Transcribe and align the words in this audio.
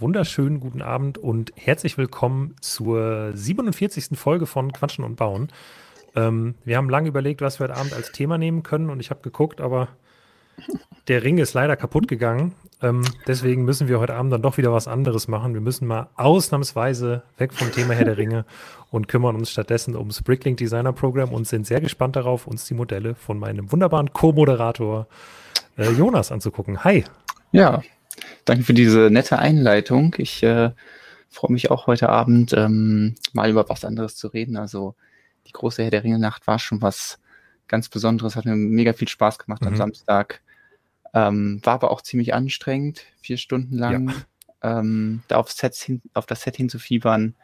wunderschönen 0.00 0.60
guten 0.60 0.80
Abend 0.80 1.18
und 1.18 1.52
herzlich 1.56 1.98
willkommen 1.98 2.54
zur 2.60 3.32
47. 3.34 4.16
Folge 4.18 4.46
von 4.46 4.72
Quatschen 4.72 5.04
und 5.04 5.16
Bauen. 5.16 5.48
Ähm, 6.14 6.54
wir 6.64 6.76
haben 6.76 6.88
lange 6.88 7.08
überlegt, 7.08 7.40
was 7.40 7.58
wir 7.58 7.64
heute 7.64 7.78
Abend 7.78 7.92
als 7.92 8.12
Thema 8.12 8.38
nehmen 8.38 8.62
können 8.62 8.90
und 8.90 9.00
ich 9.00 9.10
habe 9.10 9.22
geguckt, 9.22 9.60
aber 9.60 9.88
der 11.08 11.24
Ring 11.24 11.38
ist 11.38 11.54
leider 11.54 11.76
kaputt 11.76 12.06
gegangen. 12.06 12.54
Ähm, 12.80 13.02
deswegen 13.26 13.64
müssen 13.64 13.88
wir 13.88 13.98
heute 13.98 14.14
Abend 14.14 14.32
dann 14.32 14.42
doch 14.42 14.56
wieder 14.56 14.72
was 14.72 14.86
anderes 14.86 15.26
machen. 15.26 15.54
Wir 15.54 15.60
müssen 15.60 15.88
mal 15.88 16.08
ausnahmsweise 16.14 17.22
weg 17.36 17.52
vom 17.52 17.72
Thema 17.72 17.94
Herr 17.94 18.04
der 18.04 18.18
Ringe 18.18 18.44
und 18.90 19.08
kümmern 19.08 19.34
uns 19.34 19.50
stattdessen 19.50 19.96
ums 19.96 20.22
Bricklink 20.22 20.58
Designer 20.58 20.92
Program 20.92 21.32
und 21.32 21.46
sind 21.48 21.66
sehr 21.66 21.80
gespannt 21.80 22.14
darauf, 22.14 22.46
uns 22.46 22.66
die 22.66 22.74
Modelle 22.74 23.16
von 23.16 23.38
meinem 23.38 23.72
wunderbaren 23.72 24.12
Co-Moderator 24.12 25.08
äh, 25.76 25.90
Jonas 25.90 26.30
anzugucken. 26.30 26.84
Hi. 26.84 27.04
Ja, 27.50 27.82
Danke 28.44 28.64
für 28.64 28.74
diese 28.74 29.10
nette 29.10 29.38
Einleitung. 29.38 30.14
Ich 30.18 30.42
äh, 30.42 30.70
freue 31.28 31.52
mich 31.52 31.70
auch 31.70 31.86
heute 31.86 32.08
Abend 32.08 32.52
ähm, 32.52 33.14
mal 33.32 33.50
über 33.50 33.68
was 33.68 33.84
anderes 33.84 34.16
zu 34.16 34.28
reden. 34.28 34.56
Also 34.56 34.94
die 35.46 35.52
große 35.52 35.82
Herr 35.82 35.90
der 35.90 36.04
Ringe 36.04 36.18
Nacht 36.18 36.46
war 36.46 36.58
schon 36.58 36.82
was 36.82 37.18
ganz 37.68 37.88
Besonderes, 37.88 38.36
hat 38.36 38.44
mir 38.44 38.56
mega 38.56 38.92
viel 38.92 39.08
Spaß 39.08 39.38
gemacht 39.38 39.62
mhm. 39.62 39.68
am 39.68 39.76
Samstag. 39.76 40.40
Ähm, 41.14 41.60
war 41.62 41.74
aber 41.74 41.90
auch 41.90 42.02
ziemlich 42.02 42.34
anstrengend, 42.34 43.02
vier 43.20 43.38
Stunden 43.38 43.76
lang 43.76 44.08
ja. 44.62 44.80
ähm, 44.80 45.22
da 45.28 45.36
aufs 45.36 45.56
Set 45.56 45.74
hin, 45.74 46.02
auf 46.14 46.26
das 46.26 46.42
Set 46.42 46.56
hinzufiebern. 46.56 47.34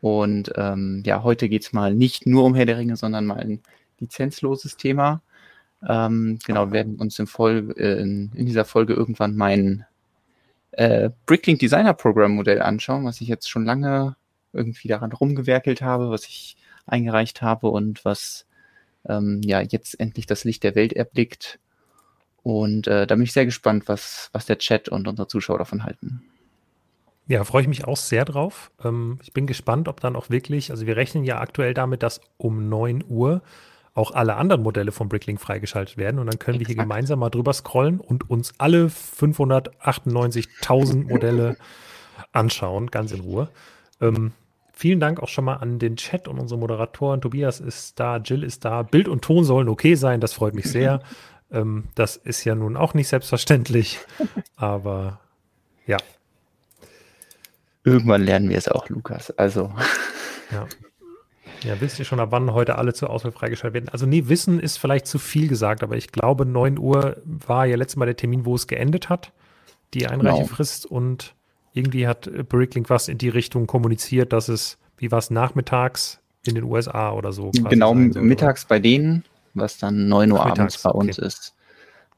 Und 0.00 0.52
ähm, 0.56 1.02
ja, 1.04 1.22
heute 1.22 1.48
geht's 1.48 1.72
mal 1.72 1.94
nicht 1.94 2.26
nur 2.26 2.44
um 2.44 2.54
Herr 2.54 2.66
der 2.66 2.78
Ringe, 2.78 2.96
sondern 2.96 3.26
mal 3.26 3.38
ein 3.38 3.60
lizenzloses 3.98 4.76
Thema. 4.76 5.22
Ähm, 5.86 6.38
genau, 6.44 6.66
wir 6.66 6.72
werden 6.72 6.96
uns 6.96 7.18
im 7.18 7.26
Folge, 7.26 7.72
äh, 7.76 8.00
in, 8.00 8.32
in, 8.34 8.46
dieser 8.46 8.64
Folge 8.64 8.94
irgendwann 8.94 9.36
mein 9.36 9.84
äh, 10.78 11.10
Bricklink 11.26 11.58
Designer 11.58 11.92
Program 11.92 12.36
Modell 12.36 12.62
anschauen, 12.62 13.04
was 13.04 13.20
ich 13.20 13.26
jetzt 13.26 13.50
schon 13.50 13.64
lange 13.64 14.14
irgendwie 14.52 14.86
daran 14.86 15.10
rumgewerkelt 15.10 15.82
habe, 15.82 16.10
was 16.10 16.24
ich 16.24 16.56
eingereicht 16.86 17.42
habe 17.42 17.68
und 17.68 18.04
was 18.04 18.46
ähm, 19.08 19.40
ja 19.44 19.60
jetzt 19.60 19.98
endlich 19.98 20.26
das 20.26 20.44
Licht 20.44 20.62
der 20.62 20.76
Welt 20.76 20.92
erblickt. 20.92 21.58
Und 22.44 22.86
äh, 22.86 23.08
da 23.08 23.16
bin 23.16 23.24
ich 23.24 23.32
sehr 23.32 23.44
gespannt, 23.44 23.88
was, 23.88 24.30
was 24.32 24.46
der 24.46 24.58
Chat 24.58 24.88
und 24.88 25.08
unsere 25.08 25.26
Zuschauer 25.26 25.58
davon 25.58 25.82
halten. 25.82 26.22
Ja, 27.26 27.42
freue 27.42 27.62
ich 27.62 27.68
mich 27.68 27.84
auch 27.84 27.96
sehr 27.96 28.24
drauf. 28.24 28.70
Ähm, 28.84 29.18
ich 29.24 29.32
bin 29.32 29.48
gespannt, 29.48 29.88
ob 29.88 30.00
dann 30.00 30.14
auch 30.14 30.30
wirklich, 30.30 30.70
also 30.70 30.86
wir 30.86 30.96
rechnen 30.96 31.24
ja 31.24 31.40
aktuell 31.40 31.74
damit, 31.74 32.04
dass 32.04 32.20
um 32.36 32.68
9 32.68 33.02
Uhr 33.08 33.42
auch 33.98 34.12
alle 34.12 34.36
anderen 34.36 34.62
Modelle 34.62 34.92
von 34.92 35.08
Bricklink 35.08 35.40
freigeschaltet 35.40 35.96
werden. 35.96 36.20
Und 36.20 36.26
dann 36.26 36.38
können 36.38 36.60
Exakt. 36.60 36.68
wir 36.68 36.76
hier 36.76 36.84
gemeinsam 36.84 37.18
mal 37.18 37.30
drüber 37.30 37.52
scrollen 37.52 37.98
und 38.00 38.30
uns 38.30 38.54
alle 38.56 38.86
598.000 38.86 41.04
Modelle 41.08 41.56
anschauen, 42.32 42.90
ganz 42.90 43.12
in 43.12 43.20
Ruhe. 43.20 43.50
Ähm, 44.00 44.32
vielen 44.72 45.00
Dank 45.00 45.20
auch 45.20 45.28
schon 45.28 45.44
mal 45.44 45.56
an 45.56 45.80
den 45.80 45.96
Chat 45.96 46.28
und 46.28 46.38
unsere 46.38 46.60
Moderatoren. 46.60 47.20
Tobias 47.20 47.58
ist 47.58 47.98
da, 47.98 48.18
Jill 48.18 48.44
ist 48.44 48.64
da. 48.64 48.84
Bild 48.84 49.08
und 49.08 49.22
Ton 49.22 49.42
sollen 49.44 49.68
okay 49.68 49.96
sein, 49.96 50.20
das 50.20 50.32
freut 50.32 50.54
mich 50.54 50.66
sehr. 50.66 51.02
ähm, 51.50 51.88
das 51.96 52.16
ist 52.16 52.44
ja 52.44 52.54
nun 52.54 52.76
auch 52.76 52.94
nicht 52.94 53.08
selbstverständlich, 53.08 53.98
aber 54.56 55.18
ja. 55.86 55.96
Irgendwann 57.82 58.22
lernen 58.22 58.48
wir 58.48 58.58
es 58.58 58.68
auch, 58.68 58.88
Lukas. 58.88 59.32
Also. 59.32 59.72
Ja. 60.52 60.68
Ja, 61.64 61.80
wisst 61.80 61.98
ihr 61.98 62.04
schon, 62.04 62.20
ab 62.20 62.28
wann 62.30 62.52
heute 62.52 62.76
alle 62.76 62.94
zur 62.94 63.10
Auswahl 63.10 63.32
freigeschaltet 63.32 63.74
werden? 63.74 63.88
Also 63.90 64.06
nee, 64.06 64.24
Wissen 64.26 64.60
ist 64.60 64.78
vielleicht 64.78 65.06
zu 65.06 65.18
viel 65.18 65.48
gesagt, 65.48 65.82
aber 65.82 65.96
ich 65.96 66.12
glaube, 66.12 66.46
9 66.46 66.78
Uhr 66.78 67.16
war 67.24 67.66
ja 67.66 67.76
letztes 67.76 67.96
Mal 67.96 68.06
der 68.06 68.16
Termin, 68.16 68.44
wo 68.44 68.54
es 68.54 68.66
geendet 68.66 69.08
hat, 69.08 69.32
die 69.94 70.06
Einreichefrist. 70.06 70.88
Genau. 70.88 70.96
Und 70.96 71.34
irgendwie 71.72 72.06
hat 72.06 72.30
Bricklink 72.48 72.90
was 72.90 73.08
in 73.08 73.18
die 73.18 73.28
Richtung 73.28 73.66
kommuniziert, 73.66 74.32
dass 74.32 74.48
es, 74.48 74.78
wie 74.96 75.10
war 75.10 75.18
es, 75.18 75.30
nachmittags 75.30 76.20
in 76.44 76.54
den 76.54 76.64
USA 76.64 77.12
oder 77.12 77.32
so. 77.32 77.50
Genau, 77.50 77.94
soll, 77.94 78.22
mittags 78.22 78.64
oder? 78.64 78.68
bei 78.68 78.78
denen, 78.78 79.24
was 79.54 79.78
dann 79.78 80.08
9 80.08 80.32
Uhr 80.32 80.40
Ach, 80.40 80.50
abends 80.50 80.82
bei 80.82 80.90
uns 80.90 81.18
okay. 81.18 81.26
ist. 81.26 81.54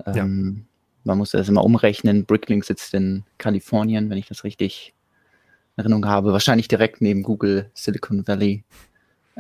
Ähm, 0.07 0.15
ja. 0.15 0.65
Man 1.05 1.19
muss 1.19 1.31
das 1.31 1.49
immer 1.49 1.65
umrechnen. 1.65 2.27
Bricklink 2.27 2.65
sitzt 2.65 2.93
in 2.95 3.25
Kalifornien, 3.39 4.11
wenn 4.11 4.19
ich 4.19 4.29
das 4.29 4.45
richtig 4.45 4.95
in 5.77 5.83
Erinnerung 5.83 6.07
habe. 6.07 6.33
Wahrscheinlich 6.33 6.69
direkt 6.69 7.01
neben 7.01 7.23
Google 7.23 7.71
Silicon 7.75 8.27
Valley. 8.27 8.65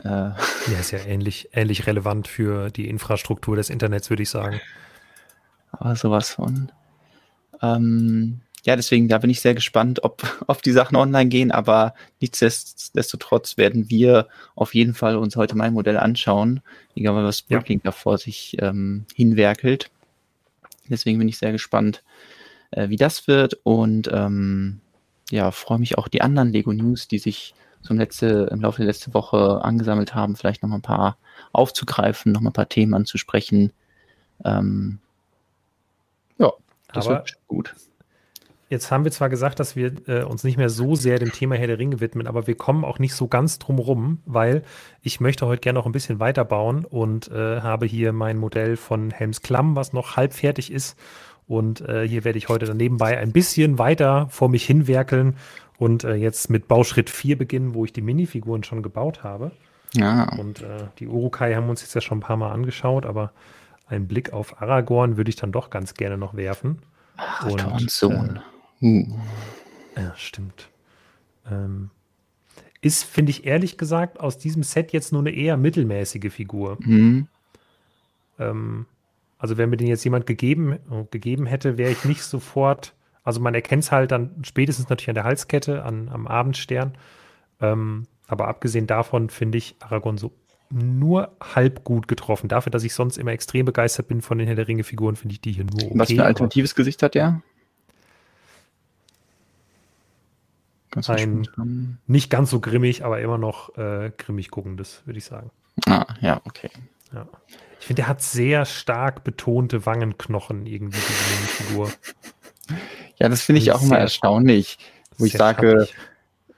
Äh, 0.04 0.08
ja, 0.08 0.78
ist 0.78 0.92
ja 0.92 0.98
ähnlich, 1.00 1.50
ähnlich 1.52 1.86
relevant 1.86 2.28
für 2.28 2.70
die 2.70 2.88
Infrastruktur 2.88 3.56
des 3.56 3.70
Internets, 3.70 4.10
würde 4.10 4.22
ich 4.22 4.30
sagen. 4.30 4.60
Aber 5.72 5.96
sowas 5.96 6.30
von. 6.30 6.72
Ähm, 7.62 8.40
ja, 8.64 8.76
deswegen, 8.76 9.08
da 9.08 9.18
bin 9.18 9.30
ich 9.30 9.40
sehr 9.40 9.54
gespannt, 9.54 10.02
ob, 10.04 10.22
ob 10.46 10.62
die 10.62 10.72
Sachen 10.72 10.96
online 10.96 11.28
gehen, 11.28 11.50
aber 11.50 11.94
nichtsdestotrotz 12.20 13.56
werden 13.56 13.88
wir 13.90 14.28
auf 14.54 14.74
jeden 14.74 14.94
Fall 14.94 15.16
uns 15.16 15.36
heute 15.36 15.56
mein 15.56 15.72
Modell 15.72 15.96
anschauen, 15.96 16.60
egal 16.94 17.14
was 17.24 17.42
Bricklink 17.42 17.84
ja. 17.84 17.90
da 17.90 17.92
vor 17.92 18.18
sich 18.18 18.56
ähm, 18.60 19.06
hinwerkelt. 19.14 19.90
Deswegen 20.88 21.18
bin 21.18 21.28
ich 21.28 21.38
sehr 21.38 21.52
gespannt, 21.52 22.02
äh, 22.70 22.88
wie 22.88 22.96
das 22.96 23.28
wird 23.28 23.58
und 23.62 24.10
ähm, 24.12 24.80
ja, 25.30 25.50
freue 25.52 25.78
mich 25.78 25.96
auch 25.96 26.08
die 26.08 26.22
anderen 26.22 26.52
Lego 26.52 26.72
News, 26.72 27.06
die 27.06 27.18
sich 27.18 27.54
so 27.82 27.94
im, 27.94 27.98
letzte, 27.98 28.48
im 28.50 28.60
Laufe 28.60 28.78
der 28.78 28.86
letzten 28.86 29.14
Woche 29.14 29.60
angesammelt 29.62 30.14
haben, 30.14 30.36
vielleicht 30.36 30.62
noch 30.62 30.68
mal 30.68 30.76
ein 30.76 30.82
paar 30.82 31.16
aufzugreifen, 31.52 32.32
noch 32.32 32.40
mal 32.40 32.50
ein 32.50 32.54
paar 32.54 32.68
Themen 32.68 32.94
anzusprechen. 32.94 33.72
Ähm, 34.44 34.98
ja, 36.38 36.52
das 36.92 37.06
Aber 37.06 37.16
wird 37.16 37.34
gut. 37.46 37.74
Jetzt 38.70 38.92
haben 38.92 39.02
wir 39.02 39.10
zwar 39.10 39.28
gesagt, 39.28 39.58
dass 39.58 39.74
wir 39.74 39.92
äh, 40.06 40.22
uns 40.22 40.44
nicht 40.44 40.56
mehr 40.56 40.68
so 40.68 40.94
sehr 40.94 41.18
dem 41.18 41.32
Thema 41.32 41.56
Herr 41.56 41.66
der 41.66 41.80
Ringe 41.80 41.98
widmen, 41.98 42.28
aber 42.28 42.46
wir 42.46 42.54
kommen 42.54 42.84
auch 42.84 43.00
nicht 43.00 43.14
so 43.14 43.26
ganz 43.26 43.58
drum 43.58 43.80
rum, 43.80 44.18
weil 44.26 44.62
ich 45.02 45.18
möchte 45.18 45.44
heute 45.46 45.60
gerne 45.60 45.80
noch 45.80 45.86
ein 45.86 45.92
bisschen 45.92 46.20
weiterbauen 46.20 46.84
und 46.84 47.28
äh, 47.32 47.62
habe 47.62 47.86
hier 47.86 48.12
mein 48.12 48.38
Modell 48.38 48.76
von 48.76 49.10
Helms 49.10 49.42
Klamm, 49.42 49.74
was 49.74 49.92
noch 49.92 50.16
halb 50.16 50.34
fertig 50.34 50.70
ist. 50.70 50.96
Und 51.48 51.80
äh, 51.80 52.06
hier 52.06 52.22
werde 52.22 52.38
ich 52.38 52.48
heute 52.48 52.64
dann 52.64 52.76
nebenbei 52.76 53.18
ein 53.18 53.32
bisschen 53.32 53.76
weiter 53.78 54.28
vor 54.30 54.48
mich 54.48 54.64
hinwerkeln 54.64 55.34
und 55.80 56.04
äh, 56.04 56.14
jetzt 56.14 56.50
mit 56.50 56.68
Bauschritt 56.68 57.08
4 57.08 57.38
beginnen, 57.38 57.72
wo 57.72 57.86
ich 57.86 57.92
die 57.94 58.02
Minifiguren 58.02 58.62
schon 58.62 58.82
gebaut 58.82 59.24
habe. 59.24 59.50
Ja. 59.94 60.30
Und 60.36 60.60
äh, 60.60 60.88
die 60.98 61.08
Urukai 61.08 61.54
haben 61.54 61.70
uns 61.70 61.80
jetzt 61.80 61.94
ja 61.94 62.02
schon 62.02 62.18
ein 62.18 62.20
paar 62.22 62.36
Mal 62.36 62.52
angeschaut, 62.52 63.06
aber 63.06 63.32
einen 63.86 64.06
Blick 64.06 64.34
auf 64.34 64.60
Aragorn 64.60 65.16
würde 65.16 65.30
ich 65.30 65.36
dann 65.36 65.52
doch 65.52 65.70
ganz 65.70 65.94
gerne 65.94 66.18
noch 66.18 66.36
werfen. 66.36 66.82
Aragorns 67.16 67.98
Sohn. 67.98 68.40
Äh, 68.82 68.84
uh. 68.84 69.06
Ja, 69.96 70.12
stimmt. 70.16 70.68
Ähm, 71.50 71.88
ist, 72.82 73.04
finde 73.04 73.30
ich 73.30 73.46
ehrlich 73.46 73.78
gesagt, 73.78 74.20
aus 74.20 74.36
diesem 74.36 74.62
Set 74.62 74.92
jetzt 74.92 75.12
nur 75.12 75.22
eine 75.22 75.30
eher 75.30 75.56
mittelmäßige 75.56 76.30
Figur. 76.30 76.76
Mhm. 76.80 77.26
Ähm, 78.38 78.84
also 79.38 79.56
wenn 79.56 79.70
mir 79.70 79.78
den 79.78 79.88
jetzt 79.88 80.04
jemand 80.04 80.26
gegeben, 80.26 80.78
gegeben 81.10 81.46
hätte, 81.46 81.78
wäre 81.78 81.90
ich 81.90 82.04
nicht 82.04 82.22
sofort 82.22 82.92
also 83.24 83.40
man 83.40 83.54
erkennt 83.54 83.84
es 83.84 83.92
halt 83.92 84.12
dann 84.12 84.42
spätestens 84.42 84.88
natürlich 84.88 85.10
an 85.10 85.14
der 85.14 85.24
Halskette, 85.24 85.84
an, 85.84 86.08
am 86.08 86.26
Abendstern. 86.26 86.96
Ähm, 87.60 88.06
aber 88.26 88.48
abgesehen 88.48 88.86
davon 88.86 89.28
finde 89.28 89.58
ich 89.58 89.76
Aragorn 89.80 90.18
so 90.18 90.32
nur 90.70 91.36
halb 91.40 91.84
gut 91.84 92.06
getroffen. 92.08 92.48
Dafür, 92.48 92.70
dass 92.70 92.84
ich 92.84 92.94
sonst 92.94 93.18
immer 93.18 93.32
extrem 93.32 93.66
begeistert 93.66 94.08
bin 94.08 94.22
von 94.22 94.38
den 94.38 94.46
Herr 94.46 94.56
der 94.56 94.68
Ringe-Figuren, 94.68 95.16
finde 95.16 95.34
ich 95.34 95.40
die 95.40 95.52
hier 95.52 95.64
nur 95.64 95.82
okay. 95.82 95.92
Was 95.94 96.08
für 96.08 96.14
ein 96.14 96.20
alternatives 96.20 96.74
Gesicht 96.74 97.02
hat 97.02 97.14
der? 97.14 97.42
Ganz 100.92 101.08
ein 101.10 101.98
nicht 102.06 102.30
ganz 102.30 102.50
so 102.50 102.60
grimmig, 102.60 103.04
aber 103.04 103.20
immer 103.20 103.38
noch 103.38 103.76
äh, 103.76 104.10
grimmig 104.16 104.50
guckendes, 104.50 105.02
würde 105.06 105.18
ich 105.18 105.24
sagen. 105.24 105.50
Ah, 105.86 106.06
ja, 106.20 106.40
okay. 106.44 106.70
Ja. 107.12 107.26
Ich 107.80 107.86
finde, 107.86 108.02
der 108.02 108.08
hat 108.08 108.22
sehr 108.22 108.64
stark 108.64 109.24
betonte 109.24 109.86
Wangenknochen 109.86 110.66
irgendwie, 110.66 110.98
diese 110.98 111.64
Figur. 111.64 111.90
Ja, 113.18 113.28
das 113.28 113.42
finde 113.42 113.60
ich 113.60 113.72
auch 113.72 113.82
immer 113.82 113.98
erstaunlich, 113.98 114.78
wo 115.18 115.26
ich 115.26 115.32
sage, 115.32 115.88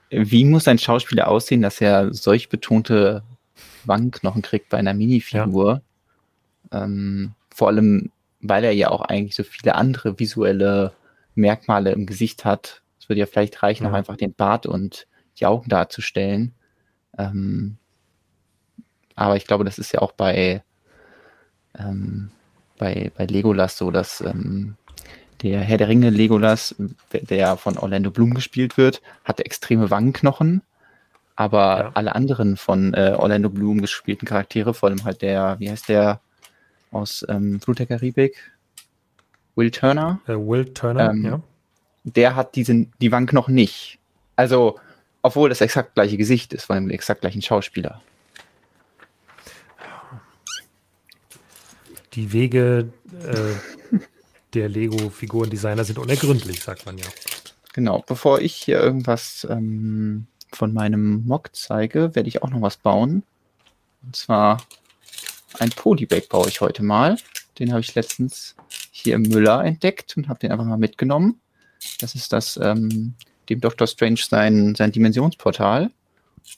happig. 0.09 0.31
wie 0.31 0.45
muss 0.45 0.67
ein 0.67 0.79
Schauspieler 0.79 1.27
aussehen, 1.27 1.61
dass 1.61 1.81
er 1.81 2.13
solch 2.13 2.49
betonte 2.49 3.23
Wangenknochen 3.85 4.41
kriegt 4.41 4.69
bei 4.69 4.77
einer 4.77 4.93
Minifigur? 4.93 5.81
Ja. 6.71 6.83
Ähm, 6.83 7.33
vor 7.53 7.67
allem, 7.67 8.11
weil 8.41 8.63
er 8.63 8.71
ja 8.71 8.89
auch 8.89 9.01
eigentlich 9.01 9.35
so 9.35 9.43
viele 9.43 9.75
andere 9.75 10.19
visuelle 10.19 10.93
Merkmale 11.35 11.91
im 11.91 12.05
Gesicht 12.05 12.45
hat. 12.45 12.81
Es 12.99 13.09
würde 13.09 13.19
ja 13.19 13.25
vielleicht 13.25 13.61
reichen, 13.61 13.83
ja. 13.83 13.89
auch 13.89 13.95
einfach 13.95 14.17
den 14.17 14.33
Bart 14.33 14.65
und 14.65 15.07
die 15.39 15.45
Augen 15.45 15.69
darzustellen. 15.69 16.53
Ähm, 17.17 17.77
aber 19.15 19.35
ich 19.35 19.45
glaube, 19.45 19.63
das 19.63 19.77
ist 19.77 19.91
ja 19.91 20.01
auch 20.01 20.13
bei, 20.13 20.63
ähm, 21.77 22.31
bei, 22.77 23.11
bei 23.15 23.25
Legolas 23.25 23.77
so, 23.77 23.91
dass 23.91 24.21
ähm, 24.21 24.75
der 25.43 25.59
Herr 25.59 25.77
der 25.77 25.89
Ringe 25.89 26.09
Legolas, 26.09 26.73
der 27.11 27.57
von 27.57 27.77
Orlando 27.77 28.11
Bloom 28.11 28.33
gespielt 28.33 28.77
wird, 28.77 29.01
hat 29.25 29.41
extreme 29.41 29.89
Wangenknochen. 29.91 30.61
Aber 31.35 31.77
ja. 31.77 31.91
alle 31.95 32.15
anderen 32.15 32.57
von 32.57 32.93
äh, 32.93 33.15
Orlando 33.17 33.49
Bloom 33.49 33.81
gespielten 33.81 34.25
Charaktere, 34.25 34.73
vor 34.73 34.89
allem 34.89 35.03
halt 35.03 35.21
der, 35.21 35.59
wie 35.59 35.69
heißt 35.69 35.89
der 35.89 36.21
aus 36.91 37.25
ähm, 37.27 37.59
Flut 37.59 37.79
der 37.79 37.87
Karibik? 37.87 38.53
Will 39.55 39.71
Turner. 39.71 40.21
Äh, 40.27 40.33
Will 40.33 40.73
Turner, 40.73 41.09
ähm, 41.09 41.25
ja. 41.25 41.41
der 42.03 42.35
hat 42.35 42.55
diesen, 42.55 42.93
die 43.01 43.11
Wank 43.11 43.33
noch 43.33 43.47
nicht. 43.47 43.99
Also, 44.35 44.79
obwohl 45.23 45.49
das 45.49 45.61
exakt 45.61 45.95
gleiche 45.95 46.17
Gesicht 46.17 46.53
ist 46.53 46.65
von 46.65 46.75
dem 46.75 46.89
exakt 46.89 47.21
gleichen 47.21 47.41
Schauspieler. 47.41 48.01
Die 52.13 52.31
Wege 52.31 52.89
äh, 53.27 53.97
der 54.53 54.69
Lego-Figurendesigner 54.69 55.83
sind 55.83 55.99
unergründlich, 55.99 56.61
sagt 56.61 56.85
man 56.85 56.97
ja. 56.97 57.05
Genau, 57.73 58.03
bevor 58.07 58.39
ich 58.39 58.55
hier 58.55 58.79
irgendwas 58.79 59.47
ähm, 59.49 60.27
von 60.51 60.73
meinem 60.73 61.25
Mock 61.25 61.49
zeige, 61.53 62.15
werde 62.15 62.29
ich 62.29 62.43
auch 62.43 62.49
noch 62.49 62.61
was 62.61 62.77
bauen. 62.77 63.23
Und 64.03 64.15
zwar 64.15 64.61
ein 65.59 65.69
Polybag 65.69 66.29
baue 66.29 66.49
ich 66.49 66.61
heute 66.61 66.83
mal. 66.83 67.17
Den 67.59 67.71
habe 67.71 67.81
ich 67.81 67.95
letztens 67.95 68.55
hier 68.91 69.15
im 69.15 69.23
Müller 69.23 69.63
entdeckt 69.63 70.15
und 70.17 70.27
habe 70.27 70.39
den 70.39 70.51
einfach 70.51 70.65
mal 70.65 70.77
mitgenommen. 70.77 71.39
Das 71.99 72.15
ist 72.15 72.31
das, 72.31 72.57
ähm, 72.61 73.15
dem 73.49 73.59
Dr. 73.59 73.87
Strange 73.87 74.17
sein, 74.17 74.75
sein 74.75 74.91
Dimensionsportal. 74.91 75.91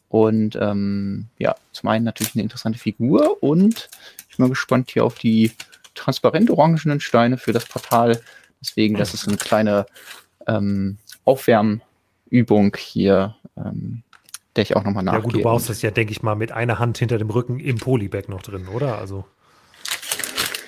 Und 0.10 0.56
ähm, 0.56 1.28
ja, 1.38 1.56
zum 1.72 1.90
einen 1.90 2.06
natürlich 2.06 2.36
eine 2.36 2.44
interessante 2.44 2.80
Figur 2.80 3.42
und 3.44 3.90
ich 4.30 4.38
bin 4.38 4.46
mal 4.46 4.50
gespannt 4.50 4.92
hier 4.92 5.06
auf 5.06 5.16
die 5.16 5.52
transparent 5.96 6.50
orangenen 6.50 7.00
Steine 7.00 7.38
für 7.38 7.54
das 7.54 7.66
Portal. 7.66 8.22
Deswegen, 8.62 8.96
das 8.96 9.14
ist 9.14 9.28
eine 9.28 9.38
kleine 9.38 9.86
ähm, 10.48 10.98
Aufwärmübung 11.24 12.76
hier, 12.78 13.36
ähm, 13.58 14.04
der 14.56 14.64
ich 14.64 14.76
auch 14.76 14.84
nochmal 14.84 15.04
nachgehe. 15.04 15.20
Ja 15.20 15.24
gut, 15.24 15.36
du 15.36 15.42
baust 15.42 15.70
das 15.70 15.82
ja, 15.82 15.92
denke 15.92 16.12
ich 16.12 16.22
mal, 16.22 16.36
mit 16.36 16.52
einer 16.52 16.80
Hand 16.80 16.98
hinter 16.98 17.18
dem 17.18 17.30
Rücken 17.30 17.60
im 17.60 17.78
Polybag 17.78 18.28
noch 18.28 18.42
drin, 18.42 18.68
oder? 18.68 19.00
Also. 19.00 19.26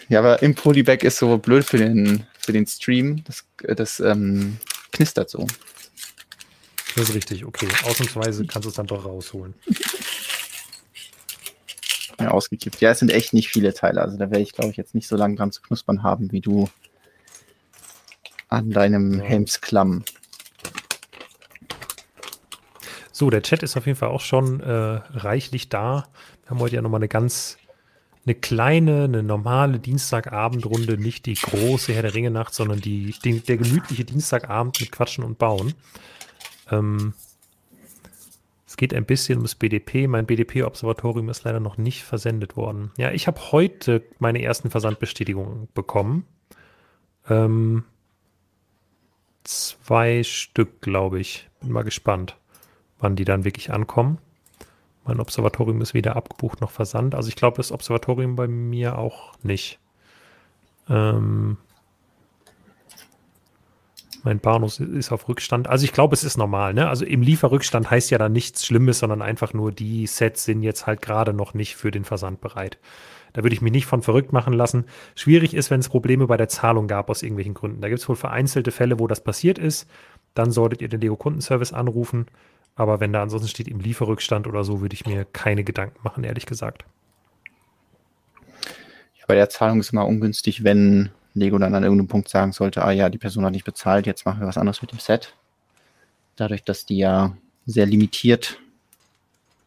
Ja, 0.09 0.19
aber 0.19 0.41
im 0.41 0.55
Polybag 0.55 1.03
ist 1.03 1.17
so 1.17 1.37
blöd 1.37 1.65
für 1.65 1.77
den, 1.77 2.25
für 2.39 2.53
den 2.53 2.65
Stream. 2.65 3.23
Das, 3.25 3.45
das 3.57 3.99
ähm, 3.99 4.57
knistert 4.91 5.29
so. 5.29 5.47
Das 6.95 7.09
ist 7.09 7.15
richtig, 7.15 7.45
okay. 7.45 7.67
Ausnahmsweise 7.83 8.45
kannst 8.47 8.65
du 8.65 8.69
es 8.69 8.75
dann 8.75 8.87
doch 8.87 9.05
rausholen. 9.05 9.53
Ja, 12.19 12.31
ausgekippt. 12.31 12.81
Ja, 12.81 12.91
es 12.91 12.99
sind 12.99 13.11
echt 13.11 13.33
nicht 13.33 13.49
viele 13.49 13.73
Teile. 13.73 14.01
Also 14.01 14.17
da 14.17 14.31
werde 14.31 14.41
ich, 14.41 14.53
glaube 14.53 14.71
ich, 14.71 14.77
jetzt 14.77 14.95
nicht 14.95 15.07
so 15.07 15.15
lange 15.15 15.35
dran 15.35 15.51
zu 15.51 15.61
knuspern 15.61 16.01
haben, 16.03 16.31
wie 16.31 16.41
du 16.41 16.67
an 18.49 18.71
deinem 18.71 19.19
ja. 19.19 19.23
Helmsklamm. 19.23 20.03
So, 23.11 23.29
der 23.29 23.41
Chat 23.41 23.63
ist 23.63 23.77
auf 23.77 23.85
jeden 23.85 23.97
Fall 23.97 24.09
auch 24.09 24.21
schon 24.21 24.61
äh, 24.61 24.71
reichlich 24.71 25.69
da. 25.69 26.07
Wir 26.43 26.51
haben 26.51 26.59
heute 26.59 26.75
ja 26.75 26.81
nochmal 26.81 26.99
eine 26.99 27.07
ganz, 27.07 27.57
eine 28.25 28.35
kleine, 28.35 29.05
eine 29.05 29.23
normale 29.23 29.79
Dienstagabendrunde, 29.79 30.97
nicht 30.97 31.25
die 31.25 31.33
große 31.33 31.93
Herr 31.93 32.03
der 32.03 32.13
Ringe 32.13 32.29
Nacht, 32.31 32.53
sondern 32.53 32.79
die, 32.79 33.15
die, 33.23 33.39
der 33.39 33.57
gemütliche 33.57 34.05
Dienstagabend 34.05 34.79
mit 34.79 34.91
Quatschen 34.91 35.23
und 35.23 35.39
Bauen. 35.39 35.73
Ähm, 36.69 37.13
geht 38.77 38.93
ein 38.93 39.05
bisschen 39.05 39.39
ums 39.39 39.55
BDP. 39.55 40.07
Mein 40.07 40.25
BDP-Observatorium 40.25 41.29
ist 41.29 41.43
leider 41.43 41.59
noch 41.59 41.77
nicht 41.77 42.03
versendet 42.03 42.55
worden. 42.55 42.91
Ja, 42.97 43.11
ich 43.11 43.27
habe 43.27 43.51
heute 43.51 44.03
meine 44.19 44.41
ersten 44.41 44.69
Versandbestätigungen 44.69 45.67
bekommen. 45.73 46.25
Ähm, 47.29 47.83
zwei 49.43 50.23
Stück, 50.23 50.81
glaube 50.81 51.19
ich. 51.19 51.49
Bin 51.59 51.71
mal 51.71 51.83
gespannt 51.83 52.37
wann 52.99 53.15
die 53.15 53.25
dann 53.25 53.45
wirklich 53.45 53.71
ankommen. 53.71 54.17
Mein 55.05 55.19
Observatorium 55.19 55.81
ist 55.81 55.93
weder 55.93 56.15
abgebucht 56.15 56.61
noch 56.61 56.71
versandt. 56.71 57.15
Also 57.15 57.29
ich 57.29 57.35
glaube, 57.35 57.57
das 57.57 57.71
Observatorium 57.71 58.35
bei 58.35 58.47
mir 58.47 58.97
auch 58.97 59.33
nicht. 59.41 59.79
Ähm, 60.89 61.57
mein 64.23 64.39
Bahnhof 64.39 64.79
ist 64.79 65.11
auf 65.11 65.27
Rückstand. 65.27 65.67
Also 65.67 65.85
ich 65.85 65.93
glaube, 65.93 66.13
es 66.13 66.23
ist 66.23 66.37
normal. 66.37 66.73
Ne? 66.73 66.87
Also 66.87 67.05
im 67.05 67.21
Lieferrückstand 67.21 67.89
heißt 67.89 68.11
ja 68.11 68.17
dann 68.17 68.33
nichts 68.33 68.65
Schlimmes, 68.65 68.99
sondern 68.99 69.21
einfach 69.21 69.53
nur, 69.53 69.71
die 69.71 70.07
Sets 70.07 70.45
sind 70.45 70.63
jetzt 70.63 70.87
halt 70.87 71.01
gerade 71.01 71.33
noch 71.33 71.53
nicht 71.53 71.75
für 71.75 71.91
den 71.91 72.03
Versand 72.03 72.41
bereit. 72.41 72.77
Da 73.33 73.43
würde 73.43 73.53
ich 73.53 73.61
mich 73.61 73.71
nicht 73.71 73.85
von 73.85 74.01
verrückt 74.01 74.33
machen 74.33 74.53
lassen. 74.53 74.85
Schwierig 75.15 75.53
ist, 75.53 75.69
wenn 75.69 75.79
es 75.79 75.89
Probleme 75.89 76.27
bei 76.27 76.37
der 76.37 76.49
Zahlung 76.49 76.87
gab 76.87 77.09
aus 77.09 77.21
irgendwelchen 77.21 77.53
Gründen. 77.53 77.81
Da 77.81 77.89
gibt 77.89 77.99
es 77.99 78.09
wohl 78.09 78.15
vereinzelte 78.15 78.71
Fälle, 78.71 78.99
wo 78.99 79.07
das 79.07 79.23
passiert 79.23 79.59
ist. 79.59 79.87
Dann 80.33 80.51
solltet 80.51 80.81
ihr 80.81 80.89
den 80.89 81.01
Lego-Kundenservice 81.01 81.73
anrufen. 81.73 82.25
Aber 82.75 82.99
wenn 82.99 83.13
da 83.13 83.21
ansonsten 83.21 83.49
steht 83.49 83.67
im 83.67 83.79
Lieferrückstand 83.79 84.47
oder 84.47 84.63
so, 84.63 84.81
würde 84.81 84.93
ich 84.93 85.05
mir 85.05 85.25
keine 85.25 85.63
Gedanken 85.63 85.99
machen, 86.03 86.23
ehrlich 86.23 86.45
gesagt. 86.45 86.85
Ja, 89.15 89.25
bei 89.27 89.35
der 89.35 89.49
Zahlung 89.49 89.79
ist 89.79 89.91
immer 89.91 90.05
ungünstig, 90.05 90.63
wenn 90.63 91.09
Lego 91.39 91.57
dann 91.57 91.75
an 91.75 91.83
irgendeinem 91.83 92.07
Punkt 92.07 92.29
sagen 92.29 92.51
sollte, 92.51 92.83
ah 92.83 92.91
ja, 92.91 93.09
die 93.09 93.17
Person 93.17 93.45
hat 93.45 93.53
nicht 93.53 93.65
bezahlt, 93.65 94.05
jetzt 94.05 94.25
machen 94.25 94.39
wir 94.39 94.47
was 94.47 94.57
anderes 94.57 94.81
mit 94.81 94.91
dem 94.91 94.99
Set. 94.99 95.33
Dadurch, 96.35 96.63
dass 96.63 96.85
die 96.85 96.97
ja 96.97 97.35
sehr 97.65 97.85
limitiert 97.85 98.59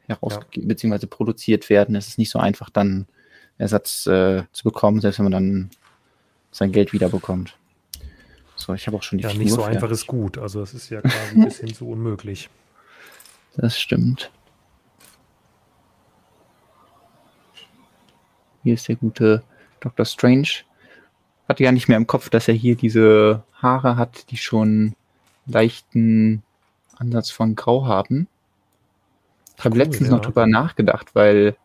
heraus 0.06 0.38
ja. 0.54 0.62
bzw. 0.62 1.06
produziert 1.06 1.68
werden, 1.68 1.94
ist 1.94 2.08
es 2.08 2.18
nicht 2.18 2.30
so 2.30 2.38
einfach, 2.38 2.70
dann 2.70 3.06
Ersatz 3.58 4.06
äh, 4.06 4.44
zu 4.52 4.64
bekommen, 4.64 5.00
selbst 5.00 5.18
wenn 5.18 5.24
man 5.24 5.32
dann 5.32 5.70
sein 6.50 6.72
Geld 6.72 6.92
wiederbekommt. 6.92 7.56
So, 8.56 8.74
ich 8.74 8.86
habe 8.86 8.96
auch 8.96 9.02
schon 9.02 9.18
die 9.18 9.24
Ja, 9.24 9.30
Figur 9.30 9.44
nicht 9.44 9.54
so 9.54 9.62
einfach 9.62 9.90
ist 9.90 10.06
gut. 10.06 10.36
Also 10.36 10.62
es 10.62 10.74
ist 10.74 10.90
ja 10.90 11.00
quasi 11.00 11.34
ein 11.34 11.44
bisschen 11.44 11.72
so 11.72 11.88
unmöglich. 11.88 12.50
Das 13.56 13.78
stimmt. 13.78 14.30
Hier 18.62 18.74
ist 18.74 18.88
der 18.88 18.96
gute 18.96 19.42
Dr. 19.80 20.04
Strange. 20.04 20.48
Hatte 21.50 21.64
ja 21.64 21.72
nicht 21.72 21.88
mehr 21.88 21.96
im 21.96 22.06
Kopf, 22.06 22.30
dass 22.30 22.46
er 22.46 22.54
hier 22.54 22.76
diese 22.76 23.42
Haare 23.60 23.96
hat, 23.96 24.30
die 24.30 24.36
schon 24.36 24.94
leichten 25.46 26.44
Ansatz 26.96 27.30
von 27.30 27.56
Grau 27.56 27.86
haben. 27.86 28.28
Ich 29.58 29.64
habe 29.64 29.74
cool, 29.74 29.82
letztens 29.82 30.10
ja. 30.10 30.14
noch 30.14 30.22
drüber 30.22 30.46
nachgedacht, 30.46 31.08
weil 31.16 31.56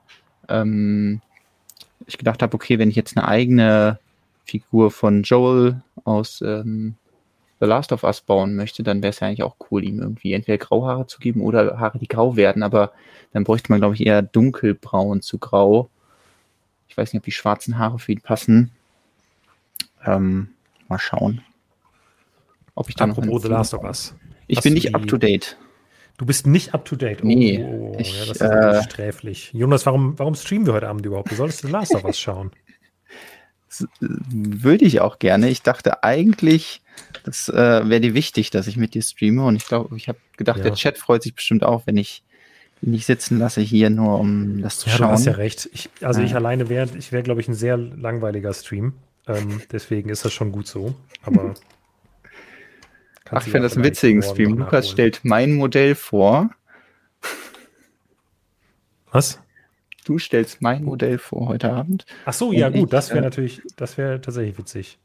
ähm, 0.50 1.22
ich 2.08 2.18
gedacht 2.18 2.42
habe, 2.42 2.56
okay, 2.56 2.80
wenn 2.80 2.90
ich 2.90 2.96
jetzt 2.96 3.16
eine 3.16 3.28
eigene 3.28 4.00
Figur 4.46 4.90
von 4.90 5.22
Joel 5.22 5.84
aus 6.04 6.42
ähm, 6.42 6.96
The 7.60 7.68
Last 7.68 7.92
of 7.92 8.04
Us 8.04 8.22
bauen 8.22 8.56
möchte, 8.56 8.82
dann 8.82 9.04
wäre 9.04 9.12
es 9.12 9.20
ja 9.20 9.28
eigentlich 9.28 9.44
auch 9.44 9.58
cool, 9.70 9.84
ihm 9.84 10.00
irgendwie 10.02 10.34
entweder 10.34 10.58
Grauhaare 10.58 11.06
zu 11.06 11.20
geben 11.20 11.42
oder 11.42 11.78
Haare, 11.80 12.00
die 12.00 12.08
grau 12.08 12.36
werden, 12.36 12.64
aber 12.64 12.92
dann 13.34 13.44
bräuchte 13.44 13.72
man, 13.72 13.82
glaube 13.82 13.94
ich, 13.94 14.04
eher 14.04 14.24
dunkelbraun 14.24 15.22
zu 15.22 15.38
grau. 15.38 15.92
Ich 16.88 16.98
weiß 16.98 17.14
nicht, 17.14 17.20
ob 17.20 17.26
die 17.26 17.32
schwarzen 17.32 17.78
Haare 17.78 18.00
für 18.00 18.14
ihn 18.14 18.22
passen. 18.22 18.72
Ähm, 20.06 20.50
mal 20.88 21.00
schauen. 21.00 21.42
Ob 22.76 22.90
ich 22.90 22.96
dann 22.96 23.12
Apropos 23.12 23.42
The 23.44 23.48
Last 23.48 23.74
of 23.74 23.84
Us. 23.84 24.16
Ich 24.48 24.62
bin 24.62 24.74
nicht 24.74 24.94
up 24.94 25.08
to 25.08 25.18
date. 25.18 25.58
Du 26.18 26.26
bist 26.26 26.48
nicht 26.48 26.74
up 26.74 26.86
to 26.86 26.96
date. 26.96 27.20
Oh, 27.24 27.28
nee. 27.28 27.64
Oh, 27.64 27.96
ich, 28.00 28.18
ja, 28.18 28.26
das 28.26 28.38
ist 28.38 28.42
äh, 28.42 28.84
sträflich. 28.84 29.52
Jonas, 29.54 29.86
warum, 29.86 30.18
warum 30.18 30.36
streamen 30.36 30.66
wir 30.66 30.74
heute 30.74 30.88
Abend 30.88 31.06
überhaupt? 31.06 31.32
Du 31.32 31.36
solltest 31.36 31.62
The 31.62 31.68
Last 31.68 31.94
of 31.94 32.06
Us 32.06 32.20
schauen. 32.20 32.52
würde 34.00 34.86
ich 34.86 35.02
auch 35.02 35.20
gerne. 35.20 35.50
Ich 35.50 35.62
dachte 35.62 36.04
eigentlich, 36.04 36.82
das 37.24 37.50
äh, 37.50 37.54
wäre 37.90 38.00
dir 38.00 38.14
wichtig, 38.14 38.50
dass 38.50 38.68
ich 38.68 38.78
mit 38.78 38.94
dir 38.94 39.02
streame. 39.02 39.44
Und 39.46 39.56
ich 39.56 39.66
glaube, 39.66 39.96
ich 39.98 40.08
habe 40.08 40.20
gedacht, 40.38 40.58
ja. 40.58 40.64
der 40.64 40.74
Chat 40.74 40.98
freut 40.98 41.24
sich 41.24 41.36
bestimmt 41.36 41.64
auch, 41.64 41.86
wenn 41.86 41.98
ich 41.98 42.24
ihn 42.82 42.92
nicht 42.92 43.06
sitzen 43.06 43.40
lasse 43.40 43.62
hier, 43.62 43.90
nur 43.90 44.20
um 44.20 44.62
das 44.62 44.80
zu 44.80 44.90
ja, 44.90 44.96
schauen. 44.96 45.08
Du 45.08 45.14
hast 45.14 45.26
ja 45.26 45.34
recht. 45.34 45.70
Ich, 45.74 45.90
also 46.02 46.22
ich 46.22 46.36
alleine 46.36 46.70
wäre, 46.70 46.90
ich 46.98 47.12
wäre, 47.12 47.24
glaube 47.24 47.42
ich, 47.42 47.48
ein 47.48 47.54
sehr 47.54 47.78
langweiliger 47.78 48.54
Stream. 48.54 48.94
Ähm, 49.28 49.62
deswegen 49.72 50.10
ist 50.10 50.26
das 50.26 50.34
schon 50.34 50.52
gut 50.52 50.68
so. 50.68 50.96
Aber 51.24 51.56
Ach, 53.30 53.46
ich 53.46 53.52
finde 53.52 53.68
das 53.68 53.76
einen 53.76 53.86
witzigen 53.86 54.22
Stream. 54.22 54.58
Lukas 54.58 54.90
stellt 54.90 55.22
mein 55.24 55.54
Modell 55.54 55.96
vor. 55.96 56.52
Was? 59.12 59.40
Du 60.04 60.20
stellst 60.20 60.62
mein 60.62 60.84
Modell 60.84 61.18
vor 61.18 61.48
heute 61.48 61.72
Abend. 61.72 62.06
Ach 62.26 62.34
so, 62.34 62.52
ja 62.52 62.70
gut, 62.70 62.84
ich, 62.84 62.90
das 62.90 63.10
wäre 63.10 63.20
äh, 63.20 63.24
natürlich, 63.24 63.62
das 63.76 63.98
wäre 63.98 64.22
tatsächlich 64.22 64.58
witzig. 64.58 65.00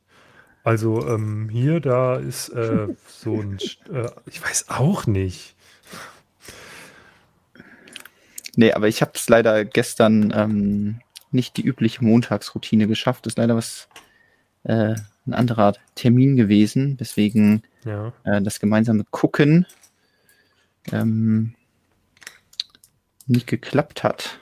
Also 0.63 1.09
ähm, 1.09 1.49
hier, 1.49 1.81
da 1.81 2.17
ist 2.17 2.51
äh, 2.51 2.89
so 3.07 3.41
ein, 3.41 3.59
äh, 3.91 4.11
ich 4.27 4.43
weiß 4.43 4.67
auch 4.69 5.07
nicht. 5.07 5.57
Nee, 8.57 8.73
aber 8.73 8.89
ich 8.89 9.01
habe 9.01 9.13
es 9.15 9.29
leider 9.29 9.65
gestern 9.65 10.33
ähm, 10.37 11.01
nicht 11.31 11.57
die 11.57 11.63
übliche 11.63 12.05
Montagsroutine 12.05 12.87
geschafft. 12.87 13.25
Das 13.25 13.33
ist 13.33 13.39
leider 13.39 13.57
was 13.57 13.89
äh, 14.65 14.95
ein 15.27 15.35
anderer 15.35 15.75
Termin 15.95 16.37
gewesen, 16.37 16.97
deswegen 16.97 17.63
ja. 17.85 18.13
äh, 18.25 18.43
das 18.43 18.61
gemeinsame 18.61 19.05
Gucken 19.11 19.67
ähm, 20.93 21.55
nicht 23.27 23.47
geklappt 23.47 24.03
hat. 24.03 24.39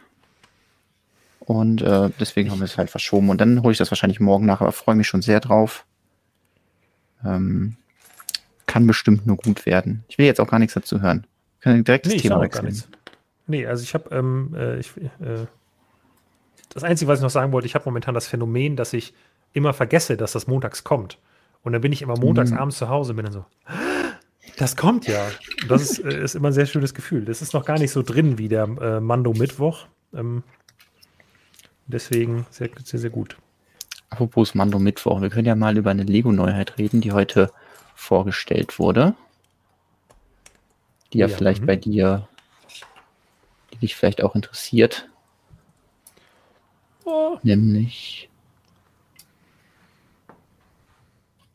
Und 1.41 1.83
äh, 1.83 2.11
deswegen 2.21 2.51
haben 2.51 2.59
wir 2.59 2.67
es 2.67 2.77
halt 2.77 2.91
verschoben. 2.91 3.31
Und 3.31 3.41
dann 3.41 3.63
hole 3.63 3.73
ich 3.73 3.79
das 3.79 3.91
wahrscheinlich 3.91 4.21
morgen 4.21 4.47
nach, 4.47 4.61
aber 4.61 4.73
freue 4.73 4.95
mich 4.95 5.07
schon 5.07 5.23
sehr 5.23 5.41
drauf. 5.41 5.87
Ähm, 7.25 7.77
kann 8.67 8.87
bestimmt 8.87 9.27
nur 9.27 9.37
gut 9.37 9.65
werden. 9.65 10.05
Ich 10.09 10.19
will 10.19 10.27
jetzt 10.27 10.41
auch 10.41 10.47
gar 10.47 10.59
nichts 10.59 10.75
dazu 10.75 11.01
hören. 11.01 11.27
Ich 11.57 11.65
kann 11.65 11.85
direkt 11.85 12.07
das 12.07 12.13
nee, 12.13 12.21
Thema 12.21 12.41
wechseln. 12.41 12.83
Nee, 13.47 13.67
also 13.67 13.83
ich 13.83 13.95
habe, 13.95 14.15
ähm, 14.15 14.55
äh, 14.55 14.79
äh, 14.79 15.47
das 16.69 16.85
Einzige, 16.85 17.09
was 17.09 17.19
ich 17.19 17.23
noch 17.23 17.31
sagen 17.31 17.51
wollte, 17.53 17.67
ich 17.67 17.75
habe 17.75 17.87
momentan 17.87 18.15
das 18.15 18.29
Phänomen, 18.29 18.77
dass 18.77 18.93
ich 18.93 19.15
immer 19.53 19.73
vergesse, 19.73 20.17
dass 20.17 20.33
das 20.33 20.47
montags 20.47 20.85
kommt. 20.85 21.19
Und 21.63 21.73
dann 21.73 21.83
bin 21.83 21.93
ich 21.93 22.03
immer 22.03 22.19
montags 22.19 22.51
mhm. 22.51 22.59
abends 22.59 22.79
zu 22.79 22.89
Hause 22.89 23.13
und 23.13 23.17
bin 23.17 23.25
dann 23.25 23.33
so, 23.33 23.45
Das 24.59 24.77
kommt 24.77 25.07
ja. 25.07 25.29
Das 25.69 25.83
ist, 25.83 25.99
äh, 26.05 26.23
ist, 26.25 26.35
immer 26.35 26.49
ein 26.49 26.53
sehr 26.53 26.67
schönes 26.67 26.95
Gefühl. 26.95 27.25
Das 27.25 27.43
ist 27.43 27.55
noch 27.55 27.65
gar 27.65 27.79
nicht 27.79 27.93
so 27.93 28.03
drin 28.03 28.39
wie 28.39 28.49
der 28.49 28.65
äh, 28.65 29.01
Mando 29.01 29.33
Mittwoch. 29.33 29.87
Ähm, 30.13 30.43
deswegen 31.87 32.47
sehr, 32.51 32.69
sehr, 32.83 32.99
sehr 32.99 33.11
gut. 33.11 33.37
Apropos 34.11 34.55
Mando 34.55 34.79
Mittwoch, 34.79 35.21
wir 35.21 35.31
können 35.31 35.47
ja 35.47 35.55
mal 35.55 35.77
über 35.77 35.91
eine 35.91 36.03
Lego-Neuheit 36.03 36.79
reden, 36.79 37.01
die 37.01 37.13
heute 37.13 37.53
vorgestellt 37.95 38.79
wurde. 38.79 39.15
Die 41.13 41.19
ja, 41.19 41.27
ja 41.27 41.37
vielleicht 41.37 41.61
mh. 41.61 41.67
bei 41.67 41.77
dir, 41.77 42.29
die 43.73 43.79
dich 43.79 43.95
vielleicht 43.95 44.23
auch 44.23 44.35
interessiert. 44.35 45.09
Oh. 47.05 47.39
Nämlich 47.43 48.28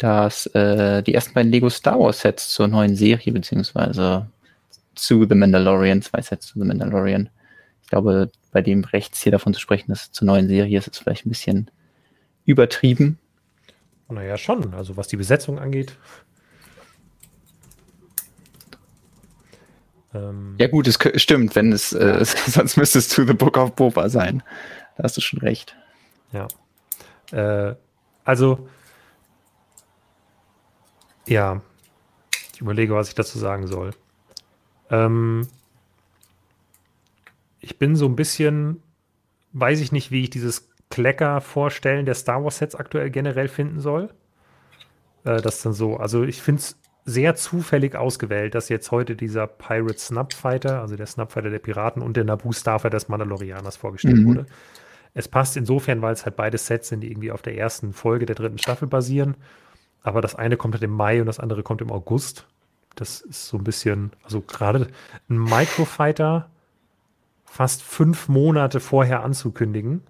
dass 0.04 0.48
äh, 0.48 1.02
die 1.02 1.14
ersten 1.14 1.34
beiden 1.34 1.50
Lego 1.50 1.70
Star 1.70 1.98
Wars 1.98 2.20
Sets 2.20 2.50
zur 2.50 2.68
neuen 2.68 2.94
Serie, 2.94 3.32
beziehungsweise 3.32 4.28
zu 4.96 5.26
The 5.26 5.34
Mandalorian, 5.34 6.02
zwei 6.02 6.22
Sets 6.22 6.48
zu 6.48 6.60
The 6.60 6.66
Mandalorian. 6.66 7.30
Ich 7.84 7.88
glaube, 7.88 8.30
bei 8.52 8.62
dem 8.62 8.84
rechts 8.84 9.22
hier 9.22 9.32
davon 9.32 9.54
zu 9.54 9.62
sprechen, 9.62 9.86
dass 9.88 10.02
es 10.02 10.12
zur 10.12 10.26
neuen 10.26 10.50
Serie 10.50 10.78
ist, 10.78 10.90
ist 10.90 10.98
vielleicht 10.98 11.26
ein 11.26 11.30
bisschen 11.30 11.72
übertrieben. 12.44 13.18
Naja, 14.10 14.38
schon. 14.38 14.74
Also 14.74 14.98
was 14.98 15.08
die 15.08 15.16
Besetzung 15.16 15.58
angeht. 15.58 15.96
Ähm 20.14 20.56
ja 20.60 20.68
gut, 20.68 20.86
es 20.86 21.00
stimmt, 21.16 21.56
wenn 21.56 21.72
es, 21.72 21.94
äh, 21.94 22.26
sonst 22.48 22.76
müsste 22.76 23.00
es 23.00 23.08
To 23.08 23.24
the 23.24 23.32
Book 23.32 23.56
of 23.56 23.74
Boba 23.76 24.10
sein. 24.10 24.44
Da 24.98 25.04
hast 25.04 25.16
du 25.16 25.22
schon 25.22 25.40
recht. 25.40 25.78
Ja. 26.34 26.50
Äh, 27.32 27.76
also 28.26 28.68
ja, 31.26 31.62
ich 32.54 32.62
überlege, 32.62 32.96
was 32.96 33.10
ich 33.10 33.16
dazu 33.16 33.40
sagen 33.40 33.68
soll. 33.68 33.92
Ähm, 34.90 35.48
ich 37.60 37.80
bin 37.80 37.96
so 37.96 38.06
ein 38.06 38.16
bisschen, 38.16 38.82
weiß 39.54 39.80
ich 39.80 39.92
nicht, 39.92 40.12
wie 40.12 40.24
ich 40.24 40.30
dieses 40.30 40.70
Klecker 40.90 41.42
vorstellen 41.42 42.06
der 42.06 42.14
Star 42.14 42.44
Wars 42.44 42.58
Sets 42.58 42.76
aktuell 42.76 43.10
generell 43.10 43.48
finden 43.48 43.80
soll. 43.80 44.10
Äh, 45.24 45.42
das 45.42 45.62
dann 45.62 45.74
so, 45.74 45.98
also 45.98 46.24
ich 46.24 46.42
finde 46.42 46.60
es 46.60 46.78
sehr 47.06 47.36
zufällig 47.36 47.96
ausgewählt, 47.96 48.56
dass 48.56 48.70
jetzt 48.70 48.92
heute 48.92 49.16
dieser 49.16 49.48
Pirate 49.48 49.98
Snapfighter, 49.98 50.82
also 50.82 50.96
der 50.96 51.06
Snapfighter 51.06 51.50
der 51.50 51.60
Piraten 51.60 52.02
und 52.02 52.16
der 52.16 52.24
Naboo 52.24 52.54
Starfighter 52.54 52.98
des 52.98 53.10
Mandalorianers 53.10 53.76
vorgestellt 53.76 54.18
mhm. 54.18 54.26
wurde. 54.28 54.46
Es 55.14 55.28
passt 55.28 55.58
insofern, 55.58 56.02
weil 56.02 56.14
es 56.14 56.26
halt 56.26 56.36
beide 56.36 56.58
Sets 56.58 56.90
sind, 56.90 57.02
die 57.02 57.12
irgendwie 57.12 57.32
auf 57.32 57.42
der 57.42 57.58
ersten 57.58 57.94
Folge 57.94 58.26
der 58.26 58.36
dritten 58.36 58.58
Staffel 58.58 58.88
basieren 58.88 59.36
aber 60.04 60.22
das 60.22 60.36
eine 60.36 60.58
kommt 60.58 60.76
halt 60.76 60.84
im 60.84 60.92
Mai 60.92 61.20
und 61.22 61.26
das 61.26 61.40
andere 61.40 61.64
kommt 61.64 61.82
im 61.82 61.92
August. 61.92 62.46
Das 62.96 63.22
ist 63.22 63.48
so 63.48 63.58
ein 63.58 63.64
bisschen, 63.64 64.12
also 64.24 64.42
gerade 64.42 64.88
ein 65.30 65.38
Microfighter 65.38 66.50
fast 67.46 67.84
fünf 67.84 68.28
Monate 68.28 68.80
vorher 68.80 69.24
anzukündigen, 69.24 70.02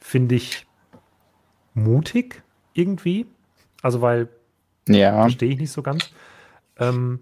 finde 0.00 0.34
ich 0.34 0.66
mutig 1.74 2.42
irgendwie. 2.74 3.26
Also, 3.82 4.02
weil 4.02 4.28
ja. 4.88 5.22
verstehe 5.22 5.50
ich 5.50 5.58
nicht 5.58 5.72
so 5.72 5.82
ganz. 5.82 6.10
Ähm, 6.78 7.20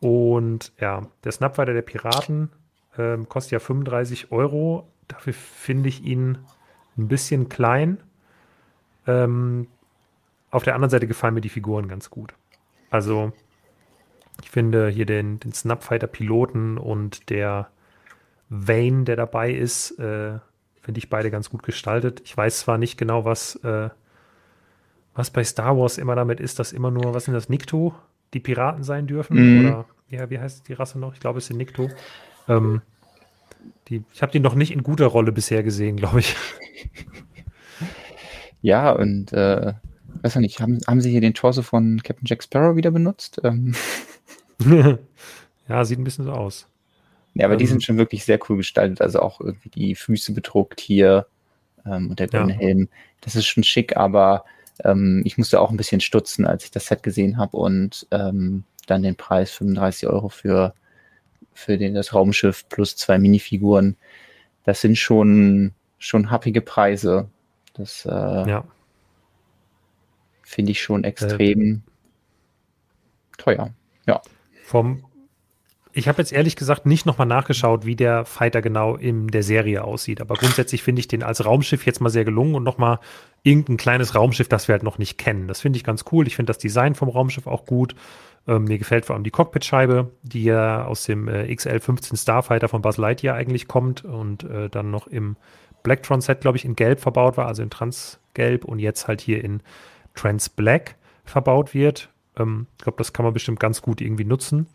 und 0.00 0.72
ja, 0.80 1.06
der 1.22 1.32
Snapfighter 1.32 1.72
der 1.72 1.82
Piraten 1.82 2.50
ähm, 2.98 3.28
kostet 3.28 3.52
ja 3.52 3.58
35 3.58 4.32
Euro. 4.32 4.88
Dafür 5.08 5.32
finde 5.32 5.88
ich 5.88 6.02
ihn 6.04 6.38
ein 6.98 7.08
bisschen 7.08 7.48
klein. 7.48 7.98
Ähm, 9.06 9.68
auf 10.54 10.62
der 10.62 10.74
anderen 10.74 10.90
Seite 10.90 11.06
gefallen 11.06 11.34
mir 11.34 11.40
die 11.40 11.48
Figuren 11.48 11.88
ganz 11.88 12.10
gut. 12.10 12.34
Also, 12.90 13.32
ich 14.42 14.50
finde 14.50 14.88
hier 14.88 15.06
den, 15.06 15.40
den 15.40 15.52
Snapfighter-Piloten 15.52 16.78
und 16.78 17.30
der 17.30 17.68
Vane, 18.48 19.04
der 19.04 19.16
dabei 19.16 19.52
ist, 19.52 19.98
äh, 19.98 20.38
finde 20.80 20.98
ich 20.98 21.10
beide 21.10 21.30
ganz 21.30 21.50
gut 21.50 21.62
gestaltet. 21.62 22.22
Ich 22.24 22.36
weiß 22.36 22.60
zwar 22.60 22.78
nicht 22.78 22.98
genau, 22.98 23.24
was, 23.24 23.56
äh, 23.64 23.88
was 25.14 25.30
bei 25.30 25.42
Star 25.42 25.76
Wars 25.76 25.98
immer 25.98 26.14
damit 26.14 26.40
ist, 26.40 26.58
dass 26.58 26.72
immer 26.72 26.90
nur, 26.90 27.14
was 27.14 27.24
sind 27.24 27.34
das, 27.34 27.48
Nikto, 27.48 27.94
die 28.32 28.40
Piraten 28.40 28.84
sein 28.84 29.06
dürfen? 29.06 29.36
Mhm. 29.36 29.66
Oder 29.66 29.84
ja, 30.08 30.30
wie 30.30 30.38
heißt 30.38 30.68
die 30.68 30.74
Rasse 30.74 30.98
noch? 30.98 31.14
Ich 31.14 31.20
glaube, 31.20 31.38
es 31.38 31.46
sind 31.46 31.56
Nikto. 31.56 31.90
Ähm, 32.48 32.82
die, 33.88 34.04
ich 34.12 34.22
habe 34.22 34.32
die 34.32 34.40
noch 34.40 34.54
nicht 34.54 34.72
in 34.72 34.82
guter 34.82 35.06
Rolle 35.06 35.32
bisher 35.32 35.62
gesehen, 35.62 35.96
glaube 35.96 36.20
ich. 36.20 36.36
Ja, 38.64 38.92
und 38.92 39.30
äh, 39.34 39.74
weiß 40.24 40.36
nicht, 40.36 40.60
haben, 40.60 40.80
haben 40.86 41.02
sie 41.02 41.10
hier 41.10 41.20
den 41.20 41.34
Torso 41.34 41.62
von 41.62 42.02
Captain 42.02 42.24
Jack 42.26 42.42
Sparrow 42.42 42.76
wieder 42.76 42.90
benutzt? 42.90 43.40
Ähm. 43.44 43.74
ja, 45.68 45.84
sieht 45.84 45.98
ein 45.98 46.04
bisschen 46.04 46.24
so 46.24 46.32
aus. 46.32 46.66
Ja, 47.34 47.44
aber 47.44 47.54
ähm, 47.54 47.58
die 47.58 47.66
sind 47.66 47.82
schon 47.82 47.98
wirklich 47.98 48.24
sehr 48.24 48.38
cool 48.48 48.56
gestaltet. 48.56 49.02
Also 49.02 49.20
auch 49.20 49.40
irgendwie 49.40 49.68
die 49.68 49.94
Füße 49.94 50.32
bedruckt 50.32 50.80
hier 50.80 51.26
ähm, 51.84 52.10
und 52.10 52.20
der 52.20 52.28
grüne 52.28 52.54
ja. 52.54 52.58
Helm. 52.58 52.88
Das 53.20 53.36
ist 53.36 53.46
schon 53.46 53.64
schick, 53.64 53.98
aber 53.98 54.46
ähm, 54.82 55.20
ich 55.26 55.36
musste 55.36 55.60
auch 55.60 55.70
ein 55.70 55.76
bisschen 55.76 56.00
stutzen, 56.00 56.46
als 56.46 56.64
ich 56.64 56.70
das 56.70 56.86
Set 56.86 57.02
gesehen 57.02 57.36
habe 57.36 57.58
und 57.58 58.06
ähm, 58.10 58.64
dann 58.86 59.02
den 59.02 59.16
Preis 59.16 59.50
35 59.50 60.08
Euro 60.08 60.30
für, 60.30 60.74
für 61.52 61.76
den, 61.76 61.94
das 61.94 62.14
Raumschiff 62.14 62.66
plus 62.70 62.96
zwei 62.96 63.18
Minifiguren. 63.18 63.96
Das 64.64 64.80
sind 64.80 64.96
schon, 64.96 65.72
schon 65.98 66.30
happige 66.30 66.62
Preise. 66.62 67.28
Das, 67.74 68.06
äh, 68.06 68.10
ja 68.10 68.64
finde 70.44 70.72
ich 70.72 70.82
schon 70.82 71.04
extrem 71.04 71.60
äh, 71.72 71.80
teuer. 73.38 73.70
Ja. 74.06 74.20
Vom 74.64 75.04
ich 75.96 76.08
habe 76.08 76.18
jetzt 76.18 76.32
ehrlich 76.32 76.56
gesagt 76.56 76.86
nicht 76.86 77.06
nochmal 77.06 77.28
nachgeschaut, 77.28 77.86
wie 77.86 77.94
der 77.94 78.24
Fighter 78.24 78.60
genau 78.62 78.96
in 78.96 79.28
der 79.28 79.44
Serie 79.44 79.84
aussieht. 79.84 80.20
Aber 80.20 80.34
grundsätzlich 80.34 80.82
finde 80.82 80.98
ich 80.98 81.06
den 81.06 81.22
als 81.22 81.44
Raumschiff 81.44 81.86
jetzt 81.86 82.00
mal 82.00 82.10
sehr 82.10 82.24
gelungen 82.24 82.56
und 82.56 82.64
nochmal 82.64 82.98
irgendein 83.44 83.76
kleines 83.76 84.16
Raumschiff, 84.16 84.48
das 84.48 84.66
wir 84.66 84.72
halt 84.72 84.82
noch 84.82 84.98
nicht 84.98 85.18
kennen. 85.18 85.46
Das 85.46 85.60
finde 85.60 85.76
ich 85.76 85.84
ganz 85.84 86.04
cool. 86.10 86.26
Ich 86.26 86.34
finde 86.34 86.50
das 86.50 86.58
Design 86.58 86.96
vom 86.96 87.08
Raumschiff 87.08 87.46
auch 87.46 87.64
gut. 87.64 87.94
Ähm, 88.48 88.64
mir 88.64 88.78
gefällt 88.78 89.06
vor 89.06 89.14
allem 89.14 89.22
die 89.22 89.30
Cockpitscheibe, 89.30 90.10
die 90.22 90.42
ja 90.42 90.84
aus 90.84 91.04
dem 91.04 91.28
äh, 91.28 91.44
XL-15 91.54 92.20
Starfighter 92.20 92.68
von 92.68 92.82
Buzz 92.82 92.96
Lightyear 92.96 93.36
eigentlich 93.36 93.68
kommt 93.68 94.04
und 94.04 94.42
äh, 94.42 94.68
dann 94.68 94.90
noch 94.90 95.06
im 95.06 95.36
Blacktron-Set, 95.84 96.40
glaube 96.40 96.56
ich, 96.56 96.64
in 96.64 96.74
Gelb 96.74 96.98
verbaut 96.98 97.36
war, 97.36 97.46
also 97.46 97.62
in 97.62 97.70
Transgelb 97.70 98.64
und 98.64 98.80
jetzt 98.80 99.06
halt 99.06 99.20
hier 99.20 99.44
in 99.44 99.62
Trans 100.14 100.48
Black 100.48 100.96
verbaut 101.24 101.74
wird. 101.74 102.10
Ähm, 102.36 102.66
ich 102.78 102.84
glaube, 102.84 102.98
das 102.98 103.12
kann 103.12 103.24
man 103.24 103.34
bestimmt 103.34 103.60
ganz 103.60 103.82
gut 103.82 104.00
irgendwie 104.00 104.24
nutzen. 104.24 104.66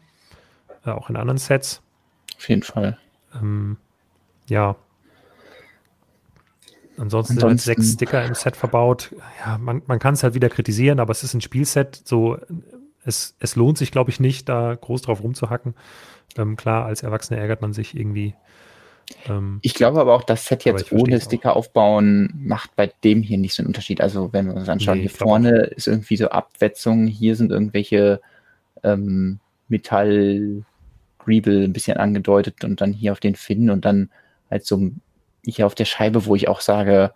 Äh, 0.86 0.92
auch 0.92 1.10
in 1.10 1.16
anderen 1.16 1.38
Sets. 1.38 1.82
Auf 2.38 2.50
jeden 2.50 2.64
Fall. 2.64 2.98
Ähm, 3.36 3.78
ja. 4.48 4.76
Ansonsten, 6.98 7.34
Ansonsten 7.34 7.58
sind 7.58 7.62
sechs 7.62 7.94
Sticker 7.94 8.26
im 8.26 8.36
Set 8.36 8.58
verbaut. 8.58 9.16
Ja, 9.40 9.58
man, 9.58 9.82
man 9.88 10.00
kann 10.00 10.16
es 10.16 10.24
halt 10.24 10.34
wieder 10.34 10.50
kritisieren, 10.50 11.00
aber 11.00 11.12
es 11.12 11.24
ist 11.24 11.34
ein 11.34 11.42
Spielset. 11.42 12.02
So, 12.04 12.38
es, 13.06 13.36
es 13.40 13.56
lohnt 13.56 13.78
sich, 13.78 13.92
glaube 13.92 14.10
ich, 14.10 14.20
nicht, 14.20 14.50
da 14.50 14.76
groß 14.76 15.04
drauf 15.04 15.24
rumzuhacken. 15.24 15.76
Ähm, 16.38 16.58
klar, 16.58 16.86
als 16.86 17.04
Erwachsener 17.04 17.40
ärgert 17.40 17.62
man 17.62 17.74
sich 17.74 17.96
irgendwie 17.96 18.36
ähm, 19.28 19.60
ich 19.62 19.74
glaube 19.74 20.00
aber 20.00 20.16
auch, 20.16 20.24
das 20.24 20.46
Set 20.46 20.66
jetzt 20.66 20.92
ohne 20.92 21.20
Sticker 21.20 21.56
aufbauen 21.56 22.34
macht 22.36 22.76
bei 22.76 22.92
dem 23.04 23.22
hier 23.22 23.38
nicht 23.38 23.54
so 23.54 23.62
einen 23.62 23.68
Unterschied. 23.68 24.02
Also 24.02 24.32
wenn 24.34 24.48
wir 24.48 24.56
uns 24.56 24.70
anschauen, 24.70 24.98
nee, 25.00 25.08
hier 25.08 25.12
vorne 25.12 25.62
ist 25.76 25.88
irgendwie 25.88 26.18
so 26.18 26.30
Abwetzung, 26.30 27.08
hier 27.08 27.36
sind 27.36 27.52
irgendwelche 27.52 28.22
ähm, 28.84 29.40
Metall 29.68 30.64
Griebel 31.20 31.64
ein 31.64 31.74
bisschen 31.74 31.98
angedeutet 31.98 32.64
und 32.64 32.82
dann 32.82 32.94
hier 32.94 33.12
auf 33.12 33.20
den 33.20 33.36
Finnen 33.36 33.70
und 33.70 33.86
dann 33.86 34.10
halt 34.50 34.66
so 34.66 34.92
hier 35.46 35.66
auf 35.66 35.76
der 35.76 35.86
Scheibe, 35.86 36.26
wo 36.26 36.36
ich 36.36 36.48
auch 36.48 36.62
sage, 36.62 37.12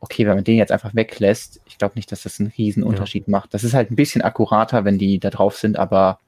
okay, 0.00 0.26
wenn 0.26 0.36
man 0.36 0.44
den 0.44 0.56
jetzt 0.56 0.72
einfach 0.72 0.94
weglässt, 0.94 1.60
ich 1.66 1.78
glaube 1.78 1.94
nicht, 1.96 2.10
dass 2.12 2.22
das 2.22 2.38
einen 2.38 2.52
riesen 2.56 2.82
Unterschied 2.82 3.26
ja. 3.26 3.30
macht. 3.30 3.54
Das 3.54 3.64
ist 3.64 3.74
halt 3.74 3.90
ein 3.90 3.96
bisschen 3.96 4.22
akkurater, 4.22 4.84
wenn 4.84 4.98
die 4.98 5.18
da 5.18 5.30
drauf 5.30 5.56
sind, 5.56 5.78
aber 5.78 6.20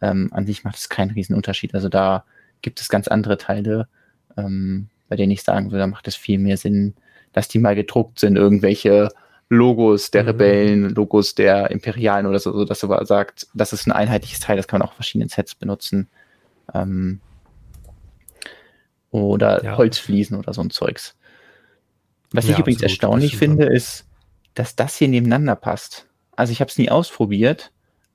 ähm, 0.00 0.28
an 0.32 0.46
sich 0.46 0.64
macht 0.64 0.76
es 0.76 0.88
keinen 0.88 1.10
riesen 1.10 1.34
Unterschied. 1.34 1.74
Also 1.74 1.88
da 1.88 2.24
gibt 2.66 2.80
es 2.80 2.88
ganz 2.88 3.06
andere 3.06 3.38
Teile, 3.38 3.86
ähm, 4.36 4.88
bei 5.08 5.14
denen 5.14 5.30
ich 5.30 5.44
sagen 5.44 5.66
würde, 5.66 5.78
da 5.78 5.86
macht 5.86 6.08
es 6.08 6.16
viel 6.16 6.40
mehr 6.40 6.56
Sinn, 6.56 6.96
dass 7.32 7.46
die 7.46 7.60
mal 7.60 7.76
gedruckt 7.76 8.18
sind, 8.18 8.34
irgendwelche 8.34 9.08
Logos 9.48 10.10
der 10.10 10.24
mhm. 10.24 10.28
Rebellen, 10.28 10.90
Logos 10.90 11.36
der 11.36 11.70
Imperialen 11.70 12.26
oder 12.26 12.40
so, 12.40 12.64
dass 12.64 12.80
du 12.80 13.04
sagt, 13.04 13.46
das 13.54 13.72
ist 13.72 13.86
ein 13.86 13.92
einheitliches 13.92 14.40
Teil, 14.40 14.56
das 14.56 14.66
kann 14.66 14.80
man 14.80 14.88
auch 14.88 14.94
verschiedene 14.94 15.28
Sets 15.28 15.54
benutzen. 15.54 16.08
Ähm, 16.74 17.20
oder 19.12 19.62
ja. 19.62 19.76
Holzfliesen 19.76 20.36
oder 20.36 20.52
so 20.52 20.60
ein 20.60 20.70
Zeugs. 20.70 21.14
Was 22.32 22.46
ja, 22.46 22.54
ich 22.54 22.58
übrigens 22.58 22.82
absolut, 22.82 22.90
erstaunlich 22.90 23.36
finde, 23.36 23.66
ist, 23.66 24.06
dass 24.54 24.74
das 24.74 24.96
hier 24.96 25.06
nebeneinander 25.06 25.54
passt. 25.54 26.08
Also 26.34 26.50
ich 26.50 26.60
habe 26.60 26.68
es 26.68 26.78
nie 26.78 26.90
ausprobiert, 26.90 27.70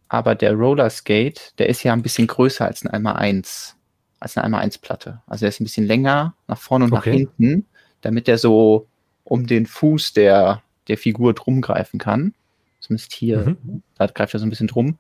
aber 0.09 0.35
der 0.35 0.55
Roller 0.55 0.89
Skate, 0.89 1.57
der 1.57 1.69
ist 1.69 1.83
ja 1.83 1.93
ein 1.93 2.01
bisschen 2.01 2.27
größer 2.27 2.65
als 2.65 2.85
ein 2.85 3.07
1x1 3.07 3.75
als 4.21 4.37
eine 4.37 4.55
1x1-Platte. 4.57 5.21
Also 5.27 5.45
er 5.45 5.49
ist 5.49 5.59
ein 5.59 5.65
bisschen 5.65 5.87
länger 5.87 6.35
nach 6.47 6.59
vorne 6.59 6.85
und 6.85 6.93
okay. 6.93 7.09
nach 7.09 7.17
hinten, 7.17 7.65
damit 8.01 8.29
er 8.29 8.37
so 8.37 8.87
um 9.23 9.47
den 9.47 9.65
Fuß 9.65 10.13
der, 10.13 10.61
der 10.87 10.97
Figur 10.97 11.33
drum 11.33 11.59
greifen 11.61 11.99
kann. 11.99 12.33
Zumindest 12.79 13.13
hier, 13.13 13.57
mhm. 13.63 13.81
da 13.97 14.07
greift 14.07 14.33
er 14.33 14.39
so 14.39 14.45
ein 14.45 14.49
bisschen 14.49 14.67
drum. 14.67 14.97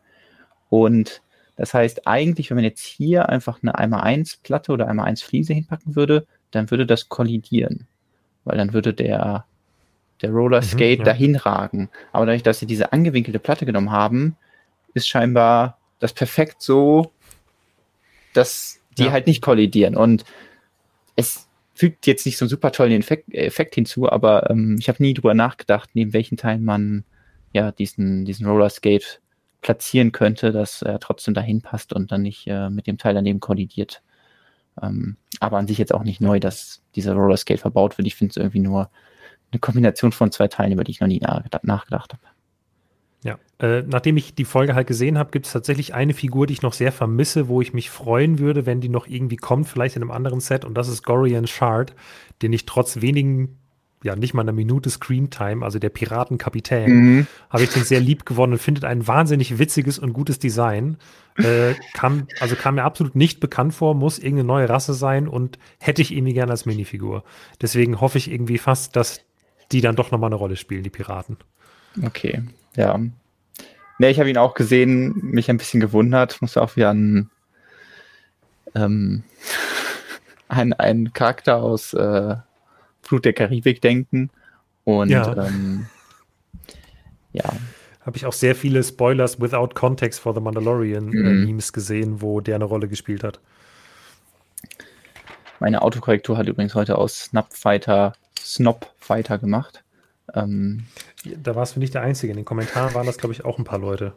Und 0.69 1.21
das 1.55 1.73
heißt, 1.73 2.07
eigentlich, 2.07 2.49
wenn 2.49 2.55
man 2.55 2.63
jetzt 2.63 2.83
hier 2.83 3.29
einfach 3.29 3.59
eine 3.61 3.75
1x1 3.75 4.39
Platte 4.41 4.71
oder 4.71 4.89
1x1 4.89 5.23
Fliese 5.23 5.53
hinpacken 5.53 5.95
würde, 5.95 6.25
dann 6.49 6.71
würde 6.71 6.85
das 6.85 7.07
kollidieren. 7.07 7.87
Weil 8.43 8.57
dann 8.57 8.73
würde 8.73 8.93
der, 8.93 9.45
der 10.21 10.31
Roller 10.31 10.63
Skate 10.63 10.99
mhm, 10.99 11.05
ja. 11.05 11.11
dahin 11.11 11.35
ragen. 11.35 11.89
Aber 12.11 12.25
dadurch, 12.25 12.43
dass 12.43 12.59
sie 12.59 12.65
diese 12.65 12.91
angewinkelte 12.91 13.39
Platte 13.39 13.67
genommen 13.67 13.91
haben, 13.91 14.35
ist 14.95 15.07
scheinbar 15.07 15.77
das 15.99 16.13
perfekt 16.13 16.61
so, 16.61 17.11
dass 18.33 18.80
die 18.97 19.05
ja. 19.05 19.11
halt 19.11 19.27
nicht 19.27 19.41
kollidieren. 19.41 19.95
Und 19.95 20.23
es 21.15 21.47
fügt 21.73 22.07
jetzt 22.07 22.25
nicht 22.25 22.37
so 22.37 22.45
einen 22.45 22.49
super 22.49 22.71
tollen 22.71 22.99
Effekt, 22.99 23.33
Effekt 23.33 23.75
hinzu, 23.75 24.09
aber 24.09 24.49
ähm, 24.49 24.77
ich 24.79 24.87
habe 24.87 25.01
nie 25.01 25.13
drüber 25.13 25.33
nachgedacht, 25.33 25.89
neben 25.93 26.13
welchen 26.13 26.37
Teilen 26.37 26.63
man 26.63 27.05
ja 27.53 27.71
diesen, 27.71 28.25
diesen 28.25 28.45
Roller 28.45 28.69
Skate 28.69 29.21
platzieren 29.61 30.11
könnte, 30.11 30.51
dass 30.51 30.81
er 30.81 30.99
trotzdem 30.99 31.33
dahin 31.33 31.61
passt 31.61 31.93
und 31.93 32.11
dann 32.11 32.23
nicht 32.23 32.47
äh, 32.47 32.69
mit 32.69 32.87
dem 32.87 32.97
Teil 32.97 33.13
daneben 33.13 33.39
kollidiert. 33.39 34.01
Ähm, 34.81 35.17
aber 35.39 35.57
an 35.57 35.67
sich 35.67 35.77
jetzt 35.77 35.93
auch 35.93 36.03
nicht 36.03 36.21
neu, 36.21 36.39
dass 36.39 36.81
dieser 36.95 37.13
Roller 37.13 37.37
Skate 37.37 37.59
verbaut 37.59 37.97
wird. 37.97 38.07
Ich 38.07 38.15
finde 38.15 38.31
es 38.31 38.37
irgendwie 38.37 38.59
nur 38.59 38.89
eine 39.51 39.59
Kombination 39.59 40.11
von 40.11 40.31
zwei 40.31 40.47
Teilen, 40.47 40.71
über 40.71 40.83
die 40.83 40.91
ich 40.91 40.99
noch 40.99 41.07
nie 41.07 41.19
nachgedacht 41.19 42.13
habe. 42.13 42.23
Äh, 43.61 43.83
nachdem 43.83 44.17
ich 44.17 44.33
die 44.33 44.45
Folge 44.45 44.73
halt 44.73 44.87
gesehen 44.87 45.19
habe, 45.19 45.29
gibt 45.29 45.45
es 45.45 45.51
tatsächlich 45.51 45.93
eine 45.93 46.15
Figur, 46.15 46.47
die 46.47 46.53
ich 46.53 46.63
noch 46.63 46.73
sehr 46.73 46.91
vermisse, 46.91 47.47
wo 47.47 47.61
ich 47.61 47.73
mich 47.73 47.91
freuen 47.91 48.39
würde, 48.39 48.65
wenn 48.65 48.81
die 48.81 48.89
noch 48.89 49.05
irgendwie 49.05 49.35
kommt, 49.35 49.67
vielleicht 49.67 49.95
in 49.95 50.01
einem 50.01 50.09
anderen 50.09 50.39
Set, 50.39 50.65
und 50.65 50.73
das 50.73 50.87
ist 50.87 51.03
Gorian 51.03 51.45
Shard, 51.45 51.93
den 52.41 52.53
ich 52.53 52.65
trotz 52.65 53.01
wenigen, 53.01 53.59
ja, 54.03 54.15
nicht 54.15 54.33
mal 54.33 54.41
einer 54.41 54.51
Minute 54.51 54.89
Screamtime, 54.89 55.63
also 55.63 55.77
der 55.77 55.89
Piratenkapitän, 55.89 56.91
mhm. 56.91 57.27
habe 57.51 57.63
ich 57.63 57.69
den 57.69 57.83
sehr 57.83 57.99
lieb 57.99 58.25
gewonnen 58.25 58.53
und 58.53 58.59
findet 58.59 58.83
ein 58.83 59.05
wahnsinnig 59.05 59.59
witziges 59.59 59.99
und 59.99 60.13
gutes 60.13 60.39
Design. 60.39 60.97
Äh, 61.37 61.75
kam, 61.93 62.25
also 62.39 62.55
kam 62.55 62.75
mir 62.75 62.83
absolut 62.83 63.15
nicht 63.15 63.39
bekannt 63.39 63.75
vor, 63.75 63.93
muss 63.93 64.17
irgendeine 64.17 64.47
neue 64.47 64.69
Rasse 64.69 64.95
sein 64.95 65.27
und 65.27 65.59
hätte 65.79 66.01
ich 66.01 66.15
irgendwie 66.15 66.33
gerne 66.33 66.51
als 66.51 66.65
Minifigur. 66.65 67.23
Deswegen 67.61 68.01
hoffe 68.01 68.17
ich 68.17 68.31
irgendwie 68.31 68.57
fast, 68.57 68.95
dass 68.95 69.21
die 69.71 69.81
dann 69.81 69.95
doch 69.95 70.09
nochmal 70.09 70.29
eine 70.29 70.35
Rolle 70.35 70.55
spielen, 70.55 70.81
die 70.81 70.89
Piraten. 70.89 71.37
Okay, 72.03 72.41
ja. 72.75 72.99
Ne, 74.01 74.09
ich 74.09 74.19
habe 74.19 74.31
ihn 74.31 74.37
auch 74.39 74.55
gesehen, 74.55 75.13
mich 75.21 75.47
ein 75.51 75.57
bisschen 75.57 75.79
gewundert, 75.79 76.41
muss 76.41 76.57
auch 76.57 76.75
wieder 76.75 76.89
an 76.89 77.29
ähm, 78.73 79.21
einen, 80.47 80.73
einen 80.73 81.13
Charakter 81.13 81.57
aus 81.57 81.93
äh, 81.93 82.35
Flut 83.03 83.25
der 83.25 83.33
Karibik 83.33 83.79
denken. 83.79 84.31
Und 84.85 85.09
ja. 85.09 85.45
Ähm, 85.45 85.85
ja. 87.31 87.43
Habe 88.03 88.17
ich 88.17 88.25
auch 88.25 88.33
sehr 88.33 88.55
viele 88.55 88.81
Spoilers 88.81 89.39
without 89.39 89.75
context 89.75 90.19
for 90.19 90.33
the 90.33 90.41
Mandalorian 90.41 91.13
äh, 91.13 91.17
mhm. 91.17 91.45
Memes 91.45 91.71
gesehen, 91.71 92.23
wo 92.23 92.41
der 92.41 92.55
eine 92.55 92.65
Rolle 92.65 92.87
gespielt 92.87 93.23
hat. 93.23 93.39
Meine 95.59 95.83
Autokorrektur 95.83 96.39
hat 96.39 96.47
übrigens 96.47 96.73
heute 96.73 96.97
aus 96.97 97.25
Snapfighter 97.25 98.13
Snopfighter 98.39 99.37
gemacht. 99.37 99.83
Ähm, 100.33 100.85
da 101.25 101.55
warst 101.55 101.75
du 101.75 101.79
nicht 101.79 101.93
der 101.93 102.01
Einzige. 102.01 102.31
In 102.31 102.37
den 102.37 102.45
Kommentaren 102.45 102.93
waren 102.93 103.05
das, 103.05 103.17
glaube 103.17 103.33
ich, 103.33 103.45
auch 103.45 103.57
ein 103.57 103.63
paar 103.63 103.79
Leute. 103.79 104.13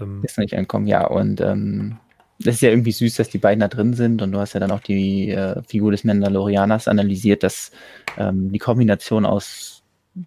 Ähm, 0.00 0.20
ist 0.22 0.38
noch 0.38 0.44
nicht 0.44 0.56
ankommen, 0.56 0.86
ja. 0.86 1.06
Und 1.06 1.40
ähm, 1.40 1.98
das 2.38 2.56
ist 2.56 2.60
ja 2.62 2.70
irgendwie 2.70 2.92
süß, 2.92 3.16
dass 3.16 3.28
die 3.28 3.38
beiden 3.38 3.60
da 3.60 3.68
drin 3.68 3.94
sind. 3.94 4.22
Und 4.22 4.32
du 4.32 4.38
hast 4.38 4.54
ja 4.54 4.60
dann 4.60 4.70
auch 4.70 4.80
die 4.80 5.30
äh, 5.30 5.62
Figur 5.64 5.90
des 5.90 6.04
Mandalorianers 6.04 6.88
analysiert, 6.88 7.42
dass 7.42 7.70
ähm, 8.16 8.52
die 8.52 8.58
Kombination 8.58 9.26
aus 9.26 9.82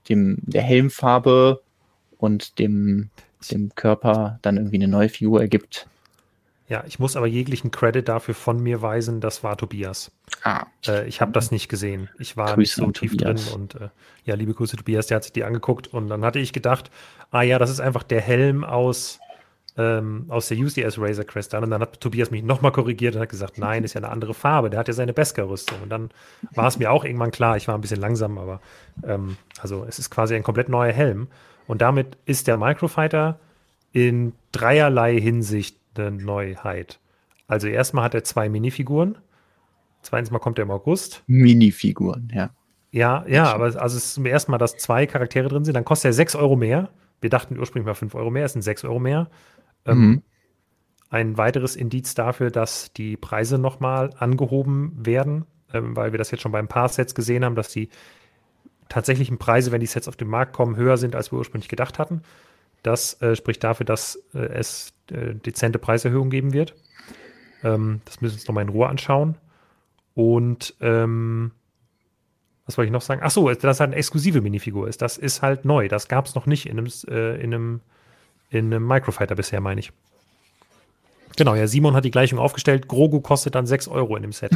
dem, 0.10 0.38
der 0.42 0.62
Helmfarbe 0.62 1.62
und 2.18 2.60
dem, 2.60 3.10
dem 3.52 3.74
Körper 3.76 4.40
dann 4.42 4.58
irgendwie 4.58 4.78
eine 4.78 4.88
neue 4.88 5.10
Figur 5.10 5.42
ergibt. 5.42 5.88
Ja, 6.70 6.84
ich 6.88 6.98
muss 6.98 7.16
aber 7.16 7.28
jeglichen 7.28 7.72
Credit 7.72 8.08
dafür 8.08 8.34
von 8.34 8.62
mir 8.62 8.82
weisen, 8.82 9.20
das 9.20 9.44
war 9.44 9.58
Tobias. 9.58 10.12
Ah. 10.44 10.66
Äh, 10.88 11.08
ich 11.08 11.20
habe 11.20 11.32
das 11.34 11.52
nicht 11.52 11.68
gesehen. 11.68 12.10
Ich 12.20 12.38
war 12.38 12.56
Grüße 12.56 12.60
nicht 12.60 12.74
so 12.76 12.92
tief 12.92 13.18
Tobias. 13.18 13.46
drin 13.46 13.54
und 13.54 13.76
äh, 13.76 13.90
ja, 14.24 14.36
liebe 14.36 14.54
Grüße 14.54 14.78
Tobias, 14.78 15.08
der 15.08 15.18
hat 15.18 15.24
sich 15.24 15.34
die 15.34 15.44
angeguckt 15.44 15.88
und 15.88 16.08
dann 16.08 16.24
hatte 16.24 16.40
ich 16.40 16.54
gedacht, 16.54 16.90
ah 17.32 17.42
ja, 17.42 17.60
das 17.60 17.70
ist 17.70 17.82
einfach 17.82 18.04
der 18.04 18.22
Helm 18.22 18.64
aus, 18.64 19.20
ähm, 19.78 20.26
aus 20.30 20.48
der 20.48 20.58
UCS 20.58 21.00
Razor 21.00 21.26
Crest 21.26 21.54
Und 21.54 21.70
dann 21.70 21.82
hat 21.82 22.00
Tobias 22.00 22.32
mich 22.32 22.44
nochmal 22.44 22.72
korrigiert 22.72 23.16
und 23.16 23.22
hat 23.22 23.30
gesagt, 23.30 23.58
nein, 23.58 23.84
ist 23.84 23.96
ja 23.96 24.00
eine 24.00 24.10
andere 24.10 24.34
Farbe. 24.34 24.70
Der 24.70 24.80
hat 24.80 24.88
ja 24.88 24.94
seine 24.94 25.14
Beskar-Rüstung. 25.14 25.82
Und 25.82 25.90
dann 25.90 26.12
war 26.54 26.68
es 26.68 26.78
mir 26.80 26.92
auch 26.92 27.04
irgendwann 27.04 27.32
klar, 27.32 27.58
ich 27.58 27.68
war 27.68 27.76
ein 27.76 27.82
bisschen 27.82 28.00
langsam, 28.00 28.38
aber 28.38 28.62
ähm, 29.06 29.38
also 29.60 29.86
es 29.88 30.00
ist 30.00 30.10
quasi 30.10 30.36
ein 30.36 30.44
komplett 30.44 30.70
neuer 30.70 30.94
Helm. 30.94 31.28
Und 31.68 31.82
damit 31.82 32.18
ist 32.26 32.48
der 32.48 32.58
Microfighter 32.58 33.40
in 33.92 34.34
dreierlei 34.52 35.20
Hinsicht 35.20 35.78
eine 35.96 36.12
Neuheit. 36.12 37.00
Also 37.48 37.68
erstmal 37.68 38.06
hat 38.06 38.14
er 38.14 38.24
zwei 38.24 38.50
Minifiguren. 38.50 39.18
Zweitens 40.02 40.32
mal 40.32 40.40
kommt 40.40 40.60
er 40.60 40.64
im 40.64 40.72
August. 40.72 41.24
Minifiguren, 41.28 42.32
ja. 42.34 42.52
Ja, 42.92 43.26
ja, 43.28 43.52
aber 43.52 43.66
also 43.66 43.98
es 43.98 44.06
ist 44.06 44.14
zum 44.14 44.28
ersten 44.28 44.52
Mal, 44.52 44.60
dass 44.60 44.78
zwei 44.78 45.08
Charaktere 45.08 45.48
drin 45.48 45.66
sind. 45.66 45.74
Dann 45.74 45.86
kostet 45.86 46.10
er 46.10 46.14
6 46.14 46.36
Euro 46.36 46.56
mehr. 46.56 46.90
Wir 47.22 47.32
dachten 47.32 47.58
ursprünglich 47.58 47.88
mal 47.88 47.96
5 47.96 48.14
Euro 48.14 48.30
mehr, 48.30 48.46
es 48.46 48.54
sind 48.54 48.62
6 48.62 48.84
Euro 48.84 49.00
mehr. 49.00 49.30
Ähm, 49.86 49.98
mhm. 49.98 50.22
ein 51.10 51.38
weiteres 51.38 51.76
Indiz 51.76 52.14
dafür, 52.14 52.52
dass 52.52 52.94
die 52.94 53.18
Preise 53.18 53.58
nochmal 53.58 54.12
angehoben 54.18 54.94
werden, 55.06 55.46
ähm, 55.74 55.96
weil 55.96 56.12
wir 56.14 56.18
das 56.18 56.32
jetzt 56.32 56.42
schon 56.42 56.52
beim 56.52 56.68
paar 56.68 56.88
Sets 56.88 57.16
gesehen 57.16 57.44
haben, 57.44 57.56
dass 57.56 57.70
die 57.70 57.90
tatsächlichen 58.90 59.40
Preise, 59.40 59.72
wenn 59.72 59.82
die 59.82 59.88
Sets 59.88 60.08
auf 60.08 60.16
den 60.16 60.28
Markt 60.28 60.54
kommen, 60.54 60.76
höher 60.76 60.98
sind, 60.98 61.16
als 61.16 61.32
wir 61.32 61.40
ursprünglich 61.40 61.70
gedacht 61.70 61.98
hatten. 61.98 62.22
Das 62.84 63.20
äh, 63.22 63.36
spricht 63.36 63.64
dafür, 63.64 63.86
dass 63.86 64.24
äh, 64.36 64.40
es 64.40 64.93
äh, 65.12 65.36
dezente 65.36 65.80
Preiserhöhungen 65.80 66.30
geben 66.30 66.54
wird. 66.54 66.76
Ähm, 67.64 68.02
das 68.06 68.22
müssen 68.22 68.34
wir 68.34 68.40
uns 68.40 68.48
nochmal 68.48 68.64
in 68.64 68.70
Ruhe 68.70 68.88
anschauen. 68.88 69.38
Und 70.16 70.76
ähm, 70.82 71.52
was 72.66 72.78
wollte 72.78 72.88
ich 72.88 72.94
noch 72.94 73.02
sagen? 73.02 73.22
Ach 73.24 73.32
so, 73.32 73.50
dass 73.52 73.80
halt 73.80 73.90
eine 73.90 73.96
exklusive 73.96 74.42
Minifigur 74.42 74.88
ist. 74.88 75.02
Das 75.02 75.18
ist 75.18 75.42
halt 75.42 75.66
neu. 75.66 75.88
Das 75.88 76.08
gab 76.08 76.26
es 76.26 76.36
noch 76.36 76.46
nicht 76.46 76.66
in 76.66 76.78
einem, 76.78 76.92
äh, 77.08 77.36
in 77.42 77.54
einem, 77.54 77.82
in 78.50 78.66
einem 78.74 78.88
Microfighter 78.88 79.36
bisher, 79.36 79.60
meine 79.60 79.80
ich. 79.80 79.92
Genau, 81.36 81.56
ja, 81.56 81.68
Simon 81.68 81.96
hat 81.96 82.06
die 82.06 82.12
Gleichung 82.12 82.40
aufgestellt. 82.40 82.88
Grogu 82.88 83.20
kostet 83.20 83.56
dann 83.56 83.66
6 83.66 83.88
Euro 83.88 84.16
in 84.16 84.22
dem 84.22 84.32
Set. 84.32 84.52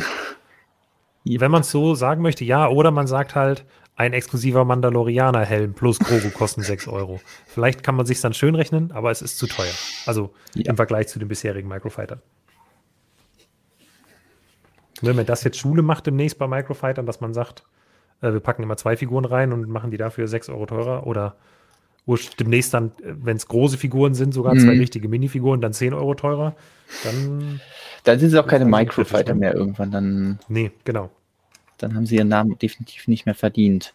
Wenn 1.25 1.51
man 1.51 1.62
es 1.62 1.71
so 1.71 1.95
sagen 1.95 2.21
möchte, 2.21 2.45
ja, 2.45 2.69
oder 2.69 2.91
man 2.91 3.07
sagt 3.07 3.36
halt, 3.36 3.65
ein 3.97 4.13
exklusiver 4.13 4.63
Mandalorianer-Helm 4.63 5.73
plus 5.73 5.97
Grogu 5.97 6.29
kosten 6.29 6.62
6 6.62 6.88
Euro. 6.88 7.19
Vielleicht 7.47 7.81
kann 7.81 7.95
man 7.95 8.05
sich 8.05 8.21
dann 8.21 8.33
schön 8.33 8.53
rechnen, 8.53 8.91
aber 8.91 9.10
es 9.10 9.23
ist 9.23 9.39
zu 9.39 9.47
teuer. 9.47 9.73
Also 10.05 10.33
ja. 10.53 10.69
im 10.69 10.75
Vergleich 10.75 11.07
zu 11.07 11.17
den 11.17 11.27
bisherigen 11.27 11.67
Microfightern. 11.67 12.21
Wenn 15.01 15.15
man 15.15 15.25
das 15.25 15.43
jetzt 15.43 15.57
Schule 15.57 15.81
macht 15.81 16.05
demnächst 16.05 16.38
bei 16.38 16.47
Microfightern, 16.47 17.07
dass 17.07 17.21
man 17.21 17.33
sagt, 17.33 17.63
äh, 18.21 18.31
wir 18.31 18.39
packen 18.39 18.62
immer 18.62 18.77
zwei 18.77 18.95
Figuren 18.95 19.25
rein 19.25 19.51
und 19.51 19.67
machen 19.67 19.89
die 19.89 19.97
dafür 19.97 20.27
6 20.27 20.49
Euro 20.49 20.67
teurer 20.67 21.07
oder 21.07 21.36
demnächst 22.39 22.75
dann, 22.75 22.91
äh, 23.01 23.15
wenn 23.15 23.38
es 23.38 23.47
große 23.47 23.79
Figuren 23.79 24.13
sind, 24.13 24.31
sogar 24.31 24.53
mhm. 24.53 24.60
zwei 24.60 24.77
richtige 24.77 25.10
Minifiguren, 25.10 25.60
dann 25.60 25.73
10 25.73 25.95
Euro 25.95 26.13
teurer, 26.13 26.55
dann. 27.03 27.62
Dann 28.03 28.19
sind 28.19 28.29
es 28.29 28.36
auch 28.36 28.47
keine 28.47 28.65
Microfighter 28.65 29.33
mehr 29.33 29.55
irgendwann. 29.55 29.89
Dann, 29.89 30.39
nee, 30.47 30.71
genau 30.86 31.10
dann 31.77 31.95
haben 31.95 32.05
sie 32.05 32.15
ihren 32.15 32.27
Namen 32.27 32.57
definitiv 32.57 33.07
nicht 33.07 33.25
mehr 33.25 33.35
verdient. 33.35 33.93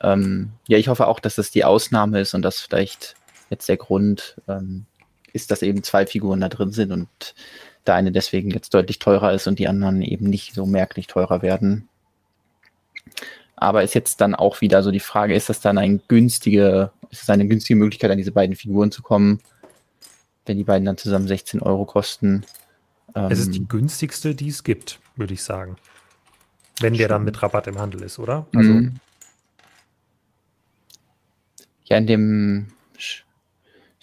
Ähm, 0.00 0.50
ja, 0.68 0.78
ich 0.78 0.88
hoffe 0.88 1.06
auch, 1.06 1.20
dass 1.20 1.36
das 1.36 1.50
die 1.50 1.64
Ausnahme 1.64 2.20
ist 2.20 2.34
und 2.34 2.42
dass 2.42 2.60
vielleicht 2.60 3.16
jetzt 3.50 3.68
der 3.68 3.76
Grund 3.76 4.36
ähm, 4.48 4.86
ist, 5.32 5.50
dass 5.50 5.62
eben 5.62 5.82
zwei 5.82 6.06
Figuren 6.06 6.40
da 6.40 6.48
drin 6.48 6.72
sind 6.72 6.92
und 6.92 7.34
der 7.86 7.94
eine 7.94 8.12
deswegen 8.12 8.50
jetzt 8.50 8.74
deutlich 8.74 8.98
teurer 8.98 9.32
ist 9.32 9.46
und 9.46 9.58
die 9.58 9.68
anderen 9.68 10.02
eben 10.02 10.28
nicht 10.28 10.54
so 10.54 10.66
merklich 10.66 11.06
teurer 11.06 11.42
werden. 11.42 11.88
Aber 13.54 13.82
ist 13.82 13.94
jetzt 13.94 14.20
dann 14.20 14.34
auch 14.34 14.60
wieder 14.60 14.82
so 14.82 14.90
die 14.90 15.00
Frage, 15.00 15.34
ist 15.34 15.48
das 15.48 15.60
dann 15.60 15.78
ein 15.78 16.02
günstige, 16.08 16.90
ist 17.10 17.22
das 17.22 17.30
eine 17.30 17.46
günstige 17.46 17.76
Möglichkeit, 17.78 18.10
an 18.10 18.18
diese 18.18 18.32
beiden 18.32 18.56
Figuren 18.56 18.90
zu 18.90 19.02
kommen, 19.02 19.40
wenn 20.44 20.58
die 20.58 20.64
beiden 20.64 20.84
dann 20.84 20.98
zusammen 20.98 21.28
16 21.28 21.62
Euro 21.62 21.84
kosten? 21.86 22.44
es 23.14 23.38
ist 23.38 23.54
die 23.54 23.60
ähm, 23.60 23.68
günstigste, 23.68 24.34
die 24.34 24.48
es 24.48 24.62
gibt, 24.62 25.00
würde 25.16 25.32
ich 25.32 25.42
sagen. 25.42 25.76
Wenn 26.80 26.94
der 26.94 27.08
dann 27.08 27.24
mit 27.24 27.42
Rabatt 27.42 27.66
im 27.66 27.78
Handel 27.78 28.02
ist, 28.02 28.18
oder? 28.18 28.46
Also. 28.54 28.70
Mhm. 28.70 29.00
Ja, 31.84 31.96
in 31.96 32.06
dem. 32.06 32.66
Ich 32.98 33.24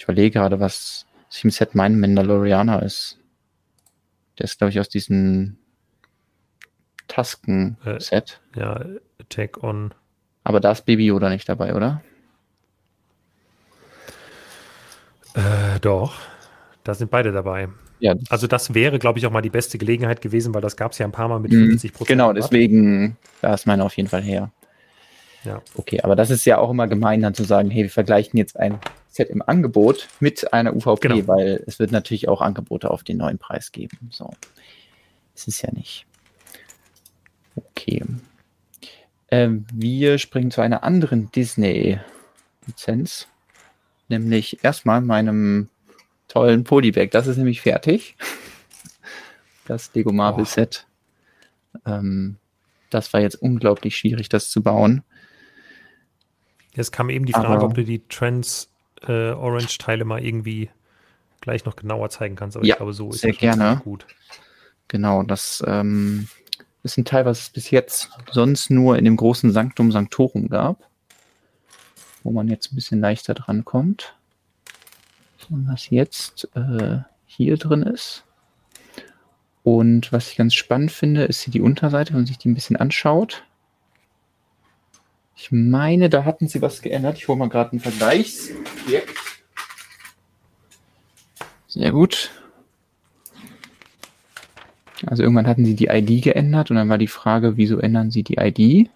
überlege 0.04 0.32
gerade, 0.32 0.60
was 0.60 1.06
im 1.42 1.50
Set 1.50 1.76
mein 1.76 2.00
Mandalorianer 2.00 2.84
ist. 2.84 3.18
Der 4.38 4.46
ist, 4.46 4.58
glaube 4.58 4.72
ich, 4.72 4.80
aus 4.80 4.90
diesem 4.90 5.58
Tasken-Set. 7.08 8.42
Äh, 8.56 8.60
ja, 8.60 8.86
Attack 9.20 9.64
on. 9.64 9.94
Aber 10.44 10.60
da 10.60 10.72
ist 10.72 10.86
Baby 10.86 11.06
Yoda 11.06 11.30
nicht 11.30 11.48
dabei, 11.48 11.76
oder? 11.76 12.04
Äh, 15.36 15.80
doch. 15.80 16.16
Da 16.84 16.94
sind 16.94 17.12
beide 17.12 17.32
dabei. 17.32 17.70
Ja. 18.04 18.16
Also 18.28 18.48
das 18.48 18.74
wäre, 18.74 19.00
glaube 19.00 19.18
ich, 19.18 19.26
auch 19.26 19.32
mal 19.32 19.42
die 19.42 19.50
beste 19.50 19.78
Gelegenheit 19.78 20.20
gewesen, 20.20 20.54
weil 20.54 20.60
das 20.60 20.76
gab 20.76 20.92
es 20.92 20.98
ja 20.98 21.06
ein 21.06 21.14
paar 21.14 21.30
Mal 21.30 21.40
mit 21.40 21.54
50 21.54 21.92
mhm. 21.92 21.96
Prozent. 21.96 22.08
Genau, 22.10 22.34
deswegen, 22.34 23.16
da 23.42 23.54
ist 23.54 23.66
meine 23.66 23.86
auf 23.86 23.96
jeden 23.96 24.10
Fall 24.10 24.22
her. 24.22 24.52
Ja. 25.46 25.62
Okay, 25.76 26.02
aber 26.02 26.18
das 26.18 26.30
ist 26.30 26.44
ja 26.44 26.58
auch 26.58 26.70
immer 26.70 26.90
gemein, 26.90 27.22
dann 27.22 27.34
zu 27.34 27.46
sagen, 27.46 27.70
hey, 27.70 27.84
wir 27.84 27.90
vergleichen 27.90 28.38
jetzt 28.38 28.60
ein 28.60 28.78
Set 29.08 29.30
im 29.30 29.42
Angebot 29.42 30.10
mit 30.20 30.52
einer 30.52 30.76
UVP, 30.76 31.08
genau. 31.08 31.28
weil 31.28 31.64
es 31.66 31.80
wird 31.80 31.94
natürlich 31.94 32.28
auch 32.28 32.42
Angebote 32.42 32.92
auf 32.92 33.06
den 33.06 33.16
neuen 33.18 33.38
Preis 33.38 33.72
geben. 33.72 33.98
So. 34.12 34.34
Es 35.34 35.48
ist 35.48 35.62
ja 35.62 35.72
nicht. 35.72 36.06
Okay. 37.56 38.04
Ähm, 39.32 39.66
wir 39.74 40.18
springen 40.18 40.52
zu 40.52 40.60
einer 40.60 40.84
anderen 40.84 41.32
Disney-Lizenz. 41.32 43.30
Nämlich 44.10 44.62
erstmal 44.62 45.00
meinem 45.00 45.70
tollen 46.34 46.64
Polybag. 46.64 47.12
Das 47.12 47.28
ist 47.28 47.38
nämlich 47.38 47.62
fertig. 47.62 48.16
Das 49.66 49.94
Lego 49.94 50.12
Marvel 50.12 50.44
oh. 50.44 50.48
Set. 50.48 50.88
Ähm, 51.86 52.38
das 52.90 53.14
war 53.14 53.22
jetzt 53.22 53.36
unglaublich 53.36 53.98
schwierig, 53.98 54.30
das 54.30 54.50
zu 54.50 54.64
bauen. 54.64 55.04
Jetzt 56.76 56.92
kam 56.92 57.10
eben 57.10 57.26
die 57.26 57.34
Frage, 57.34 57.48
Aber, 57.50 57.66
ob 57.66 57.76
du 57.76 57.84
die 57.84 58.02
Trans 58.10 58.70
äh, 59.08 59.30
Orange 59.30 59.78
Teile 59.78 60.06
mal 60.06 60.24
irgendwie 60.24 60.70
gleich 61.40 61.66
noch 61.66 61.76
genauer 61.76 62.10
zeigen 62.10 62.36
kannst. 62.36 62.58
Aber 62.58 62.66
ja, 62.66 62.74
ich 62.74 62.78
glaube, 62.78 62.94
so 62.94 63.12
ist 63.12 63.20
sehr 63.20 63.34
gerne. 63.34 63.82
gut. 63.84 64.08
Genau, 64.88 65.22
das 65.24 65.64
ähm, 65.68 66.28
ist 66.82 66.98
ein 66.98 67.06
Teil, 67.06 67.26
was 67.26 67.42
es 67.42 67.50
bis 67.50 67.70
jetzt 67.70 68.10
sonst 68.32 68.72
nur 68.72 68.98
in 68.98 69.06
dem 69.06 69.18
großen 69.18 69.52
Sanctum 69.52 69.92
Sanctorum 69.92 70.50
gab, 70.50 70.90
wo 72.24 72.32
man 72.32 72.48
jetzt 72.48 72.72
ein 72.72 72.76
bisschen 72.76 73.02
leichter 73.02 73.36
dran 73.36 73.66
kommt. 73.66 74.16
Und 75.50 75.68
was 75.68 75.90
jetzt 75.90 76.50
äh, 76.56 77.00
hier 77.26 77.58
drin 77.58 77.84
ist. 77.84 78.24
Und 79.64 80.12
was 80.12 80.30
ich 80.30 80.36
ganz 80.36 80.54
spannend 80.54 80.92
finde, 80.92 81.24
ist 81.24 81.42
hier 81.42 81.52
die 81.52 81.62
Unterseite, 81.62 82.12
wenn 82.12 82.22
man 82.22 82.26
sich 82.26 82.38
die 82.38 82.50
ein 82.50 82.54
bisschen 82.54 82.76
anschaut. 82.76 83.44
Ich 85.36 85.52
meine, 85.52 86.10
da 86.10 86.26
hatten 86.26 86.48
sie 86.48 86.62
was 86.62 86.82
geändert. 86.82 87.18
Ich 87.18 87.28
hole 87.28 87.38
mal 87.38 87.50
gerade 87.50 87.72
einen 87.72 87.80
Vergleichsobjekt. 87.80 89.18
Sehr 91.68 91.92
gut. 91.92 92.30
Also 95.06 95.24
irgendwann 95.24 95.48
hatten 95.48 95.66
sie 95.66 95.76
die 95.76 95.88
ID 95.88 96.24
geändert 96.24 96.70
und 96.70 96.78
dann 96.78 96.90
war 96.90 96.98
die 96.98 97.08
Frage, 97.08 97.58
wieso 97.58 97.80
ändern 97.80 98.12
sie 98.12 98.24
die 98.24 98.38
ID? 98.38 98.90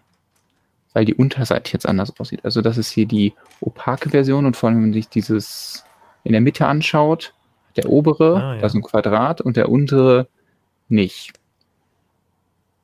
Weil 0.93 1.05
die 1.05 1.15
Unterseite 1.15 1.73
jetzt 1.73 1.87
anders 1.87 2.17
aussieht. 2.19 2.45
Also 2.45 2.61
das 2.61 2.77
ist 2.77 2.91
hier 2.91 3.05
die 3.05 3.33
opake 3.61 4.09
Version 4.09 4.45
und 4.45 4.55
vor 4.55 4.69
allem, 4.69 4.77
wenn 4.77 4.83
man 4.89 4.93
sich 4.93 5.09
dieses 5.09 5.83
in 6.27 6.33
der 6.33 6.41
Mitte 6.41 6.67
anschaut, 6.67 7.33
der 7.75 7.89
obere, 7.89 8.35
ah, 8.35 8.55
ja. 8.55 8.61
da 8.61 8.67
ist 8.67 8.75
ein 8.75 8.81
Quadrat 8.81 9.41
und 9.41 9.57
der 9.57 9.69
untere 9.69 10.27
nicht. 10.89 11.33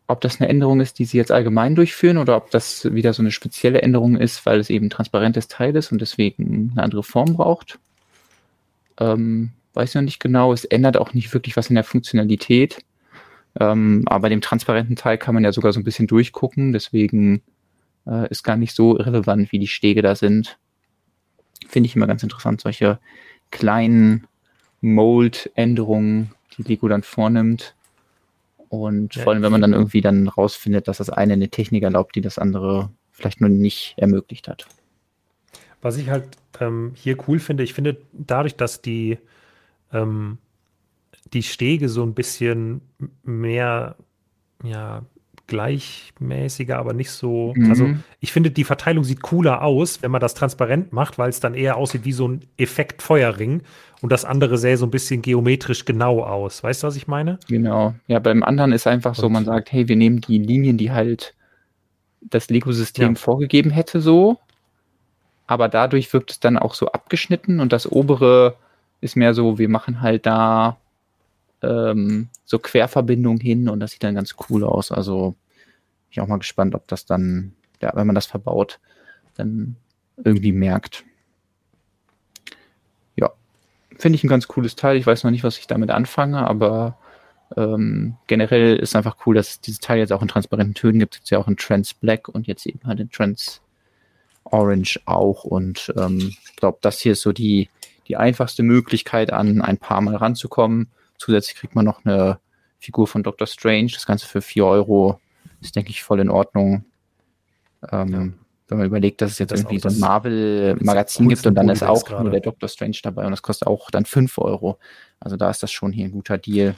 Ob 0.07 0.21
das 0.21 0.39
eine 0.39 0.49
Änderung 0.49 0.81
ist, 0.81 0.99
die 0.99 1.05
sie 1.05 1.17
jetzt 1.17 1.31
allgemein 1.31 1.75
durchführen 1.75 2.17
oder 2.17 2.35
ob 2.37 2.51
das 2.51 2.93
wieder 2.93 3.13
so 3.13 3.21
eine 3.21 3.31
spezielle 3.31 3.81
Änderung 3.81 4.17
ist, 4.17 4.45
weil 4.45 4.59
es 4.59 4.69
eben 4.69 4.87
ein 4.87 4.91
transparentes 4.91 5.47
Teil 5.47 5.75
ist 5.75 5.91
und 5.91 5.99
deswegen 6.01 6.71
eine 6.73 6.83
andere 6.83 7.03
Form 7.03 7.33
braucht, 7.33 7.79
ähm, 8.99 9.51
weiß 9.73 9.89
ich 9.89 9.95
noch 9.95 10.01
nicht 10.03 10.19
genau. 10.19 10.53
Es 10.53 10.65
ändert 10.65 10.97
auch 10.97 11.13
nicht 11.13 11.33
wirklich 11.33 11.57
was 11.57 11.69
in 11.69 11.75
der 11.75 11.83
Funktionalität. 11.83 12.83
Ähm, 13.59 14.03
aber 14.05 14.23
bei 14.23 14.29
dem 14.29 14.41
transparenten 14.41 14.95
Teil 14.95 15.17
kann 15.17 15.33
man 15.33 15.43
ja 15.43 15.51
sogar 15.51 15.73
so 15.73 15.79
ein 15.79 15.83
bisschen 15.83 16.07
durchgucken, 16.07 16.73
deswegen 16.73 17.41
äh, 18.07 18.29
ist 18.29 18.43
gar 18.43 18.57
nicht 18.57 18.75
so 18.75 18.91
relevant, 18.91 19.51
wie 19.51 19.59
die 19.59 19.67
Stege 19.67 20.01
da 20.01 20.15
sind. 20.15 20.57
Finde 21.67 21.87
ich 21.87 21.95
immer 21.95 22.07
ganz 22.07 22.23
interessant, 22.23 22.61
solche 22.61 22.99
kleinen 23.53 24.27
Mold-Änderungen, 24.81 26.31
die 26.57 26.63
Lego 26.63 26.87
dann 26.87 27.03
vornimmt. 27.03 27.75
Und 28.67 29.15
ja, 29.15 29.23
vor 29.23 29.33
allem, 29.33 29.43
wenn 29.43 29.51
man 29.51 29.61
dann 29.61 29.73
irgendwie 29.73 30.01
dann 30.01 30.27
rausfindet, 30.27 30.87
dass 30.87 30.97
das 30.97 31.09
eine 31.09 31.33
eine 31.33 31.49
Technik 31.49 31.83
erlaubt, 31.83 32.15
die 32.15 32.21
das 32.21 32.39
andere 32.39 32.89
vielleicht 33.11 33.39
nur 33.39 33.49
nicht 33.49 33.93
ermöglicht 33.97 34.47
hat. 34.47 34.65
Was 35.81 35.97
ich 35.97 36.09
halt 36.09 36.25
ähm, 36.59 36.93
hier 36.95 37.17
cool 37.27 37.39
finde, 37.39 37.63
ich 37.63 37.73
finde 37.73 37.97
dadurch, 38.11 38.55
dass 38.55 38.81
die 38.81 39.19
ähm, 39.91 40.39
die 41.33 41.43
Stege 41.43 41.87
so 41.87 42.03
ein 42.03 42.15
bisschen 42.15 42.81
mehr 43.23 43.95
ja, 44.63 45.03
gleichmäßiger, 45.47 46.77
aber 46.77 46.93
nicht 46.93 47.11
so. 47.11 47.53
Mhm. 47.55 47.69
Also 47.69 47.89
ich 48.19 48.31
finde, 48.31 48.51
die 48.51 48.63
Verteilung 48.63 49.03
sieht 49.03 49.21
cooler 49.21 49.61
aus, 49.61 50.01
wenn 50.01 50.11
man 50.11 50.21
das 50.21 50.33
transparent 50.33 50.93
macht, 50.93 51.17
weil 51.17 51.29
es 51.29 51.39
dann 51.39 51.53
eher 51.53 51.77
aussieht 51.77 52.05
wie 52.05 52.13
so 52.13 52.27
ein 52.27 52.41
Effekt 52.57 53.01
Feuerring 53.01 53.61
und 54.01 54.11
das 54.11 54.25
andere 54.25 54.57
sähe 54.57 54.77
so 54.77 54.85
ein 54.85 54.91
bisschen 54.91 55.21
geometrisch 55.21 55.85
genau 55.85 56.23
aus. 56.23 56.63
Weißt 56.63 56.83
du, 56.83 56.87
was 56.87 56.95
ich 56.95 57.07
meine? 57.07 57.39
Genau. 57.47 57.93
Ja, 58.07 58.19
beim 58.19 58.43
anderen 58.43 58.71
ist 58.71 58.87
einfach 58.87 59.15
so, 59.15 59.29
man 59.29 59.45
sagt, 59.45 59.71
hey, 59.71 59.87
wir 59.87 59.95
nehmen 59.95 60.21
die 60.21 60.37
Linien, 60.37 60.77
die 60.77 60.91
halt 60.91 61.35
das 62.21 62.49
Lego-System 62.49 63.13
ja. 63.13 63.15
vorgegeben 63.15 63.69
hätte, 63.69 64.01
so. 64.01 64.39
Aber 65.45 65.67
dadurch 65.67 66.11
wirkt 66.13 66.31
es 66.31 66.39
dann 66.39 66.57
auch 66.57 66.73
so 66.73 66.87
abgeschnitten 66.87 67.59
und 67.59 67.73
das 67.73 67.91
obere 67.91 68.55
ist 69.01 69.17
mehr 69.17 69.33
so, 69.33 69.57
wir 69.57 69.67
machen 69.67 70.01
halt 70.01 70.25
da 70.25 70.77
ähm, 71.63 72.29
so 72.45 72.59
Querverbindungen 72.59 73.39
hin 73.39 73.69
und 73.69 73.79
das 73.79 73.91
sieht 73.91 74.03
dann 74.03 74.15
ganz 74.15 74.35
cool 74.49 74.63
aus. 74.63 74.91
Also 74.91 75.31
bin 75.31 76.11
ich 76.11 76.21
auch 76.21 76.27
mal 76.27 76.37
gespannt, 76.37 76.75
ob 76.75 76.87
das 76.87 77.05
dann, 77.05 77.53
ja, 77.81 77.91
wenn 77.95 78.07
man 78.07 78.15
das 78.15 78.25
verbaut, 78.25 78.79
dann 79.35 79.75
irgendwie 80.23 80.51
merkt. 80.51 81.03
Ja, 83.15 83.31
finde 83.97 84.15
ich 84.15 84.23
ein 84.23 84.29
ganz 84.29 84.47
cooles 84.47 84.75
Teil. 84.75 84.97
Ich 84.97 85.07
weiß 85.07 85.23
noch 85.23 85.31
nicht, 85.31 85.43
was 85.43 85.57
ich 85.57 85.67
damit 85.67 85.89
anfange, 85.89 86.45
aber 86.45 86.97
ähm, 87.57 88.15
generell 88.27 88.75
ist 88.75 88.95
einfach 88.95 89.17
cool, 89.25 89.35
dass 89.35 89.49
es 89.49 89.61
dieses 89.61 89.79
Teil 89.79 89.99
jetzt 89.99 90.11
auch 90.11 90.21
in 90.21 90.27
transparenten 90.27 90.75
Tönen 90.75 90.99
gibt. 90.99 91.15
Es 91.15 91.21
gibt 91.21 91.29
ja 91.31 91.39
auch 91.39 91.47
in 91.47 91.57
Trans 91.57 91.93
Black 91.93 92.27
und 92.27 92.47
jetzt 92.47 92.65
eben 92.65 92.81
halt 92.85 92.99
in 92.99 93.09
Trans 93.09 93.61
Orange 94.43 94.99
auch. 95.05 95.43
Und 95.43 95.93
ähm, 95.97 96.17
ich 96.17 96.25
ähm, 96.25 96.55
glaube, 96.55 96.77
das 96.81 96.99
hier 96.99 97.13
ist 97.13 97.21
so 97.21 97.31
die, 97.31 97.69
die 98.07 98.17
einfachste 98.17 98.63
Möglichkeit, 98.63 99.31
an 99.31 99.61
ein 99.61 99.77
paar 99.77 100.01
Mal 100.01 100.15
ranzukommen. 100.15 100.89
Zusätzlich 101.23 101.55
kriegt 101.55 101.73
man 101.73 101.85
noch 101.85 102.03
eine 102.03 102.37
Figur 102.79 103.07
von 103.07 103.23
Doctor 103.23 103.47
Strange. 103.47 103.91
Das 103.93 104.05
Ganze 104.05 104.27
für 104.27 104.41
4 104.41 104.65
Euro 104.65 105.21
ist, 105.61 105.73
denke 105.73 105.91
ich, 105.91 106.03
voll 106.03 106.19
in 106.19 106.29
Ordnung. 106.29 106.83
Ähm, 107.93 108.11
ja. 108.11 108.27
Wenn 108.67 108.77
man 108.77 108.87
überlegt, 108.87 109.21
dass 109.21 109.31
es 109.31 109.39
jetzt 109.39 109.51
das 109.51 109.61
irgendwie 109.61 109.79
so 109.79 109.87
ein 109.87 109.99
Marvel-Magazin 109.99 111.29
gibt 111.29 111.47
und 111.47 111.55
dann 111.55 111.69
ist 111.69 111.81
auch 111.81 112.09
nur 112.09 112.29
der 112.29 112.41
Doctor 112.41 112.67
Strange 112.67 112.97
dabei 113.01 113.23
und 113.23 113.31
das 113.31 113.41
kostet 113.41 113.69
auch 113.69 113.89
dann 113.89 114.03
5 114.03 114.37
Euro. 114.37 114.79
Also 115.21 115.37
da 115.37 115.49
ist 115.49 115.63
das 115.63 115.71
schon 115.71 115.93
hier 115.93 116.07
ein 116.07 116.11
guter 116.11 116.37
Deal. 116.37 116.75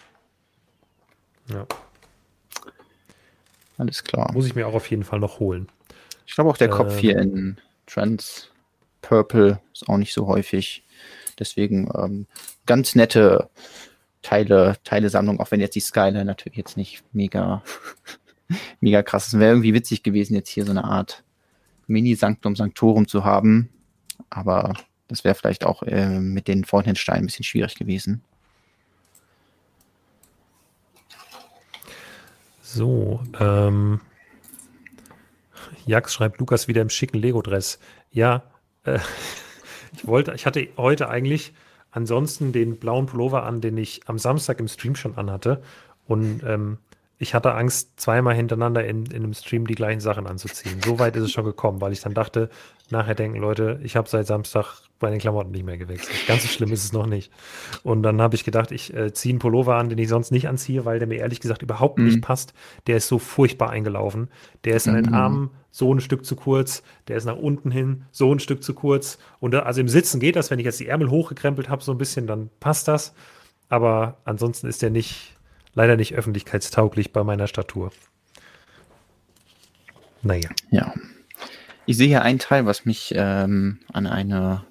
Ja. 1.47 1.65
Alles 3.79 4.03
klar. 4.03 4.31
Muss 4.31 4.45
ich 4.45 4.53
mir 4.53 4.67
auch 4.67 4.75
auf 4.75 4.91
jeden 4.91 5.03
Fall 5.03 5.19
noch 5.19 5.39
holen. 5.39 5.69
Ich 6.27 6.35
glaube 6.35 6.51
auch 6.51 6.57
der 6.57 6.69
Kopf 6.69 6.93
ähm, 6.93 6.99
hier 6.99 7.17
in 7.17 7.57
Trans 7.87 8.51
Purple 9.01 9.59
ist 9.73 9.89
auch 9.89 9.97
nicht 9.97 10.13
so 10.13 10.27
häufig. 10.27 10.83
Deswegen 11.39 11.89
ähm, 11.95 12.27
ganz 12.67 12.93
nette 12.93 13.49
Teile, 14.25 14.75
Teilesammlung, 14.83 15.39
auch 15.39 15.51
wenn 15.51 15.61
jetzt 15.61 15.75
die 15.75 15.81
Skyline 15.81 16.25
natürlich 16.25 16.57
jetzt 16.57 16.77
nicht 16.77 17.03
mega, 17.13 17.61
mega 18.79 19.03
krass 19.03 19.27
ist. 19.27 19.39
Wäre 19.39 19.51
irgendwie 19.51 19.75
witzig 19.75 20.01
gewesen, 20.01 20.33
jetzt 20.33 20.49
hier 20.49 20.65
so 20.65 20.71
eine 20.71 20.83
Art 20.83 21.23
Mini-Sanctum 21.85 22.55
Sanctorum 22.55 23.07
zu 23.07 23.23
haben. 23.23 23.69
Aber 24.31 24.73
das 25.07 25.23
wäre 25.23 25.35
vielleicht 25.35 25.63
auch 25.63 25.83
äh, 25.83 26.19
mit 26.19 26.47
den 26.47 26.65
vorhandenen 26.65 26.95
Steinen 26.95 27.23
ein 27.23 27.25
bisschen 27.27 27.45
schwierig 27.45 27.75
gewesen. 27.75 28.23
So, 32.63 33.21
ähm, 33.39 34.01
Jax 35.85 36.15
schreibt 36.15 36.39
Lukas 36.39 36.67
wieder 36.67 36.81
im 36.81 36.89
schicken 36.89 37.19
Lego-Dress. 37.19 37.77
Ja, 38.11 38.41
äh, 38.85 38.97
ich 39.95 40.07
wollte, 40.07 40.33
ich 40.33 40.47
hatte 40.47 40.67
heute 40.77 41.09
eigentlich 41.09 41.53
ansonsten 41.95 42.51
den 42.51 42.77
blauen 42.77 43.07
Pullover 43.07 43.43
an, 43.43 43.61
den 43.61 43.77
ich 43.77 44.01
am 44.05 44.19
Samstag 44.19 44.59
im 44.59 44.67
Stream 44.67 44.95
schon 44.95 45.17
anhatte. 45.17 45.61
Und 46.07 46.43
ähm, 46.45 46.77
ich 47.17 47.33
hatte 47.33 47.53
Angst, 47.53 47.99
zweimal 47.99 48.35
hintereinander 48.35 48.85
in, 48.85 49.05
in 49.05 49.23
einem 49.23 49.33
Stream 49.33 49.67
die 49.67 49.75
gleichen 49.75 50.01
Sachen 50.01 50.27
anzuziehen. 50.27 50.81
So 50.83 50.99
weit 50.99 51.15
ist 51.15 51.23
es 51.23 51.31
schon 51.31 51.45
gekommen, 51.45 51.79
weil 51.79 51.93
ich 51.93 52.01
dann 52.01 52.13
dachte, 52.13 52.49
nachher 52.89 53.15
denken 53.15 53.39
Leute, 53.39 53.79
ich 53.83 53.95
habe 53.95 54.09
seit 54.09 54.27
Samstag 54.27 54.81
bei 54.99 55.09
den 55.09 55.19
Klamotten 55.19 55.51
nicht 55.51 55.65
mehr 55.65 55.77
gewechselt. 55.77 56.27
Ganz 56.27 56.43
so 56.43 56.47
schlimm 56.47 56.71
ist 56.71 56.83
es 56.83 56.93
noch 56.93 57.05
nicht. 57.05 57.31
Und 57.83 58.03
dann 58.03 58.21
habe 58.21 58.35
ich 58.35 58.43
gedacht, 58.43 58.71
ich 58.71 58.93
äh, 58.93 59.13
ziehe 59.13 59.33
einen 59.33 59.39
Pullover 59.39 59.75
an, 59.75 59.89
den 59.89 59.97
ich 59.97 60.09
sonst 60.09 60.31
nicht 60.31 60.47
anziehe, 60.47 60.85
weil 60.85 60.99
der 60.99 61.07
mir 61.07 61.19
ehrlich 61.19 61.39
gesagt 61.39 61.61
überhaupt 61.61 61.99
mhm. 61.99 62.05
nicht 62.05 62.21
passt. 62.21 62.53
Der 62.87 62.97
ist 62.97 63.07
so 63.07 63.19
furchtbar 63.19 63.69
eingelaufen. 63.69 64.29
Der 64.63 64.75
ist 64.75 64.87
an 64.87 64.95
den 64.95 65.07
mhm. 65.07 65.13
Armen 65.13 65.49
so 65.71 65.93
ein 65.93 65.99
Stück 65.99 66.25
zu 66.25 66.37
kurz, 66.37 66.83
der 67.09 67.17
ist 67.17 67.25
nach 67.25 67.35
unten 67.35 67.69
hin 67.69 68.05
so 68.11 68.33
ein 68.33 68.39
Stück 68.39 68.63
zu 68.63 68.73
kurz. 68.73 69.17
Und 69.39 69.53
da, 69.53 69.59
also 69.63 69.81
im 69.81 69.89
Sitzen 69.89 70.21
geht 70.21 70.37
das, 70.37 70.49
wenn 70.49 70.59
ich 70.59 70.65
jetzt 70.65 70.79
die 70.79 70.87
Ärmel 70.87 71.09
hochgekrempelt 71.09 71.67
habe, 71.67 71.83
so 71.83 71.91
ein 71.91 71.97
bisschen, 71.97 72.27
dann 72.27 72.49
passt 72.61 72.87
das. 72.87 73.13
Aber 73.67 74.19
ansonsten 74.23 74.67
ist 74.67 74.81
der 74.81 74.89
nicht, 74.89 75.34
leider 75.75 75.97
nicht 75.97 76.15
öffentlichkeitstauglich 76.15 77.13
bei 77.13 77.23
meiner 77.23 77.47
Statur. 77.47 77.91
Naja. 80.23 80.49
Ja. 80.71 80.93
Ich 81.85 81.97
sehe 81.97 82.07
hier 82.07 82.23
einen 82.23 82.39
Teil, 82.39 82.65
was 82.65 82.85
mich 82.85 83.13
ähm, 83.15 83.79
an 83.93 84.07
eine 84.07 84.65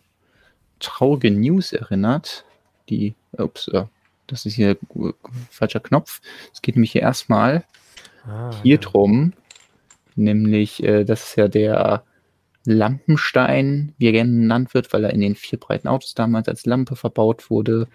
traurige 0.80 1.30
News 1.30 1.72
erinnert. 1.72 2.44
Die, 2.88 3.14
ups, 3.32 3.68
äh, 3.68 3.84
das 4.26 4.46
ist 4.46 4.54
hier 4.54 4.76
falscher 5.50 5.80
Knopf. 5.80 6.20
Es 6.52 6.60
geht 6.60 6.74
nämlich 6.74 6.92
hier 6.92 7.02
erstmal 7.02 7.64
ah, 8.26 8.50
hier 8.62 8.76
ja. 8.76 8.80
drum, 8.80 9.32
nämlich 10.16 10.82
äh, 10.82 11.04
das 11.04 11.28
ist 11.28 11.36
ja 11.36 11.46
der 11.46 12.04
Lampenstein, 12.64 13.94
wie 13.98 14.06
er 14.06 14.12
gerne 14.12 14.32
genannt 14.32 14.74
wird, 14.74 14.92
weil 14.92 15.04
er 15.04 15.12
in 15.12 15.20
den 15.20 15.34
vier 15.34 15.60
breiten 15.60 15.86
Autos 15.86 16.14
damals 16.14 16.48
als 16.48 16.64
Lampe 16.66 16.96
verbaut 16.96 17.50
wurde. 17.50 17.88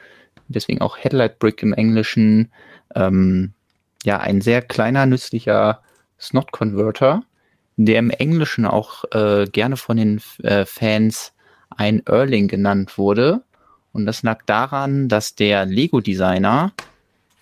Deswegen 0.49 0.81
auch 0.81 0.97
Headlight 0.97 1.39
Brick 1.39 1.63
im 1.63 1.73
Englischen. 1.73 2.51
Ähm, 2.95 3.53
ja, 4.03 4.19
ein 4.19 4.41
sehr 4.41 4.61
kleiner, 4.61 5.05
nützlicher 5.05 5.81
Snot 6.19 6.51
Converter, 6.51 7.23
der 7.77 7.99
im 7.99 8.09
Englischen 8.09 8.65
auch 8.65 9.05
äh, 9.11 9.45
gerne 9.45 9.77
von 9.77 9.97
den 9.97 10.21
äh, 10.43 10.65
Fans 10.65 11.33
ein 11.69 12.05
Erling 12.05 12.47
genannt 12.47 12.97
wurde. 12.97 13.43
Und 13.93 14.05
das 14.05 14.23
lag 14.23 14.43
daran, 14.45 15.07
dass 15.07 15.35
der 15.35 15.65
Lego-Designer, 15.65 16.73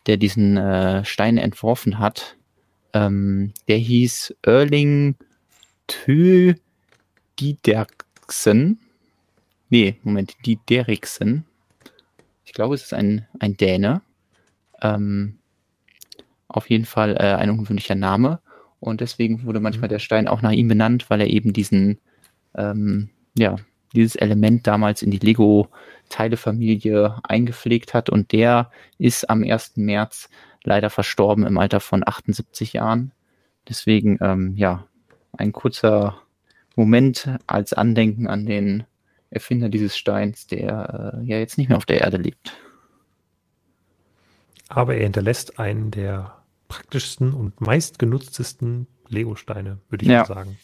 der 0.05 0.17
diesen 0.17 0.57
äh, 0.57 1.03
Stein 1.05 1.37
entworfen 1.37 1.99
hat, 1.99 2.35
ähm, 2.93 3.53
der 3.67 3.77
hieß 3.77 4.35
Erling 4.43 5.15
Tö 5.87 6.53
Dideriksen. 7.39 8.79
Nee, 9.69 9.97
Moment, 10.03 10.35
Dideriksen. 10.45 11.45
Ich 12.57 12.59
glaube, 12.59 12.73
es 12.73 12.85
ist 12.85 12.93
ein, 12.95 13.27
ein 13.37 13.55
Däne. 13.55 14.01
Ähm, 14.81 15.37
auf 16.47 16.71
jeden 16.71 16.85
Fall 16.85 17.15
äh, 17.15 17.35
ein 17.35 17.51
ungewöhnlicher 17.51 17.93
Name. 17.93 18.39
Und 18.79 18.99
deswegen 18.99 19.43
wurde 19.43 19.59
manchmal 19.59 19.89
mhm. 19.89 19.91
der 19.91 19.99
Stein 19.99 20.27
auch 20.27 20.41
nach 20.41 20.53
ihm 20.53 20.67
benannt, 20.67 21.07
weil 21.11 21.21
er 21.21 21.27
eben 21.27 21.53
diesen, 21.53 21.99
ähm, 22.55 23.11
ja, 23.37 23.57
dieses 23.93 24.15
Element 24.15 24.65
damals 24.65 25.03
in 25.03 25.11
die 25.11 25.19
Lego-Teilefamilie 25.19 27.19
eingepflegt 27.21 27.93
hat. 27.93 28.09
Und 28.09 28.31
der 28.31 28.71
ist 28.97 29.29
am 29.29 29.43
1. 29.43 29.73
März 29.75 30.27
leider 30.63 30.89
verstorben 30.89 31.45
im 31.45 31.59
Alter 31.59 31.79
von 31.79 32.01
78 32.03 32.73
Jahren. 32.73 33.11
Deswegen, 33.69 34.17
ähm, 34.19 34.55
ja, 34.55 34.87
ein 35.33 35.51
kurzer 35.51 36.23
Moment 36.75 37.29
als 37.45 37.73
Andenken 37.73 38.25
an 38.25 38.47
den 38.47 38.85
Erfinder 39.29 39.69
dieses 39.69 39.97
Steins, 39.97 40.47
der 40.47 41.19
äh, 41.21 41.25
ja 41.25 41.37
jetzt 41.37 41.57
nicht 41.57 41.69
mehr 41.69 41.77
auf 41.77 41.85
der 41.85 42.01
Erde 42.01 42.17
lebt. 42.17 42.53
Aber 44.69 44.95
er 44.95 45.03
hinterlässt 45.03 45.59
einen 45.59 45.91
der 45.91 46.37
praktischsten 46.67 47.33
und 47.33 47.61
meistgenutztesten 47.61 48.87
Lego-Steine, 49.07 49.79
würde 49.89 50.03
ich 50.03 50.11
ja. 50.11 50.19
mal 50.19 50.25
sagen. 50.25 50.57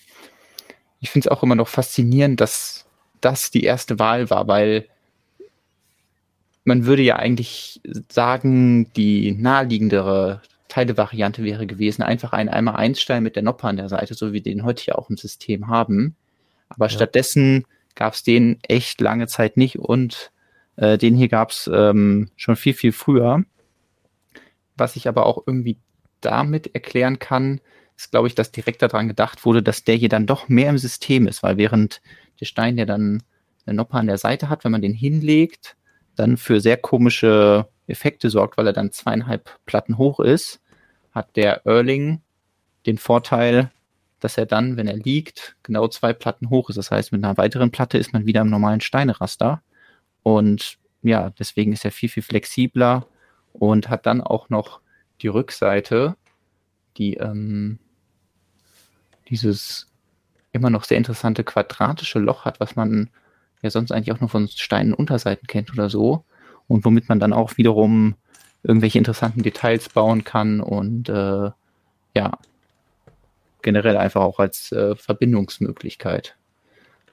Ich 0.99 1.10
finde 1.10 1.28
es 1.28 1.32
auch 1.32 1.43
immer 1.43 1.56
noch 1.56 1.67
faszinierend, 1.67 2.41
dass 2.41 2.86
das 3.21 3.52
die 3.52 3.63
erste 3.63 3.99
Wahl 3.99 4.30
war, 4.30 4.47
weil 4.47 4.88
man 6.65 6.86
würde 6.86 7.02
ja 7.02 7.17
eigentlich 7.17 7.82
sagen, 8.10 8.91
die 8.93 9.34
naheliegendere 9.34 10.41
Teilevariante 10.69 11.43
wäre 11.43 11.67
gewesen, 11.67 12.04
einfach 12.04 12.34
ein 12.34 12.49
einmal 12.49 12.76
Einstein 12.76 13.23
mit 13.23 13.36
der 13.36 13.43
Noppe 13.43 13.67
an 13.67 13.78
der 13.78 13.89
Seite, 13.89 14.13
so 14.13 14.30
wie 14.30 14.34
wir 14.34 14.43
den 14.43 14.63
heute 14.63 14.86
ja 14.88 14.95
auch 14.95 15.10
im 15.10 15.17
System 15.17 15.67
haben. 15.67 16.15
Aber 16.69 16.86
ja. 16.86 16.89
stattdessen 16.89 17.65
gab 17.95 18.13
es 18.13 18.23
den 18.23 18.60
echt 18.63 19.01
lange 19.01 19.27
Zeit 19.27 19.58
nicht 19.58 19.79
und 19.79 20.32
äh, 20.75 20.97
den 20.97 21.15
hier 21.15 21.27
gab 21.27 21.51
es 21.51 21.69
ähm, 21.73 22.29
schon 22.36 22.56
viel, 22.56 22.73
viel 22.73 22.91
früher. 22.91 23.43
Was 24.75 24.95
ich 24.95 25.08
aber 25.08 25.25
auch 25.25 25.43
irgendwie 25.45 25.77
damit 26.21 26.73
erklären 26.73 27.19
kann, 27.19 27.62
ist, 27.95 28.12
glaube 28.12 28.27
ich, 28.27 28.36
dass 28.36 28.51
direkt 28.51 28.82
daran 28.82 29.08
gedacht 29.08 29.45
wurde, 29.45 29.62
dass 29.62 29.84
der 29.84 29.95
hier 29.95 30.10
dann 30.10 30.25
doch 30.25 30.49
mehr 30.49 30.69
im 30.69 30.77
System 30.77 31.27
ist, 31.27 31.43
weil 31.43 31.58
während 31.58 32.01
der 32.39 32.45
Stein, 32.45 32.75
der 32.75 32.86
dann 32.86 33.21
eine 33.65 33.75
Noppe 33.75 33.93
an 33.95 34.08
der 34.08 34.17
Seite 34.17 34.49
hat, 34.49 34.63
wenn 34.63 34.71
man 34.71 34.82
den 34.82 34.93
hinlegt, 34.93 35.75
dann 36.15 36.38
für 36.38 36.60
sehr 36.60 36.77
komische 36.77 37.67
Effekte 37.88 38.29
sorgt, 38.29 38.58
weil 38.58 38.67
er 38.67 38.73
dann 38.73 38.91
zweieinhalb 38.91 39.60
Platten 39.65 39.97
hoch 39.97 40.19
ist, 40.19 40.62
hat 41.12 41.36
der 41.36 41.65
Erling 41.65 42.21
den 42.86 42.97
Vorteil, 42.97 43.71
dass 44.23 44.38
er 44.38 44.45
dann, 44.45 44.77
wenn 44.77 44.88
er 44.88 44.95
liegt, 44.95 45.55
genau 45.63 45.88
zwei 45.88 46.13
Platten 46.13 46.49
hoch 46.49 46.69
ist. 46.69 46.77
Das 46.77 46.91
heißt, 46.91 47.12
mit 47.12 47.23
einer 47.23 47.38
weiteren 47.38 47.71
Platte 47.71 47.97
ist 47.97 48.13
man 48.13 48.25
wieder 48.25 48.41
im 48.41 48.49
normalen 48.49 48.81
Steineraster. 48.81 49.62
Und 50.23 50.77
ja, 51.01 51.31
deswegen 51.31 51.73
ist 51.73 51.83
er 51.83 51.91
viel, 51.91 52.09
viel 52.09 52.23
flexibler 52.23 53.05
und 53.51 53.89
hat 53.89 54.05
dann 54.05 54.21
auch 54.21 54.49
noch 54.49 54.79
die 55.21 55.27
Rückseite, 55.27 56.15
die 56.97 57.15
ähm, 57.15 57.79
dieses 59.29 59.88
immer 60.53 60.69
noch 60.69 60.86
sehr 60.86 60.97
interessante 60.97 61.43
quadratische 61.43 62.19
Loch 62.19 62.45
hat, 62.45 62.59
was 62.59 62.75
man 62.75 63.09
ja 63.62 63.69
sonst 63.69 63.91
eigentlich 63.91 64.15
auch 64.15 64.21
nur 64.21 64.29
von 64.29 64.47
Steinenunterseiten 64.47 65.47
kennt 65.47 65.71
oder 65.73 65.89
so. 65.89 66.23
Und 66.67 66.86
womit 66.86 67.09
man 67.09 67.19
dann 67.19 67.33
auch 67.33 67.57
wiederum 67.57 68.15
irgendwelche 68.63 68.97
interessanten 68.97 69.43
Details 69.43 69.89
bauen 69.89 70.23
kann 70.23 70.62
und 70.62 71.09
äh, 71.09 71.51
ja, 72.15 72.38
generell 73.63 73.97
einfach 73.97 74.21
auch 74.21 74.39
als 74.39 74.71
äh, 74.71 74.95
Verbindungsmöglichkeit. 74.95 76.36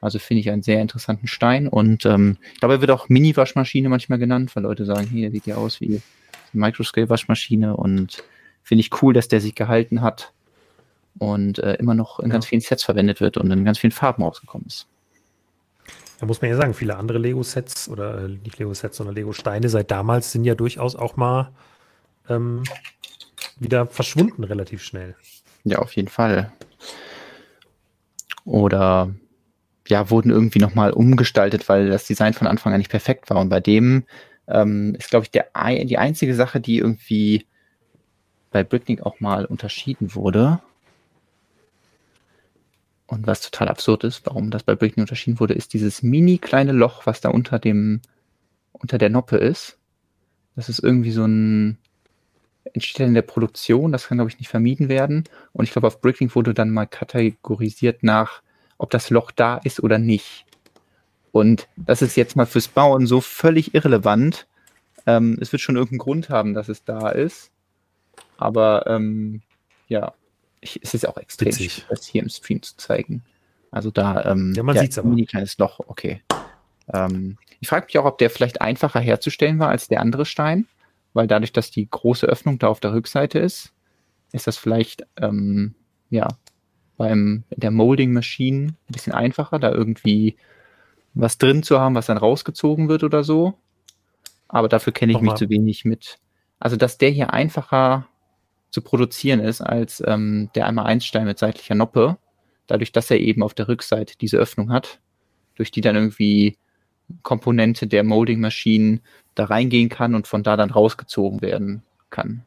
Also 0.01 0.19
finde 0.19 0.41
ich 0.41 0.51
einen 0.51 0.63
sehr 0.63 0.81
interessanten 0.81 1.27
Stein 1.27 1.69
und 1.69 2.07
ähm, 2.07 2.39
ich 2.55 2.61
glaube, 2.61 2.75
er 2.75 2.81
wird 2.81 2.91
auch 2.91 3.09
Mini-Waschmaschine 3.09 3.89
manchmal 3.89 4.19
genannt, 4.19 4.55
weil 4.55 4.63
Leute 4.63 4.87
sagen, 4.87 5.07
hier, 5.07 5.31
sieht 5.31 5.47
ja 5.47 5.57
aus 5.57 5.81
wie 5.81 5.87
eine 5.87 6.03
Microscale-Waschmaschine 6.53 7.77
und 7.77 8.23
finde 8.63 8.81
ich 8.81 9.03
cool, 9.03 9.13
dass 9.13 9.29
der 9.29 9.41
sich 9.41 9.55
gehalten 9.55 10.01
hat 10.01 10.33
und 11.19 11.59
äh, 11.59 11.75
immer 11.75 11.95
noch 11.95 12.19
in 12.21 12.29
ja. 12.29 12.33
ganz 12.33 12.47
vielen 12.47 12.61
Sets 12.61 12.83
verwendet 12.83 13.21
wird 13.21 13.37
und 13.37 13.51
in 13.51 13.65
ganz 13.65 13.79
vielen 13.79 13.91
Farben 13.93 14.23
rausgekommen 14.23 14.67
ist. 14.67 14.87
Da 16.19 16.27
muss 16.27 16.41
man 16.43 16.51
ja 16.51 16.57
sagen, 16.57 16.75
viele 16.75 16.97
andere 16.97 17.19
Lego-Sets 17.19 17.89
oder 17.89 18.25
äh, 18.25 18.29
nicht 18.29 18.59
Lego-Sets, 18.59 18.97
sondern 18.97 19.15
Lego-Steine 19.15 19.69
seit 19.69 19.91
damals 19.91 20.33
sind 20.33 20.45
ja 20.45 20.55
durchaus 20.55 20.95
auch 20.95 21.17
mal 21.17 21.51
ähm, 22.29 22.63
wieder 23.59 23.87
verschwunden 23.87 24.45
relativ 24.45 24.83
schnell. 24.83 25.15
Ja, 25.65 25.79
auf 25.79 25.95
jeden 25.95 26.09
Fall. 26.09 26.53
Oder 28.45 29.15
ja, 29.89 30.09
wurden 30.11 30.31
irgendwie 30.31 30.61
nochmal 30.61 30.93
umgestaltet, 30.93 31.69
weil 31.69 31.89
das 31.89 32.07
Design 32.07 32.33
von 32.33 32.47
Anfang 32.47 32.73
an 32.73 32.79
nicht 32.79 32.91
perfekt 32.91 33.29
war. 33.29 33.41
Und 33.41 33.49
bei 33.49 33.61
dem 33.61 34.05
ähm, 34.47 34.95
ist, 34.95 35.11
glaube 35.11 35.25
ich, 35.25 35.31
der, 35.31 35.49
die 35.85 35.99
einzige 35.99 36.35
Sache, 36.35 36.61
die 36.61 36.79
irgendwie 36.79 37.47
bei 38.51 38.65
Bricknick 38.65 39.03
auch 39.03 39.21
mal 39.21 39.45
unterschieden 39.45 40.15
wurde. 40.15 40.61
Und 43.07 43.27
was 43.27 43.41
total 43.41 43.69
absurd 43.69 44.05
ist, 44.05 44.25
warum 44.27 44.51
das 44.51 44.63
bei 44.63 44.75
Bricknick 44.75 45.03
unterschieden 45.03 45.41
wurde, 45.41 45.55
ist 45.55 45.73
dieses 45.73 46.03
mini 46.03 46.39
kleine 46.39 46.73
Loch, 46.73 47.07
was 47.07 47.21
da 47.21 47.29
unter 47.29 47.59
dem, 47.59 48.01
unter 48.73 48.99
der 48.99 49.11
Noppe 49.11 49.37
ist. 49.37 49.79
Das 50.55 50.69
ist 50.69 50.79
irgendwie 50.79 51.11
so 51.11 51.25
ein, 51.25 51.79
entsteht 52.75 53.07
in 53.07 53.15
der 53.15 53.23
Produktion, 53.23 53.93
das 53.93 54.07
kann, 54.07 54.19
glaube 54.19 54.31
ich, 54.31 54.39
nicht 54.39 54.49
vermieden 54.49 54.89
werden. 54.89 55.25
Und 55.53 55.65
ich 55.65 55.73
glaube, 55.73 55.87
auf 55.87 56.01
Bricklink 56.01 56.35
wurde 56.35 56.55
dann 56.55 56.71
mal 56.71 56.87
kategorisiert 56.87 58.03
nach, 58.03 58.43
ob 58.79 58.91
das 58.91 59.11
Loch 59.11 59.31
da 59.31 59.59
ist 59.59 59.83
oder 59.83 59.99
nicht. 59.99 60.47
Und 61.33 61.69
das 61.77 62.03
ist 62.03 62.17
jetzt 62.17 62.37
mal 62.37 62.47
fürs 62.47 62.69
Bauen 62.69 63.07
so 63.07 63.21
völlig 63.21 63.75
irrelevant. 63.75 64.47
Ähm, 65.07 65.39
es 65.41 65.53
wird 65.53 65.63
schon 65.63 65.77
irgendeinen 65.77 65.99
Grund 65.99 66.29
haben, 66.29 66.55
dass 66.55 66.69
es 66.69 66.85
da 66.85 67.11
ist. 67.11 67.51
Aber 68.37 68.87
ähm, 68.87 69.43
ja, 69.89 70.15
ich, 70.61 70.81
es 70.83 70.95
ist 70.95 71.07
auch 71.07 71.19
extrem 71.19 71.49
Witzig. 71.49 71.73
schwierig, 71.73 71.87
das 71.89 72.07
hier 72.07 72.23
im 72.23 72.29
Stream 72.29 72.63
zu 72.63 72.77
zeigen. 72.77 73.23
Also 73.71 73.91
da, 73.91 74.25
ähm, 74.25 74.53
ja, 74.57 74.63
man 74.63 74.75
ja, 74.75 74.83
sieht 74.83 74.93
es 74.93 74.99
aber. 74.99 75.11
Ein 75.11 75.27
kleines 75.27 75.57
Loch, 75.59 75.81
okay. 75.87 76.23
Ähm, 76.93 77.39
ich 77.61 77.69
frage 77.69 77.87
mich 77.87 77.99
auch, 77.99 78.05
ob 78.05 78.19
der 78.19 78.31
vielleicht 78.31 78.61
einfacher 78.61 79.01
herzustellen 79.01 79.59
war 79.59 79.69
als 79.69 79.89
der 79.89 80.01
andere 80.01 80.27
Stein, 80.27 80.67
weil 81.13 81.27
dadurch, 81.27 81.53
dass 81.53 81.71
die 81.71 81.89
große 81.89 82.27
Öffnung 82.27 82.59
da 82.59 82.69
auf 82.69 82.81
der 82.81 82.93
Rückseite 82.93 83.39
ist, 83.39 83.73
ist 84.33 84.47
das 84.47 84.57
vielleicht, 84.57 85.07
ähm, 85.17 85.75
ja, 86.11 86.29
beim 86.97 87.45
der 87.51 87.71
Molding 87.71 88.13
Machine 88.13 88.69
ein 88.69 88.93
bisschen 88.93 89.13
einfacher, 89.13 89.59
da 89.59 89.73
irgendwie 89.73 90.37
was 91.15 91.39
drin 91.39 91.63
zu 91.63 91.81
haben, 91.81 91.95
was 91.95 92.07
dann 92.07 92.19
rausgezogen 92.19 92.89
wird 92.89 93.03
oder 93.03 93.25
so. 93.25 93.55
Aber 94.49 94.69
dafür 94.69 94.93
kenne 94.93 95.13
ich 95.13 95.15
Nochmal. 95.15 95.33
mich 95.33 95.39
zu 95.39 95.49
wenig 95.49 95.85
mit. 95.85 96.19
Also, 96.59 96.77
dass 96.77 96.99
der 96.99 97.11
hier 97.11 97.33
einfacher 97.33 98.07
zu 98.71 98.83
produzieren 98.83 99.41
ist 99.41 99.61
als 99.61 100.03
ähm, 100.07 100.51
der 100.55 100.67
einmal 100.67 100.87
Einstein 100.87 101.25
mit 101.25 101.39
seitlicher 101.39 101.75
Noppe, 101.75 102.19
dadurch, 102.67 102.93
dass 102.93 103.11
er 103.11 103.19
eben 103.19 103.43
auf 103.43 103.55
der 103.55 103.69
Rückseite 103.69 104.17
diese 104.19 104.37
Öffnung 104.37 104.71
hat, 104.71 105.01
durch 105.57 105.71
die 105.71 105.81
dann 105.81 105.97
irgendwie 105.97 106.57
Komponente 107.23 107.87
der 107.87 108.05
Molding-Maschinen 108.05 109.01
da 109.35 109.45
reingehen 109.45 109.89
kann 109.89 110.15
und 110.15 110.27
von 110.27 110.43
da 110.43 110.57
dann 110.57 110.71
rausgezogen 110.71 111.41
werden 111.43 111.83
kann. 112.11 112.45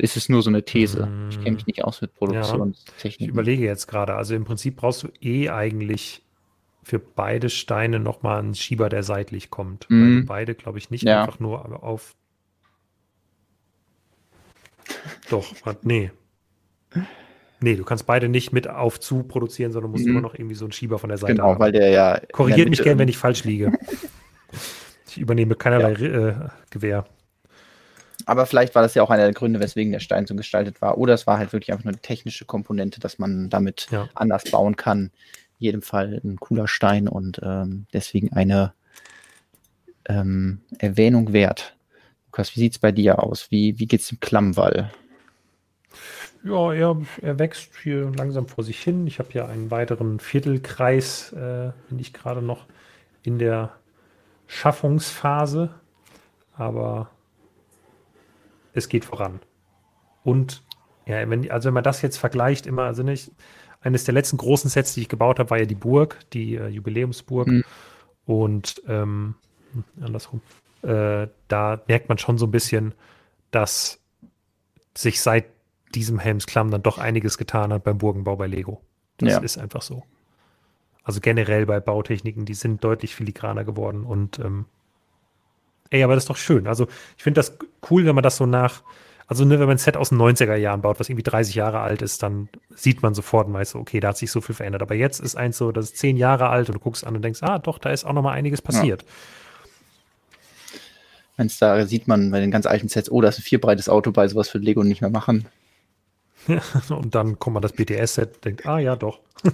Ist 0.00 0.16
es 0.16 0.28
nur 0.28 0.42
so 0.42 0.50
eine 0.50 0.64
These? 0.64 1.08
Ich 1.30 1.40
kenne 1.40 1.56
mich 1.56 1.66
nicht 1.66 1.84
aus 1.84 2.00
mit 2.00 2.14
Produktionstechnik. 2.14 3.20
Ja, 3.20 3.26
ich 3.26 3.32
überlege 3.32 3.64
jetzt 3.64 3.88
gerade. 3.88 4.14
Also 4.14 4.34
im 4.34 4.44
Prinzip 4.44 4.76
brauchst 4.76 5.02
du 5.02 5.08
eh 5.20 5.48
eigentlich 5.48 6.22
für 6.84 7.00
beide 7.00 7.50
Steine 7.50 7.98
nochmal 7.98 8.38
einen 8.38 8.54
Schieber, 8.54 8.88
der 8.88 9.02
seitlich 9.02 9.50
kommt. 9.50 9.90
Mhm. 9.90 10.18
Weil 10.18 10.22
beide, 10.24 10.54
glaube 10.54 10.78
ich, 10.78 10.90
nicht 10.90 11.02
ja. 11.02 11.22
einfach 11.22 11.40
nur 11.40 11.82
auf 11.82 12.14
doch, 15.30 15.54
nee. 15.82 16.10
Nee, 17.60 17.74
du 17.74 17.84
kannst 17.84 18.06
beide 18.06 18.28
nicht 18.28 18.52
mit 18.52 18.68
auf 18.68 19.00
zu 19.00 19.24
produzieren, 19.24 19.72
sondern 19.72 19.90
musst 19.90 20.04
mhm. 20.04 20.12
immer 20.12 20.20
noch 20.20 20.34
irgendwie 20.34 20.54
so 20.54 20.64
einen 20.64 20.72
Schieber 20.72 20.98
von 20.98 21.08
der 21.08 21.18
Seite 21.18 21.34
genau, 21.34 21.50
haben. 21.50 21.60
weil 21.60 21.72
der 21.72 21.90
ja. 21.90 22.20
Korrigiert 22.32 22.68
mich 22.68 22.82
gern, 22.82 22.98
wenn 22.98 23.08
ich 23.08 23.18
falsch 23.18 23.44
liege. 23.44 23.72
ich 25.08 25.18
übernehme 25.18 25.56
keinerlei 25.56 25.92
ja. 25.94 26.28
äh, 26.28 26.34
Gewehr. 26.70 27.04
aber 28.26 28.46
vielleicht 28.46 28.74
war 28.74 28.82
das 28.82 28.94
ja 28.94 29.02
auch 29.02 29.10
einer 29.10 29.24
der 29.24 29.32
Gründe, 29.32 29.58
weswegen 29.58 29.92
der 29.92 30.00
Stein 30.00 30.26
so 30.26 30.36
gestaltet 30.36 30.80
war. 30.80 30.98
Oder 30.98 31.14
es 31.14 31.26
war 31.26 31.38
halt 31.38 31.52
wirklich 31.52 31.72
einfach 31.72 31.84
nur 31.84 31.92
eine 31.92 32.00
technische 32.00 32.44
Komponente, 32.44 33.00
dass 33.00 33.18
man 33.18 33.50
damit 33.50 33.88
ja. 33.90 34.08
anders 34.14 34.44
bauen 34.44 34.76
kann. 34.76 35.10
In 35.58 35.64
jedem 35.64 35.82
Fall 35.82 36.20
ein 36.22 36.36
cooler 36.36 36.68
Stein 36.68 37.08
und 37.08 37.40
ähm, 37.42 37.86
deswegen 37.92 38.32
eine 38.32 38.72
ähm, 40.08 40.60
Erwähnung 40.78 41.32
wert. 41.32 41.76
Lukas, 42.26 42.54
wie 42.54 42.60
sieht 42.60 42.72
es 42.74 42.78
bei 42.78 42.92
dir 42.92 43.20
aus? 43.20 43.50
Wie, 43.50 43.80
wie 43.80 43.86
geht 43.86 44.00
es 44.00 44.12
im 44.12 44.20
Klammwall? 44.20 44.92
Ja, 46.44 46.72
er, 46.72 46.96
er 47.20 47.38
wächst 47.38 47.70
hier 47.82 48.10
langsam 48.16 48.46
vor 48.46 48.64
sich 48.64 48.80
hin. 48.80 49.06
Ich 49.06 49.18
habe 49.18 49.30
hier 49.32 49.48
einen 49.48 49.70
weiteren 49.70 50.20
Viertelkreis, 50.20 51.32
äh, 51.32 51.72
bin 51.88 51.98
ich 51.98 52.12
gerade 52.12 52.42
noch 52.42 52.66
in 53.22 53.38
der 53.38 53.72
Schaffungsphase, 54.46 55.70
aber 56.54 57.10
es 58.72 58.88
geht 58.88 59.04
voran. 59.04 59.40
Und 60.22 60.62
ja, 61.06 61.28
wenn, 61.28 61.50
also 61.50 61.66
wenn 61.66 61.74
man 61.74 61.84
das 61.84 62.02
jetzt 62.02 62.18
vergleicht, 62.18 62.66
immer, 62.66 62.84
also 62.84 63.02
nicht, 63.02 63.32
eines 63.80 64.04
der 64.04 64.14
letzten 64.14 64.36
großen 64.36 64.70
Sets, 64.70 64.94
die 64.94 65.02
ich 65.02 65.08
gebaut 65.08 65.38
habe, 65.38 65.50
war 65.50 65.58
ja 65.58 65.64
die 65.64 65.74
Burg, 65.74 66.18
die 66.32 66.56
äh, 66.56 66.68
Jubiläumsburg. 66.68 67.48
Mhm. 67.48 67.64
Und 68.26 68.82
ähm, 68.88 69.34
andersrum, 70.00 70.40
äh, 70.82 71.28
da 71.48 71.80
merkt 71.86 72.08
man 72.08 72.18
schon 72.18 72.38
so 72.38 72.46
ein 72.46 72.50
bisschen, 72.50 72.94
dass 73.50 74.00
sich 74.94 75.20
seit 75.20 75.46
diesem 75.94 76.18
Helmsklamm 76.18 76.70
dann 76.70 76.82
doch 76.82 76.98
einiges 76.98 77.38
getan 77.38 77.72
hat 77.72 77.84
beim 77.84 77.98
Burgenbau 77.98 78.36
bei 78.36 78.46
Lego. 78.46 78.80
Das 79.18 79.30
ja. 79.30 79.38
ist 79.38 79.58
einfach 79.58 79.82
so. 79.82 80.04
Also 81.02 81.20
generell 81.20 81.66
bei 81.66 81.80
Bautechniken, 81.80 82.44
die 82.44 82.54
sind 82.54 82.84
deutlich 82.84 83.14
filigraner 83.14 83.64
geworden 83.64 84.04
und 84.04 84.38
ähm, 84.38 84.66
ey, 85.90 86.02
aber 86.02 86.14
das 86.14 86.24
ist 86.24 86.30
doch 86.30 86.36
schön. 86.36 86.66
Also 86.66 86.86
ich 87.16 87.22
finde 87.22 87.38
das 87.38 87.56
cool, 87.90 88.04
wenn 88.04 88.14
man 88.14 88.22
das 88.22 88.36
so 88.36 88.46
nach, 88.46 88.82
also 89.26 89.44
ne, 89.44 89.58
wenn 89.58 89.66
man 89.66 89.76
ein 89.76 89.78
Set 89.78 89.96
aus 89.96 90.10
den 90.10 90.18
90er 90.18 90.56
Jahren 90.56 90.82
baut, 90.82 91.00
was 91.00 91.08
irgendwie 91.08 91.22
30 91.22 91.54
Jahre 91.54 91.80
alt 91.80 92.02
ist, 92.02 92.22
dann 92.22 92.48
sieht 92.74 93.02
man 93.02 93.14
sofort 93.14 93.48
und 93.48 93.54
weiß, 93.54 93.74
okay, 93.76 94.00
da 94.00 94.08
hat 94.08 94.18
sich 94.18 94.30
so 94.30 94.40
viel 94.40 94.54
verändert. 94.54 94.82
Aber 94.82 94.94
jetzt 94.94 95.20
ist 95.20 95.36
eins 95.36 95.56
so, 95.56 95.72
das 95.72 95.86
ist 95.86 95.96
zehn 95.96 96.16
Jahre 96.16 96.48
alt 96.48 96.68
und 96.68 96.74
du 96.74 96.80
guckst 96.80 97.06
an 97.06 97.16
und 97.16 97.22
denkst, 97.22 97.42
ah, 97.42 97.58
doch, 97.58 97.78
da 97.78 97.90
ist 97.90 98.04
auch 98.04 98.12
noch 98.12 98.22
mal 98.22 98.32
einiges 98.32 98.62
passiert. 98.62 99.02
Ja. 99.02 99.08
Wenn 101.38 101.50
da 101.60 101.86
sieht 101.86 102.08
man 102.08 102.30
bei 102.30 102.40
den 102.40 102.50
ganz 102.50 102.66
alten 102.66 102.88
Sets, 102.88 103.10
oh, 103.10 103.20
da 103.20 103.28
ist 103.28 103.38
ein 103.38 103.42
vierbreites 103.42 103.88
Auto 103.88 104.10
bei, 104.10 104.26
sowas 104.26 104.48
für 104.48 104.58
Lego 104.58 104.82
nicht 104.82 105.00
mehr 105.00 105.10
machen. 105.10 105.46
und 106.88 107.14
dann 107.14 107.38
kommt 107.38 107.54
man 107.54 107.62
das 107.62 107.72
BTS-Set, 107.72 108.44
denkt, 108.44 108.66
ah 108.66 108.78
ja, 108.78 108.96
doch. 108.96 109.20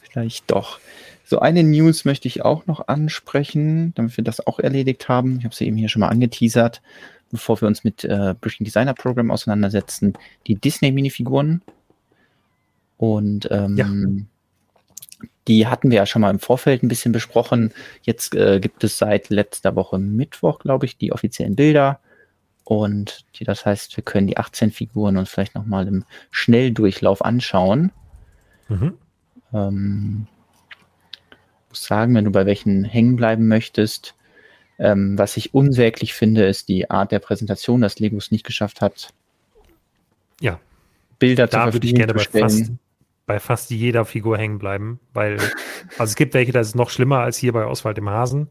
Vielleicht 0.00 0.50
doch. 0.50 0.78
So 1.24 1.38
eine 1.38 1.62
News 1.62 2.04
möchte 2.04 2.28
ich 2.28 2.44
auch 2.44 2.66
noch 2.66 2.88
ansprechen, 2.88 3.94
damit 3.94 4.16
wir 4.18 4.24
das 4.24 4.46
auch 4.46 4.58
erledigt 4.58 5.08
haben. 5.08 5.38
Ich 5.38 5.44
habe 5.44 5.54
sie 5.54 5.66
eben 5.66 5.78
hier 5.78 5.88
schon 5.88 6.00
mal 6.00 6.08
angeteasert, 6.08 6.82
bevor 7.30 7.58
wir 7.60 7.68
uns 7.68 7.84
mit 7.84 8.04
äh, 8.04 8.34
Bridging 8.38 8.64
Designer 8.64 8.92
Program 8.92 9.30
auseinandersetzen. 9.30 10.12
Die 10.46 10.56
Disney-Minifiguren. 10.56 11.62
Und 12.98 13.48
ähm, 13.50 13.76
ja. 13.78 15.26
die 15.48 15.66
hatten 15.66 15.90
wir 15.90 15.96
ja 15.96 16.06
schon 16.06 16.20
mal 16.20 16.30
im 16.30 16.38
Vorfeld 16.38 16.82
ein 16.82 16.88
bisschen 16.88 17.12
besprochen. 17.12 17.72
Jetzt 18.02 18.34
äh, 18.34 18.60
gibt 18.60 18.84
es 18.84 18.98
seit 18.98 19.30
letzter 19.30 19.74
Woche 19.74 19.98
Mittwoch, 19.98 20.58
glaube 20.58 20.84
ich, 20.84 20.98
die 20.98 21.12
offiziellen 21.12 21.56
Bilder. 21.56 22.00
Und 22.64 23.24
die, 23.34 23.44
das 23.44 23.66
heißt, 23.66 23.96
wir 23.96 24.04
können 24.04 24.26
die 24.26 24.36
18 24.36 24.70
Figuren 24.70 25.16
uns 25.16 25.30
vielleicht 25.30 25.54
nochmal 25.54 25.88
im 25.88 26.04
Schnelldurchlauf 26.30 27.24
anschauen. 27.24 27.90
Mhm. 28.68 28.94
Ähm, 29.52 30.26
muss 31.68 31.84
sagen, 31.84 32.14
wenn 32.14 32.24
du 32.24 32.30
bei 32.30 32.46
welchen 32.46 32.84
hängen 32.84 33.16
bleiben 33.16 33.48
möchtest, 33.48 34.14
ähm, 34.78 35.18
was 35.18 35.36
ich 35.36 35.54
unsäglich 35.54 36.14
finde, 36.14 36.46
ist 36.46 36.68
die 36.68 36.90
Art 36.90 37.12
der 37.12 37.18
Präsentation, 37.18 37.80
dass 37.80 37.98
Lego 37.98 38.16
es 38.16 38.30
nicht 38.30 38.44
geschafft 38.44 38.80
hat. 38.80 39.12
Ja. 40.40 40.58
Bilder 41.18 41.46
da 41.46 41.66
zu 41.66 41.74
würde 41.74 41.86
ich 41.86 41.94
gerne 41.94 42.14
bei 42.14 42.24
fast, 42.24 42.72
bei 43.26 43.38
fast 43.38 43.70
jeder 43.70 44.04
Figur 44.04 44.38
hängen 44.38 44.58
bleiben, 44.58 44.98
weil 45.12 45.38
also 45.98 46.10
es 46.10 46.16
gibt 46.16 46.34
welche, 46.34 46.52
das 46.52 46.68
ist 46.68 46.76
noch 46.76 46.90
schlimmer 46.90 47.18
als 47.18 47.36
hier 47.36 47.52
bei 47.52 47.66
Oswald 47.66 47.98
im 47.98 48.08
Hasen. 48.08 48.48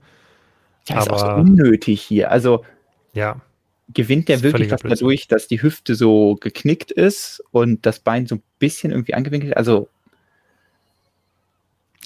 Ja, 0.88 0.98
aber, 0.98 1.16
ist 1.16 1.24
auch 1.24 1.36
so 1.36 1.42
unnötig 1.42 2.02
hier. 2.02 2.32
Also 2.32 2.66
ja 3.14 3.42
gewinnt 3.94 4.30
der 4.30 4.44
wirklich 4.44 4.72
was 4.72 4.82
dadurch, 4.82 5.28
dass 5.28 5.48
die 5.48 5.62
Hüfte 5.62 5.96
so 5.96 6.36
geknickt 6.36 6.92
ist 6.92 7.44
und 7.52 7.86
das 7.86 8.00
Bein 8.00 8.28
so 8.28 8.36
ein 8.36 8.44
bisschen 8.60 8.92
irgendwie 8.92 9.14
angewinkelt. 9.14 9.56
Also 9.58 9.90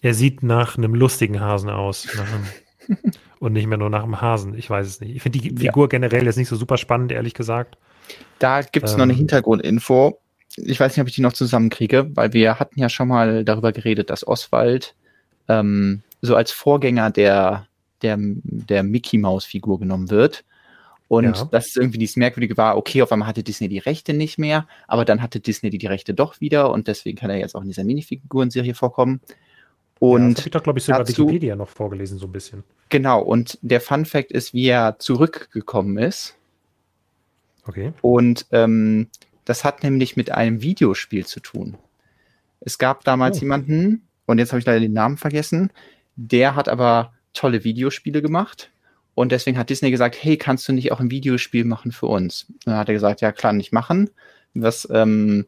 er 0.02 0.14
sieht 0.14 0.44
nach 0.44 0.78
einem 0.78 0.94
lustigen 0.94 1.40
Hasen 1.40 1.70
aus. 1.70 2.08
Einem, 2.18 3.12
und 3.40 3.54
nicht 3.54 3.68
mehr 3.68 3.78
nur 3.78 3.90
nach 3.90 4.04
einem 4.04 4.22
Hasen. 4.22 4.58
Ich 4.58 4.70
weiß 4.70 4.88
es 4.88 5.02
nicht. 5.02 5.16
Ich 5.16 5.22
finde 5.22 5.40
die 5.40 5.50
Figur 5.50 5.86
ja. 5.86 5.90
generell 5.90 6.26
jetzt 6.26 6.38
nicht 6.38 6.48
so 6.48 6.56
super 6.56 6.78
spannend, 6.78 7.12
ehrlich 7.12 7.34
gesagt. 7.34 7.78
Da 8.40 8.62
gibt 8.62 8.86
es 8.86 8.94
ähm, 8.94 8.98
noch 8.98 9.04
eine 9.04 9.14
ähm. 9.14 9.20
Hintergrundinfo. 9.20 10.20
Ich 10.58 10.80
weiß 10.80 10.96
nicht, 10.96 11.02
ob 11.02 11.08
ich 11.08 11.16
die 11.16 11.22
noch 11.22 11.34
zusammenkriege, 11.34 12.10
weil 12.16 12.34
wir 12.34 12.60
hatten 12.60 12.80
ja 12.80 12.88
schon 12.88 13.08
mal 13.08 13.44
darüber 13.44 13.72
geredet, 13.72 14.10
dass 14.10 14.26
Oswald 14.26 14.96
ähm, 15.48 16.02
so 16.22 16.36
als 16.36 16.52
Vorgänger 16.52 17.12
der, 17.12 17.68
der, 18.02 18.18
der 18.20 18.84
Mickey 18.84 19.18
Maus 19.18 19.46
Figur 19.46 19.80
genommen 19.80 20.10
wird. 20.10 20.46
Und 21.16 21.38
ja. 21.38 21.46
das 21.46 21.68
ist 21.68 21.78
irgendwie 21.78 21.98
dieses 21.98 22.18
Merkwürdige 22.18 22.58
war, 22.58 22.76
okay, 22.76 23.02
auf 23.02 23.12
einmal 23.12 23.30
hatte 23.30 23.42
Disney 23.42 23.70
die 23.70 23.80
Rechte 23.80 24.14
nicht 24.14 24.38
mehr, 24.38 24.68
aber 24.86 25.06
dann 25.06 25.22
hatte 25.22 25.40
Disney 25.40 25.70
die, 25.70 25.78
die 25.78 25.88
Rechte 25.88 26.14
doch 26.14 26.42
wieder 26.42 26.72
und 26.72 26.90
deswegen 26.90 27.18
kann 27.18 27.30
er 27.30 27.38
jetzt 27.38 27.56
auch 27.56 27.62
in 27.62 27.70
dieser 27.70 27.86
Minifiguren-Serie 27.86 28.74
vorkommen. 28.74 29.22
Und 30.00 30.22
ja, 30.22 30.28
das 30.28 30.38
habe 30.40 30.48
ich 30.48 30.52
doch, 30.52 30.64
glaube 30.64 30.80
ich, 30.80 30.86
sogar 30.86 31.00
dazu, 31.06 31.24
Wikipedia 31.24 31.56
noch 31.56 31.70
vorgelesen, 31.70 32.18
so 32.18 32.26
ein 32.26 32.34
bisschen. 32.34 32.66
Genau, 32.90 33.22
und 33.22 33.58
der 33.62 33.80
Fun 33.80 34.06
Fact 34.06 34.34
ist, 34.34 34.54
wie 34.54 34.68
er 34.68 35.00
zurückgekommen 35.00 35.98
ist. 35.98 36.36
Okay. 37.66 37.94
Und 38.02 38.46
ähm, 38.52 39.08
das 39.46 39.64
hat 39.64 39.84
nämlich 39.84 40.18
mit 40.18 40.32
einem 40.32 40.62
Videospiel 40.62 41.26
zu 41.26 41.40
tun. 41.40 41.78
Es 42.60 42.78
gab 42.78 43.06
damals 43.06 43.38
oh. 43.38 43.42
jemanden, 43.42 44.06
und 44.26 44.38
jetzt 44.40 44.52
habe 44.52 44.60
ich 44.60 44.66
leider 44.66 44.82
den 44.82 44.94
Namen 44.94 45.16
vergessen, 45.16 45.72
der 46.18 46.56
hat 46.56 46.68
aber 46.68 47.14
tolle 47.34 47.64
Videospiele 47.64 48.22
gemacht 48.22 48.70
und 49.16 49.32
deswegen 49.32 49.58
hat 49.58 49.70
Disney 49.70 49.92
gesagt, 49.92 50.18
hey, 50.22 50.38
kannst 50.38 50.68
du 50.68 50.74
nicht 50.74 50.92
auch 50.92 51.00
ein 51.00 51.10
Videospiel 51.10 51.64
machen 51.64 51.94
für 51.94 52.08
uns? 52.08 52.46
Und 52.50 52.68
dann 52.68 52.78
hat 52.78 52.90
er 52.90 52.94
gesagt, 52.94 53.22
ja 53.22 53.32
klar, 53.32 53.54
nicht 53.54 53.72
machen. 53.72 54.10
Was 54.54 54.88
ähm, 54.92 55.46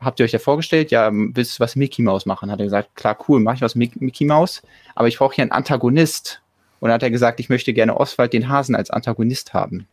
habt 0.00 0.20
ihr 0.20 0.24
euch 0.24 0.32
ja 0.32 0.38
vorgestellt? 0.38 0.90
Ja, 0.90 1.10
willst 1.12 1.58
du 1.58 1.60
was 1.60 1.76
Mickey 1.76 2.02
Mouse 2.02 2.26
machen? 2.26 2.50
Hat 2.50 2.60
er 2.60 2.66
gesagt, 2.66 2.94
klar, 2.94 3.16
cool, 3.26 3.40
mach 3.40 3.54
ich 3.54 3.62
was 3.62 3.74
mit 3.74 4.00
Mickey 4.00 4.26
Mouse, 4.26 4.62
aber 4.94 5.08
ich 5.08 5.18
brauche 5.18 5.34
hier 5.34 5.42
einen 5.42 5.52
Antagonist. 5.52 6.42
Und 6.78 6.88
dann 6.88 6.94
hat 6.94 7.02
er 7.02 7.10
gesagt, 7.10 7.40
ich 7.40 7.48
möchte 7.48 7.72
gerne 7.72 7.98
Oswald 7.98 8.32
den 8.34 8.48
Hasen 8.48 8.74
als 8.74 8.90
Antagonist 8.90 9.54
haben. 9.54 9.86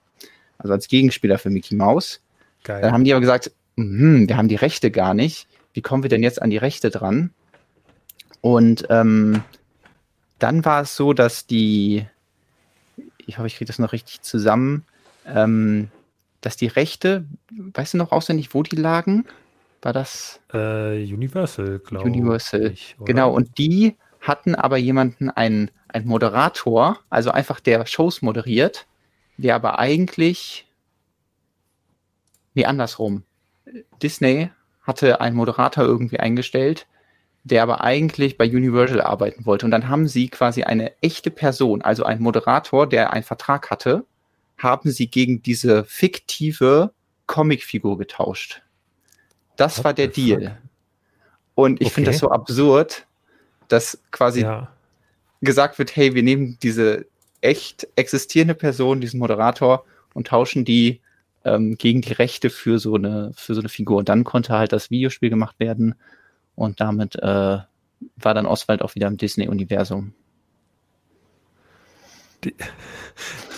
Also 0.58 0.74
als 0.74 0.88
Gegenspieler 0.88 1.38
für 1.38 1.50
Mickey 1.50 1.76
Mouse. 1.76 2.22
Geil. 2.64 2.82
Dann 2.82 2.92
haben 2.92 3.04
die 3.06 3.14
aber 3.14 3.22
gesagt, 3.22 3.52
hm, 3.78 4.28
wir 4.28 4.38
haben 4.38 4.48
die 4.48 4.56
Rechte 4.56 4.92
gar 4.92 5.14
nicht. 5.14 5.48
Wie 5.74 5.82
kommen 5.82 6.04
wir 6.04 6.10
denn 6.10 6.24
jetzt 6.24 6.42
an 6.42 6.50
die 6.50 6.58
Rechte 6.58 6.90
dran? 6.90 7.32
Und 8.42 8.86
ähm, 8.90 9.44
dann 10.40 10.66
war 10.66 10.82
es 10.82 10.96
so, 10.96 11.14
dass 11.14 11.46
die 11.46 12.06
ich 13.28 13.38
hoffe, 13.38 13.48
ich 13.48 13.58
kriege 13.58 13.68
das 13.68 13.78
noch 13.78 13.92
richtig 13.92 14.22
zusammen, 14.22 14.86
ähm, 15.28 15.90
dass 16.42 16.58
die 16.58 16.68
Rechte, 16.68 17.26
weißt 17.52 17.94
du 17.94 17.98
noch 17.98 18.12
auswendig, 18.12 18.54
wo 18.54 18.64
die 18.64 18.76
lagen? 18.76 19.26
War 19.82 19.94
das? 19.94 20.40
Äh, 20.54 21.04
Universal, 21.14 21.80
glaube 21.80 22.10
ich. 22.10 22.16
Universal, 22.16 22.74
genau. 23.06 23.32
Und 23.32 23.58
die 23.58 23.96
hatten 24.22 24.56
aber 24.56 24.78
jemanden, 24.78 25.30
einen, 25.30 25.70
einen 25.90 26.08
Moderator, 26.08 27.00
also 27.10 27.32
einfach 27.32 27.60
der 27.60 27.86
Shows 27.86 28.22
moderiert, 28.22 28.88
der 29.38 29.56
aber 29.56 29.78
eigentlich, 29.78 30.66
nee, 32.54 32.66
andersrum. 32.66 33.24
Disney 34.02 34.50
hatte 34.82 35.22
einen 35.22 35.36
Moderator 35.36 35.84
irgendwie 35.84 36.20
eingestellt, 36.20 36.88
der 37.48 37.64
aber 37.64 37.82
eigentlich 37.82 38.38
bei 38.38 38.46
Universal 38.46 39.02
arbeiten 39.02 39.46
wollte. 39.46 39.66
Und 39.66 39.72
dann 39.72 39.88
haben 39.88 40.08
sie 40.08 40.30
quasi 40.30 40.64
eine 40.64 40.92
echte 41.02 41.32
Person, 41.32 41.82
also 41.82 42.04
einen 42.04 42.22
Moderator, 42.22 42.88
der 42.88 43.14
einen 43.14 43.24
Vertrag 43.24 43.70
hatte, 43.70 44.06
haben 44.58 44.92
sie 44.92 45.08
gegen 45.08 45.42
diese 45.42 45.84
fiktive 45.86 46.92
Comicfigur 47.28 47.98
getauscht. 47.98 48.62
Das 49.56 49.80
What 49.80 49.86
war 49.86 49.94
der 49.94 50.08
Deal. 50.08 50.42
Fuck? 50.42 50.52
Und 51.56 51.82
ich 51.82 51.88
okay. 51.88 51.96
finde 51.96 52.12
das 52.12 52.20
so 52.20 52.30
absurd, 52.30 53.08
dass 53.68 54.00
quasi 54.12 54.42
ja. 54.42 54.72
gesagt 55.42 55.80
wird, 55.80 55.96
hey, 55.96 56.14
wir 56.14 56.24
nehmen 56.24 56.58
diese 56.62 57.06
echt 57.42 57.88
existierende 57.96 58.56
Person, 58.56 59.02
diesen 59.02 59.20
Moderator, 59.20 59.86
und 60.14 60.28
tauschen 60.28 60.66
die 60.66 61.02
ähm, 61.46 61.78
gegen 61.78 62.02
die 62.02 62.14
Rechte 62.14 62.50
für 62.50 62.80
so 62.80 62.96
eine 62.96 63.32
für 63.36 63.54
so 63.54 63.62
eine 63.62 63.70
Figur. 63.70 63.98
Und 63.98 64.10
dann 64.10 64.24
konnte 64.24 64.54
halt 64.54 64.74
das 64.74 64.90
Videospiel 64.90 65.30
gemacht 65.30 65.56
werden 65.60 65.96
und 66.58 66.82
damit 66.82 67.16
äh, 67.16 67.60
war 68.18 68.34
dann 68.34 68.46
Oswald 68.46 68.82
auch 68.82 68.96
wieder 68.96 69.08
im 69.08 69.18
Disney-Universum. 69.18 70.14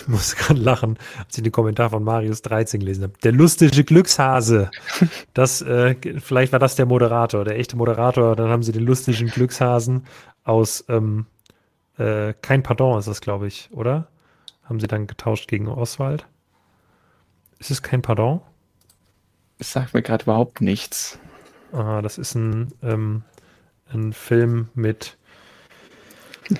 Ich 0.01 0.07
muss 0.07 0.35
gerade 0.35 0.59
lachen, 0.59 0.97
als 1.19 1.37
ich 1.37 1.43
den 1.43 1.51
Kommentar 1.51 1.91
von 1.91 2.03
Marius 2.03 2.41
13 2.41 2.79
gelesen 2.79 3.03
habe. 3.03 3.13
Der 3.21 3.31
lustige 3.31 3.83
Glückshase. 3.83 4.71
Das, 5.35 5.61
äh, 5.61 5.95
vielleicht 6.19 6.51
war 6.51 6.57
das 6.57 6.75
der 6.75 6.87
Moderator, 6.87 7.45
der 7.45 7.59
echte 7.59 7.75
Moderator. 7.77 8.35
Dann 8.35 8.49
haben 8.49 8.63
sie 8.63 8.71
den 8.71 8.85
lustigen 8.85 9.27
Glückshasen 9.27 10.07
aus 10.43 10.83
ähm, 10.87 11.27
äh, 11.99 12.33
Kein 12.41 12.63
Pardon 12.63 12.97
ist 12.97 13.07
das, 13.07 13.21
glaube 13.21 13.45
ich, 13.45 13.69
oder? 13.71 14.07
haben 14.69 14.79
sie 14.79 14.87
dann 14.87 15.07
getauscht 15.07 15.47
gegen 15.47 15.67
Oswald. 15.67 16.27
Ist 17.57 17.71
es 17.71 17.81
kein 17.81 18.03
Pardon? 18.03 18.41
Das 19.57 19.71
sagt 19.71 19.93
mir 19.93 20.03
gerade 20.03 20.23
überhaupt 20.23 20.61
nichts. 20.61 21.19
Ah, 21.71 22.01
das 22.01 22.17
ist 22.17 22.35
ein, 22.35 22.73
ähm, 22.81 23.23
ein 23.93 24.13
Film 24.13 24.69
mit. 24.73 25.17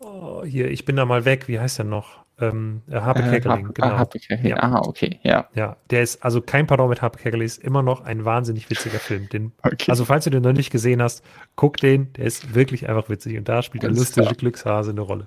oh, 0.00 0.44
hier, 0.44 0.70
ich 0.70 0.84
bin 0.84 0.96
da 0.96 1.04
mal 1.04 1.24
weg. 1.24 1.48
Wie 1.48 1.60
heißt 1.60 1.78
der 1.78 1.84
noch? 1.84 2.20
Ähm, 2.40 2.82
äh, 2.90 3.00
Harpe 3.00 3.20
äh, 3.22 3.30
Kerkeling, 3.30 3.74
genau. 3.74 3.98
Harpe 3.98 4.18
Kerkeling. 4.18 4.56
Ja. 4.56 4.62
Aha, 4.62 4.80
okay, 4.80 5.20
ja. 5.22 5.48
Ja, 5.54 5.76
der 5.90 6.02
ist, 6.02 6.24
also 6.24 6.40
kein 6.40 6.66
Pardon 6.66 6.88
mit 6.88 7.02
Harpe 7.02 7.18
Kerkeling, 7.18 7.44
ist 7.44 7.62
immer 7.62 7.82
noch 7.82 8.02
ein 8.04 8.24
wahnsinnig 8.24 8.70
witziger 8.70 8.98
Film. 8.98 9.28
Den, 9.28 9.52
okay. 9.62 9.90
Also, 9.90 10.04
falls 10.04 10.24
du 10.24 10.30
den 10.30 10.42
noch 10.42 10.52
nicht 10.52 10.70
gesehen 10.70 11.02
hast, 11.02 11.22
guck 11.56 11.76
den, 11.76 12.12
der 12.14 12.24
ist 12.24 12.54
wirklich 12.54 12.88
einfach 12.88 13.08
witzig. 13.10 13.36
Und 13.36 13.48
da 13.48 13.62
spielt 13.62 13.82
der 13.82 13.90
lustige 13.90 14.26
klar. 14.26 14.34
Glückshase 14.34 14.90
eine 14.90 15.02
Rolle. 15.02 15.26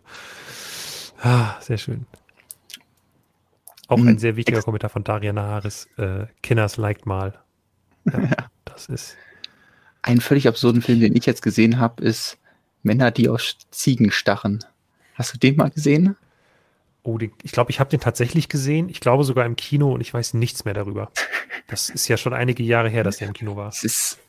Ah, 1.21 1.55
sehr 1.61 1.77
schön. 1.77 2.05
Auch 3.93 3.99
ein 3.99 4.07
hm, 4.07 4.17
sehr 4.17 4.35
wichtiger 4.35 4.57
Ex 4.57 4.65
Kommentar 4.65 4.89
von 4.89 5.03
Daria 5.03 5.33
Naharis. 5.33 5.87
Äh, 5.97 6.25
Kinners 6.41 6.77
liked 6.77 7.05
mal. 7.05 7.39
Ja, 8.05 8.19
ja. 8.21 8.49
Das 8.65 8.87
ist. 8.87 9.17
Ein 10.01 10.19
völlig 10.19 10.47
absurden 10.47 10.81
Film, 10.81 10.99
den 10.99 11.15
ich 11.15 11.25
jetzt 11.25 11.41
gesehen 11.41 11.79
habe, 11.79 12.03
ist 12.03 12.37
Männer, 12.81 13.11
die 13.11 13.29
aus 13.29 13.57
Ziegen 13.71 14.11
stachen. 14.11 14.59
Hast 15.15 15.33
du 15.33 15.37
den 15.37 15.55
mal 15.55 15.69
gesehen? 15.69 16.17
Oh, 17.03 17.17
den, 17.17 17.31
ich 17.43 17.51
glaube, 17.51 17.71
ich 17.71 17.79
habe 17.79 17.89
den 17.89 17.99
tatsächlich 17.99 18.49
gesehen. 18.49 18.89
Ich 18.89 18.99
glaube 18.99 19.23
sogar 19.23 19.45
im 19.45 19.55
Kino 19.55 19.93
und 19.93 20.01
ich 20.01 20.13
weiß 20.13 20.33
nichts 20.33 20.65
mehr 20.65 20.73
darüber. 20.73 21.11
Das 21.67 21.89
ist 21.89 22.07
ja 22.07 22.17
schon 22.17 22.33
einige 22.33 22.63
Jahre 22.63 22.89
her, 22.89 23.03
dass 23.03 23.17
der 23.17 23.27
im 23.27 23.33
Kino 23.33 23.55
war. 23.55 23.69
Es 23.69 23.83
ist. 23.83 24.19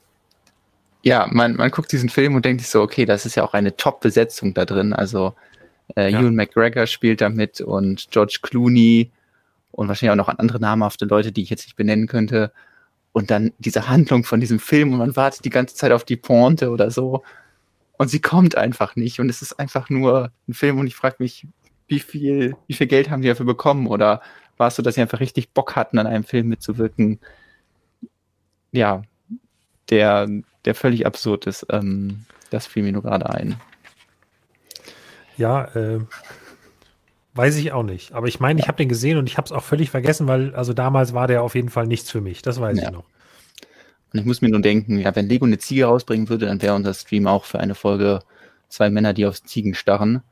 Ja, 1.02 1.26
man, 1.30 1.56
man 1.56 1.70
guckt 1.70 1.90
diesen 1.90 2.08
Film 2.08 2.34
und 2.34 2.44
denkt 2.44 2.62
sich 2.62 2.70
so, 2.70 2.80
okay, 2.80 3.04
das 3.04 3.26
ist 3.26 3.34
ja 3.34 3.44
auch 3.44 3.54
eine 3.54 3.76
Top-Besetzung 3.76 4.54
da 4.54 4.64
drin. 4.64 4.92
Also 4.92 5.34
äh, 5.96 6.10
ja. 6.10 6.20
Ewan 6.20 6.34
McGregor 6.34 6.86
spielt 6.86 7.20
da 7.20 7.28
mit 7.28 7.60
und 7.60 8.06
George 8.10 8.38
Clooney 8.42 9.10
und 9.74 9.88
wahrscheinlich 9.88 10.12
auch 10.12 10.28
noch 10.28 10.38
andere 10.38 10.60
namhafte 10.60 11.04
Leute, 11.04 11.32
die 11.32 11.42
ich 11.42 11.50
jetzt 11.50 11.66
nicht 11.66 11.76
benennen 11.76 12.06
könnte. 12.06 12.52
Und 13.12 13.30
dann 13.30 13.52
diese 13.58 13.88
Handlung 13.88 14.24
von 14.24 14.40
diesem 14.40 14.58
Film 14.58 14.92
und 14.92 14.98
man 14.98 15.16
wartet 15.16 15.44
die 15.44 15.50
ganze 15.50 15.74
Zeit 15.74 15.92
auf 15.92 16.04
die 16.04 16.16
Pointe 16.16 16.70
oder 16.70 16.90
so. 16.90 17.22
Und 17.96 18.08
sie 18.08 18.20
kommt 18.20 18.56
einfach 18.56 18.96
nicht. 18.96 19.20
Und 19.20 19.28
es 19.28 19.42
ist 19.42 19.58
einfach 19.58 19.88
nur 19.90 20.30
ein 20.48 20.54
Film 20.54 20.78
und 20.78 20.86
ich 20.86 20.96
frage 20.96 21.16
mich, 21.18 21.46
wie 21.86 22.00
viel, 22.00 22.56
wie 22.66 22.74
viel 22.74 22.86
Geld 22.86 23.10
haben 23.10 23.22
die 23.22 23.28
dafür 23.28 23.46
bekommen? 23.46 23.86
Oder 23.86 24.20
war 24.56 24.68
es 24.68 24.76
so, 24.76 24.82
dass 24.82 24.96
sie 24.96 25.00
einfach 25.00 25.20
richtig 25.20 25.50
Bock 25.50 25.76
hatten, 25.76 25.98
an 25.98 26.06
einem 26.06 26.24
Film 26.24 26.48
mitzuwirken? 26.48 27.20
Ja, 28.72 29.02
der, 29.90 30.28
der 30.64 30.74
völlig 30.74 31.06
absurd 31.06 31.46
ist. 31.46 31.66
Ähm, 31.70 32.24
das 32.50 32.66
fiel 32.66 32.82
mir 32.82 32.92
nur 32.92 33.02
gerade 33.02 33.28
ein. 33.30 33.56
Ja, 35.36 35.64
äh, 35.74 36.00
Weiß 37.35 37.57
ich 37.57 37.72
auch 37.72 37.82
nicht. 37.82 38.12
Aber 38.12 38.28
ich 38.28 38.39
meine, 38.39 38.61
ich 38.61 38.68
habe 38.68 38.76
den 38.76 38.89
gesehen 38.89 39.18
und 39.18 39.28
ich 39.28 39.37
habe 39.37 39.47
es 39.47 39.53
auch 39.53 39.62
völlig 39.62 39.91
vergessen, 39.91 40.28
weil 40.28 40.55
also 40.55 40.72
damals 40.72 41.14
war 41.14 41.26
der 41.26 41.43
auf 41.43 41.57
jeden 41.57 41.68
Fall 41.68 41.87
nichts 41.87 42.11
für 42.11 42.20
mich. 42.20 42.43
Das 42.43 42.61
weiß 42.61 42.78
ja. 42.78 42.85
ich 42.85 42.91
noch. 42.91 43.05
Und 44.12 44.20
ich 44.20 44.24
muss 44.24 44.41
mir 44.41 44.49
nur 44.49 44.62
denken, 44.62 45.01
ja, 45.01 45.14
wenn 45.16 45.28
Lego 45.28 45.45
eine 45.45 45.59
Ziege 45.59 45.87
rausbringen 45.87 46.28
würde, 46.28 46.47
dann 46.47 46.62
wäre 46.62 46.76
unser 46.76 46.95
Stream 46.95 47.26
auch 47.26 47.45
für 47.45 47.59
eine 47.59 47.74
Folge 47.74 48.20
zwei 48.68 48.89
Männer, 48.89 49.12
die 49.12 49.26
auf 49.26 49.43
Ziegen 49.43 49.74
starren. 49.74 50.22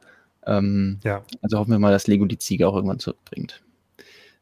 Ähm, 0.46 1.00
ja. 1.02 1.24
Also 1.40 1.58
hoffen 1.58 1.72
wir 1.72 1.80
mal, 1.80 1.90
dass 1.90 2.06
Lego 2.06 2.24
die 2.26 2.38
Ziege 2.38 2.68
auch 2.68 2.76
irgendwann 2.76 3.00
zurückbringt. 3.00 3.60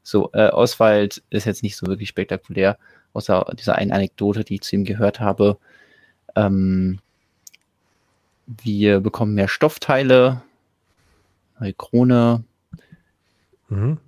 So, 0.03 0.31
äh, 0.33 0.51
Oswald 0.51 1.23
ist 1.31 1.47
jetzt 1.47 1.63
nicht 1.63 1.77
so 1.77 1.87
wirklich 1.87 2.11
spektakulär, 2.11 2.79
außer 3.15 3.55
dieser 3.59 3.77
einen 3.77 3.93
Anekdote, 3.93 4.45
die 4.45 4.57
ich 4.57 4.63
zu 4.63 4.77
ihm 4.77 4.85
gehört 4.85 5.21
habe. 5.21 5.57
Ähm, 6.37 6.99
wir 8.47 9.01
bekommen 9.01 9.35
mehr 9.35 9.49
Stoffteile, 9.49 10.43
neue 11.59 11.73
Krone, 11.73 12.45
Mhm. 13.71 13.99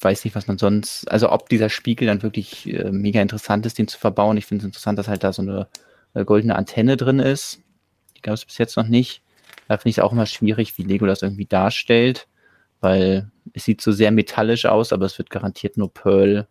Weiß 0.00 0.24
nicht, 0.24 0.34
was 0.34 0.46
man 0.46 0.56
sonst, 0.56 1.10
also 1.10 1.30
ob 1.30 1.48
dieser 1.50 1.68
Spiegel 1.68 2.06
dann 2.06 2.22
wirklich 2.22 2.72
äh, 2.72 2.90
mega 2.90 3.20
interessant 3.20 3.66
ist, 3.66 3.78
den 3.78 3.88
zu 3.88 3.98
verbauen. 3.98 4.38
Ich 4.38 4.46
finde 4.46 4.62
es 4.62 4.66
interessant, 4.66 4.98
dass 4.98 5.08
halt 5.08 5.22
da 5.22 5.32
so 5.32 5.42
eine 5.42 5.68
äh, 6.14 6.24
goldene 6.24 6.56
Antenne 6.56 6.96
drin 6.96 7.18
ist. 7.18 7.60
Die 8.16 8.22
gab 8.22 8.34
es 8.34 8.44
bis 8.44 8.58
jetzt 8.58 8.76
noch 8.76 8.86
nicht. 8.86 9.22
Da 9.68 9.76
finde 9.76 9.90
ich 9.90 9.98
es 9.98 10.02
auch 10.02 10.12
immer 10.12 10.26
schwierig, 10.26 10.78
wie 10.78 10.82
Lego 10.82 11.06
das 11.06 11.22
irgendwie 11.22 11.46
darstellt, 11.46 12.26
weil 12.80 13.30
es 13.52 13.64
sieht 13.64 13.80
so 13.80 13.92
sehr 13.92 14.10
metallisch 14.10 14.66
aus, 14.66 14.92
aber 14.92 15.06
es 15.06 15.18
wird 15.18 15.30
garantiert 15.30 15.76
nur 15.76 15.92
Pearl, 15.92 16.48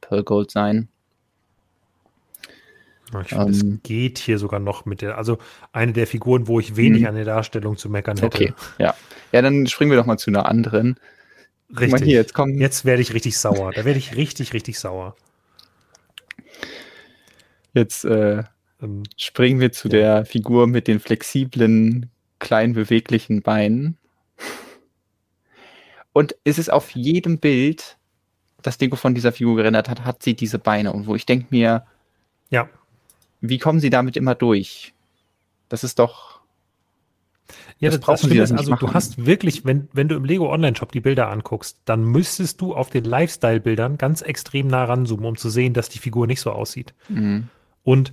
Pearl 0.00 0.22
Gold 0.22 0.50
sein. 0.50 0.88
Ich 3.20 3.28
finde, 3.28 3.50
es 3.50 3.62
ähm. 3.62 3.80
geht 3.82 4.18
hier 4.18 4.38
sogar 4.38 4.58
noch 4.58 4.86
mit 4.86 5.02
der, 5.02 5.18
also 5.18 5.38
eine 5.72 5.92
der 5.92 6.06
Figuren, 6.06 6.48
wo 6.48 6.60
ich 6.60 6.76
wenig 6.76 7.02
mhm. 7.02 7.08
an 7.08 7.14
der 7.14 7.26
Darstellung 7.26 7.76
zu 7.76 7.90
meckern 7.90 8.16
hätte. 8.16 8.26
Okay, 8.26 8.54
ja. 8.78 8.94
Ja, 9.32 9.42
dann 9.42 9.66
springen 9.66 9.90
wir 9.90 9.98
doch 9.98 10.06
mal 10.06 10.18
zu 10.18 10.30
einer 10.30 10.46
anderen. 10.46 10.96
Richtig. 11.78 12.04
Hier, 12.04 12.16
jetzt 12.16 12.34
jetzt 12.36 12.84
werde 12.84 13.02
ich 13.02 13.14
richtig 13.14 13.38
sauer. 13.38 13.72
Da 13.72 13.84
werde 13.84 13.98
ich 13.98 14.16
richtig, 14.16 14.52
richtig 14.52 14.78
sauer. 14.78 15.16
Jetzt 17.72 18.04
äh, 18.04 18.42
ähm, 18.82 19.04
springen 19.16 19.60
wir 19.60 19.72
zu 19.72 19.88
ja. 19.88 19.92
der 19.92 20.26
Figur 20.26 20.66
mit 20.66 20.86
den 20.86 21.00
flexiblen, 21.00 22.10
klein 22.38 22.74
beweglichen 22.74 23.42
Beinen. 23.42 23.96
Und 26.12 26.36
es 26.44 26.58
ist 26.58 26.70
auf 26.70 26.90
jedem 26.90 27.38
Bild, 27.38 27.96
das 28.60 28.76
Deko 28.76 28.96
von 28.96 29.14
dieser 29.14 29.32
Figur 29.32 29.56
gerendert 29.56 29.88
hat, 29.88 30.04
hat 30.04 30.22
sie 30.22 30.34
diese 30.34 30.58
Beine. 30.58 30.92
Und 30.92 31.06
wo 31.06 31.14
ich 31.14 31.24
denke 31.24 31.46
mir, 31.50 31.86
ja. 32.50 32.68
wie 33.40 33.58
kommen 33.58 33.80
sie 33.80 33.90
damit 33.90 34.18
immer 34.18 34.34
durch? 34.34 34.92
Das 35.70 35.84
ist 35.84 35.98
doch 35.98 36.41
ja, 37.82 37.90
das, 37.90 37.98
das 37.98 38.06
brauchen 38.06 38.36
das 38.36 38.52
Also 38.52 38.70
machen. 38.70 38.86
du 38.86 38.94
hast 38.94 39.26
wirklich, 39.26 39.64
wenn, 39.64 39.88
wenn 39.92 40.06
du 40.06 40.14
im 40.14 40.24
Lego 40.24 40.52
Online-Shop 40.52 40.92
die 40.92 41.00
Bilder 41.00 41.28
anguckst, 41.28 41.80
dann 41.84 42.04
müsstest 42.04 42.60
du 42.60 42.74
auf 42.74 42.90
den 42.90 43.02
Lifestyle-Bildern 43.02 43.98
ganz 43.98 44.22
extrem 44.22 44.68
nah 44.68 44.84
ranzoomen, 44.84 45.26
um 45.26 45.36
zu 45.36 45.50
sehen, 45.50 45.74
dass 45.74 45.88
die 45.88 45.98
Figur 45.98 46.28
nicht 46.28 46.40
so 46.40 46.52
aussieht. 46.52 46.94
Mhm. 47.08 47.48
Und 47.82 48.12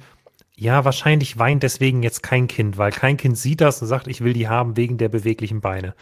ja, 0.56 0.86
wahrscheinlich 0.86 1.38
weint 1.38 1.62
deswegen 1.62 2.02
jetzt 2.02 2.24
kein 2.24 2.48
Kind, 2.48 2.80
weil 2.80 2.92
kein 2.92 3.16
Kind 3.16 3.38
sieht 3.38 3.62
das 3.62 3.80
und 3.80 3.88
sagt, 3.88 4.08
ich 4.08 4.22
will 4.22 4.34
die 4.34 4.48
haben 4.48 4.76
wegen 4.76 4.98
der 4.98 5.10
beweglichen 5.10 5.62
Beine. 5.62 5.94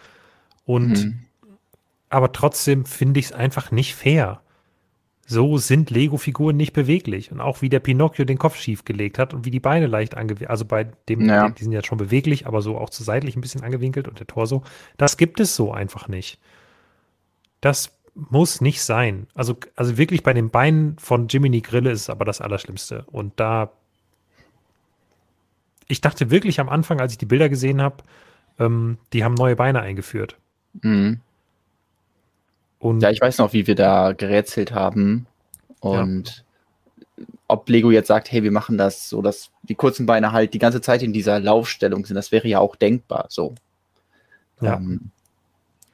Und 0.64 1.04
mhm. 1.04 1.18
aber 2.08 2.32
trotzdem 2.32 2.86
finde 2.86 3.20
ich 3.20 3.26
es 3.26 3.32
einfach 3.32 3.70
nicht 3.70 3.94
fair 3.94 4.40
so 5.30 5.58
sind 5.58 5.90
Lego-Figuren 5.90 6.56
nicht 6.56 6.72
beweglich. 6.72 7.30
Und 7.30 7.40
auch 7.40 7.60
wie 7.60 7.68
der 7.68 7.80
Pinocchio 7.80 8.24
den 8.24 8.38
Kopf 8.38 8.56
schief 8.56 8.86
gelegt 8.86 9.18
hat 9.18 9.34
und 9.34 9.44
wie 9.44 9.50
die 9.50 9.60
Beine 9.60 9.86
leicht 9.86 10.16
angewinkelt, 10.16 10.48
also 10.48 10.64
bei 10.64 10.84
dem, 11.08 11.28
ja. 11.28 11.50
die 11.50 11.62
sind 11.62 11.72
ja 11.72 11.84
schon 11.84 11.98
beweglich, 11.98 12.46
aber 12.46 12.62
so 12.62 12.78
auch 12.78 12.88
zu 12.88 13.02
seitlich 13.02 13.36
ein 13.36 13.42
bisschen 13.42 13.62
angewinkelt 13.62 14.08
und 14.08 14.18
der 14.18 14.26
Torso, 14.26 14.64
das 14.96 15.18
gibt 15.18 15.38
es 15.38 15.54
so 15.54 15.70
einfach 15.70 16.08
nicht. 16.08 16.40
Das 17.60 17.92
muss 18.14 18.62
nicht 18.62 18.80
sein. 18.80 19.26
Also, 19.34 19.58
also 19.76 19.98
wirklich 19.98 20.22
bei 20.22 20.32
den 20.32 20.48
Beinen 20.48 20.98
von 20.98 21.28
Jiminy 21.28 21.60
Grille 21.60 21.90
ist 21.90 22.00
es 22.02 22.10
aber 22.10 22.24
das 22.24 22.40
Allerschlimmste. 22.40 23.04
Und 23.12 23.38
da, 23.38 23.70
ich 25.88 26.00
dachte 26.00 26.30
wirklich 26.30 26.58
am 26.58 26.70
Anfang, 26.70 27.00
als 27.00 27.12
ich 27.12 27.18
die 27.18 27.26
Bilder 27.26 27.50
gesehen 27.50 27.82
habe, 27.82 28.02
ähm, 28.58 28.96
die 29.12 29.24
haben 29.24 29.34
neue 29.34 29.56
Beine 29.56 29.82
eingeführt. 29.82 30.38
Mhm. 30.80 31.20
Und 32.78 33.02
ja, 33.02 33.10
ich 33.10 33.20
weiß 33.20 33.38
noch, 33.38 33.52
wie 33.52 33.66
wir 33.66 33.74
da 33.74 34.12
gerätselt 34.12 34.72
haben. 34.72 35.26
Und 35.80 36.44
ja. 37.16 37.24
ob 37.48 37.68
Lego 37.68 37.90
jetzt 37.90 38.08
sagt, 38.08 38.30
hey, 38.30 38.42
wir 38.42 38.52
machen 38.52 38.78
das 38.78 39.08
so, 39.08 39.22
dass 39.22 39.50
die 39.62 39.74
kurzen 39.74 40.06
Beine 40.06 40.32
halt 40.32 40.54
die 40.54 40.58
ganze 40.58 40.80
Zeit 40.80 41.02
in 41.02 41.12
dieser 41.12 41.40
Laufstellung 41.40 42.04
sind, 42.04 42.16
das 42.16 42.32
wäre 42.32 42.48
ja 42.48 42.58
auch 42.58 42.76
denkbar 42.76 43.26
so. 43.28 43.54
Ja. 44.60 44.76
Ähm, 44.76 45.10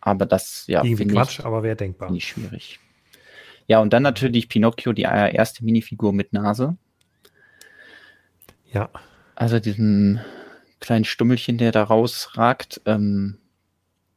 aber 0.00 0.26
das, 0.26 0.66
ja. 0.66 0.84
Irgendwie 0.84 1.06
Quatsch, 1.06 1.38
ich, 1.38 1.44
aber 1.44 1.62
wäre 1.62 1.76
denkbar. 1.76 2.10
Nicht 2.10 2.28
schwierig. 2.28 2.78
Ja, 3.66 3.80
und 3.80 3.92
dann 3.92 4.02
natürlich 4.02 4.50
Pinocchio, 4.50 4.92
die 4.92 5.02
erste 5.02 5.64
Minifigur 5.64 6.12
mit 6.12 6.34
Nase. 6.34 6.76
Ja. 8.70 8.90
Also 9.34 9.58
diesen 9.58 10.20
kleinen 10.80 11.06
Stummelchen, 11.06 11.56
der 11.56 11.72
da 11.72 11.82
rausragt, 11.82 12.82
ähm, 12.84 13.38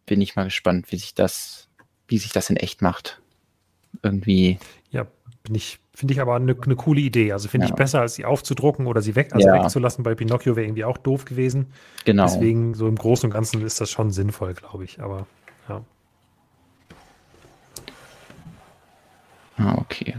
bin 0.06 0.20
ich 0.20 0.36
mal 0.36 0.46
gespannt, 0.46 0.92
wie 0.92 0.98
sich 0.98 1.16
das 1.16 1.67
wie 2.08 2.18
sich 2.18 2.32
das 2.32 2.50
in 2.50 2.58
echt 2.58 2.82
macht. 2.82 3.22
Irgendwie. 4.04 4.60
Ja, 4.92 5.08
bin 5.44 5.56
ich, 5.56 5.80
finde 5.94 6.14
ich 6.14 6.22
aber 6.22 6.36
eine, 6.36 6.56
eine 6.60 6.76
coole 6.76 7.02
Idee. 7.02 7.32
Also 7.32 7.48
finde 7.48 7.68
ja. 7.68 7.72
ich 7.72 7.76
besser, 7.76 8.02
als 8.02 8.16
sie 8.16 8.26
aufzudrucken 8.26 8.88
oder 8.88 9.02
sie 9.02 9.16
weg, 9.16 9.34
also 9.34 9.48
ja. 9.48 9.64
wegzulassen. 9.64 10.04
Bei 10.04 10.16
Pinocchio 10.16 10.56
wäre 10.56 10.66
irgendwie 10.66 10.86
auch 10.86 10.98
doof 10.98 11.26
gewesen. 11.26 11.68
Genau. 12.06 12.26
Deswegen, 12.26 12.74
so 12.74 12.88
im 12.88 12.96
Großen 12.96 13.28
und 13.28 13.34
Ganzen 13.34 13.62
ist 13.66 13.82
das 13.82 13.90
schon 13.90 14.12
sinnvoll, 14.12 14.54
glaube 14.54 14.84
ich. 14.84 15.00
Aber 15.00 15.28
ja. 15.70 15.84
Ah, 19.58 19.76
okay. 19.78 20.16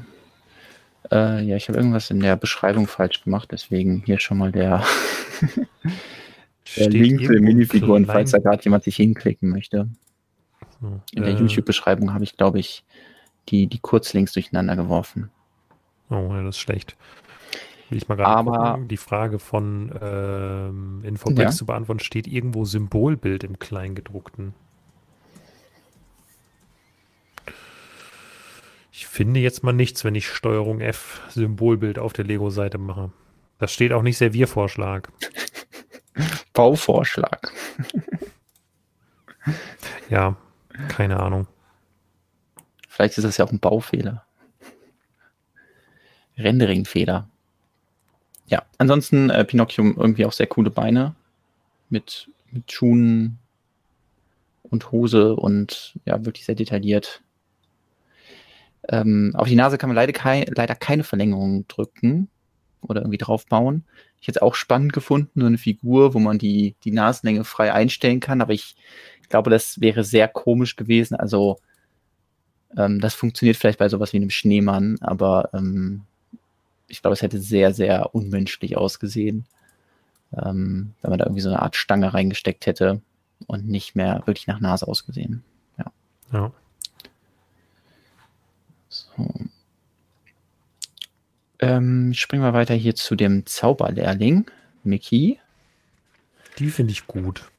Äh, 1.11 1.45
ja, 1.45 1.57
ich 1.57 1.69
habe 1.69 1.79
irgendwas 1.79 2.11
in 2.11 2.21
der 2.21 2.37
Beschreibung 2.37 2.87
falsch 2.87 3.23
gemacht, 3.23 3.49
deswegen 3.51 4.03
hier 4.05 4.19
schon 4.19 4.37
mal 4.37 4.53
der, 4.53 4.85
der 6.77 6.91
Link 6.91 7.25
zu 7.25 7.33
den 7.33 7.45
Minifiguren, 7.45 8.05
falls 8.05 8.33
da 8.33 8.39
gerade 8.39 8.63
jemand 8.63 8.85
sich 8.85 8.97
hinklicken 8.97 9.49
möchte. 9.49 9.89
In 10.81 11.23
der 11.23 11.35
äh, 11.35 11.39
YouTube-Beschreibung 11.39 12.13
habe 12.15 12.25
ich, 12.25 12.37
glaube 12.37 12.59
ich, 12.59 12.85
die, 13.49 13.67
die 13.67 13.79
Kurzlinks 13.79 14.33
durcheinander 14.33 14.77
geworfen. 14.77 15.31
Oh, 16.11 16.31
ja, 16.31 16.43
das 16.43 16.57
ist 16.57 16.61
schlecht. 16.61 16.97
Will 17.89 17.99
ich 17.99 18.09
mal 18.09 18.17
gerade 18.17 18.37
Aber 18.37 18.73
gucken. 18.73 18.89
Die 18.89 18.97
Frage 18.97 19.39
von 19.39 19.93
ähm, 20.01 21.01
Infobricks 21.05 21.55
ja. 21.55 21.57
zu 21.57 21.67
beantworten, 21.67 22.01
steht 22.01 22.27
irgendwo 22.27 22.65
Symbolbild 22.65 23.45
im 23.45 23.59
Kleingedruckten. 23.59 24.55
Ich 28.93 29.07
finde 29.07 29.41
jetzt 29.41 29.63
mal 29.63 29.73
nichts, 29.73 30.05
wenn 30.05 30.15
ich 30.15 30.29
Steuerung 30.29 30.81
F 30.81 31.23
Symbolbild 31.31 31.99
auf 31.99 32.13
der 32.13 32.25
Lego-Seite 32.25 32.79
mache. 32.79 33.11
Das 33.59 33.73
steht 33.73 33.93
auch 33.93 34.03
nicht 34.03 34.19
Serviervorschlag. 34.19 35.11
Bauvorschlag. 36.53 37.53
ja, 40.11 40.37
keine 40.89 41.19
Ahnung. 41.19 41.47
Vielleicht 42.89 43.19
ist 43.19 43.25
das 43.25 43.37
ja 43.37 43.45
auch 43.45 43.53
ein 43.53 43.61
Baufehler. 43.61 44.25
Rendering-Fehler. 46.37 47.29
Ja, 48.47 48.63
ansonsten 48.79 49.31
äh, 49.31 49.45
Pinocchio 49.45 49.85
irgendwie 49.85 50.25
auch 50.25 50.33
sehr 50.33 50.47
coole 50.47 50.71
Beine 50.71 51.15
mit, 51.91 52.31
mit 52.51 52.71
Schuhen 52.73 53.39
und 54.63 54.91
Hose 54.93 55.35
und 55.37 55.99
ja, 56.05 56.25
wirklich 56.25 56.47
sehr 56.47 56.55
detailliert. 56.55 57.23
Ähm, 58.89 59.33
auf 59.35 59.49
die 59.49 59.57
Nase 59.57 59.79
kann 59.79 59.91
man 59.91 59.97
leider, 59.97 60.13
kei 60.13 60.47
leider 60.49 60.75
keine 60.75 61.05
Verlängerung 61.05 61.67
drücken 61.69 62.29
oder 62.81 63.03
irgendwie 63.03 63.19
draufbauen. 63.19 63.85
Ich 64.21 64.29
hätte 64.29 64.39
es 64.39 64.43
auch 64.43 64.55
spannend 64.55 64.93
gefunden, 64.93 65.41
so 65.41 65.47
eine 65.47 65.59
Figur, 65.59 66.15
wo 66.15 66.19
man 66.19 66.39
die, 66.39 66.75
die 66.85 66.93
Nasenlänge 66.93 67.45
frei 67.45 67.73
einstellen 67.73 68.21
kann, 68.21 68.41
aber 68.41 68.53
ich 68.53 68.77
glaube, 69.29 69.51
das 69.51 69.81
wäre 69.81 70.05
sehr 70.05 70.29
komisch 70.29 70.77
gewesen. 70.77 71.15
Also 71.15 71.59
ähm, 72.77 73.01
das 73.01 73.15
funktioniert 73.15 73.57
vielleicht 73.57 73.79
bei 73.79 73.89
sowas 73.89 74.13
wie 74.13 74.19
einem 74.19 74.31
Schneemann, 74.31 74.99
aber 75.01 75.51
ähm, 75.55 76.03
ich 76.89 77.03
glaube, 77.03 77.15
es 77.15 77.23
hätte 77.23 77.41
sehr, 77.41 77.75
sehr 77.75 78.15
unmenschlich 78.15 78.77
ausgesehen, 78.77 79.47
ähm, 80.33 80.95
wenn 81.03 81.11
man 81.11 81.19
da 81.19 81.27
irgendwie 81.27 81.43
so 81.43 81.51
eine 81.51 81.63
Art 81.63 81.77
Stange 81.77 82.13
reingesteckt 82.13 82.67
hätte 82.67 83.01
und 83.47 83.69
nicht 83.69 83.95
mehr 83.95 84.23
wirklich 84.27 84.47
nach 84.47 84.61
Nase 84.61 84.89
ausgesehen. 84.89 85.45
Ja. 85.79 85.93
ja. 86.33 86.53
So. 88.89 89.29
Ähm, 91.61 92.15
springen 92.15 92.43
wir 92.43 92.53
weiter 92.53 92.75
hier 92.75 92.95
zu 92.95 93.17
dem 93.17 93.45
Zauberlehrling, 93.45 94.51
Mickey. 94.85 95.39
Die 96.59 96.71
finde 96.71 96.93
ich 96.93 97.07
gut. 97.07 97.51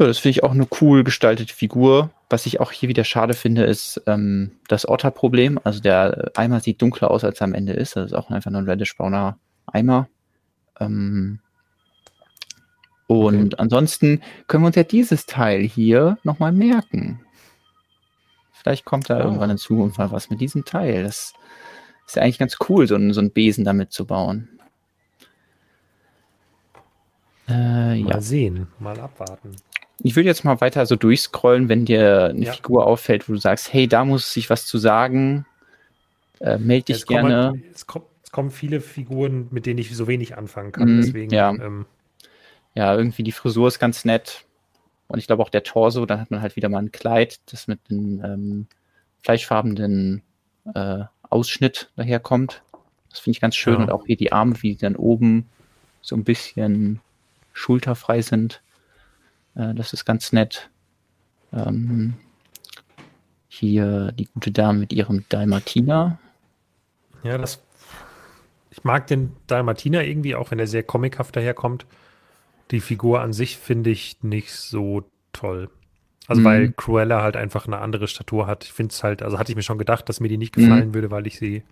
Ja, 0.00 0.06
das 0.06 0.18
finde 0.18 0.30
ich 0.30 0.44
auch 0.44 0.52
eine 0.52 0.66
cool 0.80 1.04
gestaltete 1.04 1.52
Figur. 1.52 2.08
Was 2.30 2.46
ich 2.46 2.58
auch 2.58 2.72
hier 2.72 2.88
wieder 2.88 3.04
schade 3.04 3.34
finde, 3.34 3.64
ist 3.64 4.00
ähm, 4.06 4.52
das 4.66 4.88
Otter-Problem. 4.88 5.60
Also 5.62 5.80
der 5.80 6.30
Eimer 6.36 6.60
sieht 6.60 6.80
dunkler 6.80 7.10
aus, 7.10 7.22
als 7.22 7.42
er 7.42 7.44
am 7.44 7.52
Ende 7.52 7.74
ist. 7.74 7.96
Das 7.96 8.06
ist 8.06 8.14
auch 8.14 8.30
einfach 8.30 8.50
nur 8.50 8.62
ein 8.62 8.68
reddish-brauner 8.68 9.38
Eimer. 9.66 10.08
Ähm, 10.80 11.40
und 13.08 13.52
okay. 13.52 13.56
ansonsten 13.58 14.22
können 14.46 14.62
wir 14.62 14.68
uns 14.68 14.76
ja 14.76 14.84
dieses 14.84 15.26
Teil 15.26 15.60
hier 15.60 16.16
nochmal 16.22 16.52
merken. 16.52 17.20
Vielleicht 18.52 18.86
kommt 18.86 19.10
da 19.10 19.18
oh. 19.18 19.24
irgendwann 19.24 19.50
in 19.50 19.58
Zukunft 19.58 19.98
mal 19.98 20.12
was 20.12 20.30
mit 20.30 20.40
diesem 20.40 20.64
Teil. 20.64 21.02
Das 21.02 21.34
ist 22.06 22.16
ja 22.16 22.22
eigentlich 22.22 22.38
ganz 22.38 22.56
cool, 22.70 22.86
so, 22.86 22.94
ein, 22.94 23.12
so 23.12 23.20
einen 23.20 23.32
Besen 23.32 23.66
damit 23.66 23.92
zu 23.92 24.06
bauen. 24.06 24.48
Äh, 27.48 28.00
mal 28.00 28.10
ja. 28.12 28.20
sehen, 28.22 28.68
mal 28.78 28.98
abwarten. 28.98 29.56
Ich 30.02 30.16
würde 30.16 30.28
jetzt 30.28 30.44
mal 30.44 30.60
weiter 30.60 30.86
so 30.86 30.96
durchscrollen, 30.96 31.68
wenn 31.68 31.84
dir 31.84 32.26
eine 32.26 32.46
ja. 32.46 32.52
Figur 32.52 32.86
auffällt, 32.86 33.28
wo 33.28 33.34
du 33.34 33.38
sagst, 33.38 33.72
hey, 33.72 33.86
da 33.86 34.04
muss 34.04 34.36
ich 34.36 34.48
was 34.48 34.66
zu 34.66 34.78
sagen. 34.78 35.46
Äh, 36.40 36.58
meld 36.58 36.88
dich 36.88 36.96
es 36.96 37.06
gerne. 37.06 37.48
Kommen, 37.50 37.64
es, 37.74 37.86
kommt, 37.86 38.06
es, 38.22 38.30
kommen 38.30 38.50
viele 38.50 38.80
Figuren, 38.80 39.48
mit 39.50 39.66
denen 39.66 39.78
ich 39.78 39.94
so 39.94 40.06
wenig 40.06 40.38
anfangen 40.38 40.72
kann. 40.72 40.96
Mm, 40.96 41.00
deswegen, 41.02 41.30
ja. 41.32 41.50
Ähm, 41.50 41.86
ja, 42.74 42.94
irgendwie 42.96 43.22
die 43.22 43.32
Frisur 43.32 43.68
ist 43.68 43.78
ganz 43.78 44.04
nett. 44.04 44.46
Und 45.08 45.18
ich 45.18 45.26
glaube 45.26 45.42
auch 45.42 45.50
der 45.50 45.64
Torso, 45.64 46.06
dann 46.06 46.20
hat 46.20 46.30
man 46.30 46.40
halt 46.40 46.56
wieder 46.56 46.68
mal 46.68 46.78
ein 46.78 46.92
Kleid, 46.92 47.40
das 47.46 47.66
mit 47.66 47.80
einem 47.90 48.24
ähm, 48.24 48.66
fleischfarbenen 49.22 50.22
äh, 50.74 51.04
Ausschnitt 51.28 51.90
daherkommt. 51.96 52.62
Das 53.10 53.18
finde 53.18 53.36
ich 53.36 53.40
ganz 53.40 53.56
schön. 53.56 53.74
Ja. 53.74 53.80
Und 53.80 53.90
auch 53.90 54.06
hier 54.06 54.16
die 54.16 54.32
Arme, 54.32 54.54
wie 54.62 54.72
die 54.72 54.80
dann 54.80 54.96
oben 54.96 55.46
so 56.00 56.16
ein 56.16 56.24
bisschen 56.24 57.00
schulterfrei 57.52 58.22
sind. 58.22 58.62
Äh, 59.54 59.74
das 59.74 59.92
ist 59.92 60.04
ganz 60.04 60.32
nett. 60.32 60.70
Ähm, 61.52 62.14
hier 63.48 64.12
die 64.12 64.26
gute 64.26 64.52
Dame 64.52 64.78
mit 64.78 64.92
ihrem 64.92 65.24
Dalmatiner. 65.28 66.18
Ja, 67.22 67.36
das. 67.38 67.62
Ich 68.70 68.84
mag 68.84 69.08
den 69.08 69.32
Dalmatiner 69.48 70.04
irgendwie, 70.04 70.36
auch 70.36 70.50
wenn 70.50 70.60
er 70.60 70.68
sehr 70.68 70.84
comichaft 70.84 71.34
daherkommt. 71.34 71.86
Die 72.70 72.80
Figur 72.80 73.20
an 73.20 73.32
sich 73.32 73.56
finde 73.56 73.90
ich 73.90 74.22
nicht 74.22 74.52
so 74.52 75.02
toll. 75.32 75.68
Also, 76.28 76.42
mhm. 76.42 76.44
weil 76.44 76.72
Cruella 76.72 77.22
halt 77.22 77.36
einfach 77.36 77.66
eine 77.66 77.78
andere 77.78 78.06
Statur 78.06 78.46
hat. 78.46 78.64
Ich 78.64 78.72
finde 78.72 78.92
es 78.92 79.02
halt, 79.02 79.22
also 79.22 79.38
hatte 79.38 79.50
ich 79.50 79.56
mir 79.56 79.62
schon 79.62 79.78
gedacht, 79.78 80.08
dass 80.08 80.20
mir 80.20 80.28
die 80.28 80.38
nicht 80.38 80.52
gefallen 80.52 80.88
mhm. 80.88 80.94
würde, 80.94 81.10
weil 81.10 81.26
ich 81.26 81.36
sie 81.36 81.64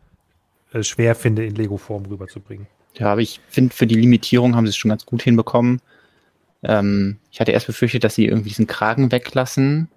äh, 0.73 0.83
schwer 0.83 1.15
finde, 1.15 1.47
in 1.47 1.55
Lego-Form 1.55 2.07
rüberzubringen. 2.07 2.67
Ja, 2.95 3.13
aber 3.13 3.21
ich 3.21 3.41
finde, 3.49 3.73
für 3.75 3.87
die 3.87 3.95
Limitierung 3.95 4.57
haben 4.57 4.67
sie 4.67 4.71
es 4.71 4.77
schon 4.77 4.89
ganz 4.89 5.07
gut 5.07 5.23
hinbekommen. 5.23 5.81
Ähm, 6.63 7.19
ich 7.31 7.41
hatte 7.41 7.53
erst 7.53 7.67
befürchtet, 7.67 8.05
dass 8.05 8.15
sie 8.15 8.27
irgendwie 8.27 8.49
diesen 8.49 8.67
Kragen 8.67 9.13
weglassen. 9.13 9.89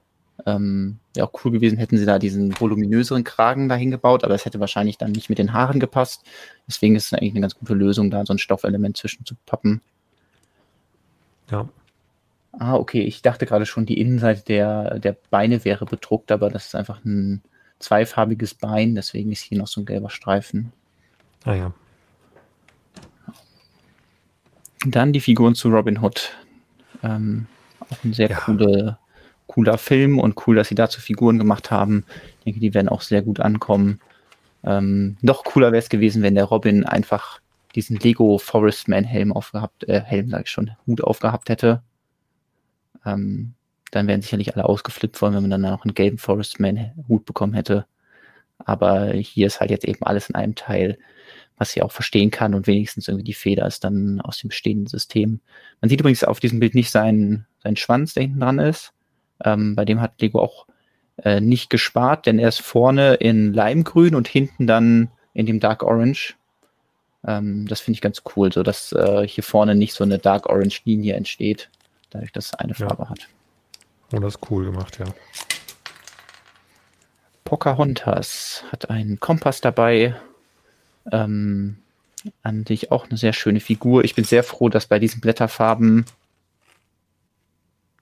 Ähm, 0.46 0.98
Wäre 1.14 1.28
auch 1.28 1.44
cool 1.44 1.52
gewesen, 1.52 1.78
hätten 1.78 1.98
sie 1.98 2.06
da 2.06 2.20
diesen 2.20 2.60
voluminöseren 2.60 3.24
Kragen 3.24 3.70
dahin 3.70 3.92
gebaut, 3.92 4.24
aber 4.24 4.34
es 4.34 4.46
hätte 4.46 4.60
wahrscheinlich 4.60 4.98
dann 4.98 5.12
nicht 5.12 5.30
mit 5.30 5.38
den 5.38 5.54
Haaren 5.54 5.80
gepasst. 5.80 6.24
Deswegen 6.68 6.96
ist 6.96 7.08
es 7.08 7.14
eigentlich 7.14 7.34
eine 7.34 7.42
ganz 7.42 7.56
gute 7.56 7.74
Lösung, 7.74 8.10
da 8.10 8.26
so 8.26 8.34
ein 8.34 8.40
Stoffelement 8.40 8.98
zwischen 8.98 9.26
zu 9.26 9.36
pappen. 9.46 9.82
Ja. 11.50 11.68
Ah, 12.54 12.76
okay. 12.76 13.02
Ich 13.02 13.22
dachte 13.22 13.46
gerade 13.46 13.66
schon, 13.66 13.86
die 13.86 14.00
Innenseite 14.00 14.44
der, 14.44 15.00
der 15.00 15.16
Beine 15.30 15.64
wäre 15.66 15.86
bedruckt, 15.86 16.32
aber 16.32 16.50
das 16.50 16.68
ist 16.68 16.76
einfach 16.76 17.04
ein 17.06 17.42
zweifarbiges 17.80 18.54
Bein, 18.56 18.96
deswegen 18.96 19.32
ist 19.32 19.42
hier 19.42 19.58
noch 19.58 19.68
so 19.68 19.82
ein 19.82 19.86
gelber 19.86 20.10
Streifen. 20.10 20.72
Ah 21.44 21.56
ja. 21.56 21.74
Dann 24.86 25.14
die 25.14 25.22
Figuren 25.22 25.56
zu 25.56 25.70
Robin 25.70 26.02
Hood. 26.02 26.36
Ähm, 27.04 27.48
auch 27.90 28.04
ein 28.04 28.14
sehr 28.14 28.30
ja. 28.30 28.38
coole, 28.38 28.98
cooler 29.48 29.78
Film 29.78 30.20
und 30.20 30.48
cool, 30.48 30.56
dass 30.56 30.68
sie 30.68 30.76
dazu 30.76 31.02
Figuren 31.02 31.38
gemacht 31.38 31.72
haben. 31.72 32.06
Ich 32.40 32.46
denke, 32.46 32.60
die 32.60 32.74
werden 32.74 32.90
auch 32.90 33.02
sehr 33.02 33.22
gut 33.22 33.40
ankommen. 33.40 34.00
Ähm, 34.64 35.18
noch 35.22 35.44
cooler 35.44 35.72
wäre 35.72 35.82
es 35.82 35.90
gewesen, 35.90 36.22
wenn 36.22 36.36
der 36.36 36.46
Robin 36.46 36.86
einfach 36.86 37.40
diesen 37.76 37.98
Lego 37.98 38.38
Forest 38.38 38.88
Man 38.88 39.04
Helm 39.04 39.34
aufgehabt, 39.34 39.88
äh, 39.88 40.02
Helm 40.02 40.30
sag 40.30 40.44
ich 40.44 40.52
schon, 40.52 40.72
Hut 40.86 41.04
aufgehabt 41.04 41.50
hätte. 41.50 41.82
Ähm, 43.06 43.54
dann 43.92 44.08
wären 44.08 44.22
sicherlich 44.22 44.54
alle 44.54 44.66
ausgeflippt 44.66 45.22
worden, 45.22 45.36
wenn 45.36 45.44
man 45.44 45.52
dann 45.52 45.62
noch 45.62 45.84
einen 45.84 45.94
gelben 45.94 46.18
Forest 46.18 46.60
Man 46.60 46.92
Hut 47.08 47.26
bekommen 47.26 47.54
hätte. 47.54 47.86
Aber 48.60 49.12
hier 49.14 49.48
ist 49.48 49.60
halt 49.60 49.72
jetzt 49.72 49.86
eben 49.86 50.04
alles 50.04 50.30
in 50.30 50.36
einem 50.36 50.56
Teil 50.56 50.98
was 51.62 51.76
ich 51.76 51.84
auch 51.84 51.92
verstehen 51.92 52.32
kann 52.32 52.56
und 52.56 52.66
wenigstens 52.66 53.08
irgendwie 53.08 53.24
die 53.24 53.36
Feder 53.36 53.68
ist 53.68 53.84
dann 53.84 54.20
aus 54.20 54.40
dem 54.40 54.48
bestehenden 54.48 54.88
System. 54.88 55.42
Man 55.80 55.90
sieht 55.90 56.00
übrigens 56.00 56.24
auf 56.24 56.40
diesem 56.40 56.60
Bild 56.60 56.74
nicht 56.74 56.90
seinen, 56.90 57.46
seinen 57.62 57.76
Schwanz, 57.76 58.16
der 58.16 58.24
hinten 58.24 58.40
dran 58.40 58.58
ist. 58.58 58.94
Ähm, 59.46 59.76
bei 59.76 59.86
dem 59.86 60.02
hat 60.02 60.20
Lego 60.20 60.42
auch 60.42 60.66
äh, 61.18 61.40
nicht 61.40 61.70
gespart, 61.70 62.26
denn 62.26 62.40
er 62.40 62.50
ist 62.50 62.62
vorne 62.62 63.14
in 63.14 63.54
Limegrün 63.54 64.16
und 64.16 64.28
hinten 64.28 64.66
dann 64.66 65.12
in 65.36 65.46
dem 65.46 65.60
Dark 65.60 65.84
Orange. 65.84 66.34
Ähm, 67.28 67.68
das 67.68 67.80
finde 67.80 67.98
ich 67.98 68.02
ganz 68.02 68.24
cool, 68.36 68.52
so 68.52 68.64
dass 68.64 68.92
äh, 68.94 69.28
hier 69.28 69.44
vorne 69.44 69.76
nicht 69.76 69.94
so 69.94 70.04
eine 70.04 70.18
Dark 70.18 70.50
Orange 70.50 70.82
Linie 70.86 71.14
entsteht, 71.14 71.70
dadurch, 72.10 72.32
dass 72.32 72.48
es 72.48 72.54
eine 72.56 72.74
ja. 72.74 72.88
Farbe 72.88 73.08
hat. 73.08 73.28
Oh, 74.14 74.20
das 74.20 74.34
ist 74.34 74.50
cool 74.50 74.66
gemacht, 74.66 74.98
ja. 74.98 75.06
Pocahontas 77.44 78.64
hat 78.72 78.90
einen 78.90 79.20
Kompass 79.20 79.62
dabei, 79.62 80.16
ähm, 81.12 81.78
an 82.44 82.66
sich 82.66 82.92
auch 82.92 83.10
eine 83.10 83.18
sehr 83.18 83.34
schöne 83.34 83.60
Figur. 83.60 84.04
Ich 84.04 84.16
bin 84.16 84.26
sehr 84.26 84.44
froh, 84.44 84.70
dass 84.70 84.88
bei 84.88 85.00
diesen 85.00 85.22
Blätterfarben 85.22 86.06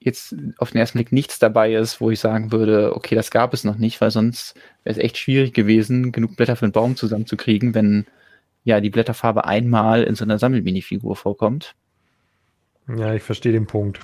jetzt 0.00 0.34
auf 0.58 0.70
den 0.70 0.78
ersten 0.78 0.98
Blick 0.98 1.12
nichts 1.12 1.38
dabei 1.38 1.74
ist, 1.74 2.00
wo 2.00 2.10
ich 2.10 2.20
sagen 2.20 2.52
würde, 2.52 2.96
okay, 2.96 3.14
das 3.14 3.30
gab 3.30 3.52
es 3.52 3.64
noch 3.64 3.76
nicht, 3.76 4.00
weil 4.00 4.10
sonst 4.10 4.54
wäre 4.82 4.96
es 4.96 5.02
echt 5.02 5.18
schwierig 5.18 5.52
gewesen, 5.52 6.10
genug 6.10 6.36
Blätter 6.36 6.56
für 6.56 6.64
einen 6.64 6.72
Baum 6.72 6.96
zusammenzukriegen, 6.96 7.74
wenn 7.74 8.06
ja 8.64 8.80
die 8.80 8.90
Blätterfarbe 8.90 9.44
einmal 9.44 10.02
in 10.04 10.14
so 10.14 10.24
einer 10.24 10.38
Sammelminifigur 10.38 11.16
vorkommt. 11.16 11.74
Ja, 12.88 13.14
ich 13.14 13.22
verstehe 13.22 13.52
den 13.52 13.66
Punkt. 13.66 14.00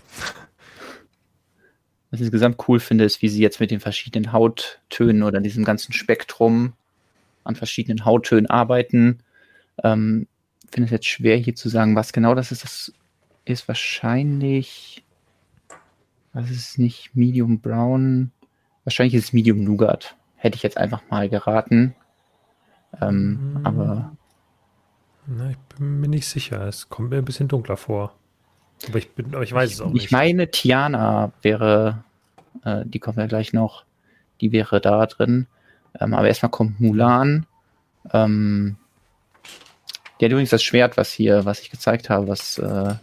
Was 2.10 2.20
ich 2.20 2.26
insgesamt 2.26 2.62
cool 2.68 2.78
finde, 2.78 3.04
ist, 3.04 3.22
wie 3.22 3.28
sie 3.28 3.42
jetzt 3.42 3.60
mit 3.60 3.70
den 3.70 3.80
verschiedenen 3.80 4.32
Hauttönen 4.32 5.22
oder 5.22 5.40
diesem 5.40 5.64
ganzen 5.64 5.92
Spektrum 5.92 6.74
an 7.46 7.56
verschiedenen 7.56 8.04
Hauttönen 8.04 8.48
arbeiten. 8.48 9.18
Ähm, 9.82 10.26
finde 10.70 10.86
es 10.86 10.90
jetzt 10.90 11.06
schwer 11.06 11.36
hier 11.36 11.54
zu 11.54 11.68
sagen, 11.68 11.96
was 11.96 12.12
genau 12.12 12.34
das 12.34 12.52
ist. 12.52 12.64
Das 12.64 12.92
ist 13.44 13.68
wahrscheinlich, 13.68 15.04
was 16.32 16.50
ist 16.50 16.78
nicht 16.78 17.14
Medium 17.14 17.60
Brown? 17.60 18.32
Wahrscheinlich 18.84 19.14
ist 19.14 19.24
es 19.24 19.32
Medium 19.32 19.64
Nougat. 19.64 20.16
Hätte 20.36 20.56
ich 20.56 20.62
jetzt 20.62 20.76
einfach 20.76 21.02
mal 21.10 21.28
geraten. 21.28 21.94
Ähm, 23.00 23.54
mhm. 23.54 23.66
Aber 23.66 24.16
Na, 25.26 25.50
ich 25.50 25.58
bin 25.76 26.00
mir 26.00 26.08
nicht 26.08 26.28
sicher. 26.28 26.66
Es 26.66 26.88
kommt 26.88 27.10
mir 27.10 27.18
ein 27.18 27.24
bisschen 27.24 27.48
dunkler 27.48 27.76
vor. 27.76 28.14
Aber 28.88 28.98
ich, 28.98 29.10
bin, 29.12 29.34
aber 29.34 29.42
ich 29.42 29.52
weiß 29.52 29.70
ich, 29.70 29.76
es 29.76 29.80
auch 29.80 29.92
nicht. 29.92 30.04
Ich 30.04 30.10
meine, 30.10 30.50
Tiana 30.50 31.32
wäre, 31.42 32.04
äh, 32.64 32.84
die 32.84 32.98
kommen 32.98 33.18
ja 33.18 33.26
gleich 33.26 33.52
noch, 33.52 33.84
die 34.40 34.52
wäre 34.52 34.80
da 34.80 35.06
drin. 35.06 35.46
Ähm, 36.00 36.14
aber 36.14 36.28
erstmal 36.28 36.50
kommt 36.50 36.80
Mulan. 36.80 37.46
Ähm, 38.12 38.76
die 40.20 40.24
hat 40.24 40.32
übrigens 40.32 40.50
das 40.50 40.62
Schwert, 40.62 40.96
was 40.96 41.12
hier, 41.12 41.44
was 41.44 41.60
ich 41.60 41.70
gezeigt 41.70 42.08
habe, 42.08 42.28
was 42.28 42.58
äh, 42.58 42.94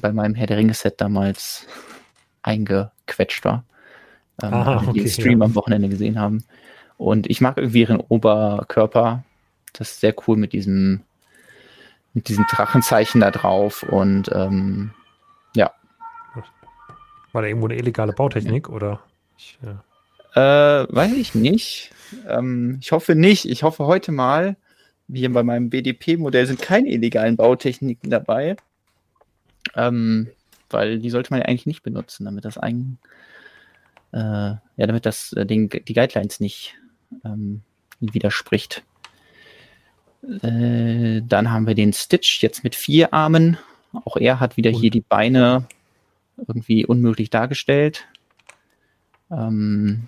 bei 0.00 0.12
meinem 0.12 0.34
Herr 0.34 0.46
der 0.46 0.58
Ringe-Set 0.58 1.00
damals 1.00 1.66
eingequetscht 2.42 3.44
war. 3.44 3.64
Ähm, 4.42 4.54
Aha, 4.54 4.76
okay, 4.76 4.92
die 4.94 5.00
den 5.00 5.08
Stream 5.08 5.38
ja. 5.40 5.46
am 5.46 5.54
Wochenende 5.54 5.88
gesehen 5.88 6.18
haben. 6.18 6.44
Und 6.96 7.28
ich 7.28 7.40
mag 7.40 7.56
irgendwie 7.56 7.80
ihren 7.80 8.00
Oberkörper. 8.00 9.24
Das 9.72 9.92
ist 9.92 10.00
sehr 10.00 10.14
cool 10.26 10.36
mit 10.36 10.52
diesem, 10.52 11.00
mit 12.14 12.28
diesem 12.28 12.46
Drachenzeichen 12.50 13.20
da 13.20 13.30
drauf. 13.30 13.82
Und 13.82 14.30
ähm, 14.32 14.92
ja. 15.54 15.72
War 17.32 17.42
da 17.42 17.48
irgendwo 17.48 17.66
eine 17.66 17.76
illegale 17.76 18.12
Bautechnik 18.12 18.68
ja. 18.68 18.74
oder? 18.74 19.00
Ich, 19.36 19.58
ja. 19.62 19.82
Äh, 20.34 20.40
weiß 20.40 21.12
ich 21.14 21.34
nicht. 21.34 21.90
Ähm, 22.28 22.78
ich 22.80 22.92
hoffe 22.92 23.14
nicht. 23.14 23.44
Ich 23.44 23.62
hoffe 23.62 23.86
heute 23.86 24.12
mal, 24.12 24.56
hier 25.12 25.32
bei 25.32 25.42
meinem 25.42 25.70
BDP-Modell 25.70 26.46
sind 26.46 26.60
keine 26.60 26.90
illegalen 26.90 27.36
Bautechniken 27.36 28.10
dabei. 28.10 28.56
Ähm, 29.74 30.28
weil 30.70 30.98
die 30.98 31.10
sollte 31.10 31.30
man 31.30 31.40
ja 31.40 31.46
eigentlich 31.46 31.66
nicht 31.66 31.82
benutzen, 31.82 32.24
damit 32.24 32.44
das 32.44 32.58
ein, 32.58 32.98
äh, 34.12 34.18
ja, 34.18 34.60
damit 34.76 35.06
das 35.06 35.32
äh, 35.34 35.44
den, 35.44 35.68
die 35.68 35.94
Guidelines 35.94 36.40
nicht 36.40 36.74
ähm, 37.24 37.62
widerspricht. 38.00 38.82
Äh, 40.42 41.20
dann 41.26 41.50
haben 41.50 41.66
wir 41.66 41.74
den 41.74 41.92
Stitch 41.92 42.42
jetzt 42.42 42.64
mit 42.64 42.74
vier 42.74 43.12
Armen. 43.12 43.58
Auch 43.92 44.16
er 44.16 44.40
hat 44.40 44.56
wieder 44.56 44.70
hier 44.70 44.90
die 44.90 45.02
Beine 45.02 45.66
irgendwie 46.46 46.86
unmöglich 46.86 47.28
dargestellt. 47.28 48.06
Ähm, 49.30 50.04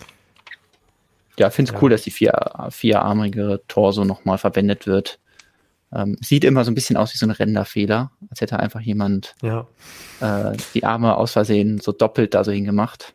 ja, 1.39 1.51
finde 1.51 1.71
es 1.71 1.75
ja. 1.75 1.83
cool, 1.83 1.91
dass 1.91 2.03
die 2.03 2.11
vier, 2.11 2.33
vierarmige 2.71 3.63
Torso 3.69 4.05
nochmal 4.05 4.39
verwendet 4.39 4.87
wird. 4.87 5.19
Ähm, 5.93 6.17
sieht 6.21 6.45
immer 6.45 6.65
so 6.65 6.71
ein 6.71 6.75
bisschen 6.75 6.97
aus 6.97 7.15
wie 7.15 7.19
so 7.19 7.27
ein 7.27 7.31
Renderfehler, 7.31 8.11
als 8.29 8.41
hätte 8.41 8.59
einfach 8.59 8.81
jemand 8.81 9.35
ja. 9.43 9.67
äh, 10.21 10.57
die 10.75 10.85
Arme 10.85 11.17
aus 11.17 11.33
Versehen 11.33 11.79
so 11.79 11.93
doppelt 11.93 12.35
da 12.35 12.43
so 12.43 12.51
hingemacht. 12.51 13.15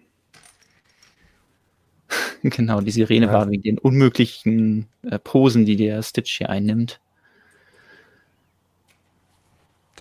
genau, 2.43 2.80
die 2.82 2.91
Sirene 2.91 3.28
ja. 3.28 3.34
war 3.34 3.49
wegen 3.49 3.63
den 3.63 3.78
unmöglichen 3.78 4.88
äh, 5.03 5.20
Posen, 5.20 5.65
die 5.65 5.76
der 5.76 6.01
Stitch 6.03 6.38
hier 6.38 6.49
einnimmt. 6.49 7.01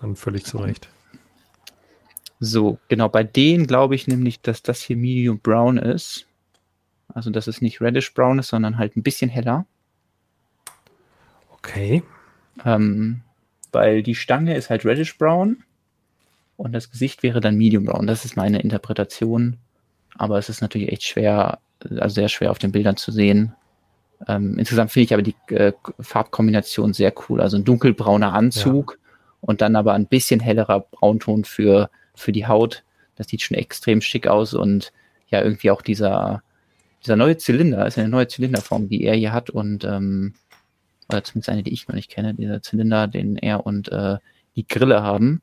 Dann 0.01 0.15
völlig 0.15 0.45
zu 0.45 0.59
Recht. 0.59 0.89
So, 2.39 2.79
genau, 2.87 3.09
bei 3.09 3.25
denen 3.25 3.67
glaube 3.67 3.97
ich 3.97 4.07
nämlich, 4.07 4.41
dass 4.41 4.63
das 4.63 4.81
hier 4.81 4.97
Medium 4.97 5.41
Brown 5.41 5.77
ist. 5.77 6.28
Also, 7.15 7.31
dass 7.31 7.47
es 7.47 7.61
nicht 7.61 7.81
reddish 7.81 8.13
brown 8.15 8.39
ist, 8.39 8.49
sondern 8.49 8.79
halt 8.79 8.97
ein 8.97 9.03
bisschen 9.03 9.31
heller. 9.31 9.67
Okay. 11.51 12.03
Ähm, 12.65 13.23
weil 13.73 14.03
die 14.03 14.15
Stange 14.15 14.57
ist 14.57 14.71
halt 14.71 14.85
reddish 14.85 15.17
brown 15.19 15.65
und 16.57 16.73
das 16.73 16.91
Gesicht 16.91 17.23
wäre 17.23 17.41
dann 17.41 17.57
medium 17.57 17.85
brown. 17.85 18.07
Das 18.07 18.25
ist 18.25 18.37
meine 18.37 18.61
Interpretation. 18.61 19.59
Aber 20.17 20.39
es 20.39 20.49
ist 20.49 20.61
natürlich 20.61 20.91
echt 20.91 21.05
schwer, 21.05 21.61
also 21.99 22.15
sehr 22.15 22.29
schwer 22.29 22.51
auf 22.51 22.59
den 22.59 22.73
Bildern 22.73 22.97
zu 22.97 23.13
sehen. 23.13 23.55
Ähm, 24.27 24.59
insgesamt 24.59 24.91
finde 24.91 25.05
ich 25.05 25.15
aber 25.15 25.23
die 25.23 25.37
äh, 25.55 25.73
Farbkombination 26.01 26.93
sehr 26.93 27.13
cool. 27.29 27.41
Also 27.41 27.57
ein 27.57 27.65
dunkelbrauner 27.65 28.33
Anzug 28.33 28.99
ja. 29.01 29.11
und 29.41 29.61
dann 29.61 29.77
aber 29.77 29.95
ein 29.95 30.07
bisschen 30.07 30.41
hellerer 30.41 30.81
Braunton 30.81 31.45
für, 31.45 31.91
für 32.15 32.33
die 32.33 32.47
Haut. 32.47 32.83
Das 33.15 33.29
sieht 33.29 33.43
schon 33.43 33.57
extrem 33.57 34.01
schick 34.01 34.27
aus 34.27 34.55
und 34.55 34.93
ja, 35.29 35.43
irgendwie 35.43 35.71
auch 35.71 35.83
dieser, 35.83 36.43
dieser 37.03 37.17
neue 37.17 37.37
Zylinder 37.37 37.87
ist 37.87 37.99
eine 37.99 38.09
neue 38.09 38.29
Zylinderform, 38.29 38.89
die 38.89 39.05
er 39.05 39.15
hier 39.15 39.33
hat 39.33 39.51
und 39.51 39.85
ähm, 39.85 40.35
oder 41.09 41.25
zumindest 41.25 41.49
eine, 41.49 41.63
die 41.63 41.73
ich 41.73 41.89
noch 41.89 41.95
nicht 41.95 42.11
kenne, 42.11 42.35
dieser 42.35 42.63
Zylinder, 42.63 43.07
den 43.07 43.37
er 43.37 43.65
und 43.65 43.91
äh, 43.91 44.19
die 44.57 44.67
Grille 44.67 45.03
haben. 45.03 45.41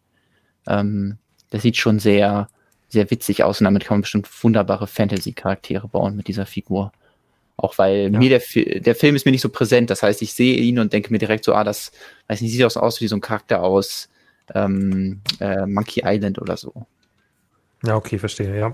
Ähm, 0.67 1.17
das 1.49 1.63
sieht 1.63 1.77
schon 1.77 1.99
sehr, 1.99 2.49
sehr 2.87 3.09
witzig 3.09 3.43
aus 3.43 3.61
und 3.61 3.65
damit 3.65 3.85
kann 3.85 3.95
man 3.95 4.01
bestimmt 4.01 4.29
wunderbare 4.43 4.87
Fantasy-Charaktere 4.87 5.87
bauen 5.87 6.15
mit 6.15 6.27
dieser 6.27 6.45
Figur. 6.45 6.91
Auch 7.57 7.77
weil 7.77 8.11
ja. 8.11 8.19
mir 8.19 8.29
der, 8.29 8.79
der 8.81 8.95
Film 8.95 9.15
ist 9.15 9.25
mir 9.25 9.31
nicht 9.31 9.41
so 9.41 9.49
präsent. 9.49 9.89
Das 9.89 10.03
heißt, 10.03 10.21
ich 10.21 10.33
sehe 10.33 10.57
ihn 10.57 10.77
und 10.77 10.91
denke 10.93 11.11
mir 11.11 11.19
direkt 11.19 11.45
so, 11.45 11.53
ah, 11.53 11.63
das 11.63 11.91
weiß 12.27 12.41
nicht, 12.41 12.51
sieht 12.51 12.63
aus, 12.63 12.77
aus 12.77 12.99
wie 13.01 13.07
so 13.07 13.15
ein 13.15 13.21
Charakter 13.21 13.63
aus 13.63 14.09
ähm, 14.53 15.21
äh, 15.39 15.65
Monkey 15.65 16.01
Island 16.05 16.39
oder 16.39 16.57
so. 16.57 16.85
Ja, 17.85 17.95
okay, 17.95 18.19
verstehe, 18.19 18.57
ja. 18.57 18.73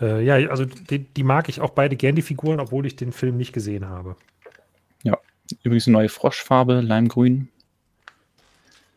Äh, 0.00 0.24
ja, 0.24 0.34
also 0.50 0.64
die, 0.64 1.00
die, 1.00 1.22
mag 1.22 1.48
ich 1.48 1.60
auch 1.60 1.70
beide 1.70 1.96
gern, 1.96 2.14
die 2.14 2.22
Figuren, 2.22 2.60
obwohl 2.60 2.86
ich 2.86 2.96
den 2.96 3.12
Film 3.12 3.36
nicht 3.36 3.52
gesehen 3.52 3.88
habe. 3.88 4.16
Ja, 5.02 5.18
übrigens 5.62 5.86
eine 5.86 5.96
neue 5.96 6.08
Froschfarbe, 6.08 6.80
Leimgrün. 6.80 7.48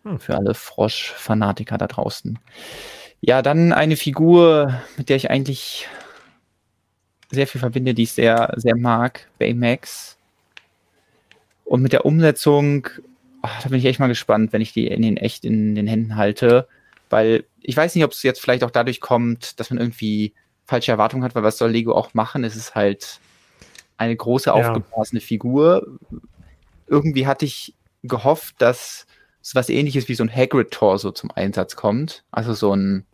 Hm. 0.04 0.20
Für 0.20 0.36
alle 0.36 0.54
Frosch-Fanatiker 0.54 1.78
da 1.78 1.88
draußen. 1.88 2.40
Ja, 3.22 3.42
dann 3.42 3.74
eine 3.74 3.98
Figur, 3.98 4.82
mit 4.98 5.10
der 5.10 5.18
ich 5.18 5.30
eigentlich 5.30 5.88
sehr 7.32 7.48
viel 7.48 7.60
verbinde, 7.60 7.94
die 7.94 8.04
ich 8.04 8.14
sehr, 8.14 8.54
sehr 8.56 8.76
mag, 8.76 9.28
Baymax. 9.38 10.18
Und 11.66 11.82
mit 11.82 11.94
der 11.94 12.06
Umsetzung, 12.06 12.88
oh, 13.44 13.50
da 13.62 13.70
bin 13.70 13.78
ich 13.78 13.86
echt 13.86 14.00
mal 14.00 14.08
gespannt, 14.08 14.54
wenn 14.54 14.62
ich 14.62 14.74
die 14.74 14.88
in 14.88 15.02
den 15.02 15.18
echt 15.18 15.46
in 15.46 15.76
den 15.76 15.88
Händen 15.88 16.16
halte. 16.16 16.68
Weil 17.10 17.46
ich 17.62 17.76
weiß 17.76 17.94
nicht, 17.94 18.04
ob 18.04 18.12
es 18.12 18.24
jetzt 18.24 18.42
vielleicht 18.42 18.64
auch 18.64 18.72
dadurch 18.72 19.02
kommt, 19.02 19.60
dass 19.60 19.70
man 19.70 19.80
irgendwie 19.80 20.34
falsche 20.70 20.92
Erwartungen 20.92 21.24
hat, 21.24 21.36
weil 21.36 21.44
was 21.44 21.58
soll 21.58 21.72
Lego 21.72 21.94
auch 21.94 22.14
machen? 22.14 22.44
Es 22.44 22.56
ist 22.56 22.76
halt 22.76 23.20
eine 23.98 24.16
große, 24.16 24.54
aufgeblasene 24.54 25.20
ja. 25.20 25.26
Figur. 25.26 26.00
Irgendwie 26.88 27.28
hatte 27.28 27.46
ich 27.46 27.76
gehofft, 28.04 28.56
dass 28.60 29.06
so 29.42 29.56
was 29.56 29.70
ähnliches 29.70 30.08
wie 30.08 30.16
so 30.16 30.24
ein 30.24 30.34
Hagrid-Torso 30.34 31.12
zum 31.12 31.32
Einsatz 31.32 31.76
kommt. 31.76 32.24
Also 32.32 32.54
so 32.54 32.74
ein, 32.74 33.06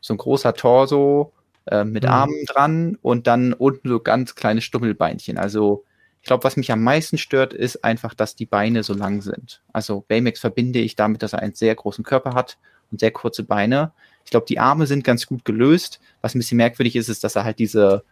so 0.00 0.14
ein 0.14 0.18
großer 0.18 0.54
Torso 0.54 1.32
äh, 1.66 1.84
mit 1.84 2.04
mhm. 2.04 2.10
Armen 2.10 2.44
dran 2.46 2.98
und 3.00 3.26
dann 3.26 3.52
unten 3.52 3.88
so 3.88 4.00
ganz 4.00 4.34
kleine 4.34 4.60
Stummelbeinchen. 4.60 5.38
Also 5.38 5.84
ich 6.20 6.26
glaube, 6.26 6.44
was 6.44 6.56
mich 6.56 6.72
am 6.72 6.82
meisten 6.82 7.16
stört, 7.16 7.54
ist 7.54 7.84
einfach, 7.84 8.12
dass 8.12 8.34
die 8.34 8.46
Beine 8.46 8.82
so 8.82 8.92
lang 8.92 9.22
sind. 9.22 9.62
Also 9.72 10.04
Baymax 10.08 10.40
verbinde 10.40 10.80
ich 10.80 10.96
damit, 10.96 11.22
dass 11.22 11.32
er 11.32 11.40
einen 11.40 11.54
sehr 11.54 11.74
großen 11.74 12.04
Körper 12.04 12.34
hat 12.34 12.58
und 12.90 13.00
sehr 13.00 13.12
kurze 13.12 13.44
Beine. 13.44 13.92
Ich 14.28 14.30
glaube, 14.30 14.44
die 14.44 14.58
Arme 14.58 14.86
sind 14.86 15.04
ganz 15.04 15.24
gut 15.26 15.46
gelöst. 15.46 16.00
Was 16.20 16.34
ein 16.34 16.38
bisschen 16.38 16.58
merkwürdig 16.58 16.96
ist, 16.96 17.08
ist, 17.08 17.24
dass 17.24 17.34
er 17.34 17.44
halt 17.44 17.58
diese 17.58 18.04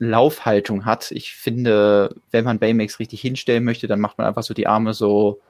Laufhaltung 0.00 0.86
hat. 0.86 1.12
Ich 1.12 1.34
finde, 1.34 2.16
wenn 2.32 2.44
man 2.44 2.58
Baymax 2.58 2.98
richtig 2.98 3.20
hinstellen 3.20 3.62
möchte, 3.62 3.86
dann 3.86 4.00
macht 4.00 4.18
man 4.18 4.26
einfach 4.26 4.42
so 4.42 4.54
die 4.54 4.66
Arme 4.66 4.94
so 4.94 5.40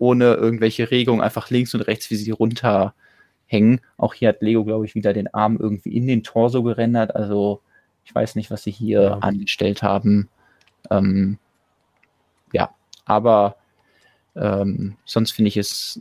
ohne 0.00 0.34
irgendwelche 0.34 0.90
Regung 0.90 1.22
einfach 1.22 1.50
links 1.50 1.72
und 1.74 1.82
rechts, 1.82 2.10
wie 2.10 2.16
sie 2.16 2.32
runterhängen. 2.32 3.80
Auch 3.96 4.12
hier 4.12 4.30
hat 4.30 4.42
Lego, 4.42 4.64
glaube 4.64 4.86
ich, 4.86 4.96
wieder 4.96 5.12
den 5.12 5.32
Arm 5.32 5.56
irgendwie 5.56 5.96
in 5.96 6.08
den 6.08 6.24
Torso 6.24 6.64
gerendert. 6.64 7.14
Also 7.14 7.60
ich 8.04 8.12
weiß 8.12 8.34
nicht, 8.34 8.50
was 8.50 8.64
sie 8.64 8.72
hier 8.72 9.02
ja. 9.02 9.18
angestellt 9.18 9.84
haben. 9.84 10.28
Ähm, 10.90 11.38
ja, 12.52 12.74
aber 13.04 13.54
ähm, 14.34 14.96
sonst 15.04 15.30
finde 15.30 15.50
ich 15.50 15.58
es, 15.58 16.00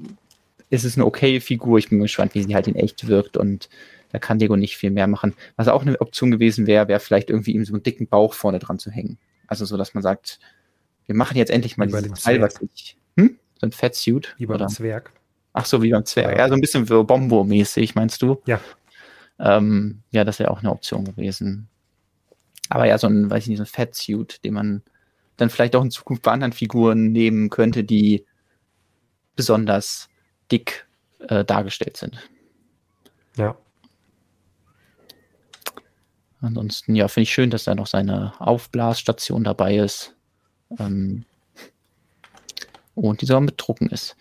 ist 0.74 0.86
es 0.86 0.98
eine 0.98 1.06
okaye 1.06 1.40
Figur. 1.40 1.78
Ich 1.78 1.90
bin 1.90 2.00
gespannt, 2.00 2.34
wie 2.34 2.42
sie 2.42 2.56
halt 2.56 2.68
in 2.68 2.76
echt 2.76 3.08
wirkt 3.08 3.38
und 3.38 3.70
da 4.12 4.18
kann 4.18 4.40
Lego 4.40 4.56
nicht 4.56 4.76
viel 4.76 4.90
mehr 4.90 5.06
machen. 5.06 5.36
Was 5.56 5.68
auch 5.68 5.84
eine 5.84 6.02
Option 6.02 6.32
gewesen 6.32 6.66
wäre, 6.66 6.88
wäre 6.88 7.00
vielleicht 7.00 7.30
irgendwie 7.30 7.54
ihm 7.54 7.64
so 7.64 7.74
einen 7.74 7.84
dicken 7.84 8.08
Bauch 8.08 8.34
vorne 8.34 8.58
dran 8.58 8.80
zu 8.80 8.90
hängen. 8.90 9.20
Also 9.46 9.66
so, 9.66 9.78
dass 9.78 9.94
man 9.94 10.02
sagt, 10.02 10.40
wir 11.06 11.14
machen 11.14 11.38
jetzt 11.38 11.52
endlich 11.52 11.78
mal 11.78 11.86
dieses 11.86 12.24
Teil, 12.24 12.42
was 12.42 12.60
ich, 12.74 12.98
hm? 13.18 13.38
So 13.62 13.68
ein 13.68 13.72
Fettsuit. 13.72 14.34
Wie 14.38 14.48
beim 14.48 14.56
oder? 14.56 14.68
Zwerg. 14.68 15.12
Ach 15.54 15.66
so, 15.66 15.84
wie 15.84 15.92
beim 15.92 16.06
Zwerg. 16.06 16.40
Ja, 16.40 16.48
so 16.48 16.56
ein 16.56 16.62
bisschen 16.62 16.86
Bombo-mäßig, 16.88 17.94
meinst 17.94 18.24
du? 18.24 18.42
Ja. 18.48 18.60
Ähm, 19.40 20.02
ja, 20.10 20.24
das 20.24 20.40
wäre 20.40 20.50
auch 20.50 20.60
eine 20.60 20.72
Option 20.72 21.06
gewesen. 21.06 21.68
Aber 22.70 22.86
ja, 22.88 22.98
so 22.98 23.06
ein, 23.06 23.30
weiß 23.30 23.44
ich 23.44 23.50
nicht, 23.50 23.58
so 23.58 23.64
ein 23.64 23.68
Fettsuit, 23.68 24.44
den 24.44 24.56
man 24.56 24.82
dann 25.38 25.52
vielleicht 25.52 25.76
auch 25.76 25.84
in 25.84 25.92
Zukunft 25.92 26.24
bei 26.24 26.32
anderen 26.32 26.54
Figuren 26.54 27.12
nehmen 27.12 27.52
könnte, 27.52 27.84
die 27.84 28.26
besonders 29.36 30.10
dick 30.54 30.86
äh, 31.28 31.44
dargestellt 31.44 31.98
sind. 31.98 32.30
Ja. 33.36 33.58
Ansonsten, 36.42 36.96
ja, 36.96 37.08
finde 37.08 37.24
ich 37.24 37.34
schön, 37.34 37.50
dass 37.50 37.64
da 37.64 37.74
noch 37.74 37.88
seine 37.88 38.34
Aufblasstation 38.40 39.44
dabei 39.44 39.78
ist. 39.78 40.14
Ähm, 40.78 41.26
und 42.96 43.22
die 43.22 43.26
sogar 43.26 43.42
mit 43.42 43.56
Drucken 43.58 43.90
ist. 43.90 44.16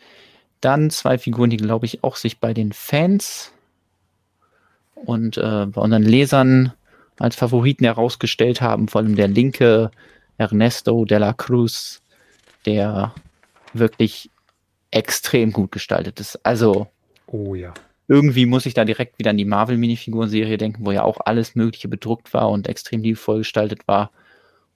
Dann 0.60 0.90
zwei 0.90 1.18
Figuren, 1.18 1.50
die, 1.50 1.58
glaube 1.58 1.84
ich, 1.84 2.02
auch 2.02 2.16
sich 2.16 2.40
bei 2.40 2.54
den 2.54 2.72
Fans 2.72 3.52
und 4.94 5.36
äh, 5.36 5.66
bei 5.66 5.80
unseren 5.80 6.04
Lesern 6.04 6.72
als 7.18 7.36
Favoriten 7.36 7.84
herausgestellt 7.84 8.60
haben. 8.60 8.88
Vor 8.88 9.00
allem 9.00 9.16
der 9.16 9.28
linke 9.28 9.90
Ernesto 10.38 11.04
de 11.04 11.18
la 11.18 11.34
Cruz, 11.34 12.00
der 12.64 13.14
wirklich 13.74 14.30
extrem 14.92 15.52
gut 15.52 15.72
gestaltet 15.72 16.20
ist. 16.20 16.36
Also. 16.44 16.86
Oh 17.26 17.54
ja. 17.54 17.74
Irgendwie 18.08 18.46
muss 18.46 18.66
ich 18.66 18.74
da 18.74 18.84
direkt 18.84 19.18
wieder 19.18 19.30
an 19.30 19.36
die 19.36 19.44
Marvel-Minifiguren-Serie 19.44 20.58
denken, 20.58 20.84
wo 20.84 20.92
ja 20.92 21.02
auch 21.02 21.18
alles 21.24 21.54
Mögliche 21.54 21.88
bedruckt 21.88 22.34
war 22.34 22.50
und 22.50 22.68
extrem 22.68 23.02
liebevoll 23.02 23.38
gestaltet 23.38 23.88
war. 23.88 24.10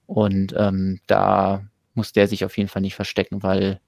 Und 0.07 0.55
ähm, 0.57 0.99
da 1.07 1.63
muss 1.93 2.13
der 2.13 2.27
sich 2.27 2.45
auf 2.45 2.57
jeden 2.57 2.69
Fall 2.69 2.81
nicht 2.81 2.95
verstecken, 2.95 3.43
weil 3.43 3.79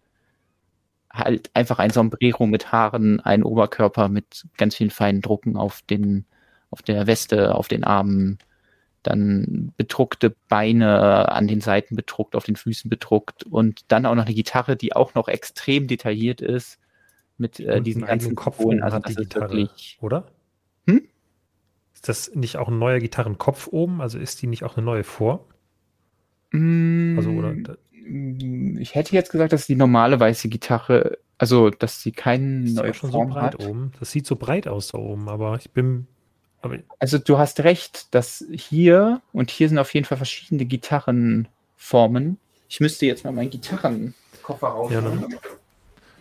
halt 1.11 1.49
einfach 1.55 1.80
ein 1.80 1.89
Sombrero 1.89 2.45
mit 2.45 2.71
Haaren, 2.71 3.19
ein 3.21 3.43
Oberkörper 3.43 4.09
mit 4.09 4.45
ganz 4.57 4.75
vielen 4.75 4.91
feinen 4.91 5.21
Drucken 5.21 5.57
auf 5.57 5.82
den, 5.89 6.25
auf 6.69 6.82
der 6.82 7.07
Weste, 7.07 7.55
auf 7.55 7.67
den 7.67 7.84
Armen, 7.84 8.38
dann 9.04 9.74
bedruckte 9.78 10.36
Beine 10.47 11.30
an 11.30 11.47
den 11.47 11.62
Seiten 11.62 11.95
bedruckt, 11.95 12.36
auf 12.36 12.45
den 12.45 12.56
Füßen 12.56 12.89
bedruckt 12.89 13.43
und 13.43 13.84
dann 13.91 14.06
auch 14.06 14.16
noch 14.16 14.26
eine 14.26 14.36
Gitarre, 14.36 14.76
die 14.76 14.95
auch 14.95 15.14
noch 15.16 15.28
extrem 15.28 15.88
detailliert 15.88 16.41
ist 16.41 16.80
mit 17.38 17.60
äh, 17.60 17.82
diesen 17.82 18.06
ganzen 18.06 18.36
Kopf 18.36 18.60
Also 18.60 19.00
die 19.00 19.16
Gitarre, 19.16 19.52
wirklich, 19.52 19.97
oder? 20.02 20.28
Hm? 20.88 21.08
Ist 21.93 22.10
das 22.10 22.36
nicht 22.36 22.58
auch 22.58 22.68
ein 22.68 22.78
neuer 22.78 23.00
Gitarrenkopf 23.00 23.68
oben? 23.68 24.02
Also 24.02 24.20
ist 24.20 24.41
die 24.41 24.47
nicht 24.47 24.64
auch 24.64 24.78
eine 24.78 24.86
neue? 24.86 25.04
Mm, 26.52 27.18
also, 27.18 27.30
oder? 27.32 27.78
Ich 28.80 28.95
hätte 28.95 29.14
jetzt 29.14 29.32
gesagt, 29.32 29.54
dass 29.54 29.68
die 29.68 29.76
normale 29.76 30.20
weiße 30.20 30.50
Gitarre, 30.50 31.20
also 31.38 31.70
dass 31.70 32.02
sie 32.02 32.12
keinen 32.12 32.74
neue 32.74 32.93
schon 32.93 33.12
Form 33.12 33.30
so 33.30 33.34
breit 33.34 33.54
hat. 33.54 33.66
oben. 33.66 33.91
Das 34.00 34.12
sieht 34.12 34.26
so 34.26 34.36
breit 34.36 34.68
aus 34.68 34.89
da 34.89 34.97
oben, 34.97 35.30
aber 35.30 35.58
ich 35.58 35.72
bin 35.72 36.08
also 36.99 37.18
du 37.18 37.38
hast 37.38 37.62
recht, 37.62 38.14
dass 38.14 38.43
hier 38.51 39.22
und 39.32 39.49
hier 39.49 39.70
sind 39.70 39.80
auf 39.80 39.93
jeden 39.93 40.05
Fall 40.05 40.18
verschiedene 40.18 40.66
Gitarrenformen. 40.66 42.38
Ich 42.68 42.80
müsste 42.80 43.05
jetzt 43.05 43.24
mal 43.24 43.32
meinen 43.32 43.49
Gitarrenkoffer 43.49 44.68
rausholen. 44.68 45.32
Ja, 45.32 45.38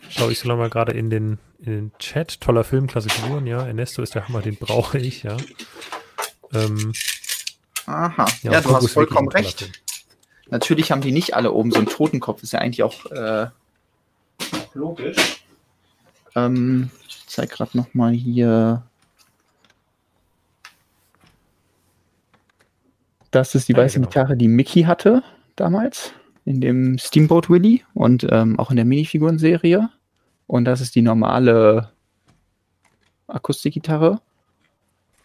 Schau 0.08 0.30
ich 0.30 0.38
so 0.38 0.48
lange 0.48 0.62
mal 0.62 0.70
gerade 0.70 0.92
in 0.92 1.10
den, 1.10 1.38
in 1.58 1.72
den 1.72 1.92
Chat. 1.98 2.40
Toller 2.40 2.64
Film, 2.64 2.86
klasse 2.86 3.10
Figuren, 3.10 3.46
ja. 3.46 3.66
Ernesto 3.66 4.00
ist 4.02 4.14
der 4.14 4.26
Hammer, 4.26 4.40
den 4.40 4.56
brauche 4.56 4.98
ich, 4.98 5.22
ja. 5.24 5.36
Ähm, 6.54 6.92
Aha, 7.86 8.26
ja, 8.42 8.52
ja 8.52 8.60
du 8.60 8.74
hast 8.74 8.90
vollkommen 8.90 9.28
recht. 9.28 9.60
Film. 9.60 9.72
Natürlich 10.50 10.90
haben 10.90 11.02
die 11.02 11.12
nicht 11.12 11.34
alle 11.34 11.52
oben 11.52 11.70
so 11.70 11.78
einen 11.78 11.88
Totenkopf, 11.88 12.42
ist 12.42 12.52
ja 12.52 12.60
eigentlich 12.60 12.82
auch, 12.82 13.06
äh, 13.06 13.48
logisch. 14.72 15.44
Ähm, 16.34 16.90
ich 17.06 17.26
zeige 17.26 17.54
gerade 17.54 17.76
nochmal 17.76 18.12
hier 18.12 18.87
Das 23.30 23.54
ist 23.54 23.68
die 23.68 23.74
ah, 23.74 23.78
weiße 23.78 23.96
ja, 23.96 23.98
genau. 24.00 24.08
Gitarre, 24.08 24.36
die 24.36 24.48
Mickey 24.48 24.82
hatte 24.82 25.22
damals 25.56 26.12
in 26.44 26.60
dem 26.60 26.98
Steamboat 26.98 27.50
Willy 27.50 27.84
und 27.94 28.26
ähm, 28.30 28.58
auch 28.58 28.70
in 28.70 28.76
der 28.76 28.86
Minifiguren-Serie. 28.86 29.90
Und 30.46 30.64
das 30.64 30.80
ist 30.80 30.94
die 30.94 31.02
normale 31.02 31.92
Akustikgitarre, 33.26 34.20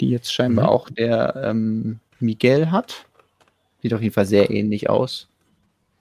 die 0.02 0.10
jetzt 0.10 0.34
scheinbar 0.34 0.66
mhm. 0.66 0.70
auch 0.70 0.90
der 0.90 1.36
ähm, 1.38 2.00
Miguel 2.20 2.72
hat. 2.72 3.06
Sieht 3.82 3.94
auf 3.94 4.02
jeden 4.02 4.14
Fall 4.14 4.26
sehr 4.26 4.50
ähnlich 4.50 4.90
aus. 4.90 5.30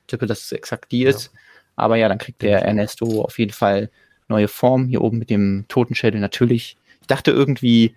Ich 0.00 0.06
tippe, 0.08 0.26
dass 0.26 0.42
es 0.42 0.52
exakt 0.52 0.90
die 0.90 1.04
ist. 1.04 1.26
Ja. 1.26 1.38
Aber 1.76 1.96
ja, 1.96 2.08
dann 2.08 2.18
kriegt 2.18 2.42
der 2.42 2.62
Ernesto 2.62 3.22
auf 3.22 3.38
jeden 3.38 3.52
Fall 3.52 3.90
neue 4.28 4.48
Form. 4.48 4.86
Hier 4.86 5.02
oben 5.02 5.18
mit 5.18 5.30
dem 5.30 5.66
Totenschädel 5.68 6.20
natürlich. 6.20 6.76
Ich 7.00 7.06
dachte 7.06 7.30
irgendwie, 7.30 7.94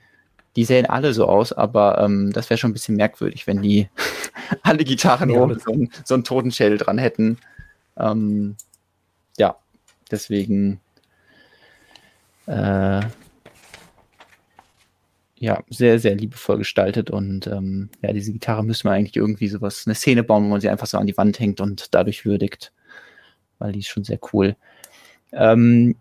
die 0.55 0.65
sehen 0.65 0.85
alle 0.85 1.13
so 1.13 1.27
aus, 1.27 1.51
aber 1.51 1.99
ähm, 2.01 2.31
das 2.31 2.49
wäre 2.49 2.57
schon 2.57 2.71
ein 2.71 2.73
bisschen 2.73 2.95
merkwürdig, 2.95 3.47
wenn 3.47 3.61
die 3.61 3.89
alle 4.63 4.83
Gitarren 4.83 5.29
ja, 5.29 5.39
oben 5.39 5.59
so, 5.59 5.71
ein, 5.71 5.91
so 6.03 6.13
einen 6.13 6.23
Totenschädel 6.23 6.77
dran 6.77 6.97
hätten. 6.97 7.37
Ähm, 7.97 8.55
ja, 9.37 9.57
deswegen 10.11 10.79
äh, 12.47 13.01
ja, 15.37 15.63
sehr, 15.69 15.99
sehr 15.99 16.15
liebevoll 16.15 16.59
gestaltet 16.59 17.11
und 17.11 17.47
ähm, 17.47 17.89
ja, 18.01 18.13
diese 18.13 18.31
Gitarre 18.31 18.63
müssen 18.63 18.85
wir 18.87 18.93
eigentlich 18.93 19.17
irgendwie 19.17 19.49
sowas, 19.49 19.83
eine 19.85 19.95
Szene 19.95 20.23
bauen, 20.23 20.45
wo 20.45 20.49
man 20.49 20.61
sie 20.61 20.69
einfach 20.69 20.87
so 20.87 20.97
an 20.97 21.07
die 21.07 21.17
Wand 21.17 21.39
hängt 21.39 21.59
und 21.59 21.93
dadurch 21.93 22.25
würdigt, 22.25 22.71
weil 23.59 23.73
die 23.73 23.79
ist 23.79 23.89
schon 23.89 24.05
sehr 24.05 24.19
cool. 24.33 24.55
Ähm, 25.33 25.97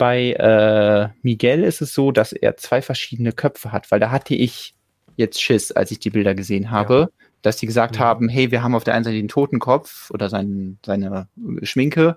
bei 0.00 0.32
äh, 0.32 1.10
Miguel 1.20 1.62
ist 1.62 1.82
es 1.82 1.92
so, 1.92 2.10
dass 2.10 2.32
er 2.32 2.56
zwei 2.56 2.80
verschiedene 2.80 3.32
Köpfe 3.32 3.70
hat, 3.70 3.90
weil 3.90 4.00
da 4.00 4.10
hatte 4.10 4.34
ich 4.34 4.74
jetzt 5.16 5.42
Schiss, 5.42 5.72
als 5.72 5.90
ich 5.90 5.98
die 5.98 6.08
Bilder 6.08 6.34
gesehen 6.34 6.70
habe, 6.70 6.94
ja. 7.00 7.08
dass 7.42 7.58
die 7.58 7.66
gesagt 7.66 7.96
ja. 7.96 8.02
haben, 8.02 8.30
hey, 8.30 8.50
wir 8.50 8.62
haben 8.62 8.74
auf 8.74 8.82
der 8.82 8.94
einen 8.94 9.04
Seite 9.04 9.18
den 9.18 9.28
Totenkopf 9.28 10.10
oder 10.10 10.30
sein, 10.30 10.78
seine 10.86 11.28
Schminke 11.64 12.16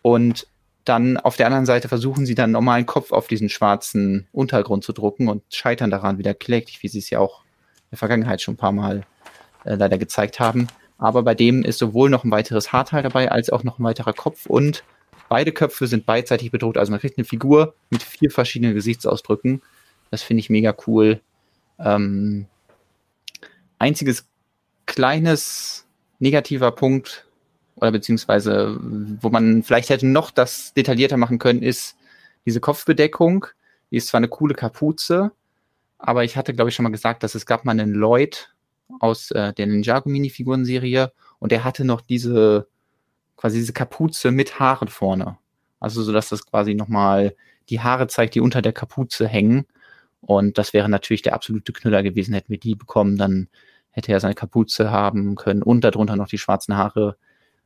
und 0.00 0.46
dann 0.86 1.18
auf 1.18 1.36
der 1.36 1.44
anderen 1.44 1.66
Seite 1.66 1.86
versuchen 1.88 2.24
sie 2.24 2.34
dann 2.34 2.44
einen 2.44 2.52
normalen 2.54 2.86
Kopf 2.86 3.12
auf 3.12 3.28
diesen 3.28 3.50
schwarzen 3.50 4.26
Untergrund 4.32 4.82
zu 4.82 4.94
drucken 4.94 5.28
und 5.28 5.42
scheitern 5.50 5.90
daran 5.90 6.16
wieder 6.16 6.32
kläglich, 6.32 6.82
wie 6.82 6.88
sie 6.88 7.00
es 7.00 7.10
ja 7.10 7.18
auch 7.18 7.42
in 7.42 7.90
der 7.90 7.98
Vergangenheit 7.98 8.40
schon 8.40 8.54
ein 8.54 8.56
paar 8.56 8.72
Mal 8.72 9.02
äh, 9.66 9.74
leider 9.74 9.98
gezeigt 9.98 10.40
haben. 10.40 10.66
Aber 10.96 11.22
bei 11.22 11.34
dem 11.34 11.62
ist 11.62 11.78
sowohl 11.78 12.08
noch 12.08 12.24
ein 12.24 12.30
weiteres 12.30 12.72
Haarteil 12.72 13.02
dabei, 13.02 13.30
als 13.30 13.50
auch 13.50 13.64
noch 13.64 13.78
ein 13.78 13.84
weiterer 13.84 14.14
Kopf 14.14 14.46
und 14.46 14.82
Beide 15.32 15.52
Köpfe 15.52 15.86
sind 15.86 16.04
beidseitig 16.04 16.50
bedruckt, 16.50 16.76
also 16.76 16.90
man 16.90 17.00
kriegt 17.00 17.16
eine 17.16 17.24
Figur 17.24 17.74
mit 17.88 18.02
vier 18.02 18.30
verschiedenen 18.30 18.74
Gesichtsausdrücken. 18.74 19.62
Das 20.10 20.20
finde 20.22 20.40
ich 20.40 20.50
mega 20.50 20.76
cool. 20.86 21.22
Ähm, 21.78 22.44
einziges 23.78 24.28
kleines 24.84 25.86
negativer 26.18 26.70
Punkt 26.72 27.26
oder 27.76 27.92
beziehungsweise 27.92 28.78
wo 28.82 29.30
man 29.30 29.62
vielleicht 29.62 29.88
hätte 29.88 30.06
noch 30.06 30.32
das 30.32 30.74
detaillierter 30.74 31.16
machen 31.16 31.38
können, 31.38 31.62
ist 31.62 31.96
diese 32.44 32.60
Kopfbedeckung. 32.60 33.46
Die 33.90 33.96
ist 33.96 34.08
zwar 34.08 34.18
eine 34.18 34.28
coole 34.28 34.52
Kapuze, 34.52 35.32
aber 35.96 36.24
ich 36.24 36.36
hatte, 36.36 36.52
glaube 36.52 36.68
ich, 36.68 36.74
schon 36.74 36.82
mal 36.82 36.90
gesagt, 36.90 37.22
dass 37.22 37.34
es 37.34 37.46
gab 37.46 37.64
mal 37.64 37.72
einen 37.72 37.94
Lloyd 37.94 38.52
aus 39.00 39.30
äh, 39.30 39.54
der 39.54 39.66
Ninjago 39.66 40.10
Minifiguren-Serie 40.10 41.10
und 41.38 41.52
der 41.52 41.64
hatte 41.64 41.86
noch 41.86 42.02
diese 42.02 42.66
quasi 43.36 43.58
diese 43.58 43.72
Kapuze 43.72 44.30
mit 44.30 44.58
Haaren 44.58 44.88
vorne. 44.88 45.38
Also 45.80 46.02
so, 46.02 46.12
dass 46.12 46.28
das 46.28 46.46
quasi 46.46 46.74
nochmal 46.74 47.34
die 47.68 47.80
Haare 47.80 48.06
zeigt, 48.06 48.34
die 48.34 48.40
unter 48.40 48.62
der 48.62 48.72
Kapuze 48.72 49.26
hängen. 49.26 49.66
Und 50.20 50.58
das 50.58 50.72
wäre 50.72 50.88
natürlich 50.88 51.22
der 51.22 51.34
absolute 51.34 51.72
Knüller 51.72 52.02
gewesen, 52.02 52.34
hätten 52.34 52.50
wir 52.50 52.60
die 52.60 52.76
bekommen, 52.76 53.16
dann 53.16 53.48
hätte 53.90 54.12
er 54.12 54.20
seine 54.20 54.34
Kapuze 54.34 54.90
haben 54.90 55.34
können 55.34 55.62
und 55.62 55.82
darunter 55.82 56.16
noch 56.16 56.28
die 56.28 56.38
schwarzen 56.38 56.76
Haare. 56.76 57.16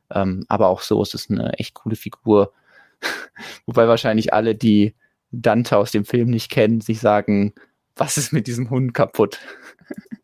Ähm, 0.09 0.45
aber 0.47 0.67
auch 0.67 0.81
so 0.81 1.01
ist 1.01 1.13
es 1.13 1.29
eine 1.29 1.53
echt 1.53 1.75
coole 1.75 1.95
Figur. 1.95 2.53
Wobei 3.65 3.87
wahrscheinlich 3.87 4.33
alle, 4.33 4.55
die 4.55 4.95
Dante 5.31 5.77
aus 5.77 5.91
dem 5.91 6.05
Film 6.05 6.29
nicht 6.29 6.49
kennen, 6.49 6.81
sich 6.81 6.99
sagen, 6.99 7.53
was 7.95 8.17
ist 8.17 8.33
mit 8.33 8.47
diesem 8.47 8.69
Hund 8.69 8.93
kaputt? 8.93 9.39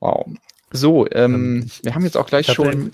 wow. 0.00 0.26
So, 0.76 1.06
ähm, 1.12 1.34
ähm, 1.34 1.62
ich, 1.66 1.84
wir 1.84 1.94
haben 1.94 2.02
jetzt 2.02 2.16
auch 2.16 2.26
gleich 2.26 2.46
schon. 2.46 2.72
Im, 2.72 2.90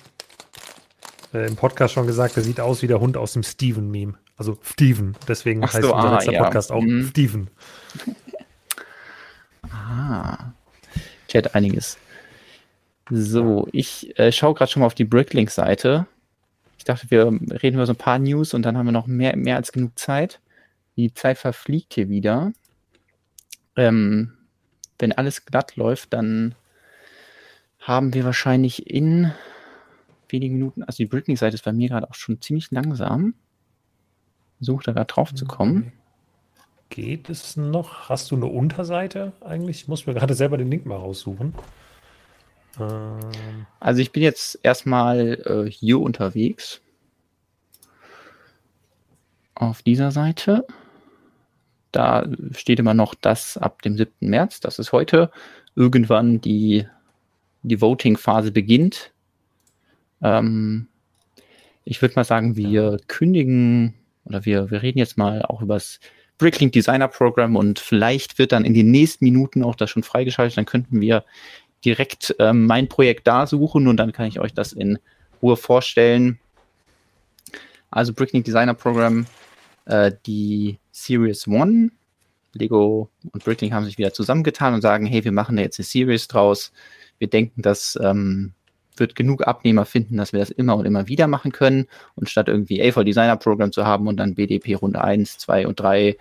äh, 1.33 1.47
Im 1.47 1.57
Podcast 1.57 1.95
schon 1.95 2.07
gesagt, 2.07 2.37
der 2.37 2.43
sieht 2.43 2.61
aus 2.61 2.83
wie 2.83 2.87
der 2.87 3.01
Hund 3.01 3.17
aus 3.17 3.33
dem 3.33 3.43
Steven-Meme. 3.43 4.15
Also 4.37 4.59
Steven. 4.63 5.17
Deswegen 5.27 5.65
Ach 5.65 5.73
heißt 5.73 5.85
so, 5.85 5.95
unser 5.95 6.11
ah, 6.11 6.15
letzter 6.17 6.33
ja. 6.33 6.45
Podcast 6.45 6.73
auch 6.73 6.83
mhm. 6.83 7.07
Steven. 7.09 7.49
ah. 9.71 10.53
Chat 11.29 11.55
einiges. 11.55 11.97
So, 13.09 13.67
ich 13.73 14.19
äh, 14.19 14.31
schaue 14.31 14.53
gerade 14.53 14.71
schon 14.71 14.81
mal 14.81 14.87
auf 14.87 14.95
die 14.95 15.05
Bricklink-Seite. 15.05 16.07
Ich 16.77 16.85
dachte, 16.85 17.11
wir 17.11 17.27
reden 17.63 17.77
über 17.77 17.87
so 17.87 17.95
ein 17.95 17.97
paar 17.97 18.19
News 18.19 18.53
und 18.53 18.63
dann 18.63 18.77
haben 18.77 18.87
wir 18.87 18.93
noch 18.93 19.07
mehr, 19.07 19.37
mehr 19.37 19.57
als 19.57 19.73
genug 19.73 19.99
Zeit. 19.99 20.41
Die 20.97 21.15
Zeit 21.15 21.39
verfliegt 21.39 21.95
hier 21.95 22.11
wieder. 22.11 22.53
Ähm, 23.75 24.35
wenn 24.99 25.13
alles 25.13 25.47
glatt 25.47 25.77
läuft, 25.77 26.13
dann 26.13 26.55
haben 27.91 28.15
wir 28.15 28.25
wahrscheinlich 28.25 28.89
in 28.89 29.33
wenigen 30.29 30.55
Minuten, 30.55 30.85
also 30.85 30.99
die 30.99 31.07
Britney-Seite 31.07 31.57
ist 31.57 31.65
bei 31.65 31.73
mir 31.73 31.89
gerade 31.89 32.09
auch 32.09 32.15
schon 32.15 32.41
ziemlich 32.41 32.71
langsam. 32.71 33.35
Versucht 34.59 34.87
da 34.87 34.93
gerade 34.93 35.13
drauf 35.13 35.35
zu 35.35 35.45
kommen. 35.45 35.93
Geht 36.89 37.29
es 37.29 37.57
noch? 37.57 38.09
Hast 38.09 38.31
du 38.31 38.37
eine 38.37 38.47
Unterseite 38.47 39.33
eigentlich? 39.41 39.83
Ich 39.83 39.89
muss 39.89 40.07
mir 40.07 40.15
gerade 40.15 40.35
selber 40.35 40.57
den 40.57 40.71
Link 40.71 40.87
mal 40.87 40.99
raussuchen. 40.99 41.53
Ähm. 42.79 43.67
Also 43.81 44.03
ich 44.03 44.13
bin 44.13 44.23
jetzt 44.23 44.61
erstmal 44.63 45.41
äh, 45.45 45.69
hier 45.69 45.99
unterwegs. 45.99 46.81
Auf 49.57 49.83
dieser 49.83 50.13
Seite. 50.13 50.65
Da 51.91 52.25
steht 52.53 52.79
immer 52.79 52.95
noch 52.95 53.17
das 53.17 53.57
ab 53.57 53.83
dem 53.83 53.97
7. 53.97 54.13
März, 54.21 54.61
das 54.61 54.79
ist 54.79 54.93
heute, 54.93 55.33
irgendwann 55.75 56.41
die 56.41 56.87
die 57.63 57.81
Voting-Phase 57.81 58.53
beginnt. 58.53 59.13
Ähm, 60.23 60.89
ich 61.85 62.01
würde 62.03 62.15
mal 62.17 62.25
sagen, 62.25 62.57
wir 62.57 62.99
kündigen 63.09 63.95
oder 64.25 64.45
wir, 64.45 64.71
wir 64.71 64.83
reden 64.83 64.99
jetzt 64.99 65.19
mal 65.19 65.43
auch 65.43 65.63
über 65.63 65.75
das 65.75 66.01
Bricklink 66.39 66.73
Designer 66.73 67.09
Program 67.09 67.57
und 67.57 67.79
vielleicht 67.79 68.39
wird 68.39 68.53
dann 68.53 68.65
in 68.65 68.75
den 68.75 68.91
nächsten 68.91 69.25
Minuten 69.25 69.63
auch 69.63 69.75
das 69.75 69.91
schon 69.91 70.03
freigeschaltet. 70.03 70.57
Dann 70.57 70.65
könnten 70.65 71.01
wir 71.01 71.25
direkt 71.85 72.35
ähm, 72.39 72.67
mein 72.67 72.89
Projekt 72.89 73.27
da 73.27 73.47
suchen 73.47 73.89
und 73.89 73.97
dann 73.97 74.13
kann 74.13 74.27
ich 74.27 74.41
euch 74.41 74.55
das 74.55 74.73
in 74.73 74.99
Ruhe 75.43 75.57
vorstellen. 75.57 76.39
Also 77.91 78.15
Bricklink 78.15 78.45
Designer 78.45 78.75
Program, 78.75 79.27
äh, 79.87 80.13
die 80.27 80.79
Series 80.93 81.47
1. 81.49 81.93
Lego 82.53 83.11
und 83.33 83.45
Bricklink 83.45 83.73
haben 83.73 83.85
sich 83.85 83.99
wieder 83.99 84.13
zusammengetan 84.13 84.75
und 84.75 84.83
sagen, 84.83 85.07
hey, 85.07 85.25
wir 85.25 85.33
machen 85.33 85.57
da 85.57 85.63
jetzt 85.63 85.79
eine 85.79 85.87
Series 85.87 86.29
draus. 86.29 86.73
Wir 87.21 87.29
denken, 87.29 87.63
das 87.63 87.97
ähm, 88.03 88.55
wird 88.97 89.15
genug 89.15 89.47
Abnehmer 89.47 89.85
finden, 89.85 90.17
dass 90.17 90.33
wir 90.33 90.41
das 90.41 90.51
immer 90.51 90.75
und 90.77 90.87
immer 90.87 91.07
wieder 91.07 91.29
machen 91.29 91.53
können. 91.53 91.87
Und 92.17 92.29
statt 92.29 92.49
irgendwie 92.49 92.83
A4 92.83 93.05
Designer 93.05 93.37
Program 93.37 93.71
zu 93.71 93.87
haben 93.87 94.09
und 94.09 94.17
dann 94.17 94.35
BDP 94.35 94.75
Runde 94.75 95.03
1, 95.05 95.39
2 95.39 95.69
und 95.69 95.79
3, 95.79 96.17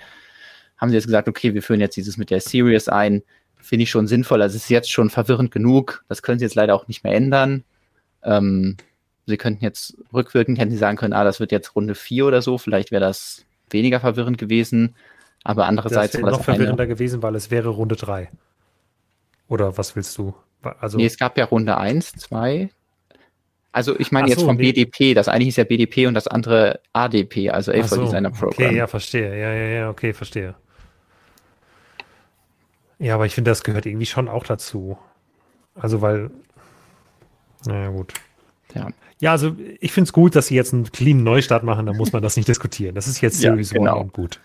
haben 0.78 0.90
sie 0.90 0.96
jetzt 0.96 1.06
gesagt, 1.06 1.28
okay, 1.28 1.54
wir 1.54 1.64
führen 1.64 1.80
jetzt 1.80 1.98
dieses 1.98 2.18
mit 2.18 2.30
der 2.30 2.40
Series 2.40 2.88
ein. 2.88 3.24
Finde 3.58 3.84
ich 3.84 3.90
schon 3.90 4.08
sinnvoll. 4.08 4.42
Also 4.42 4.56
es 4.56 4.64
ist 4.64 4.70
jetzt 4.70 4.92
schon 4.92 5.10
verwirrend 5.10 5.52
genug. 5.52 6.04
Das 6.08 6.22
können 6.22 6.40
sie 6.40 6.46
jetzt 6.46 6.56
leider 6.56 6.76
auch 6.76 6.88
nicht 6.88 7.04
mehr 7.04 7.14
ändern. 7.14 7.64
Ähm, 8.24 8.78
sie 9.26 9.38
könnten 9.38 9.64
jetzt 9.64 9.98
rückwirkend, 10.14 10.60
hätten 10.60 10.72
sie 10.72 10.78
sagen 10.78 10.98
können, 10.98 11.14
ah, 11.14 11.24
das 11.24 11.40
wird 11.40 11.52
jetzt 11.52 11.76
Runde 11.76 11.96
4 11.96 12.26
oder 12.26 12.42
so. 12.42 12.58
Vielleicht 12.58 12.92
wäre 12.92 13.02
das 13.02 13.46
weniger 13.70 14.00
verwirrend 14.00 14.38
gewesen. 14.38 14.96
Aber 15.44 15.66
andererseits 15.66 16.14
das 16.14 16.22
wäre 16.22 16.32
noch 16.32 16.44
verwirrender 16.44 16.88
gewesen, 16.88 17.22
weil 17.24 17.36
es 17.36 17.52
wäre 17.52 17.70
Runde 17.70 17.96
3. 17.96 18.30
Oder 19.48 19.78
was 19.78 19.96
willst 19.96 20.18
du? 20.18 20.34
Also, 20.62 20.98
nee, 20.98 21.06
es 21.06 21.18
gab 21.18 21.38
ja 21.38 21.46
Runde 21.46 21.78
1, 21.78 22.14
2. 22.14 22.70
Also 23.72 23.98
ich 24.00 24.12
meine 24.12 24.30
jetzt 24.30 24.42
vom 24.42 24.56
nee. 24.56 24.72
BDP, 24.72 25.14
das 25.14 25.28
eine 25.28 25.46
ist 25.46 25.58
ja 25.58 25.64
BDP 25.64 26.08
und 26.08 26.16
das 26.16 26.28
andere 26.28 26.80
ADP, 26.94 27.52
also 27.52 27.72
A 27.72 27.84
for 27.84 27.98
so, 27.98 28.04
Designer 28.04 28.32
Program. 28.32 28.68
Okay, 28.68 28.76
ja, 28.76 28.88
verstehe. 28.88 29.30
Ja, 29.30 29.54
ja, 29.54 29.68
ja, 29.68 29.90
okay, 29.90 30.14
verstehe. 30.14 30.56
Ja, 32.98 33.16
aber 33.16 33.26
ich 33.26 33.36
finde, 33.36 33.52
das 33.52 33.64
gehört 33.64 33.86
irgendwie 33.86 34.08
schon 34.08 34.28
auch 34.28 34.44
dazu. 34.44 34.98
Also, 35.76 36.02
weil. 36.02 36.32
Naja, 37.66 37.90
gut. 37.90 38.14
Ja. 38.74 38.88
Ja, 39.22 39.32
also 39.32 39.56
ich 39.82 39.92
finde 39.92 40.08
es 40.08 40.14
gut, 40.14 40.36
dass 40.36 40.48
sie 40.48 40.56
jetzt 40.56 40.74
einen 40.74 40.92
clean 40.92 41.24
Neustart 41.24 41.64
machen, 41.64 41.86
da 41.86 41.94
muss 41.94 42.14
man 42.14 42.24
das 42.24 42.38
nicht 42.38 42.48
diskutieren. 42.48 42.96
Das 42.96 43.08
ist 43.08 43.20
jetzt 43.22 43.40
sowieso 43.40 43.76
ja, 43.76 43.80
genau. 43.82 44.06
gut. 44.06 44.40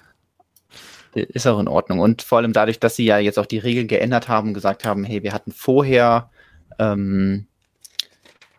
Ist 1.15 1.47
auch 1.47 1.59
in 1.61 1.69
Ordnung. 1.69 2.01
Und 2.01 2.23
vor 2.23 2.39
allem 2.39 2.53
dadurch, 2.53 2.81
dass 2.81 2.97
sie 2.97 3.05
ja 3.05 3.19
jetzt 3.19 3.39
auch 3.39 3.47
die 3.47 3.59
Regeln 3.59 3.87
geändert 3.89 4.29
haben 4.29 4.55
gesagt 4.55 4.85
haben, 4.85 5.05
hey, 5.05 5.23
wir 5.23 5.33
hatten 5.33 5.53
vorher 5.53 6.31
ähm, 6.79 7.47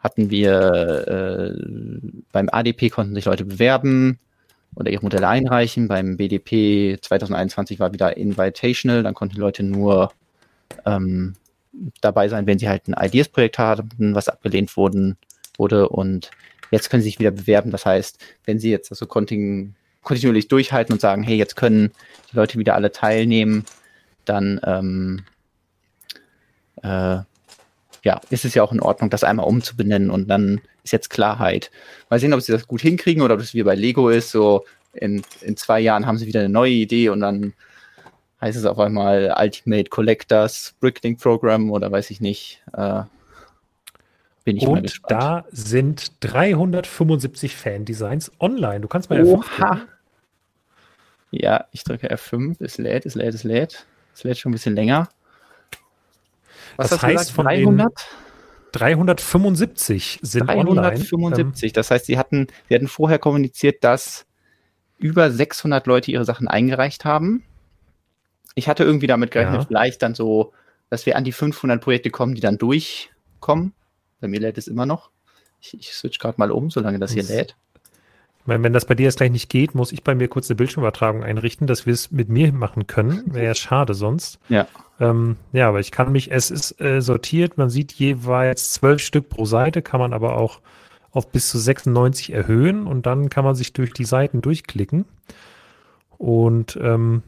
hatten 0.06 0.30
wir 0.30 1.08
äh, 1.08 2.22
beim 2.32 2.49
ADP 2.51 2.89
konnten 2.89 3.16
sich 3.16 3.26
Leute 3.26 3.43
bewerben 3.43 4.20
oder 4.76 4.91
ihre 4.91 5.01
Modelle 5.01 5.28
einreichen. 5.28 5.88
Beim 5.88 6.18
BDP 6.18 6.99
2021 7.01 7.80
war 7.80 7.91
wieder 7.91 8.16
Invitational, 8.16 9.01
dann 9.01 9.16
konnten 9.16 9.38
Leute 9.38 9.64
nur 9.64 10.12
ähm, 10.86 11.34
dabei 12.01 12.30
sein, 12.30 12.45
wenn 12.45 12.60
sie 12.60 12.70
halt 12.70 12.88
ein 12.88 12.93
Ideas-Projekt 12.93 13.58
hatten, 13.58 14.14
was 14.16 14.30
abgelehnt 14.30 14.78
wurden, 14.78 15.18
wurde. 15.58 15.89
Und 15.89 16.30
jetzt 16.72 16.89
können 16.89 17.01
sie 17.01 17.10
sich 17.10 17.20
wieder 17.20 17.32
bewerben. 17.32 17.72
Das 17.72 17.86
heißt, 17.86 18.20
wenn 18.45 18.60
sie 18.60 18.70
jetzt 18.70 18.91
also 18.91 19.08
kontinuierlich 20.06 20.47
durchhalten 20.47 20.93
und 20.93 21.01
sagen, 21.01 21.24
hey, 21.24 21.36
jetzt 21.36 21.58
können 21.58 21.91
die 22.32 22.38
Leute 22.38 22.58
wieder 22.58 22.76
alle 22.76 22.93
teilnehmen, 22.93 23.66
dann 24.24 24.62
ähm, 24.64 25.24
äh, 26.82 27.20
ja, 28.03 28.22
ist 28.30 28.45
es 28.45 28.53
ja 28.53 28.64
auch 28.64 28.72
in 28.72 28.80
Ordnung, 28.80 29.10
das 29.10 29.24
einmal 29.24 29.47
umzubenennen 29.47 30.10
und 30.10 30.30
dann 30.30 30.62
ist 30.84 30.93
jetzt 30.93 31.10
Klarheit. 31.10 31.72
Mal 32.10 32.20
sehen, 32.20 32.34
ob 32.34 32.41
sie 32.41 32.51
das 32.51 32.68
gut 32.68 32.82
hinkriegen 32.82 33.24
oder 33.24 33.34
ob 33.34 33.41
es 33.41 33.53
wie 33.53 33.64
bei 33.64 33.76
Lego 33.76 34.10
ist, 34.10 34.32
so 34.32 34.64
in, 34.93 35.24
in 35.41 35.58
zwei 35.58 35.80
Jahren 35.80 36.06
haben 36.06 36.18
sie 36.18 36.28
wieder 36.28 36.39
eine 36.39 36.49
neue 36.49 36.72
Idee 36.72 37.10
und 37.10 37.20
dann 37.20 37.53
heißt 38.41 38.58
es 38.58 38.66
auf 38.66 38.80
einmal 38.80 39.36
Ultimate 39.38 39.89
Collectors 39.89 40.76
Bricklink 40.80 41.20
Program 41.20 41.72
oder 41.72 41.91
weiß 41.91 42.12
ich 42.12 42.22
nicht. 42.22 42.62
Äh, 42.74 43.01
bin 44.43 44.58
ich 44.58 44.68
und 44.68 44.74
mal 44.74 44.82
gespannt. 44.84 45.12
da 45.12 45.45
sind 45.51 46.12
375 46.20 47.56
Fan-Designs 47.56 48.32
online. 48.39 48.82
Du 48.82 48.88
kannst 48.88 49.10
mal 49.10 49.20
F5 49.20 49.34
Oha. 49.34 49.82
Ja, 51.41 51.65
ich 51.71 51.83
drücke 51.83 52.11
F5, 52.11 52.57
es 52.59 52.77
lädt, 52.77 53.05
es 53.05 53.15
lädt, 53.15 53.33
es 53.33 53.43
lädt. 53.43 53.86
Es 54.13 54.23
lädt 54.23 54.38
schon 54.38 54.51
ein 54.51 54.53
bisschen 54.53 54.75
länger. 54.75 55.09
Was 56.77 56.89
das 56.89 57.03
heißt 57.03 57.31
von 57.31 57.45
300? 57.45 57.91
375 58.71 60.19
sind 60.21 60.47
375. 60.47 61.13
online. 61.13 61.71
Das 61.73 61.91
heißt, 61.91 62.05
sie 62.05 62.17
hatten, 62.17 62.47
sie 62.67 62.75
hatten 62.75 62.88
vorher 62.88 63.19
kommuniziert, 63.19 63.83
dass 63.83 64.25
über 64.97 65.31
600 65.31 65.88
Leute 65.88 66.11
ihre 66.11 66.25
Sachen 66.25 66.47
eingereicht 66.47 67.05
haben. 67.05 67.43
Ich 68.53 68.67
hatte 68.67 68.83
irgendwie 68.83 69.07
damit 69.07 69.31
gerechnet, 69.31 69.61
ja. 69.61 69.65
vielleicht 69.65 70.01
dann 70.01 70.15
so, 70.15 70.53
dass 70.89 71.05
wir 71.05 71.15
an 71.15 71.23
die 71.23 71.31
500 71.31 71.81
Projekte 71.81 72.09
kommen, 72.09 72.36
die 72.36 72.41
dann 72.41 72.57
durchkommen. 72.57 73.73
Bei 74.19 74.27
mir 74.27 74.39
lädt 74.39 74.57
es 74.57 74.67
immer 74.67 74.86
noch. 74.86 75.09
Ich, 75.61 75.73
ich 75.73 75.93
switch 75.93 76.19
gerade 76.19 76.36
mal 76.38 76.51
um, 76.51 76.69
solange 76.69 76.99
das 76.99 77.11
hier 77.11 77.23
lädt. 77.23 77.55
Meine, 78.46 78.64
wenn 78.64 78.74
das 78.74 78.86
bei 78.86 78.93
dir 78.93 79.04
jetzt 79.04 79.18
gleich 79.18 79.32
nicht 79.32 79.50
geht, 79.50 79.74
muss 79.74 79.91
ich 79.91 80.04
bei 80.04 80.14
mir 80.14 80.28
kurz 80.28 80.50
eine 80.50 80.56
Bildschirmübertragung 80.56 81.24
einrichten, 81.24 81.66
dass 81.66 81.86
wir 81.86 81.93
es 81.93 82.12
mit 82.12 82.30
mir 82.30 82.54
machen 82.54 82.86
können. 82.86 83.34
Wäre 83.34 83.46
ja 83.46 83.56
schade 83.56 83.96
sonst. 83.96 84.39
Ja. 84.50 84.68
Ähm, 85.00 85.38
ja, 85.52 85.68
aber 85.68 85.80
ich 85.80 85.91
kann 85.91 86.12
mich, 86.12 86.32
es 86.32 86.52
ist 86.52 86.80
äh, 86.80 87.02
sortiert, 87.02 87.58
man 87.58 87.70
sieht 87.70 87.91
jeweils 87.93 88.72
zwölf 88.72 89.02
Stück 89.02 89.30
pro 89.30 89.46
Seite, 89.46 89.82
kann 89.82 90.00
man 90.00 90.14
aber 90.14 90.38
auch 90.38 90.62
auf 91.12 91.32
bis 91.32 91.50
zu 91.50 91.58
96 91.58 92.34
erhöhen 92.34 92.88
und 92.88 93.06
dann 93.06 93.30
kann 93.30 93.46
man 93.46 93.56
sich 93.56 93.74
durch 93.74 93.93
die 93.93 94.06
Seiten 94.06 94.41
durchklicken. 94.41 95.06
Und 96.18 96.78
ähm, 96.82 97.24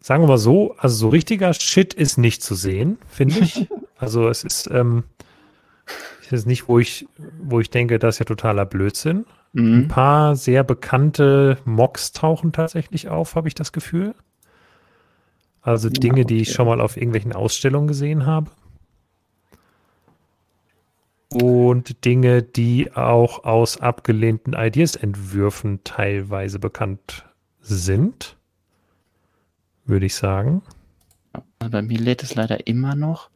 sagen 0.00 0.22
wir 0.22 0.28
mal 0.28 0.38
so, 0.38 0.74
also 0.78 0.96
so 0.96 1.08
richtiger 1.08 1.52
Shit 1.54 1.94
ist 1.94 2.18
nicht 2.18 2.42
zu 2.42 2.54
sehen, 2.54 2.98
finde 3.08 3.40
ich. 3.40 3.68
Also 3.98 4.28
es 4.28 4.44
ist, 4.44 4.68
ähm, 4.70 5.04
es 6.20 6.30
ist 6.30 6.46
nicht, 6.46 6.68
wo 6.68 6.78
ich, 6.78 7.08
wo 7.40 7.60
ich 7.60 7.70
denke, 7.70 7.98
das 7.98 8.16
ist 8.16 8.18
ja 8.18 8.24
totaler 8.26 8.66
Blödsinn. 8.66 9.24
Mhm. 9.52 9.74
Ein 9.74 9.88
paar 9.88 10.36
sehr 10.36 10.64
bekannte 10.64 11.58
Mocks 11.64 12.12
tauchen 12.12 12.52
tatsächlich 12.52 13.08
auf, 13.08 13.34
habe 13.34 13.48
ich 13.48 13.54
das 13.54 13.72
Gefühl. 13.72 14.14
Also 15.62 15.88
Dinge, 15.88 16.18
ja, 16.18 16.24
okay. 16.24 16.34
die 16.34 16.40
ich 16.42 16.52
schon 16.52 16.66
mal 16.66 16.80
auf 16.80 16.96
irgendwelchen 16.96 17.32
Ausstellungen 17.32 17.88
gesehen 17.88 18.24
habe. 18.26 18.50
Und 21.32 22.04
Dinge, 22.04 22.42
die 22.42 22.92
auch 22.94 23.44
aus 23.44 23.80
abgelehnten 23.80 24.54
Ideas-Entwürfen 24.54 25.82
teilweise 25.82 26.60
bekannt 26.60 27.24
sind, 27.60 28.36
würde 29.84 30.06
ich 30.06 30.14
sagen. 30.14 30.62
Bei 31.58 31.82
mir 31.82 31.98
lädt 31.98 32.22
es 32.22 32.36
leider 32.36 32.66
immer 32.68 32.94
noch. 32.94 33.30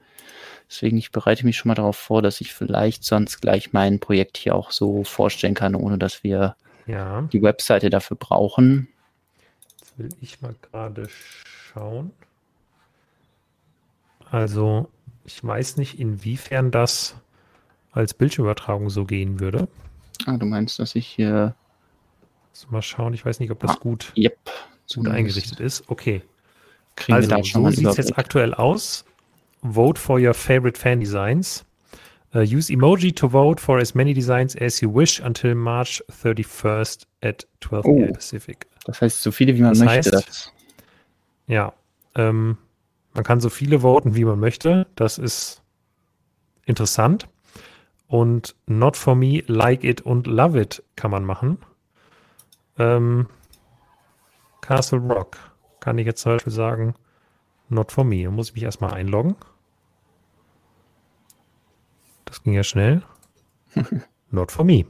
Deswegen, 0.71 0.99
ich 0.99 1.11
bereite 1.11 1.45
mich 1.45 1.57
schon 1.57 1.69
mal 1.69 1.75
darauf 1.75 1.97
vor, 1.97 2.23
dass 2.23 2.41
ich 2.41 2.55
vielleicht 2.55 3.03
sonst 3.03 3.41
gleich 3.41 3.73
mein 3.73 3.99
Projekt 3.99 4.37
hier 4.37 4.55
auch 4.55 4.71
so 4.71 5.03
vorstellen 5.03 5.55
kann, 5.55 5.75
ohne 5.75 5.99
dass 5.99 6.23
wir 6.23 6.55
ja. 6.87 7.23
die 7.23 7.43
Webseite 7.43 7.91
dafür 7.91 8.17
brauchen. 8.17 8.87
Jetzt 9.81 9.99
will 9.99 10.09
ich 10.21 10.41
mal 10.41 10.55
gerade 10.63 11.09
schauen. 11.11 12.13
Also, 14.31 14.89
ich 15.25 15.43
weiß 15.43 15.77
nicht, 15.77 15.99
inwiefern 15.99 16.71
das 16.71 17.17
als 17.91 18.15
Bildschirmübertragung 18.15 18.91
so 18.91 19.05
gehen 19.05 19.41
würde. 19.41 19.67
Ah, 20.27 20.37
du 20.37 20.47
meinst, 20.47 20.79
dass 20.79 20.95
ich 20.95 21.09
hier. 21.09 21.57
Also 22.53 22.69
mal 22.71 22.83
schauen, 22.83 23.13
ich 23.13 23.27
weiß 23.27 23.41
nicht, 23.41 23.51
ob 23.51 23.59
das 23.59 23.73
ah, 23.73 23.79
gut, 23.81 24.13
yep. 24.17 24.39
gut 24.95 25.09
eingerichtet 25.09 25.59
ist. 25.59 25.89
Okay. 25.89 26.23
Kriegen 26.95 27.15
also, 27.15 27.43
so 27.43 27.71
sieht 27.71 27.87
es 27.87 27.97
jetzt 27.97 28.19
aktuell 28.19 28.55
aus. 28.55 29.05
Vote 29.63 29.99
for 29.99 30.19
your 30.19 30.35
favorite 30.35 30.79
fan 30.79 31.01
designs. 31.01 31.65
Uh, 32.35 32.41
use 32.41 32.71
emoji 32.71 33.15
to 33.15 33.27
vote 33.27 33.59
for 33.59 33.79
as 33.79 33.95
many 33.95 34.15
designs 34.15 34.55
as 34.57 34.81
you 34.81 34.89
wish 34.89 35.19
until 35.21 35.55
March 35.55 36.01
31st 36.11 37.05
at 37.23 37.45
12 37.61 37.87
oh, 37.87 37.97
p.m. 37.97 38.13
Pacific. 38.13 38.67
Das 38.85 39.01
heißt, 39.01 39.21
so 39.23 39.33
viele 39.33 39.57
wie 39.57 39.63
man 39.63 39.71
das 39.71 39.81
möchte. 39.81 40.17
Heißt, 40.17 40.53
ja, 41.49 41.73
ähm, 42.15 42.57
man 43.15 43.25
kann 43.25 43.41
so 43.41 43.49
viele 43.49 43.83
voten, 43.83 44.15
wie 44.15 44.25
man 44.25 44.39
möchte. 44.39 44.87
Das 44.95 45.19
ist 45.19 45.63
interessant. 46.65 47.29
Und 48.07 48.55
Not 48.67 48.97
for 48.97 49.17
Me, 49.17 49.43
Like 49.47 49.85
It 49.85 50.01
und 50.01 50.27
Love 50.27 50.61
It 50.61 50.83
kann 50.97 51.11
man 51.11 51.25
machen. 51.25 51.59
Ähm, 52.79 53.29
Castle 54.61 54.99
Rock 54.99 55.37
kann 55.81 55.99
ich 55.99 56.07
jetzt 56.07 56.23
zum 56.23 56.33
Beispiel 56.33 56.53
sagen, 56.53 56.95
Not 57.69 57.93
for 57.93 58.05
Me. 58.05 58.25
Da 58.25 58.31
muss 58.31 58.51
ich 58.51 58.55
mich 58.55 58.65
erstmal 58.65 58.95
einloggen. 58.95 59.37
Das 62.31 62.43
ging 62.45 62.53
ja 62.53 62.63
schnell. 62.63 63.03
Not 64.31 64.53
for 64.53 64.65
me. 64.65 64.87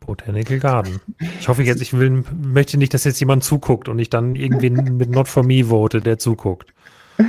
Botanical 0.00 0.58
Garden. 0.58 1.00
Ich 1.38 1.48
hoffe 1.48 1.62
jetzt, 1.62 1.80
ich 1.80 1.92
will, 1.92 2.24
möchte 2.32 2.76
nicht, 2.76 2.92
dass 2.92 3.04
jetzt 3.04 3.20
jemand 3.20 3.44
zuguckt 3.44 3.88
und 3.88 3.98
ich 3.98 4.10
dann 4.10 4.34
irgendwie 4.34 4.70
mit 4.70 5.10
Not 5.10 5.28
for 5.28 5.44
Me 5.44 5.64
vote, 5.64 6.00
der 6.00 6.18
zuguckt. 6.18 6.74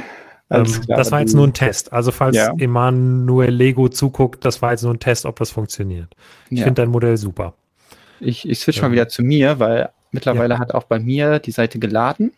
Ähm, 0.51 0.63
klar, 0.63 0.97
das 0.97 1.11
war 1.11 1.19
jetzt 1.19 1.35
nur 1.35 1.45
ein 1.45 1.53
Test. 1.53 1.93
Also 1.93 2.11
falls 2.11 2.35
ja. 2.35 2.51
Emanuel 2.57 3.51
Lego 3.51 3.87
zuguckt, 3.87 4.43
das 4.43 4.63
war 4.63 4.71
jetzt 4.71 4.81
nur 4.81 4.91
ein 4.91 4.99
Test, 4.99 5.27
ob 5.27 5.37
das 5.37 5.51
funktioniert. 5.51 6.15
Ich 6.49 6.57
ja. 6.57 6.65
finde 6.65 6.81
dein 6.81 6.89
Modell 6.89 7.17
super. 7.17 7.53
Ich, 8.19 8.49
ich 8.49 8.59
switch 8.59 8.77
ja. 8.77 8.87
mal 8.87 8.91
wieder 8.91 9.07
zu 9.07 9.21
mir, 9.21 9.59
weil 9.59 9.91
mittlerweile 10.11 10.57
hat 10.57 10.73
auch 10.73 10.85
bei 10.85 10.97
mir 10.97 11.37
die 11.37 11.51
Seite 11.51 11.77
geladen. 11.77 12.31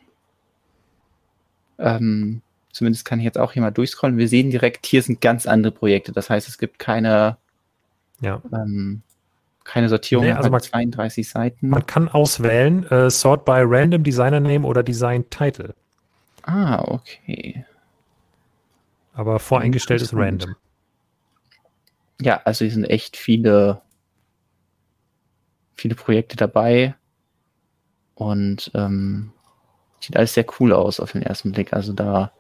Ähm, 1.80 2.42
zumindest 2.72 3.06
kann 3.06 3.20
ich 3.20 3.26
jetzt 3.26 3.38
auch 3.38 3.54
hier 3.54 3.62
mal 3.62 3.72
durchscrollen. 3.72 4.18
Wir 4.18 4.28
sehen 4.28 4.50
direkt, 4.50 4.86
hier 4.86 5.02
sind 5.02 5.22
ganz 5.22 5.46
andere 5.46 5.72
Projekte. 5.72 6.12
Das 6.12 6.30
heißt, 6.30 6.48
es 6.48 6.58
gibt 6.58 6.80
keine, 6.80 7.38
ja. 8.20 8.42
ähm, 8.54 9.02
keine 9.64 9.90
Sortierung, 9.90 10.26
nee, 10.26 10.32
also 10.32 10.50
man, 10.50 10.62
32 10.62 11.30
Seiten. 11.30 11.70
Man 11.70 11.86
kann 11.86 12.08
auswählen, 12.08 12.86
äh, 12.92 13.10
Sort 13.10 13.46
by 13.46 13.62
Random 13.64 14.04
Designer 14.04 14.40
Name 14.40 14.66
oder 14.66 14.84
Design 14.84 15.30
Title. 15.30 15.76
Ah, 16.44 16.82
okay. 16.88 17.66
Aber 19.14 19.40
voreingestellt 19.40 20.02
ist 20.02 20.14
random. 20.14 20.56
Ja, 22.22 22.42
also 22.46 22.66
hier 22.66 22.74
sind 22.74 22.86
echt 22.86 23.18
viele, 23.18 23.82
viele 25.76 25.96
Projekte 25.96 26.38
dabei. 26.38 26.96
Und 28.16 28.72
ähm, 28.76 29.32
sieht 30.00 30.16
alles 30.16 30.34
sehr 30.34 30.46
cool 30.60 30.74
aus 30.74 31.00
auf 31.00 31.12
den 31.12 31.24
ersten 31.24 31.52
Blick. 31.52 31.74
Also 31.74 31.94
da 31.94 32.32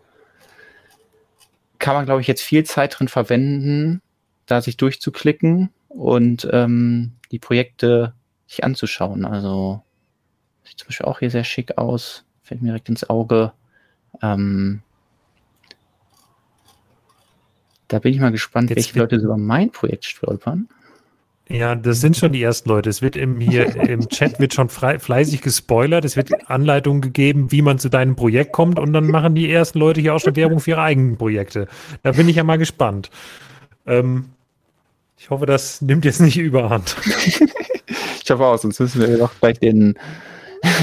kann 1.82 1.96
man, 1.96 2.06
glaube 2.06 2.22
ich, 2.22 2.28
jetzt 2.28 2.44
viel 2.44 2.64
Zeit 2.64 2.98
drin 2.98 3.10
verwenden, 3.10 4.02
da 4.46 4.62
sich 4.62 4.78
durchzuklicken 4.78 5.70
und 5.90 6.48
ähm, 6.52 7.14
die 7.32 7.40
Projekte 7.40 8.14
sich 8.48 8.64
anzuschauen. 8.64 9.26
Also 9.26 9.82
sieht 10.64 10.80
zum 10.80 10.88
Beispiel 10.88 11.08
auch 11.08 11.20
hier 11.20 11.32
sehr 11.32 11.44
schick 11.44 11.78
aus, 11.78 12.24
fällt 12.44 12.62
mir 12.62 12.70
direkt 12.70 12.88
ins 12.88 13.10
Auge. 13.10 13.52
Ähm, 14.22 14.84
da 17.88 18.00
bin 18.00 18.14
ich 18.14 18.20
mal 18.20 18.32
gespannt, 18.32 18.70
Jetzt 18.70 18.78
welche 18.78 19.00
Leute 19.00 19.16
über 19.18 19.38
mein 19.38 19.72
Projekt 19.72 20.06
stolpern. 20.06 20.70
Ja, 21.52 21.76
das 21.76 22.00
sind 22.00 22.16
schon 22.16 22.32
die 22.32 22.42
ersten 22.42 22.70
Leute. 22.70 22.90
Es 22.90 23.02
wird 23.02 23.18
im, 23.18 23.40
hier 23.40 23.76
im 23.90 24.08
Chat 24.08 24.40
wird 24.40 24.54
schon 24.54 24.70
frei, 24.70 25.00
fleißig 25.00 25.42
gespoilert. 25.42 26.06
Es 26.06 26.16
wird 26.16 26.50
Anleitungen 26.50 27.02
gegeben, 27.02 27.52
wie 27.52 27.62
man 27.62 27.78
zu 27.78 27.90
deinem 27.90 28.16
Projekt 28.16 28.54
kommt 28.54 28.80
und 28.80 28.94
dann 28.94 29.08
machen 29.08 29.36
die 29.36 29.52
ersten 29.52 29.80
Leute 29.80 30.00
hier 30.00 30.16
auch 30.16 30.20
schon 30.20 30.36
Werbung 30.36 30.60
für 30.60 30.72
ihre 30.72 30.82
eigenen 30.82 31.18
Projekte. 31.18 31.68
Da 32.04 32.14
bin 32.14 32.30
ich 32.30 32.38
ja 32.38 32.44
mal 32.44 32.58
gespannt. 32.58 33.10
Ähm, 33.86 34.26
ich 35.18 35.30
hoffe, 35.30 35.46
das 35.46 35.82
nimmt 35.82 36.06
jetzt 36.06 36.22
nicht 36.22 36.38
überhand. 36.38 36.96
ich 38.24 38.32
hoffe 38.32 38.46
auch, 38.46 38.58
sonst 38.58 38.80
müssen 38.80 39.02
wir 39.02 39.18
doch 39.18 39.34
gleich 39.40 39.60
den, 39.60 39.96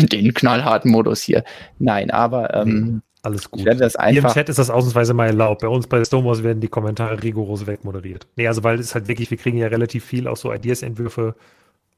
den 0.03 0.35
knallharten 0.35 0.91
Modus 0.91 1.23
hier. 1.23 1.45
Nein, 1.79 2.11
aber 2.11 2.55
ähm, 2.55 3.03
alles 3.29 3.51
gut. 3.51 3.61
Ich 3.61 3.67
werde 3.67 3.81
das 3.81 3.97
einfach 3.97 4.13
Hier 4.13 4.29
im 4.29 4.35
Chat 4.35 4.49
ist 4.49 4.59
das 4.59 4.71
ausnahmsweise 4.71 5.15
mal 5.15 5.27
erlaubt. 5.27 5.63
Bei 5.63 5.69
uns 5.69 5.87
bei 5.87 6.05
Stonewalls 6.05 6.43
werden 6.43 6.61
die 6.61 6.69
Kommentare 6.69 7.23
rigoros 7.23 7.67
wegmoderiert. 7.67 8.27
Nee, 8.37 8.49
also 8.49 8.65
weil 8.65 8.79
es 8.79 8.95
halt 8.95 9.09
wirklich, 9.09 9.31
wir 9.31 9.39
kriegen 9.39 9.59
ja 9.59 9.69
relativ 9.69 10.05
viel 10.05 10.27
auch 10.27 10.37
so 10.37 10.53
Ideas-Entwürfe 10.53 11.35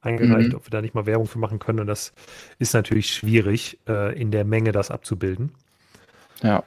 eingereicht, 0.02 0.50
mhm. 0.50 0.56
ob 0.56 0.66
wir 0.66 0.70
da 0.70 0.80
nicht 0.80 0.94
mal 0.94 1.06
Werbung 1.06 1.26
für 1.26 1.38
machen 1.38 1.58
können. 1.58 1.80
Und 1.80 1.86
das 1.86 2.12
ist 2.58 2.74
natürlich 2.74 3.12
schwierig, 3.12 3.78
äh, 3.88 4.18
in 4.18 4.30
der 4.30 4.44
Menge 4.44 4.72
das 4.72 4.90
abzubilden. 4.90 5.52
Ja. 6.42 6.62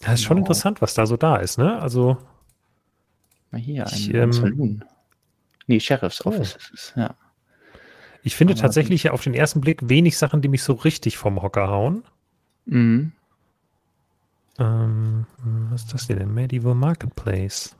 Das 0.00 0.14
ist 0.14 0.24
schon 0.24 0.36
genau. 0.36 0.46
interessant, 0.46 0.82
was 0.82 0.94
da 0.94 1.06
so 1.06 1.16
da 1.16 1.36
ist, 1.36 1.58
ne? 1.58 1.80
Also. 1.80 2.18
Mal 3.50 3.60
hier, 3.60 3.86
ein, 3.86 3.92
ich, 3.94 4.12
ähm, 4.12 4.32
Saloon. 4.32 4.84
Nee, 5.66 5.80
Sheriff's 5.80 6.24
Office 6.26 6.54
oh. 6.54 6.58
ist 6.58 6.70
es, 6.74 6.92
ja. 6.96 7.14
Ich 8.22 8.36
finde 8.36 8.54
Aber 8.54 8.62
tatsächlich 8.62 9.10
auf 9.10 9.22
den 9.22 9.34
ersten 9.34 9.60
Blick 9.60 9.88
wenig 9.88 10.16
Sachen, 10.16 10.40
die 10.40 10.48
mich 10.48 10.62
so 10.62 10.72
richtig 10.72 11.18
vom 11.18 11.42
Hocker 11.42 11.68
hauen. 11.68 12.04
Mhm. 12.66 13.12
Ähm, 14.58 15.26
was 15.70 15.82
ist 15.84 15.94
das 15.94 16.06
hier 16.06 16.16
denn? 16.16 16.32
Medieval 16.32 16.74
Marketplace. 16.74 17.76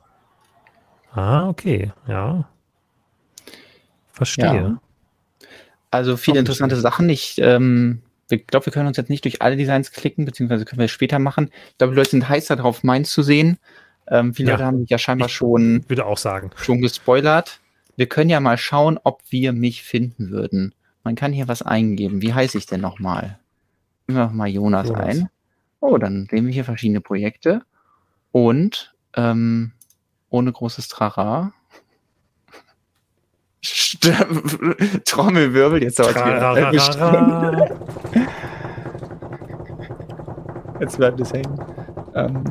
Ah, 1.11 1.47
okay, 1.47 1.91
ja. 2.07 2.47
Verstehe. 4.11 4.45
Ja. 4.45 4.81
Also 5.91 6.17
viele 6.17 6.39
interessante 6.39 6.75
Sachen. 6.75 7.07
Ich 7.09 7.37
ähm, 7.37 8.01
glaube, 8.27 8.65
wir 8.65 8.73
können 8.73 8.87
uns 8.87 8.97
jetzt 8.97 9.09
nicht 9.09 9.23
durch 9.23 9.41
alle 9.41 9.55
Designs 9.55 9.91
klicken, 9.91 10.25
beziehungsweise 10.25 10.65
können 10.65 10.79
wir 10.79 10.85
es 10.85 10.91
später 10.91 11.19
machen. 11.19 11.51
Ich 11.69 11.77
glaube, 11.77 11.93
die 11.93 11.97
Leute 11.97 12.11
sind 12.11 12.27
heiß 12.27 12.47
darauf, 12.47 12.83
meins 12.83 13.11
zu 13.11 13.23
sehen. 13.23 13.57
Ähm, 14.07 14.33
viele 14.33 14.49
ja. 14.49 14.55
Leute 14.55 14.65
haben 14.65 14.79
mich 14.81 14.89
ja 14.89 14.97
scheinbar 14.97 15.27
ich 15.27 15.33
schon, 15.33 15.87
würde 15.87 16.05
auch 16.05 16.17
sagen. 16.17 16.51
schon 16.57 16.81
gespoilert. 16.81 17.61
Wir 17.95 18.07
können 18.07 18.29
ja 18.29 18.39
mal 18.41 18.57
schauen, 18.57 18.99
ob 19.03 19.21
wir 19.29 19.53
mich 19.53 19.83
finden 19.83 20.29
würden. 20.29 20.75
Man 21.03 21.15
kann 21.15 21.31
hier 21.31 21.47
was 21.47 21.61
eingeben. 21.61 22.21
Wie 22.21 22.33
heiße 22.33 22.57
ich 22.57 22.65
denn 22.65 22.81
nochmal? 22.81 23.39
Wir 24.07 24.27
mal 24.29 24.47
Jonas, 24.47 24.87
Jonas, 24.89 25.05
ein. 25.05 25.29
Oh, 25.79 25.97
dann 25.97 26.27
sehen 26.29 26.45
wir 26.45 26.53
hier 26.53 26.65
verschiedene 26.65 27.01
Projekte. 27.01 27.61
Und 28.31 28.93
ähm, 29.15 29.71
ohne 30.29 30.51
großes 30.51 30.87
Trara. 30.87 31.53
Trommelwirbel, 35.05 35.81
jetzt 35.81 35.97
dauert 35.97 36.15
es 36.15 36.23
wieder. 36.23 37.77
Jetzt 40.79 40.97
bleibt 40.97 41.19
es 41.21 41.31
hängen. 41.31 41.57
Ähm, 42.15 42.43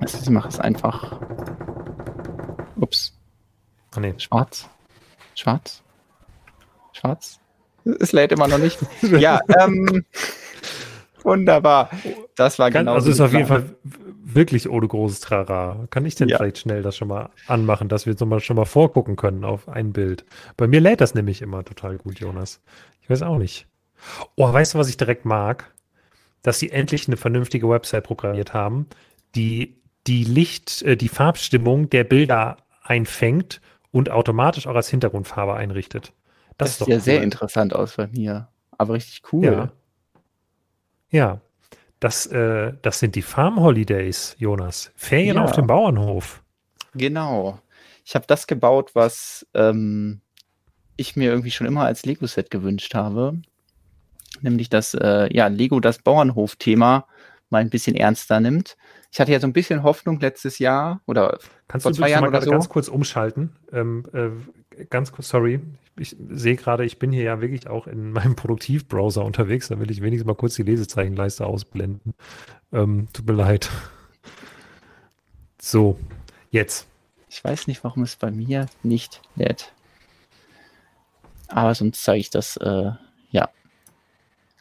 also 0.00 0.18
ich 0.20 0.30
mache 0.30 0.48
es 0.48 0.58
einfach. 0.58 1.20
Ups. 2.76 3.16
Oh 3.96 4.00
nee. 4.00 4.14
Schwarz. 4.18 4.68
Schwarz. 5.34 5.82
Schwarz. 6.92 7.38
Es 7.84 8.12
lädt 8.12 8.32
immer 8.32 8.48
noch 8.48 8.58
nicht. 8.58 8.78
ja, 9.02 9.40
ähm, 9.60 10.04
Wunderbar. 11.24 11.90
Das 12.34 12.58
war 12.58 12.70
genau. 12.70 12.94
Also 12.94 13.10
ist 13.10 13.20
auf 13.20 13.32
jeden 13.32 13.46
Fall 13.46 13.76
wirklich 14.24 14.68
ohne 14.68 14.88
großes 14.88 15.20
Trara. 15.20 15.86
Kann 15.90 16.06
ich 16.06 16.14
denn 16.14 16.28
ja. 16.28 16.36
vielleicht 16.36 16.58
schnell 16.58 16.82
das 16.82 16.96
schon 16.96 17.08
mal 17.08 17.30
anmachen, 17.46 17.88
dass 17.88 18.06
wir 18.06 18.16
so 18.16 18.26
mal 18.26 18.40
schon 18.40 18.56
mal 18.56 18.64
vorgucken 18.64 19.16
können 19.16 19.44
auf 19.44 19.68
ein 19.68 19.92
Bild? 19.92 20.24
Bei 20.56 20.66
mir 20.66 20.80
lädt 20.80 21.00
das 21.00 21.14
nämlich 21.14 21.42
immer 21.42 21.64
total 21.64 21.98
gut, 21.98 22.20
Jonas. 22.20 22.60
Ich 23.02 23.10
weiß 23.10 23.22
auch 23.22 23.38
nicht. 23.38 23.66
Oh, 24.36 24.52
weißt 24.52 24.74
du, 24.74 24.78
was 24.78 24.88
ich 24.88 24.96
direkt 24.96 25.24
mag? 25.24 25.72
Dass 26.42 26.58
sie 26.58 26.70
endlich 26.70 27.06
eine 27.06 27.16
vernünftige 27.16 27.68
Website 27.68 28.04
programmiert 28.04 28.52
haben, 28.52 28.86
die 29.34 29.76
die 30.06 30.24
Licht, 30.24 30.82
äh, 30.82 30.96
die 30.96 31.08
Farbstimmung 31.08 31.88
der 31.90 32.04
Bilder 32.04 32.56
einfängt 32.82 33.60
und 33.92 34.10
automatisch 34.10 34.66
auch 34.66 34.74
als 34.74 34.88
Hintergrundfarbe 34.88 35.54
einrichtet. 35.54 36.12
Das, 36.58 36.78
das 36.78 36.78
sieht 36.78 36.88
ja 36.88 36.94
cool. 36.96 37.00
sehr 37.00 37.22
interessant 37.22 37.74
aus 37.74 37.96
bei 37.96 38.08
mir. 38.08 38.48
Aber 38.78 38.94
richtig 38.94 39.22
cool. 39.32 39.44
Ja. 39.44 39.72
Ja, 41.12 41.40
das, 42.00 42.26
äh, 42.26 42.72
das 42.82 42.98
sind 42.98 43.14
die 43.14 43.22
Farm 43.22 43.60
Holidays, 43.60 44.34
Jonas. 44.38 44.90
Ferien 44.96 45.36
ja. 45.36 45.44
auf 45.44 45.52
dem 45.52 45.68
Bauernhof. 45.68 46.42
Genau. 46.94 47.60
Ich 48.04 48.16
habe 48.16 48.24
das 48.26 48.48
gebaut, 48.48 48.90
was 48.94 49.46
ähm, 49.54 50.20
ich 50.96 51.14
mir 51.14 51.30
irgendwie 51.30 51.52
schon 51.52 51.66
immer 51.66 51.84
als 51.84 52.04
Lego-Set 52.04 52.50
gewünscht 52.50 52.94
habe. 52.94 53.40
Nämlich, 54.40 54.68
dass 54.68 54.94
äh, 54.94 55.32
ja, 55.32 55.46
Lego 55.46 55.78
das 55.78 55.98
Bauernhof-Thema 55.98 57.06
mal 57.50 57.58
ein 57.60 57.70
bisschen 57.70 57.94
ernster 57.94 58.40
nimmt. 58.40 58.76
Ich 59.12 59.20
hatte 59.20 59.30
ja 59.30 59.38
so 59.38 59.46
ein 59.46 59.52
bisschen 59.52 59.82
Hoffnung 59.82 60.18
letztes 60.18 60.58
Jahr 60.58 61.02
oder 61.06 61.38
Kannst 61.68 61.84
vor 61.84 61.92
du 61.92 61.98
zwei 61.98 62.10
Jahren 62.10 62.22
mal 62.22 62.28
oder 62.28 62.42
so. 62.42 62.50
ganz 62.50 62.68
kurz 62.68 62.88
umschalten? 62.88 63.54
Ähm, 63.70 64.04
äh, 64.14 64.30
ganz 64.90 65.12
kurz, 65.12 65.28
sorry, 65.28 65.60
ich 65.96 66.16
sehe 66.30 66.56
gerade, 66.56 66.84
ich 66.84 66.98
bin 66.98 67.12
hier 67.12 67.24
ja 67.24 67.40
wirklich 67.40 67.66
auch 67.66 67.86
in 67.86 68.12
meinem 68.12 68.36
Produktivbrowser 68.36 69.24
unterwegs. 69.24 69.68
Da 69.68 69.78
will 69.78 69.90
ich 69.90 70.02
wenigstens 70.02 70.26
mal 70.26 70.34
kurz 70.34 70.54
die 70.54 70.62
Lesezeichenleiste 70.62 71.46
ausblenden. 71.46 72.14
Ähm, 72.72 73.08
tut 73.12 73.26
mir 73.26 73.34
leid. 73.34 73.70
So, 75.60 75.98
jetzt. 76.50 76.86
Ich 77.28 77.42
weiß 77.42 77.66
nicht, 77.66 77.84
warum 77.84 78.02
es 78.02 78.16
bei 78.16 78.30
mir 78.30 78.66
nicht 78.82 79.22
lädt. 79.36 79.72
Aber 81.48 81.74
sonst 81.74 82.02
zeige 82.02 82.20
ich 82.20 82.30
das, 82.30 82.56
äh, 82.56 82.90
ja, 83.30 83.48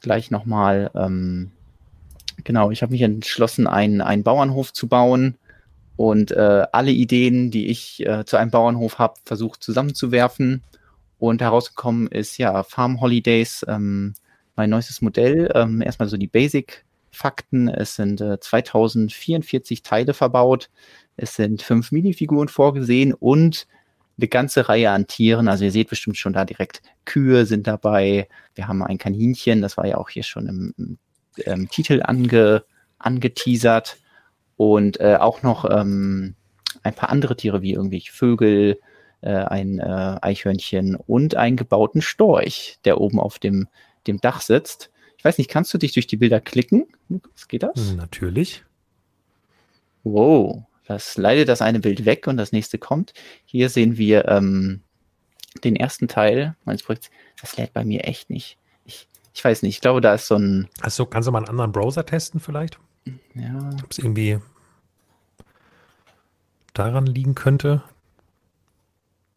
gleich 0.02 0.30
nochmal. 0.32 0.92
Ähm, 0.94 1.52
genau, 2.44 2.72
ich 2.72 2.82
habe 2.82 2.92
mich 2.92 3.02
entschlossen, 3.02 3.68
einen, 3.68 4.02
einen 4.02 4.24
Bauernhof 4.24 4.74
zu 4.74 4.88
bauen 4.88 5.38
und 6.02 6.32
äh, 6.32 6.66
alle 6.72 6.90
Ideen, 6.90 7.52
die 7.52 7.68
ich 7.68 8.04
äh, 8.08 8.26
zu 8.26 8.36
einem 8.36 8.50
Bauernhof 8.50 8.98
habe, 8.98 9.20
versucht 9.24 9.62
zusammenzuwerfen 9.62 10.64
und 11.20 11.44
herausgekommen 11.44 12.08
ist 12.08 12.40
ja 12.40 12.64
Farm 12.64 13.02
Holidays, 13.02 13.64
ähm, 13.68 14.16
mein 14.56 14.72
neuestes 14.72 15.04
Modell. 15.04 15.52
Ähm, 15.54 15.80
erstmal 15.80 16.10
so 16.10 16.18
die 16.18 16.26
Basic-Fakten. 16.26 17.68
Es 17.68 17.98
sind 17.98 18.20
äh, 18.20 18.40
2044 18.40 19.84
Teile 19.84 20.16
verbaut. 20.16 20.72
Es 21.18 21.36
sind 21.36 21.62
fünf 21.62 21.92
Minifiguren 21.92 22.48
vorgesehen 22.48 23.14
und 23.14 23.68
eine 24.18 24.28
ganze 24.28 24.70
Reihe 24.70 24.90
an 24.90 25.06
Tieren. 25.06 25.48
Also 25.48 25.66
ihr 25.66 25.72
seht 25.72 25.92
bestimmt 25.92 26.18
schon 26.18 26.34
da 26.34 26.46
direkt 26.46 26.82
Kühe 27.06 27.46
sind 27.46 27.68
dabei. 27.68 28.28
Wir 28.56 28.68
haben 28.68 28.82
ein 28.82 28.98
Kaninchen, 28.98 29.62
das 29.62 29.78
war 29.78 29.86
ja 29.86 29.98
auch 29.98 30.10
hier 30.10 30.24
schon 30.24 30.48
im, 30.48 30.74
im 30.80 30.98
ähm, 31.46 31.70
Titel 31.70 32.02
ange, 32.04 32.64
angeteasert. 32.98 33.98
Und 34.62 35.00
äh, 35.00 35.18
auch 35.20 35.42
noch 35.42 35.66
ähm, 35.68 36.36
ein 36.84 36.94
paar 36.94 37.10
andere 37.10 37.36
Tiere 37.36 37.64
wie 37.64 37.74
irgendwelche 37.74 38.12
Vögel, 38.12 38.80
äh, 39.22 39.32
ein 39.32 39.80
äh, 39.80 40.20
Eichhörnchen 40.22 40.96
und 40.96 41.34
einen 41.34 41.58
gebauten 41.58 42.04
Storch, 42.04 42.78
der 42.86 43.02
oben 43.02 43.20
auf 43.20 43.40
dem, 43.40 43.68
dem 44.06 44.22
Dach 44.22 44.40
sitzt. 44.40 44.92
Ich 45.18 45.26
weiß 45.26 45.40
nicht, 45.40 45.50
kannst 45.50 45.74
du 45.74 45.80
dich 45.80 45.94
durch 45.94 46.06
die 46.06 46.18
Bilder 46.18 46.40
klicken? 46.40 46.86
Lukas, 47.10 47.48
geht 47.48 47.64
das? 47.64 47.96
Natürlich. 47.96 48.64
Wow, 50.04 50.62
das 50.86 51.18
leidet 51.18 51.50
das 51.50 51.64
eine 51.64 51.80
Bild 51.80 52.06
weg 52.06 52.28
und 52.28 52.38
das 52.38 52.52
nächste 52.52 52.78
kommt. 52.78 53.16
Hier 53.46 53.68
sehen 53.68 53.98
wir 53.98 54.28
ähm, 54.28 54.82
den 55.64 55.76
ersten 55.76 56.08
Teil 56.08 56.56
meines 56.66 56.84
Projekts. 56.84 57.10
Das 57.42 57.58
lädt 57.58 57.74
bei 57.74 57.84
mir 57.84 58.04
echt 58.04 58.30
nicht. 58.30 58.60
Ich, 58.86 59.08
ich 59.34 59.44
weiß 59.44 59.64
nicht, 59.64 59.78
ich 59.78 59.82
glaube, 59.82 60.02
da 60.02 60.14
ist 60.14 60.28
so 60.28 60.36
ein. 60.36 60.70
Also 60.82 61.08
kannst 61.08 61.26
du 61.26 61.32
mal 61.32 61.40
einen 61.40 61.50
anderen 61.50 61.72
Browser 61.72 62.06
testen 62.06 62.40
vielleicht? 62.40 62.78
Ja. 63.34 63.70
Ob 63.84 63.92
es 63.92 64.00
irgendwie 64.00 64.40
daran 66.74 67.06
liegen 67.06 67.36
könnte. 67.36 67.84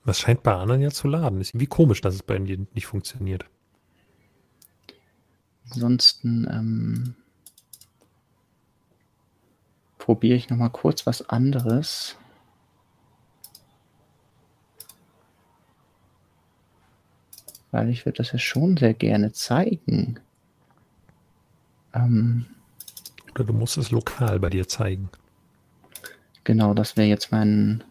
Was 0.04 0.20
scheint 0.20 0.42
bei 0.42 0.54
anderen 0.54 0.82
ja 0.82 0.90
zu 0.90 1.08
laden. 1.08 1.40
Ist 1.40 1.50
irgendwie 1.50 1.66
komisch, 1.66 2.00
dass 2.00 2.14
es 2.14 2.22
bei 2.22 2.38
dir 2.38 2.58
nicht 2.74 2.86
funktioniert. 2.86 3.46
Ansonsten 5.70 6.46
ähm, 6.50 7.14
probiere 9.98 10.36
ich 10.36 10.50
noch 10.50 10.58
mal 10.58 10.68
kurz 10.68 11.06
was 11.06 11.28
anderes. 11.30 12.16
Weil 17.70 17.88
ich 17.88 18.04
würde 18.04 18.18
das 18.18 18.30
ja 18.30 18.38
schon 18.38 18.76
sehr 18.76 18.94
gerne 18.94 19.32
zeigen. 19.32 20.20
Ähm, 21.94 22.46
Oder 23.34 23.44
du 23.44 23.52
musst 23.52 23.76
es 23.76 23.90
lokal 23.90 24.38
bei 24.38 24.50
dir 24.50 24.68
zeigen. 24.68 25.10
Genau, 26.44 26.74
das 26.74 26.96
wäre 26.96 27.08
jetzt 27.08 27.32
mein, 27.32 27.82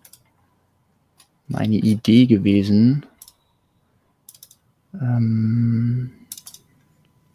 meine 1.48 1.76
Idee 1.76 2.26
gewesen. 2.28 3.06
Ähm, 4.94 6.12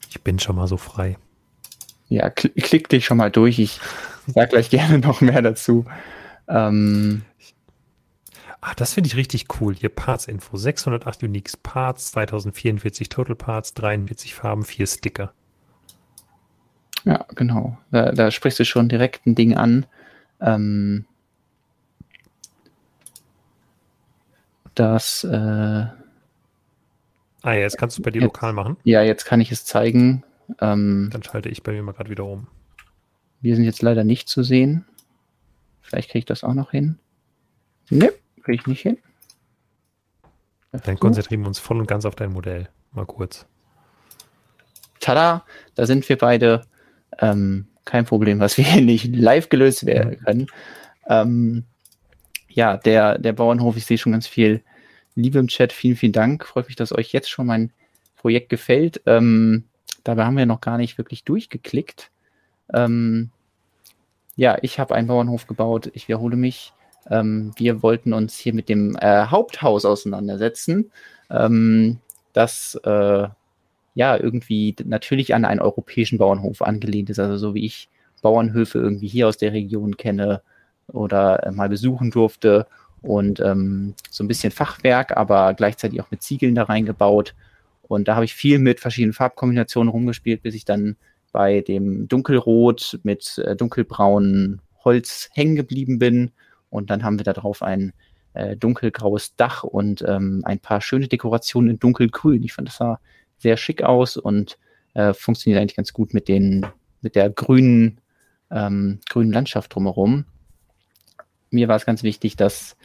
ich 0.09 0.23
bin 0.23 0.39
schon 0.39 0.57
mal 0.57 0.69
so 0.69 0.77
frei. 0.77 1.19
Ja, 2.09 2.31
kl 2.31 2.49
klick 2.51 2.89
dich 2.89 3.05
schon 3.05 3.19
mal 3.19 3.31
durch. 3.31 3.59
Ich 3.59 3.81
sage 4.27 4.49
gleich 4.49 4.71
gerne 4.71 4.99
noch 4.99 5.21
mehr 5.21 5.43
dazu. 5.43 5.85
Ähm, 6.47 7.23
Ah, 8.61 8.75
das 8.75 8.93
finde 8.95 9.07
ich 9.09 9.17
richtig 9.17 9.47
cool. 9.61 9.75
Hier 9.75 9.89
Parts-Info. 9.89 10.57
608 10.57 11.23
Uniques 11.23 11.57
Parts, 11.57 12.11
2044 12.13 13.09
Total 13.09 13.37
Parts, 13.37 13.73
43 13.75 14.35
Farben, 14.35 14.65
4 14.65 14.87
Sticker. 14.87 15.33
Ja, 17.09 17.25
genau. 17.35 17.79
Da, 17.91 18.13
da 18.13 18.31
sprichst 18.31 18.59
du 18.59 18.67
schon 18.67 18.91
direkt 18.91 19.27
ein 19.27 19.35
Ding 19.35 19.57
an. 19.57 19.87
Ähm, 20.43 21.07
das. 24.75 25.25
Äh, 25.25 25.31
ah 25.31 25.95
ja, 27.43 27.55
jetzt 27.55 27.79
kannst 27.79 27.97
du 27.97 28.03
es 28.03 28.05
bei 28.05 28.11
dir 28.11 28.21
jetzt, 28.21 28.27
lokal 28.27 28.53
machen. 28.53 28.77
Ja, 28.85 29.03
jetzt 29.03 29.25
kann 29.25 29.41
ich 29.41 29.51
es 29.51 29.65
zeigen. 29.65 30.23
Ähm, 30.61 31.09
Dann 31.11 31.23
schalte 31.23 31.49
ich 31.49 31.63
bei 31.63 31.73
mir 31.73 31.83
mal 31.83 31.93
gerade 31.93 32.11
wieder 32.11 32.27
um. 32.27 32.47
Wir 33.41 33.57
sind 33.57 33.65
jetzt 33.65 33.81
leider 33.81 34.05
nicht 34.05 34.29
zu 34.29 34.43
sehen. 34.43 34.85
Vielleicht 35.81 36.11
kriege 36.11 36.19
ich 36.19 36.27
das 36.27 36.45
auch 36.45 36.53
noch 36.53 36.73
hin. 36.73 36.99
Ne, 37.89 38.13
kriege 38.43 38.61
ich 38.61 38.67
nicht 38.67 38.83
hin. 38.83 38.99
Dann 40.73 40.99
konzentrieren 40.99 41.41
wir 41.41 41.49
uns 41.49 41.59
voll 41.59 41.79
und 41.79 41.87
ganz 41.87 42.05
auf 42.05 42.17
dein 42.17 42.35
Modell. 42.35 42.69
Mal 42.93 43.07
kurz. 43.07 43.47
Tada, 45.01 45.47
da 45.75 45.87
sind 45.87 46.07
wir 46.07 46.19
beide. 46.19 46.67
Ähm, 47.19 47.67
kein 47.85 48.05
Problem, 48.05 48.41
was 48.41 48.59
wir 48.59 48.65
hier 48.65 48.83
nicht 48.83 49.15
live 49.15 49.49
gelöst 49.49 49.87
werden 49.87 50.19
können. 50.19 50.47
Ähm, 51.09 51.65
ja, 52.49 52.77
der, 52.77 53.19
der 53.19 53.33
Bauernhof, 53.33 53.77
ich 53.77 53.87
sehe 53.87 53.99
schon 53.99 54.13
ganz 54.13 54.27
viel 54.27 54.63
Liebe 55.15 55.39
im 55.39 55.49
Chat. 55.49 55.73
Vielen, 55.73 55.97
vielen 55.97 56.13
Dank. 56.13 56.45
Freut 56.45 56.67
mich, 56.67 56.77
dass 56.77 56.93
euch 56.93 57.13
jetzt 57.13 57.31
schon 57.31 57.47
mein 57.47 57.73
Projekt 58.17 58.49
gefällt. 58.51 59.01
Ähm, 59.07 59.65
dabei 60.05 60.25
haben 60.25 60.37
wir 60.37 60.47
noch 60.47 60.61
gar 60.61 60.77
nicht 60.77 60.99
wirklich 60.99 61.25
durchgeklickt. 61.25 62.11
Ähm, 62.75 63.31
ja, 64.37 64.59
ich 64.63 64.79
habe 64.79 64.95
einen 64.95 65.09
Bauernhof 65.09 65.47
gebaut. 65.47 65.91
Ich 65.95 66.09
wiederhole 66.09 66.37
mich. 66.37 66.73
Ähm, 67.11 67.53
wir 67.57 67.83
wollten 67.83 68.13
uns 68.13 68.37
hier 68.37 68.55
mit 68.55 68.69
dem 68.69 68.97
äh, 68.97 69.27
Haupthaus 69.27 69.85
auseinandersetzen, 69.85 70.93
ähm, 71.31 71.99
das 72.33 72.75
äh, 72.85 73.29
ja 73.95 74.17
irgendwie 74.17 74.75
natürlich 74.85 75.35
an 75.35 75.45
einen 75.45 75.61
europäischen 75.61 76.19
Bauernhof 76.19 76.63
angelehnt 76.63 77.11
ist. 77.11 77.19
Also 77.19 77.37
so 77.37 77.55
wie 77.55 77.67
ich 77.67 77.89
Bauernhöfe 78.23 78.79
irgendwie 78.79 79.09
hier 79.09 79.29
aus 79.29 79.37
der 79.37 79.53
Region 79.53 79.97
kenne 79.97 80.43
oder 80.89 81.45
äh, 81.45 81.51
mal 81.51 81.69
besuchen 81.69 82.11
durfte 82.11 82.67
und 83.03 83.41
ähm, 83.41 83.95
so 84.11 84.25
ein 84.25 84.29
bisschen 84.29 84.51
Fachwerk, 84.51 85.17
aber 85.17 85.55
gleichzeitig 85.55 86.01
auch 86.01 86.11
mit 86.11 86.23
Ziegeln 86.23 86.55
da 86.55 86.65
reingebaut. 86.65 87.35
Und 87.83 88.09
da 88.09 88.17
habe 88.17 88.25
ich 88.25 88.35
viel 88.35 88.59
mit 88.59 88.81
verschiedenen 88.81 89.15
Farbkombinationen 89.15 89.91
rumgespielt, 89.91 90.43
bis 90.43 90.55
ich 90.55 90.65
dann 90.65 90.97
bei 91.33 91.61
dem 91.61 92.09
Dunkelrot 92.09 93.01
mit 93.03 93.39
äh, 93.39 93.55
dunkelbraunem 93.55 94.61
Holz 94.85 95.29
hängen 95.33 95.57
geblieben 95.57 95.99
bin 95.99 96.31
und 96.71 96.91
dann 96.91 97.03
haben 97.03 97.19
wir 97.19 97.25
darauf 97.25 97.63
ein 97.63 97.93
äh, 98.35 98.57
dunkelgraues 98.57 99.37
Dach 99.37 99.65
und 99.65 100.05
ähm, 100.07 100.43
ein 100.45 100.59
paar 100.59 100.81
schöne 100.81 101.09
Dekorationen 101.09 101.71
in 101.71 101.79
dunkelgrün. 101.79 102.43
Ich 102.43 102.53
fand, 102.53 102.69
das 102.69 102.77
sah 102.77 103.01
sehr 103.39 103.57
schick 103.57 103.83
aus 103.83 104.17
und 104.17 104.59
äh, 104.95 105.15
funktioniert 105.15 105.61
eigentlich 105.61 105.77
ganz 105.77 105.93
gut 105.93 106.15
mit 106.15 106.29
den, 106.29 106.67
mit 107.03 107.15
der 107.15 107.31
grünen, 107.31 108.01
ähm, 108.51 109.01
grünen 109.09 109.33
Landschaft 109.33 109.75
drumherum. 109.75 110.25
Mir 111.51 111.69
war 111.69 111.77
es 111.77 111.87
ganz 111.87 112.03
wichtig, 112.03 112.37
dass 112.37 112.77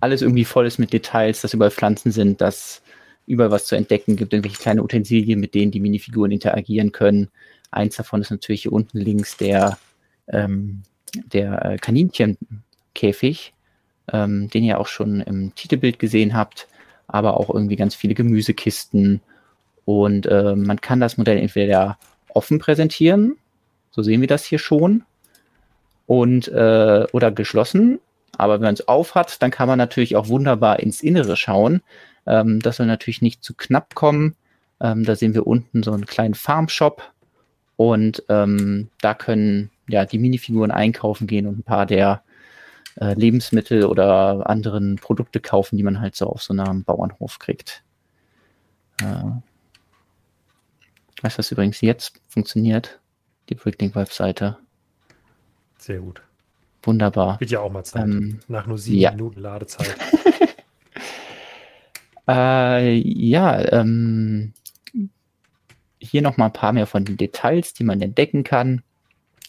alles 0.00 0.22
irgendwie 0.22 0.44
voll 0.44 0.66
ist 0.66 0.78
mit 0.78 0.92
Details, 0.92 1.40
dass 1.40 1.54
überall 1.54 1.70
Pflanzen 1.70 2.12
sind, 2.12 2.40
dass 2.40 2.82
überall 3.26 3.50
was 3.50 3.66
zu 3.66 3.76
entdecken 3.76 4.16
gibt, 4.16 4.32
irgendwelche 4.32 4.62
kleine 4.62 4.82
Utensilien, 4.82 5.38
mit 5.38 5.54
denen 5.54 5.70
die 5.70 5.80
Minifiguren 5.80 6.32
interagieren 6.32 6.92
können. 6.92 7.28
Eins 7.70 7.96
davon 7.96 8.22
ist 8.22 8.30
natürlich 8.30 8.62
hier 8.62 8.72
unten 8.72 8.98
links 8.98 9.36
der, 9.36 9.78
ähm, 10.28 10.82
der 11.32 11.64
äh, 11.64 11.76
Kaninchen, 11.76 12.38
Käfig, 12.94 13.52
ähm, 14.12 14.48
den 14.48 14.64
ihr 14.64 14.80
auch 14.80 14.86
schon 14.86 15.20
im 15.20 15.54
Titelbild 15.54 15.98
gesehen 15.98 16.34
habt, 16.34 16.68
aber 17.06 17.38
auch 17.38 17.50
irgendwie 17.52 17.76
ganz 17.76 17.94
viele 17.94 18.14
Gemüsekisten. 18.14 19.20
Und 19.88 20.26
äh, 20.26 20.54
man 20.54 20.82
kann 20.82 21.00
das 21.00 21.16
Modell 21.16 21.38
entweder 21.38 21.96
offen 22.34 22.58
präsentieren, 22.58 23.38
so 23.90 24.02
sehen 24.02 24.20
wir 24.20 24.28
das 24.28 24.44
hier 24.44 24.58
schon, 24.58 25.04
und 26.04 26.46
äh, 26.48 27.06
oder 27.12 27.30
geschlossen. 27.30 27.98
Aber 28.36 28.56
wenn 28.56 28.66
man 28.66 28.74
es 28.74 28.86
auf 28.86 29.14
hat, 29.14 29.40
dann 29.40 29.50
kann 29.50 29.66
man 29.66 29.78
natürlich 29.78 30.14
auch 30.14 30.28
wunderbar 30.28 30.80
ins 30.80 31.00
Innere 31.00 31.38
schauen. 31.38 31.80
Ähm, 32.26 32.60
das 32.60 32.76
soll 32.76 32.84
natürlich 32.84 33.22
nicht 33.22 33.42
zu 33.42 33.54
knapp 33.54 33.94
kommen. 33.94 34.36
Ähm, 34.78 35.04
da 35.04 35.16
sehen 35.16 35.32
wir 35.32 35.46
unten 35.46 35.82
so 35.82 35.92
einen 35.92 36.04
kleinen 36.04 36.34
Farmshop 36.34 37.10
und 37.76 38.22
ähm, 38.28 38.90
da 39.00 39.14
können 39.14 39.70
ja 39.88 40.04
die 40.04 40.18
Minifiguren 40.18 40.70
einkaufen 40.70 41.26
gehen 41.26 41.46
und 41.46 41.60
ein 41.60 41.62
paar 41.62 41.86
der 41.86 42.22
äh, 43.00 43.14
Lebensmittel 43.14 43.86
oder 43.86 44.50
anderen 44.50 44.96
Produkte 44.96 45.40
kaufen, 45.40 45.78
die 45.78 45.82
man 45.82 45.98
halt 45.98 46.14
so 46.14 46.26
auf 46.26 46.42
so 46.42 46.52
einem 46.52 46.84
Bauernhof 46.84 47.38
kriegt. 47.38 47.82
Äh, 49.00 49.30
weißt 51.22 51.36
du, 51.36 51.38
was 51.38 51.52
übrigens 51.52 51.80
jetzt 51.80 52.20
funktioniert? 52.28 53.00
Die 53.48 53.54
Bricklink-Webseite. 53.54 54.58
Sehr 55.78 56.00
gut. 56.00 56.22
Wunderbar. 56.82 57.40
Wird 57.40 57.50
ja 57.50 57.60
auch 57.60 57.70
mal 57.70 57.84
Zeit. 57.84 58.04
Ähm, 58.04 58.40
Nach 58.48 58.66
nur 58.66 58.78
sieben 58.78 59.00
ja. 59.00 59.10
Minuten 59.10 59.40
Ladezeit. 59.40 59.88
äh, 62.28 62.94
ja, 62.94 63.72
ähm, 63.72 64.52
hier 65.98 66.22
noch 66.22 66.36
mal 66.36 66.46
ein 66.46 66.52
paar 66.52 66.72
mehr 66.72 66.86
von 66.86 67.04
den 67.04 67.16
Details, 67.16 67.74
die 67.74 67.84
man 67.84 68.00
entdecken 68.00 68.44
kann. 68.44 68.82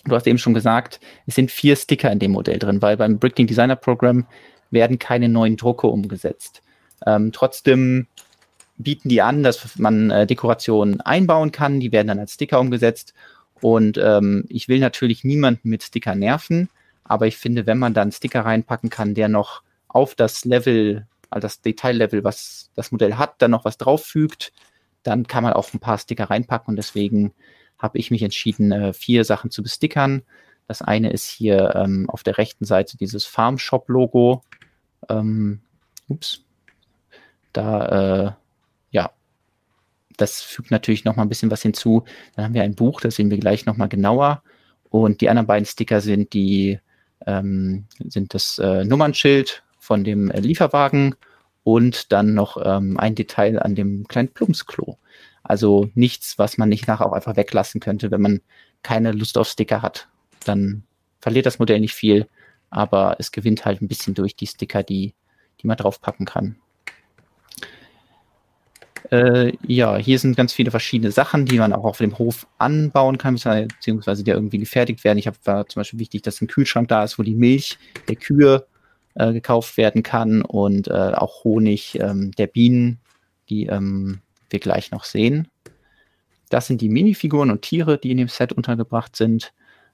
Du 0.05 0.15
hast 0.15 0.27
eben 0.27 0.37
schon 0.37 0.53
gesagt, 0.53 0.99
es 1.27 1.35
sind 1.35 1.51
vier 1.51 1.75
Sticker 1.75 2.11
in 2.11 2.19
dem 2.19 2.31
Modell 2.31 2.57
drin, 2.57 2.81
weil 2.81 2.97
beim 2.97 3.19
Bricklink 3.19 3.49
Designer 3.49 3.75
Program 3.75 4.25
werden 4.71 4.97
keine 4.97 5.29
neuen 5.29 5.57
Drucke 5.57 5.87
umgesetzt. 5.87 6.61
Ähm, 7.05 7.31
trotzdem 7.31 8.07
bieten 8.79 9.09
die 9.09 9.21
an, 9.21 9.43
dass 9.43 9.77
man 9.77 10.09
äh, 10.09 10.25
Dekorationen 10.25 11.01
einbauen 11.01 11.51
kann. 11.51 11.79
Die 11.79 11.91
werden 11.91 12.07
dann 12.07 12.19
als 12.19 12.33
Sticker 12.33 12.59
umgesetzt. 12.59 13.13
Und 13.61 13.97
ähm, 13.97 14.45
ich 14.49 14.67
will 14.67 14.79
natürlich 14.79 15.23
niemanden 15.23 15.69
mit 15.69 15.83
Sticker 15.83 16.15
nerven, 16.15 16.69
aber 17.03 17.27
ich 17.27 17.37
finde, 17.37 17.67
wenn 17.67 17.77
man 17.77 17.93
dann 17.93 18.11
Sticker 18.11 18.45
reinpacken 18.45 18.89
kann, 18.89 19.13
der 19.15 19.27
noch 19.27 19.63
auf 19.89 20.15
das 20.15 20.45
Level, 20.45 21.07
also 21.29 21.45
das 21.45 21.61
Detaillevel, 21.61 22.23
was 22.23 22.71
das 22.75 22.91
Modell 22.91 23.15
hat, 23.15 23.41
dann 23.41 23.51
noch 23.51 23.65
was 23.65 23.77
drauffügt, 23.77 24.53
dann 25.03 25.27
kann 25.27 25.43
man 25.43 25.53
auch 25.53 25.73
ein 25.73 25.79
paar 25.79 25.97
Sticker 25.97 26.29
reinpacken 26.29 26.71
und 26.71 26.75
deswegen 26.77 27.33
habe 27.77 27.97
ich 27.97 28.11
mich 28.11 28.23
entschieden, 28.23 28.71
äh, 28.71 28.93
vier 28.93 29.25
Sachen 29.25 29.51
zu 29.51 29.63
bestickern. 29.63 30.21
Das 30.67 30.81
eine 30.81 31.11
ist 31.11 31.27
hier 31.27 31.73
ähm, 31.75 32.09
auf 32.09 32.23
der 32.23 32.37
rechten 32.37 32.65
Seite 32.65 32.97
dieses 32.97 33.25
Farm 33.25 33.57
Shop 33.57 33.89
Logo. 33.89 34.43
Ähm, 35.09 35.61
ups. 36.07 36.43
Da, 37.53 38.27
äh, 38.27 38.31
das 40.19 40.41
fügt 40.41 40.71
natürlich 40.71 41.05
noch 41.05 41.15
mal 41.15 41.23
ein 41.23 41.29
bisschen 41.29 41.51
was 41.51 41.61
hinzu. 41.61 42.03
Dann 42.35 42.45
haben 42.45 42.53
wir 42.53 42.63
ein 42.63 42.75
Buch, 42.75 43.01
das 43.01 43.15
sehen 43.15 43.29
wir 43.29 43.37
gleich 43.37 43.65
noch 43.65 43.77
mal 43.77 43.87
genauer. 43.87 44.43
Und 44.89 45.21
die 45.21 45.29
anderen 45.29 45.47
beiden 45.47 45.65
Sticker 45.65 46.01
sind 46.01 46.33
die, 46.33 46.79
ähm, 47.25 47.85
sind 47.99 48.33
das 48.33 48.59
äh, 48.59 48.83
Nummernschild 48.83 49.63
von 49.79 50.03
dem 50.03 50.29
äh, 50.31 50.39
Lieferwagen 50.39 51.15
und 51.63 52.11
dann 52.11 52.33
noch 52.33 52.57
ähm, 52.63 52.99
ein 52.99 53.15
Detail 53.15 53.59
an 53.59 53.75
dem 53.75 54.07
kleinen 54.07 54.29
Plumpsklo. 54.29 54.97
Also 55.43 55.89
nichts, 55.93 56.37
was 56.37 56.57
man 56.57 56.69
nicht 56.69 56.87
nachher 56.87 57.05
auch 57.05 57.13
einfach 57.13 57.35
weglassen 57.35 57.79
könnte, 57.79 58.11
wenn 58.11 58.21
man 58.21 58.41
keine 58.83 59.11
Lust 59.11 59.37
auf 59.37 59.47
Sticker 59.47 59.81
hat. 59.81 60.07
Dann 60.45 60.83
verliert 61.19 61.45
das 61.45 61.59
Modell 61.59 61.79
nicht 61.79 61.93
viel, 61.93 62.27
aber 62.69 63.15
es 63.19 63.31
gewinnt 63.31 63.65
halt 63.65 63.81
ein 63.81 63.87
bisschen 63.87 64.13
durch 64.13 64.35
die 64.35 64.47
Sticker, 64.47 64.83
die, 64.83 65.13
die 65.61 65.67
man 65.67 65.77
draufpacken 65.77 66.25
kann. 66.25 66.57
Äh, 69.11 69.53
ja, 69.65 69.97
hier 69.97 70.19
sind 70.19 70.35
ganz 70.35 70.53
viele 70.53 70.71
verschiedene 70.71 71.11
Sachen, 71.11 71.45
die 71.45 71.57
man 71.57 71.73
auch 71.73 71.83
auf 71.83 71.97
dem 71.97 72.17
Hof 72.17 72.47
anbauen 72.57 73.17
kann, 73.17 73.35
beziehungsweise 73.35 74.23
die 74.23 74.31
irgendwie 74.31 74.59
gefertigt 74.59 75.03
werden. 75.03 75.17
Ich 75.17 75.27
habe 75.27 75.37
zum 75.67 75.79
Beispiel 75.79 75.99
wichtig, 75.99 76.21
dass 76.21 76.41
ein 76.41 76.47
Kühlschrank 76.47 76.87
da 76.89 77.03
ist, 77.03 77.17
wo 77.17 77.23
die 77.23 77.35
Milch 77.35 77.77
der 78.07 78.15
Kühe 78.15 78.65
äh, 79.15 79.33
gekauft 79.33 79.77
werden 79.77 80.03
kann 80.03 80.41
und 80.41 80.87
äh, 80.87 80.91
auch 80.91 81.43
Honig 81.43 81.99
ähm, 81.99 82.31
der 82.31 82.47
Bienen, 82.47 82.99
die 83.49 83.65
ähm, 83.67 84.21
wir 84.49 84.59
gleich 84.59 84.91
noch 84.91 85.03
sehen. 85.03 85.47
Das 86.49 86.67
sind 86.67 86.81
die 86.81 86.89
Minifiguren 86.89 87.51
und 87.51 87.61
Tiere, 87.61 87.97
die 87.97 88.11
in 88.11 88.17
dem 88.17 88.27
Set 88.27 88.53
untergebracht 88.53 89.15
sind. 89.15 89.53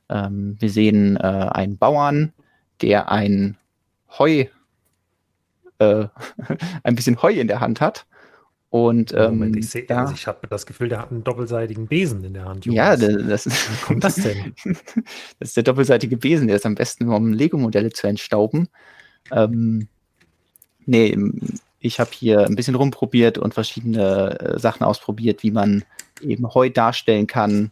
Ähm, 0.09 0.57
wir 0.59 0.69
sehen 0.69 1.17
äh, 1.17 1.19
einen 1.19 1.77
Bauern, 1.77 2.33
der 2.81 3.11
ein 3.11 3.57
Heu, 4.17 4.45
äh, 5.79 6.07
ein 6.83 6.95
bisschen 6.95 7.21
Heu 7.21 7.33
in 7.33 7.47
der 7.47 7.59
Hand 7.59 7.81
hat 7.81 8.05
und 8.75 9.13
ähm, 9.13 9.37
Moment, 9.37 9.55
ich, 9.55 9.69
seh, 9.69 9.87
also 9.87 10.13
ich 10.13 10.27
habe 10.27 10.47
das 10.49 10.65
Gefühl, 10.65 10.89
der 10.89 10.99
hat 10.99 11.09
einen 11.09 11.23
doppelseitigen 11.23 11.87
Besen 11.87 12.25
in 12.25 12.33
der 12.33 12.43
Hand. 12.43 12.65
Jonas. 12.65 12.99
Ja, 12.99 13.07
das, 13.23 13.45
Wie 13.45 13.85
kommt 13.85 14.03
das 14.03 14.15
denn? 14.15 14.53
das 15.39 15.47
ist 15.47 15.55
der 15.55 15.63
doppelseitige 15.63 16.17
Besen, 16.17 16.47
der 16.47 16.57
ist 16.57 16.65
am 16.65 16.75
besten, 16.75 17.07
um 17.07 17.31
Lego-Modelle 17.31 17.91
zu 17.91 18.07
entstauben. 18.07 18.67
Ähm, 19.31 19.87
nee, 20.85 21.17
ich 21.79 22.01
habe 22.01 22.09
hier 22.13 22.41
ein 22.41 22.57
bisschen 22.57 22.75
rumprobiert 22.75 23.37
und 23.37 23.53
verschiedene 23.53 24.37
äh, 24.41 24.59
Sachen 24.59 24.83
ausprobiert, 24.83 25.41
wie 25.41 25.51
man 25.51 25.85
eben 26.19 26.53
Heu 26.53 26.69
darstellen 26.69 27.27
kann. 27.27 27.71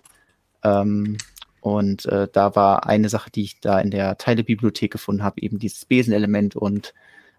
Ähm, 0.63 1.17
und 1.59 2.05
äh, 2.05 2.30
da 2.31 2.55
war 2.55 2.88
eine 2.88 3.09
Sache, 3.09 3.30
die 3.30 3.43
ich 3.43 3.59
da 3.59 3.77
in 3.81 3.91
der 3.91 4.17
Teilebibliothek 4.17 4.93
gefunden 4.93 5.21
habe, 5.21 5.41
eben 5.41 5.59
dieses 5.59 5.84
Besenelement 5.84 6.55
und 6.55 6.93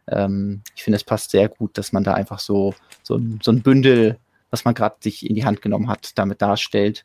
ähm, 0.09 0.63
ich 0.75 0.85
finde, 0.85 0.97
es 0.97 1.05
passt 1.05 1.31
sehr 1.31 1.49
gut, 1.49 1.79
dass 1.79 1.93
man 1.93 2.05
da 2.05 2.15
einfach 2.15 2.39
so, 2.39 2.75
so, 3.03 3.17
ein, 3.17 3.41
so 3.43 3.51
ein 3.51 3.63
Bündel, 3.63 4.19
was 4.51 4.65
man 4.65 4.75
gerade 4.75 4.97
sich 5.01 5.29
in 5.29 5.35
die 5.35 5.45
Hand 5.45 5.63
genommen 5.63 5.89
hat, 5.89 6.19
damit 6.19 6.43
darstellt. 6.43 7.05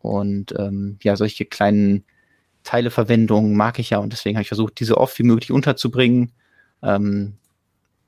Und 0.00 0.54
ähm, 0.58 0.98
ja, 1.02 1.16
solche 1.16 1.44
kleinen 1.44 2.04
Teileverwendungen 2.62 3.54
mag 3.56 3.78
ich 3.78 3.90
ja 3.90 3.98
und 3.98 4.12
deswegen 4.12 4.36
habe 4.36 4.42
ich 4.42 4.48
versucht, 4.48 4.80
diese 4.80 4.98
oft 4.98 5.18
wie 5.18 5.24
möglich 5.24 5.52
unterzubringen. 5.52 6.32
Ähm, 6.82 7.34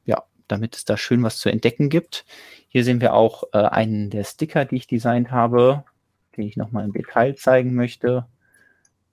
ja, 0.05 0.25
damit 0.49 0.77
es 0.77 0.85
da 0.85 0.97
schön 0.97 1.23
was 1.23 1.39
zu 1.39 1.49
entdecken 1.49 1.89
gibt. 1.89 2.25
Hier 2.69 2.85
sehen 2.85 3.01
wir 3.01 3.15
auch 3.15 3.45
äh, 3.53 3.59
einen 3.59 4.11
der 4.11 4.25
Sticker, 4.25 4.65
die 4.65 4.77
ich 4.77 4.87
designt 4.87 5.31
habe, 5.31 5.85
den 6.37 6.45
ich 6.45 6.57
nochmal 6.57 6.85
im 6.85 6.93
Detail 6.93 7.37
zeigen 7.37 7.75
möchte. 7.75 8.27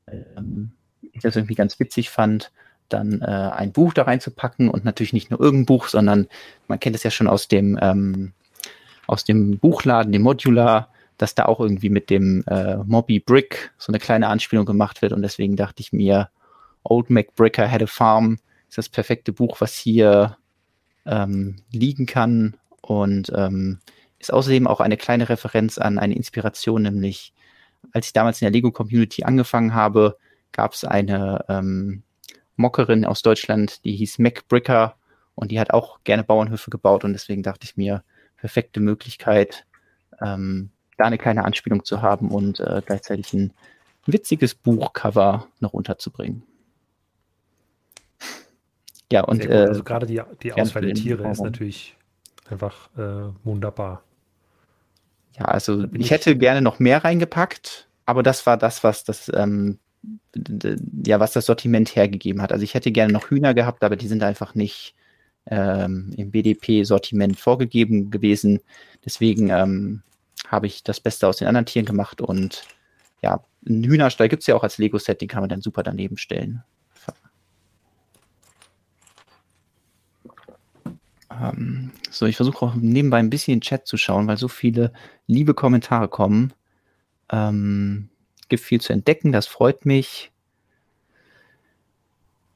Ähm, 0.07 0.73
ich 1.02 1.22
das 1.22 1.35
irgendwie 1.35 1.56
ganz 1.56 1.80
witzig 1.80 2.10
fand 2.10 2.52
dann 2.89 3.22
äh, 3.22 3.26
ein 3.26 3.72
Buch 3.72 3.93
da 3.93 4.03
reinzupacken 4.03 4.69
und 4.69 4.85
natürlich 4.85 5.14
nicht 5.14 5.31
nur 5.31 5.39
irgendein 5.39 5.65
Buch, 5.65 5.88
sondern 5.88 6.27
man 6.68 6.80
kennt 6.80 6.95
es 6.95 7.03
ja 7.03 7.11
schon 7.11 7.27
aus 7.27 7.47
dem 7.47 7.77
ähm, 7.81 8.34
aus 9.07 9.23
dem 9.23 9.60
Buchladen, 9.60 10.11
dem 10.11 10.22
Modular, 10.22 10.89
dass 11.18 11.35
da 11.35 11.45
auch 11.45 11.60
irgendwie 11.60 11.89
mit 11.89 12.10
dem 12.10 12.43
äh, 12.47 12.77
Mobby 12.77 13.19
Brick 13.19 13.72
so 13.77 13.91
eine 13.91 13.99
kleine 13.99 14.27
Anspielung 14.27 14.65
gemacht 14.65 15.01
wird. 15.01 15.14
Und 15.14 15.22
deswegen 15.22 15.55
dachte 15.55 15.81
ich 15.81 15.93
mir, 15.93 16.30
Old 16.84 17.10
Mac 17.10 17.35
Bricker 17.35 17.69
Had 17.69 17.84
a 17.84 17.88
Farm 17.88 18.39
ist 18.69 18.77
das 18.77 18.89
perfekte 18.89 19.34
Buch, 19.34 19.60
was 19.60 19.76
hier 19.76 20.38
ähm, 21.05 21.57
liegen 21.72 22.05
kann. 22.05 22.55
Und 22.81 23.31
ähm, 23.35 23.80
ist 24.19 24.34
außerdem 24.34 24.68
auch 24.68 24.80
eine 24.80 24.97
kleine 24.97 25.30
Referenz 25.30 25.77
an 25.77 25.99
eine 25.99 26.15
Inspiration, 26.15 26.84
nämlich 26.84 27.34
als 27.91 28.07
ich 28.07 28.14
damals 28.14 28.41
in 28.41 28.45
der 28.45 28.51
Lego 28.51 28.72
Community 28.72 29.23
angefangen 29.23 29.73
habe, 29.73 30.18
gab 30.53 30.73
es 30.73 30.85
eine 30.85 31.43
ähm, 31.49 32.03
Mockerin 32.55 33.05
aus 33.05 33.21
Deutschland, 33.21 33.84
die 33.85 33.95
hieß 33.95 34.19
Mac 34.19 34.47
Bricker 34.47 34.95
und 35.35 35.51
die 35.51 35.59
hat 35.59 35.71
auch 35.71 36.03
gerne 36.03 36.23
Bauernhöfe 36.23 36.69
gebaut 36.69 37.03
und 37.03 37.13
deswegen 37.13 37.43
dachte 37.43 37.65
ich 37.65 37.77
mir, 37.77 38.03
perfekte 38.38 38.80
Möglichkeit, 38.80 39.65
ähm, 40.21 40.69
da 40.97 41.05
eine 41.05 41.17
kleine 41.17 41.45
Anspielung 41.45 41.84
zu 41.84 42.01
haben 42.01 42.30
und 42.30 42.59
äh, 42.59 42.81
gleichzeitig 42.85 43.34
ein 43.34 43.53
witziges 44.05 44.53
Buchcover 44.53 45.47
noch 45.59 45.73
unterzubringen. 45.73 46.43
Ja, 49.11 49.21
und 49.21 49.45
äh, 49.45 49.67
also 49.67 49.84
gerade 49.84 50.05
die, 50.05 50.21
die 50.41 50.53
Auswahl 50.53 50.84
der 50.84 50.95
Tiere 50.95 51.30
ist 51.30 51.41
natürlich 51.41 51.95
einfach 52.49 52.89
äh, 52.97 53.31
wunderbar. 53.43 54.03
Ja, 55.38 55.45
also 55.45 55.84
ich, 55.85 56.01
ich 56.01 56.11
hätte 56.11 56.38
gerne 56.38 56.61
noch 56.61 56.80
mehr 56.80 57.03
reingepackt, 57.03 57.88
aber 58.05 58.23
das 58.23 58.45
war 58.45 58.57
das, 58.57 58.84
was 58.84 59.03
das 59.03 59.31
ähm, 59.34 59.80
ja, 61.05 61.19
was 61.19 61.34
das 61.34 61.45
Sortiment 61.45 61.95
hergegeben 61.95 62.41
hat. 62.41 62.51
Also 62.51 62.63
ich 62.63 62.73
hätte 62.73 62.91
gerne 62.91 63.13
noch 63.13 63.30
Hühner 63.30 63.53
gehabt, 63.53 63.84
aber 63.84 63.95
die 63.95 64.07
sind 64.07 64.23
einfach 64.23 64.55
nicht 64.55 64.95
ähm, 65.45 66.11
im 66.17 66.31
BDP-Sortiment 66.31 67.39
vorgegeben 67.39 68.11
gewesen. 68.11 68.59
Deswegen 69.05 69.49
ähm, 69.49 70.03
habe 70.47 70.67
ich 70.67 70.84
das 70.84 70.99
Beste 70.99 71.27
aus 71.27 71.38
den 71.38 71.47
anderen 71.47 71.65
Tieren 71.65 71.85
gemacht 71.85 72.21
und 72.21 72.63
ja, 73.21 73.43
einen 73.65 73.84
Hühnerstall 73.84 74.27
gibt 74.27 74.43
es 74.43 74.47
ja 74.47 74.55
auch 74.55 74.63
als 74.63 74.77
Lego-Set, 74.77 75.21
den 75.21 75.30
kann 75.30 75.41
man 75.41 75.49
dann 75.49 75.61
super 75.61 75.84
daneben 75.84 76.17
stellen. 76.17 76.63
Ähm, 81.41 81.91
so, 82.09 82.25
ich 82.25 82.35
versuche 82.35 82.65
auch 82.65 82.75
nebenbei 82.75 83.17
ein 83.17 83.30
bisschen 83.30 83.53
in 83.53 83.59
den 83.59 83.63
Chat 83.63 83.88
zu 83.88 83.97
schauen, 83.97 84.27
weil 84.27 84.38
so 84.38 84.47
viele 84.47 84.93
liebe 85.27 85.53
Kommentare 85.53 86.07
kommen. 86.07 86.53
Ähm, 87.31 88.09
gibt 88.47 88.63
viel 88.63 88.81
zu 88.81 88.93
entdecken, 88.93 89.31
das 89.31 89.47
freut 89.47 89.85
mich. 89.85 90.31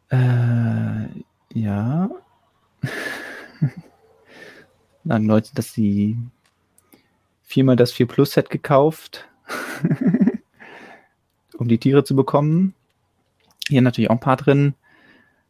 Äh, 0.10 1.08
ja. 1.54 2.10
Sagen 5.04 5.26
Leute, 5.26 5.52
dass 5.56 5.74
sie 5.74 6.18
viermal 7.44 7.76
das 7.76 7.92
4 7.92 8.08
Plus 8.08 8.34
Set 8.34 8.50
gekauft, 8.50 9.28
um 11.58 11.68
die 11.68 11.78
Tiere 11.78 12.04
zu 12.04 12.16
bekommen. 12.16 12.74
Hier 13.68 13.82
natürlich 13.82 14.10
auch 14.10 14.16
ein 14.16 14.20
paar 14.20 14.38
drin. 14.38 14.76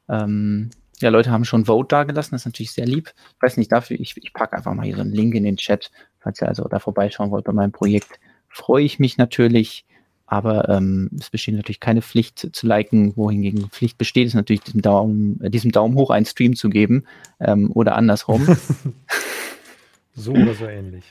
Ähm, 0.07 0.69
ja, 0.99 1.09
Leute 1.09 1.31
haben 1.31 1.45
schon 1.45 1.65
Vote 1.65 1.87
dagelassen, 1.87 2.31
das 2.31 2.41
ist 2.41 2.45
natürlich 2.45 2.71
sehr 2.71 2.85
lieb. 2.85 3.13
Ich 3.35 3.41
weiß 3.41 3.57
nicht, 3.57 3.71
dafür, 3.71 3.99
ich, 3.99 4.17
ich 4.17 4.33
packe 4.33 4.57
einfach 4.57 4.73
mal 4.73 4.85
hier 4.85 4.95
so 4.95 5.01
einen 5.01 5.11
Link 5.11 5.35
in 5.35 5.43
den 5.43 5.57
Chat, 5.57 5.91
falls 6.19 6.41
ihr 6.41 6.47
also 6.47 6.67
da 6.67 6.79
vorbeischauen 6.79 7.29
wollt 7.29 7.45
bei 7.45 7.53
meinem 7.53 7.71
Projekt. 7.71 8.19
Freue 8.47 8.83
ich 8.83 8.97
mich 8.97 9.17
natürlich. 9.17 9.85
Aber 10.27 10.67
ähm, 10.67 11.09
es 11.17 11.29
besteht 11.29 11.55
natürlich 11.55 11.79
keine 11.79 12.01
Pflicht 12.01 12.49
zu 12.51 12.67
liken, 12.67 13.15
wohingegen 13.15 13.69
Pflicht 13.69 13.97
besteht, 13.97 14.27
ist 14.27 14.33
natürlich 14.33 14.61
diesem 14.61 14.81
Daumen, 14.81 15.41
äh, 15.41 15.49
diesem 15.49 15.71
Daumen 15.71 15.95
hoch 15.95 16.09
einen 16.09 16.25
Stream 16.25 16.55
zu 16.55 16.69
geben 16.69 17.05
ähm, 17.39 17.71
oder 17.71 17.95
andersrum. 17.95 18.45
so 20.13 20.33
oder 20.33 20.53
so 20.53 20.65
ähnlich. 20.65 21.05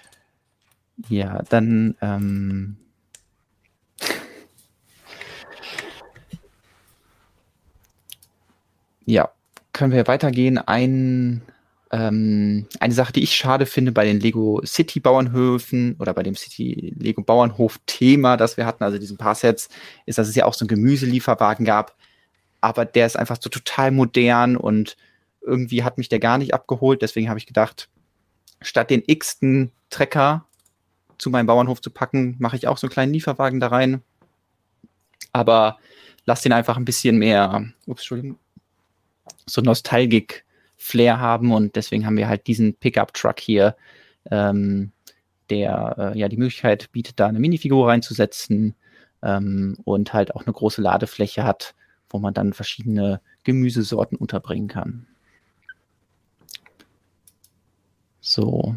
Ja, 1.09 1.43
dann 1.49 1.97
ähm, 2.03 2.77
ja, 9.07 9.31
können 9.73 9.93
wir 9.93 10.07
weitergehen. 10.07 10.59
Ein 10.59 11.41
ähm, 11.93 12.67
eine 12.81 12.95
Sache, 12.95 13.13
die 13.13 13.23
ich 13.23 13.37
schade 13.37 13.65
finde 13.65 13.93
bei 13.93 14.05
den 14.05 14.19
Lego 14.19 14.61
City 14.65 14.99
Bauernhöfen 14.99 15.97
oder 15.99 16.15
bei 16.15 16.23
dem 16.23 16.35
City 16.35 16.95
Lego 16.99 17.23
Bauernhof 17.23 17.79
Thema, 17.87 18.37
das 18.37 18.57
wir 18.57 18.67
hatten, 18.67 18.83
also 18.83 18.99
diesen 18.99 19.17
paar 19.17 19.35
Sets, 19.35 19.69
ist, 20.05 20.19
dass 20.19 20.29
es 20.29 20.35
ja 20.35 20.47
auch 20.47 20.55
so 20.55 20.65
einen 20.65 20.69
Gemüselieferwagen 20.69 21.65
gab. 21.65 21.97
Aber 22.61 22.85
der 22.85 23.07
ist 23.07 23.17
einfach 23.17 23.39
so 23.41 23.49
total 23.49 23.93
modern 23.93 24.57
und 24.57 24.97
irgendwie 25.43 25.85
hat 25.85 25.99
mich 25.99 26.09
der 26.09 26.19
gar 26.19 26.39
nicht 26.39 26.55
abgeholt. 26.55 27.03
Deswegen 27.03 27.29
habe 27.29 27.39
ich 27.39 27.47
gedacht, 27.47 27.89
statt 28.61 28.91
den 28.91 29.05
x-ten 29.07 29.71
Trecker 29.91 30.47
zu 31.19 31.31
meinem 31.31 31.47
Bauernhof 31.47 31.81
zu 31.81 31.91
packen, 31.91 32.35
mache 32.41 32.57
ich 32.57 32.67
auch 32.67 32.79
so 32.79 32.87
einen 32.87 32.93
kleinen 32.93 33.13
Lieferwagen 33.13 33.61
da 33.61 33.69
rein. 33.69 34.03
Aber 35.33 35.79
lass 36.25 36.43
den 36.43 36.53
einfach 36.53 36.77
ein 36.77 36.85
bisschen 36.85 37.19
mehr, 37.19 37.65
ups, 37.87 38.03
Entschuldigung, 38.03 38.39
so 39.47 39.61
Nostalgik 39.61 40.46
Flair 40.77 41.19
haben 41.19 41.53
und 41.53 41.77
deswegen 41.77 42.07
haben 42.07 42.17
wir 42.17 42.29
halt 42.29 42.47
diesen 42.47 42.75
Pickup-Truck 42.75 43.41
hier, 43.41 43.77
ähm, 44.31 44.93
der 45.51 46.13
äh, 46.15 46.19
ja 46.19 46.29
die 46.29 46.37
Möglichkeit 46.37 46.91
bietet, 46.93 47.19
da 47.19 47.27
eine 47.27 47.41
Minifigur 47.41 47.89
reinzusetzen 47.89 48.75
ähm, 49.23 49.77
und 49.85 50.13
halt 50.13 50.35
auch 50.35 50.45
eine 50.45 50.53
große 50.53 50.83
Ladefläche 50.83 51.45
hat, 51.45 51.75
wo 52.11 52.19
man 52.19 52.35
dann 52.35 52.53
verschiedene 52.53 53.21
Gemüsesorten 53.45 54.19
unterbringen 54.19 54.69
kann. 54.69 55.07
So. 58.21 58.75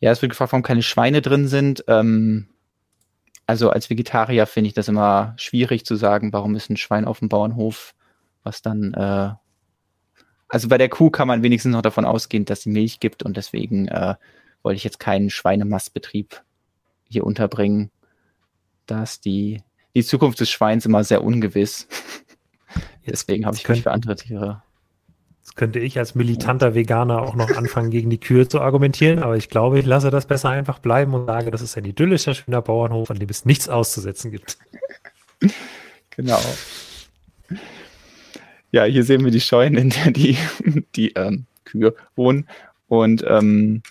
Ja, 0.00 0.10
es 0.10 0.20
wird 0.20 0.30
gefragt, 0.30 0.52
warum 0.52 0.62
keine 0.62 0.82
Schweine 0.82 1.22
drin 1.22 1.46
sind. 1.48 1.84
Ähm, 1.86 2.48
also 3.46 3.70
als 3.70 3.90
Vegetarier 3.90 4.46
finde 4.46 4.68
ich 4.68 4.74
das 4.74 4.88
immer 4.88 5.34
schwierig 5.36 5.84
zu 5.84 5.96
sagen, 5.96 6.32
warum 6.32 6.54
ist 6.56 6.70
ein 6.70 6.76
Schwein 6.76 7.04
auf 7.04 7.20
dem 7.20 7.28
Bauernhof, 7.28 7.94
was 8.42 8.60
dann 8.62 8.94
äh, 8.94 9.34
also 10.48 10.68
bei 10.68 10.78
der 10.78 10.88
Kuh 10.88 11.10
kann 11.10 11.28
man 11.28 11.42
wenigstens 11.42 11.72
noch 11.72 11.82
davon 11.82 12.04
ausgehen, 12.04 12.44
dass 12.44 12.62
sie 12.62 12.70
Milch 12.70 13.00
gibt 13.00 13.22
und 13.22 13.36
deswegen 13.36 13.88
äh, 13.88 14.14
wollte 14.62 14.76
ich 14.76 14.84
jetzt 14.84 15.00
keinen 15.00 15.30
Schweinemastbetrieb 15.30 16.42
hier 17.08 17.24
unterbringen. 17.24 17.90
Da 18.86 19.02
ist 19.02 19.24
die, 19.24 19.62
die 19.94 20.04
Zukunft 20.04 20.40
des 20.40 20.50
Schweins 20.50 20.86
immer 20.86 21.04
sehr 21.04 21.24
ungewiss. 21.24 21.88
deswegen 23.06 23.46
habe 23.46 23.56
ich 23.56 23.68
mich 23.68 23.82
für 23.82 23.92
andere 23.92 24.16
Tiere. 24.16 24.62
Jetzt 25.40 25.56
könnte 25.56 25.78
ich 25.78 25.98
als 25.98 26.14
militanter 26.14 26.74
Veganer 26.74 27.20
auch 27.20 27.34
noch 27.34 27.50
anfangen, 27.50 27.90
gegen 27.90 28.08
die 28.08 28.18
Kühe 28.18 28.48
zu 28.48 28.60
argumentieren, 28.60 29.18
aber 29.18 29.36
ich 29.36 29.50
glaube, 29.50 29.78
ich 29.78 29.84
lasse 29.84 30.10
das 30.10 30.26
besser 30.26 30.48
einfach 30.48 30.78
bleiben 30.78 31.12
und 31.12 31.26
sage, 31.26 31.50
das 31.50 31.60
ist 31.60 31.76
ein 31.76 31.84
idyllischer, 31.84 32.34
schöner 32.34 32.62
Bauernhof, 32.62 33.10
an 33.10 33.18
dem 33.18 33.28
es 33.28 33.44
nichts 33.44 33.68
auszusetzen 33.68 34.30
gibt. 34.30 34.56
Genau. 36.16 36.40
Ja, 38.74 38.82
hier 38.82 39.04
sehen 39.04 39.24
wir 39.24 39.30
die 39.30 39.40
Scheunen, 39.40 39.78
in 39.78 39.90
der 39.90 40.10
die, 40.10 40.36
die 40.96 41.12
ähm, 41.12 41.46
Kühe 41.64 41.94
wohnen 42.16 42.48
und 42.88 43.22
ähm, 43.24 43.84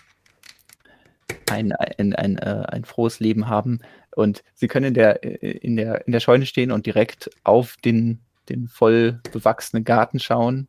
ein, 1.49 1.71
ein, 1.71 2.13
ein, 2.13 2.37
äh, 2.37 2.65
ein 2.67 2.83
frohes 2.83 3.21
Leben 3.21 3.47
haben. 3.47 3.79
Und 4.13 4.43
sie 4.55 4.67
können 4.67 4.87
in 4.87 4.93
der, 4.93 5.23
in 5.23 5.77
der, 5.77 6.05
in 6.05 6.11
der 6.11 6.19
Scheune 6.19 6.45
stehen 6.45 6.73
und 6.73 6.85
direkt 6.85 7.29
auf 7.45 7.77
den, 7.77 8.19
den 8.49 8.67
voll 8.67 9.21
bewachsenen 9.31 9.85
Garten 9.85 10.19
schauen 10.19 10.67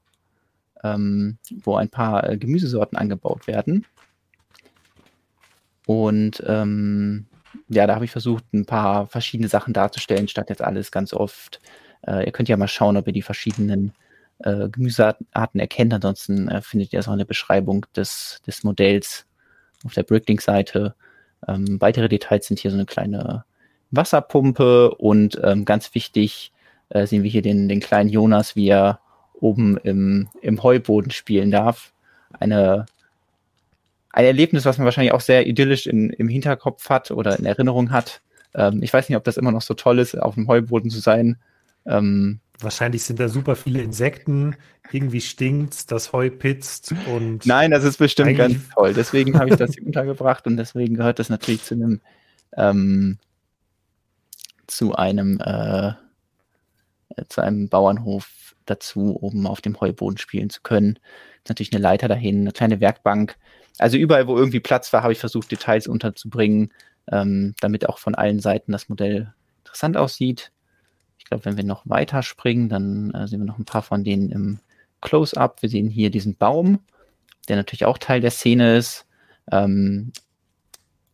ähm, 0.85 1.39
wo 1.65 1.75
ein 1.75 1.89
paar 1.89 2.29
äh, 2.31 2.37
Gemüsesorten 2.37 2.97
angebaut 2.97 3.49
werden. 3.49 3.85
Und 5.87 6.41
ähm, 6.47 7.27
ja, 7.69 7.89
da 7.89 7.97
habe 7.97 8.05
ich 8.05 8.13
versucht, 8.13 8.45
ein 8.53 8.65
paar 8.65 9.09
verschiedene 9.09 9.49
Sachen 9.49 9.73
darzustellen, 9.73 10.29
statt 10.29 10.51
jetzt 10.51 10.63
alles 10.63 10.93
ganz 10.93 11.13
oft. 11.13 11.59
Äh, 12.07 12.27
ihr 12.27 12.33
könnt 12.33 12.49
ja 12.49 12.57
mal 12.57 12.69
schauen, 12.69 12.97
ob 12.97 13.09
ihr 13.09 13.13
die 13.13 13.23
verschiedenen 13.23 13.93
äh, 14.41 14.69
Gemüsearten 14.69 15.61
erkennt. 15.61 15.95
Ansonsten 15.95 16.49
äh, 16.49 16.61
findet 16.63 16.93
ihr 16.93 16.99
das 16.99 17.09
auch 17.09 17.13
in 17.13 17.19
der 17.19 17.25
Beschreibung 17.25 17.87
des, 17.97 18.41
des 18.47 18.65
Modells 18.65 19.27
auf 19.85 19.95
der 19.95 20.03
Bricklink-Seite. 20.03 20.95
Ähm, 21.47 21.81
weitere 21.81 22.09
Details 22.09 22.47
sind 22.47 22.59
hier 22.59 22.71
so 22.71 22.77
eine 22.77 22.87
kleine 22.87 23.45
Wasserpumpe 23.91 24.95
und 24.95 25.39
ähm, 25.43 25.65
ganz 25.65 25.95
wichtig 25.95 26.53
äh, 26.89 27.07
sehen 27.07 27.23
wir 27.23 27.31
hier 27.31 27.43
den, 27.43 27.69
den 27.69 27.81
kleinen 27.81 28.11
Jonas, 28.11 28.57
wie 28.57 28.69
er 28.69 29.01
oben 29.35 29.77
im, 29.79 30.29
im 30.41 30.63
Heuboden 30.63 31.11
spielen 31.11 31.51
darf. 31.51 31.93
Eine, 32.39 32.87
ein 34.11 34.25
Erlebnis, 34.25 34.65
was 34.65 34.79
man 34.79 34.85
wahrscheinlich 34.85 35.13
auch 35.13 35.21
sehr 35.21 35.47
idyllisch 35.47 35.87
in, 35.87 36.11
im 36.11 36.29
Hinterkopf 36.29 36.89
hat 36.89 37.11
oder 37.11 37.39
in 37.39 37.45
Erinnerung 37.45 37.91
hat. 37.91 38.23
Ähm, 38.55 38.83
ich 38.83 38.93
weiß 38.93 39.09
nicht, 39.09 39.17
ob 39.17 39.25
das 39.25 39.37
immer 39.37 39.53
noch 39.53 39.63
so 39.63 39.75
toll 39.75 39.99
ist, 39.99 40.17
auf 40.21 40.35
dem 40.35 40.49
Heuboden 40.49 40.91
zu 40.91 41.01
sein. 41.01 41.37
Ähm, 41.87 42.41
Wahrscheinlich 42.61 43.03
sind 43.03 43.19
da 43.19 43.29
super 43.29 43.57
viele 43.57 43.83
Insekten, 43.83 44.57
irgendwie 44.93 45.21
stinkt 45.21 45.91
das 45.91 46.13
Heu 46.13 46.31
pitzt 46.31 46.95
und. 47.13 47.45
Nein, 47.47 47.73
das 47.73 47.85
ist 47.85 47.99
bestimmt 47.99 48.37
ganz 48.37 48.69
toll. 48.75 48.95
Deswegen 48.95 49.39
habe 49.39 49.51
ich 49.51 49.57
das 49.57 49.75
hier 49.75 49.87
untergebracht 49.87 50.47
und 50.47 50.57
deswegen 50.57 50.95
gehört 50.95 51.19
das 51.19 51.31
natürlich 51.31 51.65
zu 51.65 51.75
einem 51.75 52.01
ähm, 52.57 53.19
zu 54.67 54.95
einem 54.95 55.41
äh, 55.41 55.93
zu 57.29 57.41
einem 57.41 57.69
Bauernhof 57.69 58.55
dazu, 58.67 59.17
um 59.17 59.47
auf 59.47 59.61
dem 59.61 59.81
Heuboden 59.81 60.19
spielen 60.19 60.51
zu 60.51 60.63
können. 60.63 60.99
Natürlich 61.49 61.73
eine 61.73 61.83
Leiter 61.83 62.09
dahin, 62.09 62.41
eine 62.41 62.53
kleine 62.53 62.81
Werkbank. 62.81 63.37
Also 63.79 63.97
überall, 63.97 64.27
wo 64.27 64.37
irgendwie 64.37 64.61
Platz 64.61 64.93
war, 64.93 65.03
habe 65.03 65.13
ich 65.13 65.19
versucht, 65.19 65.51
Details 65.51 65.87
unterzubringen, 65.87 66.73
ähm, 67.11 67.55
damit 67.61 67.89
auch 67.89 67.99
von 67.99 68.15
allen 68.15 68.41
Seiten 68.41 68.73
das 68.73 68.89
Modell 68.89 69.33
interessant 69.65 69.97
aussieht. 69.97 70.53
Ich 71.25 71.31
glaube, 71.31 71.47
wenn 71.47 71.57
wir 71.57 71.65
noch 71.65 71.83
weiter 71.87 72.23
springen, 72.23 72.69
dann 72.69 73.11
äh, 73.13 73.27
sehen 73.27 73.41
wir 73.41 73.47
noch 73.47 73.59
ein 73.59 73.65
paar 73.65 73.83
von 73.83 74.05
denen 74.05 74.31
im 74.31 74.59
Close-up. 75.01 75.63
Wir 75.63 75.69
sehen 75.69 75.89
hier 75.89 76.11
diesen 76.11 76.37
Baum, 76.37 76.81
der 77.49 77.57
natürlich 77.57 77.87
auch 77.87 77.99
Teil 77.99 78.21
der 78.21 78.31
Szene 78.31 78.77
ist. 78.77 79.07
Ähm, 79.51 80.13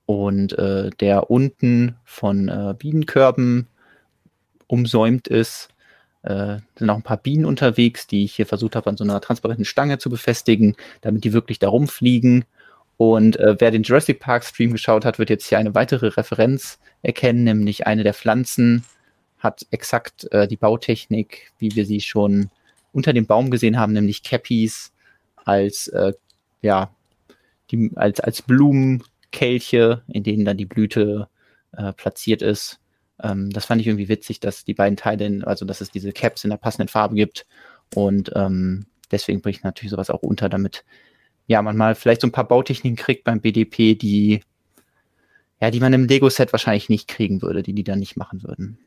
und 0.07 0.59
äh, 0.59 0.91
der 0.99 1.31
unten 1.31 1.95
von 2.05 2.49
äh, 2.49 2.75
Bienenkörben 2.77 3.69
umsäumt 4.67 5.29
ist. 5.29 5.69
Äh, 6.23 6.59
sind 6.77 6.91
auch 6.91 6.97
ein 6.97 7.03
paar 7.03 7.17
Bienen 7.17 7.45
unterwegs, 7.45 8.09
die 8.09 8.25
ich 8.25 8.35
hier 8.35 8.47
versucht 8.47 8.75
habe, 8.75 8.91
an 8.91 8.97
so 8.97 9.05
einer 9.05 9.21
transparenten 9.21 9.65
Stange 9.65 9.99
zu 9.99 10.11
befestigen, 10.11 10.75
damit 11.01 11.23
die 11.23 11.33
wirklich 11.33 11.61
da 11.61 11.69
rumfliegen. 11.69 12.45
Und 12.97 13.37
äh, 13.39 13.57
wer 13.61 13.71
den 13.71 13.85
Jurassic 13.85 14.19
Park 14.19 14.45
Stream 14.45 14.73
geschaut 14.73 15.05
hat, 15.05 15.19
wird 15.21 15.31
jetzt 15.31 15.47
hier 15.47 15.59
eine 15.59 15.75
weitere 15.77 16.09
Referenz 16.09 16.81
erkennen, 17.03 17.45
nämlich 17.45 17.87
eine 17.87 18.03
der 18.03 18.15
Pflanzen 18.15 18.85
hat 19.41 19.67
exakt 19.71 20.31
äh, 20.33 20.47
die 20.47 20.57
Bautechnik, 20.57 21.53
wie 21.59 21.75
wir 21.75 21.85
sie 21.85 22.01
schon 22.01 22.51
unter 22.93 23.13
dem 23.13 23.27
Baum 23.27 23.51
gesehen 23.51 23.79
haben, 23.79 23.93
nämlich 23.93 24.23
Cappies 24.23 24.93
als, 25.45 25.89
äh, 25.89 26.13
ja, 26.63 26.95
die, 27.71 27.91
als, 27.97 28.21
als 28.21 28.43
Blumenkelche, 28.43 30.03
in 30.09 30.23
denen 30.23 30.45
dann 30.45 30.57
die 30.57 30.67
Blüte 30.67 31.29
äh, 31.73 31.93
platziert 31.93 32.43
ist. 32.43 32.81
Ähm, 33.23 33.51
das 33.51 33.65
fand 33.65 33.81
ich 33.81 33.87
irgendwie 33.87 34.09
witzig, 34.09 34.41
dass 34.41 34.65
die 34.65 34.75
beiden 34.75 34.97
Teile, 34.97 35.47
also 35.47 35.65
dass 35.65 35.81
es 35.81 35.91
diese 35.91 36.13
Caps 36.13 36.45
in 36.45 36.51
der 36.51 36.57
passenden 36.57 36.89
Farbe 36.89 37.15
gibt. 37.15 37.47
Und 37.95 38.31
ähm, 38.35 38.87
deswegen 39.11 39.43
ich 39.49 39.63
natürlich 39.63 39.91
sowas 39.91 40.11
auch 40.11 40.23
unter, 40.23 40.49
damit 40.49 40.85
ja 41.47 41.63
man 41.63 41.77
mal 41.77 41.95
vielleicht 41.95 42.21
so 42.21 42.29
ein 42.29 42.33
paar 42.33 42.47
Bautechniken 42.47 42.97
kriegt 42.97 43.25
beim 43.25 43.41
BDP, 43.41 43.95
die 43.95 44.43
ja, 45.61 45.71
die 45.71 45.81
man 45.81 45.93
im 45.93 46.07
Lego-Set 46.07 46.53
wahrscheinlich 46.53 46.89
nicht 46.89 47.07
kriegen 47.07 47.43
würde, 47.43 47.63
die 47.63 47.75
die 47.75 47.85
dann 47.85 47.99
nicht 47.99 48.17
machen 48.17 48.43
würden. 48.43 48.79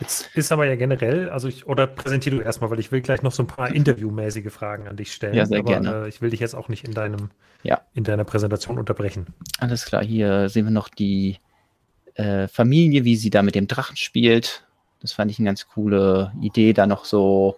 Jetzt 0.00 0.30
ist 0.34 0.50
aber 0.50 0.66
ja 0.66 0.74
generell, 0.74 1.28
also 1.28 1.48
ich, 1.48 1.66
oder 1.66 1.86
präsentiere 1.86 2.36
du 2.36 2.42
erstmal, 2.42 2.70
weil 2.70 2.80
ich 2.80 2.90
will 2.90 3.02
gleich 3.02 3.22
noch 3.22 3.32
so 3.32 3.42
ein 3.42 3.46
paar 3.46 3.72
interviewmäßige 3.74 4.52
Fragen 4.52 4.88
an 4.88 4.96
dich 4.96 5.12
stellen. 5.12 5.34
Ja, 5.34 5.46
sehr 5.46 5.60
aber, 5.60 5.70
gerne. 5.70 6.04
Äh, 6.04 6.08
ich 6.08 6.22
will 6.22 6.30
dich 6.30 6.40
jetzt 6.40 6.54
auch 6.54 6.68
nicht 6.68 6.84
in 6.84 6.92
deinem, 6.92 7.30
ja. 7.62 7.82
in 7.94 8.04
deiner 8.04 8.24
Präsentation 8.24 8.78
unterbrechen. 8.78 9.26
Alles 9.58 9.84
klar, 9.84 10.02
hier 10.02 10.48
sehen 10.48 10.64
wir 10.64 10.70
noch 10.70 10.88
die 10.88 11.38
äh, 12.14 12.48
Familie, 12.48 13.04
wie 13.04 13.16
sie 13.16 13.30
da 13.30 13.42
mit 13.42 13.54
dem 13.54 13.68
Drachen 13.68 13.96
spielt. 13.96 14.66
Das 15.00 15.12
fand 15.12 15.30
ich 15.30 15.38
eine 15.38 15.46
ganz 15.46 15.68
coole 15.68 16.32
Idee, 16.40 16.72
da 16.72 16.86
noch 16.86 17.04
so 17.04 17.56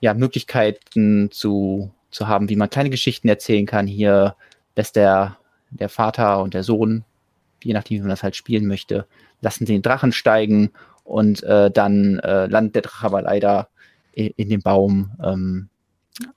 ja, 0.00 0.14
Möglichkeiten 0.14 1.30
zu, 1.30 1.90
zu 2.10 2.28
haben, 2.28 2.48
wie 2.48 2.56
man 2.56 2.70
kleine 2.70 2.90
Geschichten 2.90 3.28
erzählen 3.28 3.66
kann. 3.66 3.86
Hier 3.86 4.36
lässt 4.76 4.96
der, 4.96 5.38
der 5.70 5.88
Vater 5.88 6.42
und 6.42 6.54
der 6.54 6.62
Sohn, 6.62 7.04
je 7.62 7.72
nachdem, 7.72 7.98
wie 7.98 8.02
man 8.02 8.10
das 8.10 8.22
halt 8.22 8.36
spielen 8.36 8.66
möchte, 8.66 9.06
lassen 9.40 9.66
sie 9.66 9.72
den 9.72 9.82
Drachen 9.82 10.12
steigen 10.12 10.70
und 11.08 11.42
äh, 11.42 11.70
dann 11.70 12.18
äh, 12.20 12.46
landet 12.46 12.76
der 12.76 12.82
Drache 12.82 13.06
aber 13.06 13.22
leider 13.22 13.68
in, 14.12 14.28
in 14.36 14.48
dem 14.48 14.62
Baum. 14.62 15.12
Ähm, 15.22 15.68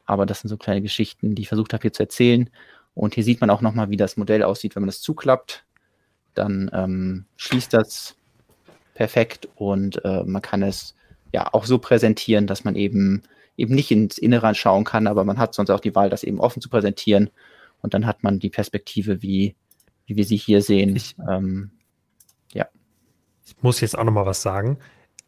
aber 0.06 0.26
das 0.26 0.42
sind 0.42 0.50
so 0.50 0.58
kleine 0.58 0.82
Geschichten, 0.82 1.36
die 1.36 1.44
ich 1.44 1.48
versucht 1.48 1.74
habe 1.74 1.82
hier 1.82 1.94
zu 1.94 2.04
erzählen. 2.04 2.50
Und 2.94 3.16
hier 3.16 3.24
sieht 3.24 3.42
man 3.42 3.50
auch 3.50 3.62
nochmal, 3.62 3.90
wie 3.90 3.98
das 3.98 4.18
Modell 4.18 4.44
aussieht, 4.44 4.76
wenn 4.76 4.84
man 4.84 4.90
das 4.90 5.02
zuklappt 5.02 5.66
dann 6.34 6.70
ähm, 6.74 7.26
schließt 7.38 7.74
das 7.74 8.16
perfekt 8.94 9.48
und 9.56 10.04
äh, 10.06 10.24
man 10.24 10.42
kann 10.42 10.64
es 10.64 10.96
ja 11.32 11.54
auch 11.54 11.66
so 11.66 11.78
präsentieren, 11.80 12.48
dass 12.48 12.64
man 12.64 12.76
eben 12.76 13.24
eben 13.58 13.76
nicht 13.76 13.92
ins 13.92 14.18
Innere 14.18 14.56
schauen 14.56 14.86
kann, 14.86 15.08
aber 15.08 15.24
man 15.24 15.38
hat 15.38 15.54
sonst 15.54 15.70
auch 15.70 15.80
die 15.80 15.94
Wahl, 15.94 16.10
das 16.10 16.24
eben 16.24 16.40
offen 16.40 16.62
zu 16.62 16.70
präsentieren 16.70 17.30
und 17.82 17.94
dann 17.94 18.06
hat 18.06 18.24
man 18.24 18.40
die 18.40 18.50
Perspektive, 18.50 19.22
wie, 19.22 19.56
wie 20.06 20.16
wir 20.16 20.26
sie 20.26 20.38
hier 20.38 20.62
sehen. 20.62 20.96
Ich, 20.96 21.16
ähm, 21.30 21.72
muss 23.64 23.82
jetzt 23.82 23.98
auch 23.98 24.04
noch 24.04 24.12
mal 24.12 24.26
was 24.26 24.42
sagen. 24.42 24.78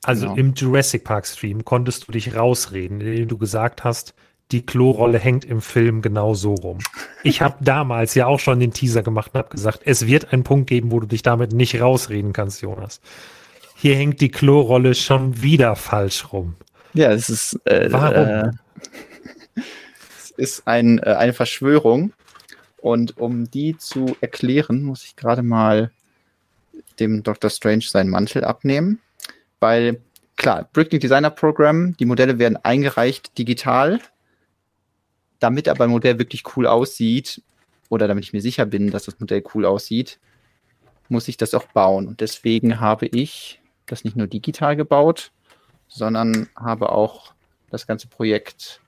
Also 0.03 0.27
genau. 0.27 0.38
im 0.38 0.53
Jurassic 0.53 1.03
Park 1.03 1.26
Stream 1.26 1.64
konntest 1.64 2.07
du 2.07 2.11
dich 2.11 2.35
rausreden, 2.35 2.99
indem 3.01 3.27
du 3.27 3.38
gesagt 3.38 3.84
hast, 3.84 4.14
die 4.51 4.65
Klorolle 4.65 5.18
hängt 5.18 5.45
im 5.45 5.61
Film 5.61 6.01
genau 6.01 6.34
so 6.34 6.53
rum. 6.53 6.80
Ich 7.23 7.41
habe 7.41 7.55
damals 7.61 8.14
ja 8.14 8.27
auch 8.27 8.39
schon 8.39 8.60
den 8.60 8.73
Teaser 8.73 9.01
gemacht 9.01 9.31
und 9.34 9.39
habe 9.39 9.49
gesagt, 9.49 9.81
es 9.85 10.05
wird 10.05 10.31
einen 10.34 10.43
Punkt 10.43 10.69
geben, 10.69 10.91
wo 10.91 10.99
du 10.99 11.07
dich 11.07 11.23
damit 11.23 11.53
nicht 11.53 11.80
rausreden 11.80 12.34
kannst, 12.34 12.61
Jonas. 12.61 13.01
Hier 13.76 13.95
hängt 13.95 14.22
die 14.22 14.30
Klorolle 14.30 14.93
schon 14.95 15.41
wieder 15.41 15.76
falsch 15.76 16.31
rum. 16.31 16.55
Ja, 16.93 17.11
es 17.11 17.30
ist. 17.30 17.60
Äh, 17.65 17.91
Warum? 17.91 18.15
Äh, 18.15 18.51
es 20.19 20.31
ist 20.31 20.68
ein, 20.68 20.99
äh, 20.99 21.15
eine 21.15 21.34
Verschwörung. 21.34 22.14
Und 22.77 23.18
um 23.18 23.49
die 23.49 23.77
zu 23.77 24.15
erklären, 24.19 24.84
muss 24.84 25.05
ich 25.05 25.15
gerade 25.15 25.41
mal 25.41 25.91
dem 26.99 27.24
Dr. 27.24 27.49
Strange 27.49 27.84
seinen 27.84 28.10
Mantel 28.10 28.44
abnehmen. 28.44 28.99
Weil, 29.60 30.02
klar, 30.36 30.70
Bricklink 30.74 31.02
Designer 31.02 31.30
Program, 31.30 31.95
die 31.98 32.06
Modelle 32.06 32.40
werden 32.40 32.57
eingereicht 32.57 33.38
digital 33.38 33.99
damit 35.44 35.68
aber 35.68 35.84
ein 35.84 35.90
Modell 35.90 36.20
wirklich 36.20 36.44
cool 36.56 36.65
aussieht, 36.65 37.41
oder 37.90 38.07
damit 38.07 38.24
ich 38.24 38.34
mir 38.34 38.41
sicher 38.41 38.65
bin, 38.65 38.90
dass 38.90 39.03
das 39.03 39.20
Modell 39.20 39.44
cool 39.53 39.65
aussieht, 39.65 40.20
muss 41.10 41.28
ich 41.28 41.38
das 41.38 41.53
auch 41.53 41.65
bauen. 41.65 42.07
Und 42.07 42.22
deswegen 42.22 42.80
habe 42.80 43.07
ich 43.07 43.61
das 43.86 44.06
nicht 44.06 44.15
nur 44.15 44.28
digital 44.28 44.76
gebaut, 44.76 45.32
sondern 45.90 46.48
habe 46.56 46.90
auch 46.90 47.34
das 47.70 47.86
ganze 47.86 48.07
Projekt 48.07 48.82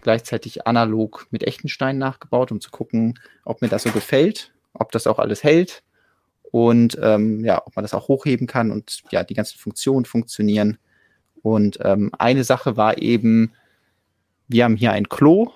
gleichzeitig 0.00 0.66
analog 0.66 1.26
mit 1.30 1.44
echten 1.44 1.68
Steinen 1.68 1.98
nachgebaut, 1.98 2.50
um 2.50 2.60
zu 2.60 2.70
gucken, 2.70 3.18
ob 3.44 3.60
mir 3.60 3.68
das 3.68 3.82
so 3.82 3.90
gefällt, 3.90 4.50
ob 4.72 4.90
das 4.92 5.06
auch 5.06 5.18
alles 5.18 5.44
hält 5.44 5.82
und 6.52 6.96
ähm, 7.02 7.44
ja, 7.44 7.60
ob 7.66 7.74
man 7.74 7.82
das 7.82 7.94
auch 7.94 8.06
hochheben 8.06 8.46
kann 8.46 8.70
und 8.70 9.02
ja, 9.10 9.24
die 9.24 9.34
ganzen 9.34 9.58
Funktionen 9.58 10.04
funktionieren. 10.04 10.78
Und 11.42 11.78
ähm, 11.82 12.12
eine 12.16 12.44
Sache 12.44 12.76
war 12.76 12.98
eben, 12.98 13.52
wir 14.46 14.62
haben 14.64 14.76
hier 14.76 14.92
ein 14.92 15.08
Klo 15.08 15.50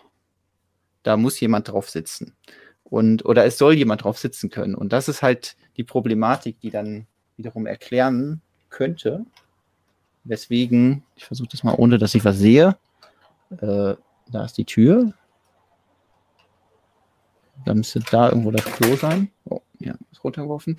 da 1.06 1.16
muss 1.16 1.38
jemand 1.38 1.68
drauf 1.68 1.88
sitzen. 1.88 2.34
Und, 2.82 3.24
oder 3.24 3.44
es 3.44 3.58
soll 3.58 3.74
jemand 3.74 4.02
drauf 4.02 4.18
sitzen 4.18 4.50
können. 4.50 4.74
Und 4.74 4.92
das 4.92 5.08
ist 5.08 5.22
halt 5.22 5.56
die 5.76 5.84
Problematik, 5.84 6.58
die 6.60 6.70
dann 6.70 7.06
wiederum 7.36 7.66
erklären 7.66 8.42
könnte, 8.70 9.24
weswegen, 10.24 11.04
ich 11.14 11.24
versuche 11.24 11.48
das 11.52 11.62
mal 11.62 11.76
ohne, 11.76 11.98
dass 11.98 12.14
ich 12.14 12.24
was 12.24 12.38
sehe, 12.38 12.76
Äh, 13.60 13.94
da 14.32 14.44
ist 14.44 14.58
die 14.58 14.64
Tür. 14.64 15.12
Dann 17.64 17.76
müsste 17.76 18.00
da 18.00 18.28
irgendwo 18.28 18.50
das 18.50 18.64
Klo 18.64 18.96
sein. 18.96 19.30
Oh, 19.44 19.60
ja, 19.80 19.94
ist 20.10 20.24
runtergeworfen. 20.24 20.78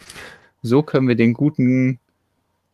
So 0.62 0.84
können 0.84 1.08
wir 1.08 1.16
den 1.16 1.34
guten, 1.34 2.00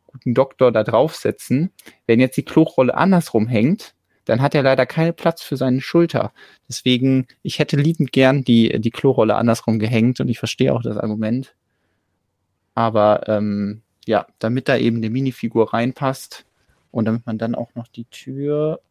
guten 0.08 0.34
Doktor 0.34 0.72
da 0.72 0.84
draufsetzen. 0.84 1.72
Wenn 2.08 2.20
jetzt 2.20 2.38
die 2.38 2.44
Klorolle 2.44 2.96
andersrum 2.96 3.48
hängt, 3.48 3.94
dann 4.26 4.42
hat 4.42 4.56
er 4.56 4.64
leider 4.64 4.86
keinen 4.86 5.14
Platz 5.14 5.42
für 5.42 5.58
seine 5.58 5.82
Schulter. 5.82 6.32
Deswegen, 6.70 7.28
ich 7.42 7.60
hätte 7.60 7.76
liebend 7.76 8.12
gern 8.12 8.44
die, 8.44 8.80
die 8.80 8.92
Klorolle 8.92 9.36
andersrum 9.36 9.80
gehängt 9.80 10.20
und 10.20 10.30
ich 10.30 10.40
verstehe 10.40 10.74
auch 10.74 10.82
das 10.82 10.98
Argument. 10.98 11.56
Aber 12.76 13.28
ähm, 13.28 13.82
ja, 14.06 14.26
damit 14.40 14.70
da 14.70 14.78
eben 14.78 14.98
eine 14.98 15.10
Minifigur 15.10 15.74
reinpasst 15.74 16.46
und 16.92 17.06
damit 17.06 17.26
man 17.26 17.38
dann 17.38 17.56
auch 17.56 17.76
noch 17.76 17.88
die 17.88 18.06
Tür 18.06 18.82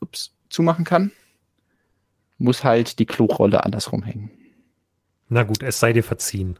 ups, 0.00 0.34
zumachen 0.48 0.84
kann, 0.84 1.12
muss 2.38 2.64
halt 2.64 2.98
die 2.98 3.06
Klorolle 3.06 3.64
andersrum 3.64 4.02
hängen. 4.02 4.30
Na 5.28 5.42
gut, 5.42 5.62
es 5.62 5.80
sei 5.80 5.92
dir 5.92 6.04
verziehen. 6.04 6.58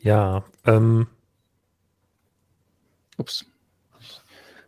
Ja, 0.00 0.44
ähm. 0.66 1.06
Ups. 3.18 3.44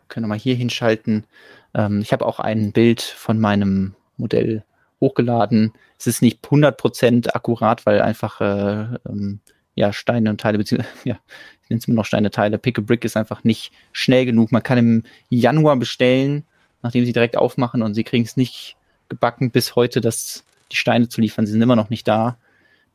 Können 0.09 0.25
wir 0.25 0.29
mal 0.29 0.39
hier 0.39 0.55
hinschalten. 0.55 1.27
Ähm, 1.75 2.01
ich 2.03 2.13
habe 2.13 2.27
auch 2.27 2.39
ein 2.39 2.73
Bild 2.73 3.01
von 3.01 3.41
meinem 3.41 3.95
Modell 4.19 4.65
hochgeladen. 5.01 5.73
Es 5.99 6.07
ist 6.07 6.23
nicht 6.23 6.45
100% 6.45 7.31
akkurat, 7.35 7.87
weil 7.87 8.03
einfach 8.03 8.41
äh, 8.41 8.99
ähm, 9.09 9.41
ja, 9.75 9.93
Steine 9.93 10.31
und 10.31 10.41
Teile, 10.41 10.59
beziehungsweise, 10.59 10.95
ja, 11.05 11.19
ich 11.63 11.71
nenne 11.71 11.79
es 11.79 11.89
immer 11.89 11.97
noch 11.97 12.05
Steine, 12.05 12.31
Teile. 12.31 12.59
Pick 12.59 12.79
a 12.79 12.83
Brick 12.83 13.05
ist 13.05 13.17
einfach 13.17 13.43
nicht 13.43 13.73
schnell 13.93 14.27
genug. 14.27 14.53
Man 14.53 14.63
kann 14.63 14.79
im 14.79 15.03
Januar 15.31 15.77
bestellen, 15.77 16.45
nachdem 16.83 17.07
sie 17.07 17.13
direkt 17.15 17.37
aufmachen 17.39 17.83
und 17.83 17.95
sie 17.95 18.05
kriegen 18.05 18.25
es 18.25 18.37
nicht 18.37 18.77
gebacken, 19.13 19.51
bis 19.51 19.77
heute 19.77 20.01
das, 20.01 20.45
die 20.71 20.77
Steine 20.77 21.09
zu 21.09 21.21
liefern. 21.21 21.45
Sie 21.47 21.53
sind 21.53 21.63
immer 21.63 21.77
noch 21.77 21.91
nicht 21.91 22.09
da. 22.09 22.39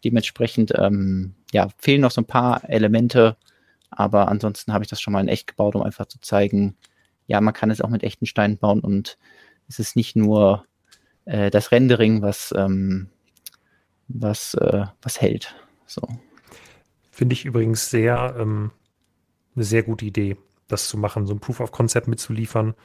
Dementsprechend 0.03 0.73
ähm, 0.75 1.35
ja, 1.51 1.69
fehlen 1.77 2.01
noch 2.01 2.11
so 2.11 2.21
ein 2.21 2.27
paar 2.27 2.67
Elemente, 2.69 3.37
aber 3.89 4.27
ansonsten 4.27 4.73
habe 4.73 4.83
ich 4.83 4.89
das 4.89 4.99
schon 4.99 5.13
mal 5.13 5.21
in 5.21 5.27
echt 5.27 5.47
gebaut, 5.47 5.75
um 5.75 5.83
einfach 5.83 6.07
zu 6.07 6.19
zeigen, 6.19 6.75
ja, 7.27 7.39
man 7.41 7.53
kann 7.53 7.71
es 7.71 7.81
auch 7.81 7.89
mit 7.89 8.03
echten 8.03 8.25
Steinen 8.25 8.57
bauen 8.57 8.79
und 8.79 9.17
es 9.67 9.79
ist 9.79 9.95
nicht 9.95 10.15
nur 10.15 10.65
äh, 11.25 11.49
das 11.51 11.71
Rendering, 11.71 12.21
was, 12.21 12.53
ähm, 12.55 13.09
was, 14.07 14.53
äh, 14.55 14.85
was 15.01 15.21
hält. 15.21 15.55
So. 15.85 16.01
Finde 17.11 17.33
ich 17.33 17.45
übrigens 17.45 17.89
sehr 17.89 18.35
ähm, 18.39 18.71
eine 19.55 19.65
sehr 19.65 19.83
gute 19.83 20.05
Idee, 20.05 20.37
das 20.67 20.87
zu 20.87 20.97
machen, 20.97 21.25
so 21.25 21.33
ein 21.33 21.39
Proof 21.39 21.59
of 21.59 21.71
Concept 21.71 22.07
mitzuliefern 22.07 22.75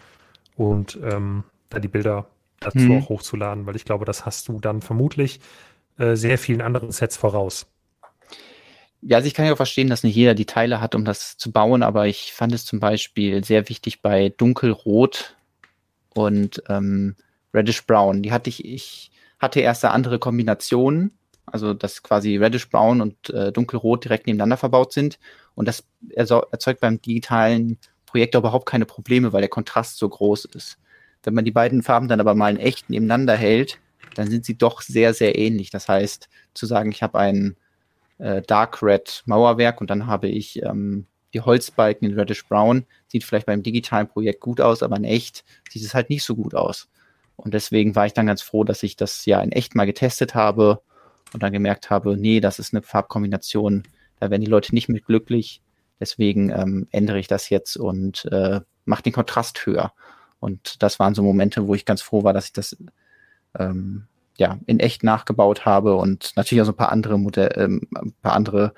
und 0.57 0.99
ähm, 1.03 1.45
da 1.69 1.79
die 1.79 1.89
Bilder 1.89 2.29
dazu 2.63 2.79
mhm. 2.79 2.99
auch 2.99 3.09
hochzuladen, 3.09 3.67
weil 3.67 3.77
ich 3.77 3.85
glaube, 3.85 4.05
das 4.05 4.25
hast 4.27 4.49
du 4.49 4.61
dann 4.61 4.83
vermutlich 4.83 5.41
äh, 5.99 6.17
sehr 6.17 6.39
vielen 6.39 6.61
anderen 6.61 6.91
Sets 6.91 7.17
voraus. 7.17 7.67
Ja, 9.03 9.17
also 9.17 9.27
ich 9.27 9.35
kann 9.35 9.47
ja 9.47 9.53
auch 9.53 9.57
verstehen, 9.57 9.89
dass 9.89 10.05
nicht 10.05 10.15
jeder 10.15 10.35
die 10.35 10.47
Teile 10.47 10.81
hat, 10.81 10.95
um 10.95 11.05
das 11.05 11.37
zu 11.37 11.51
bauen, 11.51 11.83
aber 11.83 12.07
ich 12.07 12.33
fand 12.33 12.55
es 12.55 12.65
zum 12.65 12.79
Beispiel 12.79 13.43
sehr 13.43 13.69
wichtig 13.69 14.01
bei 14.01 14.29
Dunkelrot 14.29 15.37
und 16.15 16.63
ähm, 16.69 17.17
Reddish 17.53 17.85
Brown. 17.85 18.23
Die 18.23 18.31
hatte 18.31 18.49
ich, 18.49 18.65
ich 18.65 19.11
hatte 19.41 19.61
erst 19.61 19.85
eine 19.85 19.93
andere 19.93 20.21
Kombination, 20.21 21.11
also 21.47 21.75
dass 21.75 22.05
quasi 22.05 22.37
Reddish 22.37 22.71
Brown 22.71 23.01
und 23.01 23.31
äh, 23.31 23.51
Dunkelrot 23.51 24.05
direkt 24.05 24.29
nebeneinander 24.29 24.57
verbaut 24.57 24.93
sind 24.93 25.19
und 25.57 25.67
das 25.67 25.85
erzeugt 26.11 26.81
beim 26.81 27.03
digitalen 27.03 27.79
Projektor 28.07 28.41
überhaupt 28.41 28.67
keine 28.67 28.87
Probleme, 28.87 29.33
weil 29.33 29.41
der 29.41 29.51
Kontrast 29.51 29.99
so 29.99 30.09
groß 30.09 30.45
ist. 30.45 30.79
Wenn 31.23 31.35
man 31.35 31.45
die 31.45 31.51
beiden 31.53 31.83
Farben 31.83 32.09
dann 32.09 32.21
aber 32.21 32.35
mal 32.35 32.53
in 32.53 32.61
echt 32.61 32.91
nebeneinander 32.91 33.37
hält, 33.37 33.79
dann 34.15 34.31
sind 34.31 34.45
sie 34.45 34.57
doch 34.57 34.83
sehr, 34.83 35.15
sehr 35.15 35.39
ähnlich. 35.39 35.71
Das 35.71 35.89
heißt, 35.89 36.29
zu 36.55 36.67
sagen, 36.67 36.91
ich 36.93 37.03
habe 37.03 37.19
ein 37.19 37.57
äh, 38.19 38.43
Dark 38.43 38.83
Red 38.83 39.23
Mauerwerk 39.27 39.81
und 39.81 39.91
dann 39.91 40.07
habe 40.07 40.29
ich 40.29 40.63
ähm, 40.63 41.07
die 41.35 41.41
Holzbalken 41.41 42.09
in 42.09 42.19
Reddish 42.19 42.47
Brown, 42.47 42.85
sieht 43.09 43.25
vielleicht 43.25 43.47
beim 43.47 43.63
digitalen 43.63 44.09
Projekt 44.09 44.41
gut 44.41 44.61
aus, 44.61 44.83
aber 44.83 44.97
in 44.97 45.05
echt 45.05 45.45
sieht 45.71 45.85
es 45.85 45.95
halt 45.95 46.11
nicht 46.11 46.25
so 46.25 46.35
gut 46.37 46.55
aus. 46.55 46.89
Und 47.37 47.55
deswegen 47.55 47.97
war 47.97 48.07
ich 48.07 48.13
dann 48.13 48.27
ganz 48.27 48.43
froh, 48.43 48.65
dass 48.65 48.83
ich 48.83 48.97
das 48.97 49.25
ja 49.27 49.41
in 49.41 49.53
echt 49.53 49.75
mal 49.75 49.87
getestet 49.87 50.35
habe 50.35 50.83
und 51.33 51.43
dann 51.43 51.53
gemerkt 51.53 51.91
habe, 51.91 52.17
nee, 52.17 52.41
das 52.41 52.59
ist 52.59 52.75
eine 52.75 52.83
Farbkombination, 52.83 53.85
da 54.21 54.31
werden 54.31 54.43
die 54.43 54.51
Leute 54.51 54.75
nicht 54.75 54.89
mit 54.89 55.07
glücklich. 55.07 55.63
Deswegen 55.99 56.51
ähm, 56.51 56.89
ändere 56.91 57.19
ich 57.19 57.29
das 57.29 57.49
jetzt 57.49 57.77
und 57.77 58.27
äh, 58.27 58.61
mache 58.85 59.03
den 59.03 59.13
Kontrast 59.13 59.65
höher. 59.67 59.93
Und 60.43 60.83
das 60.83 60.99
waren 60.99 61.15
so 61.15 61.23
Momente, 61.23 61.69
wo 61.69 61.75
ich 61.77 61.85
ganz 61.85 62.03
froh 62.03 62.25
war, 62.25 62.33
dass 62.33 62.47
ich 62.47 62.53
das 62.53 62.77
ähm, 63.57 64.07
ja 64.37 64.59
in 64.67 64.81
echt 64.81 65.05
nachgebaut 65.05 65.65
habe 65.65 65.95
und 65.95 66.33
natürlich 66.35 66.63
auch 66.63 66.67
so 66.67 66.73
ein 66.73 66.77
paar 66.77 66.91
andere 66.91 67.17
Modell, 67.17 67.53
ähm, 67.57 67.87
ein 67.95 68.13
paar 68.23 68.33
andere 68.33 68.75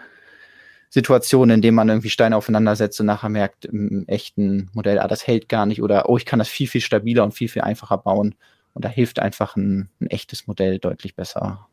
Situationen, 0.91 1.55
in 1.55 1.63
denen 1.63 1.75
man 1.75 1.89
irgendwie 1.89 2.11
Steine 2.11 2.37
aufeinander 2.37 2.77
setzt 2.77 3.01
und 3.01 3.07
nachher 3.07 3.31
merkt 3.31 3.65
im 3.65 4.07
echten 4.09 4.69
Modell, 4.75 4.99
ah, 4.99 5.09
das 5.09 5.27
hält 5.27 5.49
gar 5.49 5.65
nicht 5.65 5.83
oder 5.83 6.11
oh, 6.11 6.19
ich 6.19 6.27
kann 6.27 6.39
das 6.39 6.49
viel, 6.49 6.69
viel 6.69 6.83
stabiler 6.83 7.25
und 7.25 7.33
viel, 7.33 7.49
viel 7.49 7.63
einfacher 7.63 7.97
bauen. 7.97 8.35
Und 8.75 8.85
da 8.85 8.91
hilft 8.91 9.21
einfach 9.21 9.57
ein, 9.57 9.89
ein 10.01 10.09
echtes 10.09 10.47
Modell 10.47 10.79
deutlich 10.79 11.17
besser 11.17 11.67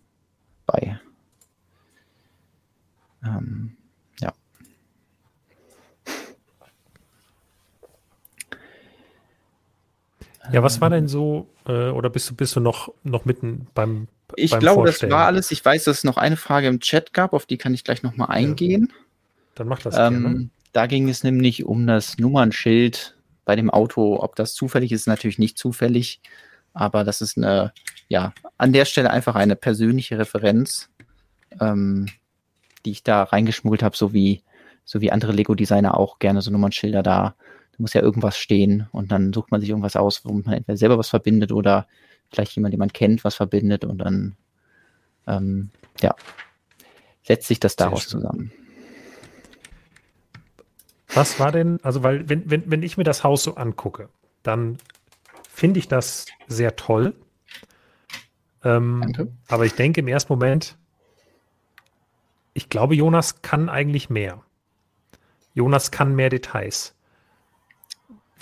bei. 0.66 1.02
Ähm, 3.26 3.76
Ja, 10.52 10.64
was 10.64 10.82
war 10.82 10.90
denn 10.90 11.08
so, 11.08 11.48
äh, 11.66 11.90
oder 11.90 12.10
bist 12.10 12.30
du, 12.30 12.36
bist 12.36 12.56
du 12.56 12.60
noch, 12.60 12.94
noch 13.04 13.26
mitten 13.26 13.68
beim 13.74 14.08
Ich 14.36 14.52
beim 14.52 14.60
glaube, 14.60 14.86
das 14.86 15.02
war 15.10 15.26
alles. 15.26 15.52
Ich 15.52 15.64
weiß, 15.64 15.86
dass 15.86 16.00
es 16.00 16.04
noch 16.04 16.18
eine 16.18 16.38
Frage 16.38 16.68
im 16.68 16.80
Chat 16.80 17.14
gab, 17.14 17.34
auf 17.34 17.46
die 17.46 17.58
kann 17.58 17.74
ich 17.74 17.84
gleich 17.84 18.04
nochmal 18.04 18.30
eingehen. 18.30 18.88
Ja. 18.90 18.96
Dann 19.56 19.68
mach 19.68 19.80
das 19.80 19.98
ähm, 19.98 20.22
gerne. 20.22 20.50
Da 20.74 20.88
ging 20.88 21.10
es 21.10 21.24
nämlich 21.24 21.66
um 21.66 21.86
das 21.86 22.18
Nummernschild 22.18 23.16
bei 23.46 23.56
dem 23.56 23.70
Auto. 23.70 24.22
Ob 24.22 24.36
das 24.36 24.54
zufällig 24.54 24.92
ist, 24.92 25.02
ist 25.02 25.08
natürlich 25.08 25.40
nicht 25.40 25.58
zufällig, 25.58 26.22
aber 26.74 27.04
das 27.04 27.22
ist 27.22 27.38
eine, 27.38 27.74
ja, 28.08 28.34
an 28.58 28.74
der 28.74 28.86
Stelle 28.86 29.10
einfach 29.10 29.36
eine 29.36 29.56
persönliche 29.56 30.18
Referenz, 30.18 30.90
ähm, 31.60 32.08
die 32.86 32.92
ich 32.92 33.04
da 33.04 33.24
reingeschmuggelt 33.24 33.84
habe, 33.84 33.98
so 33.98 34.14
wie, 34.14 34.44
so 34.86 35.02
wie 35.02 35.12
andere 35.12 35.34
Lego-Designer 35.34 35.98
auch 35.98 36.20
gerne 36.20 36.42
so 36.42 36.52
Nummernschilder 36.52 37.04
da 37.04 37.36
muss 37.82 37.94
ja 37.94 38.02
irgendwas 38.02 38.38
stehen 38.38 38.88
und 38.92 39.12
dann 39.12 39.34
sucht 39.34 39.52
man 39.52 39.60
sich 39.60 39.70
irgendwas 39.70 39.96
aus, 39.96 40.24
womit 40.26 40.46
man 40.46 40.56
entweder 40.56 40.78
selber 40.78 40.98
was 40.98 41.10
verbindet 41.10 41.52
oder 41.52 41.88
vielleicht 42.30 42.56
jemand, 42.56 42.74
den 42.74 42.80
man 42.80 42.94
kennt, 42.94 43.24
was 43.24 43.36
verbindet 43.36 43.84
und 43.84 43.98
dann 43.98 44.36
ähm, 45.28 45.70
ja, 46.02 46.16
setzt 47.24 47.48
sich 47.48 47.60
das 47.60 47.76
daraus 47.76 48.08
zusammen. 48.08 48.52
Was 51.14 51.40
war 51.40 51.52
denn, 51.52 51.80
also 51.84 52.04
weil, 52.04 52.30
wenn, 52.30 52.50
wenn, 52.50 52.70
wenn 52.72 52.84
ich 52.84 52.98
mir 52.98 53.04
das 53.04 53.24
Haus 53.24 53.44
so 53.44 53.56
angucke, 53.56 54.10
dann 54.44 54.78
finde 55.50 55.80
ich 55.80 55.88
das 55.88 56.26
sehr 56.48 56.76
toll. 56.78 57.14
Ähm, 58.64 59.38
aber 59.48 59.66
ich 59.66 59.74
denke 59.74 60.00
im 60.00 60.08
ersten 60.08 60.32
Moment, 60.32 60.78
ich 62.54 62.70
glaube, 62.70 62.96
Jonas 62.96 63.42
kann 63.42 63.70
eigentlich 63.70 64.10
mehr. 64.10 64.42
Jonas 65.54 65.92
kann 65.92 66.16
mehr 66.16 66.30
Details 66.30 66.96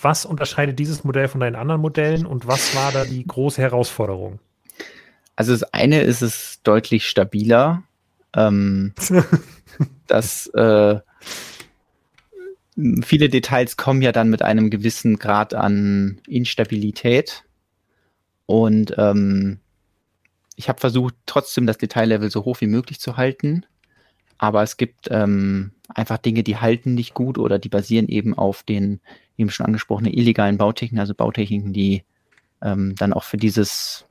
was 0.04 0.26
unterscheidet 0.26 0.80
dieses 0.80 1.04
Modell 1.04 1.28
von 1.28 1.42
deinen 1.42 1.56
anderen 1.56 1.82
Modellen 1.82 2.26
und 2.26 2.48
was 2.48 2.76
war 2.76 2.92
da 2.92 3.06
die 3.06 3.26
große 3.26 3.62
Herausforderung? 3.62 4.40
Also 5.36 5.54
das 5.54 5.64
eine 5.74 6.02
ist 6.02 6.22
es 6.22 6.60
deutlich 6.64 7.08
stabiler. 7.08 7.84
Ähm, 8.36 8.94
das 10.08 10.48
äh, 10.48 11.00
viele 13.02 13.30
Details 13.30 13.78
kommen 13.78 14.02
ja 14.02 14.12
dann 14.12 14.30
mit 14.30 14.42
einem 14.42 14.70
gewissen 14.70 15.18
Grad 15.18 15.54
an 15.54 16.20
Instabilität. 16.28 17.44
Und 18.46 18.96
ähm, 18.98 19.60
ich 20.56 20.70
habe 20.70 20.80
versucht, 20.80 21.16
trotzdem 21.26 21.68
das 21.68 21.78
Detaillevel 21.78 22.30
so 22.30 22.46
hoch 22.46 22.62
wie 22.62 22.68
möglich 22.68 23.00
zu 23.00 23.18
halten. 23.18 23.66
Aber 24.38 24.64
es 24.64 24.78
gibt 24.78 25.08
ähm, 25.12 25.72
einfach 25.88 26.18
Dinge, 26.18 26.44
die 26.44 26.58
halten 26.58 26.96
nicht 26.96 27.14
gut 27.14 27.38
oder 27.38 27.60
die 27.60 27.70
basieren 27.70 28.08
eben 28.08 28.38
auf 28.38 28.64
den 28.64 29.02
eben 29.40 29.50
schon 29.50 29.66
angesprochene 29.66 30.14
illegalen 30.14 30.58
Bautechniken, 30.58 31.00
also 31.00 31.14
Bautechniken, 31.14 31.74
die 31.74 32.04
ähm, 32.62 32.96
dann 32.96 33.14
auch 33.14 33.24
für 33.24 33.38
dieses 33.38 34.06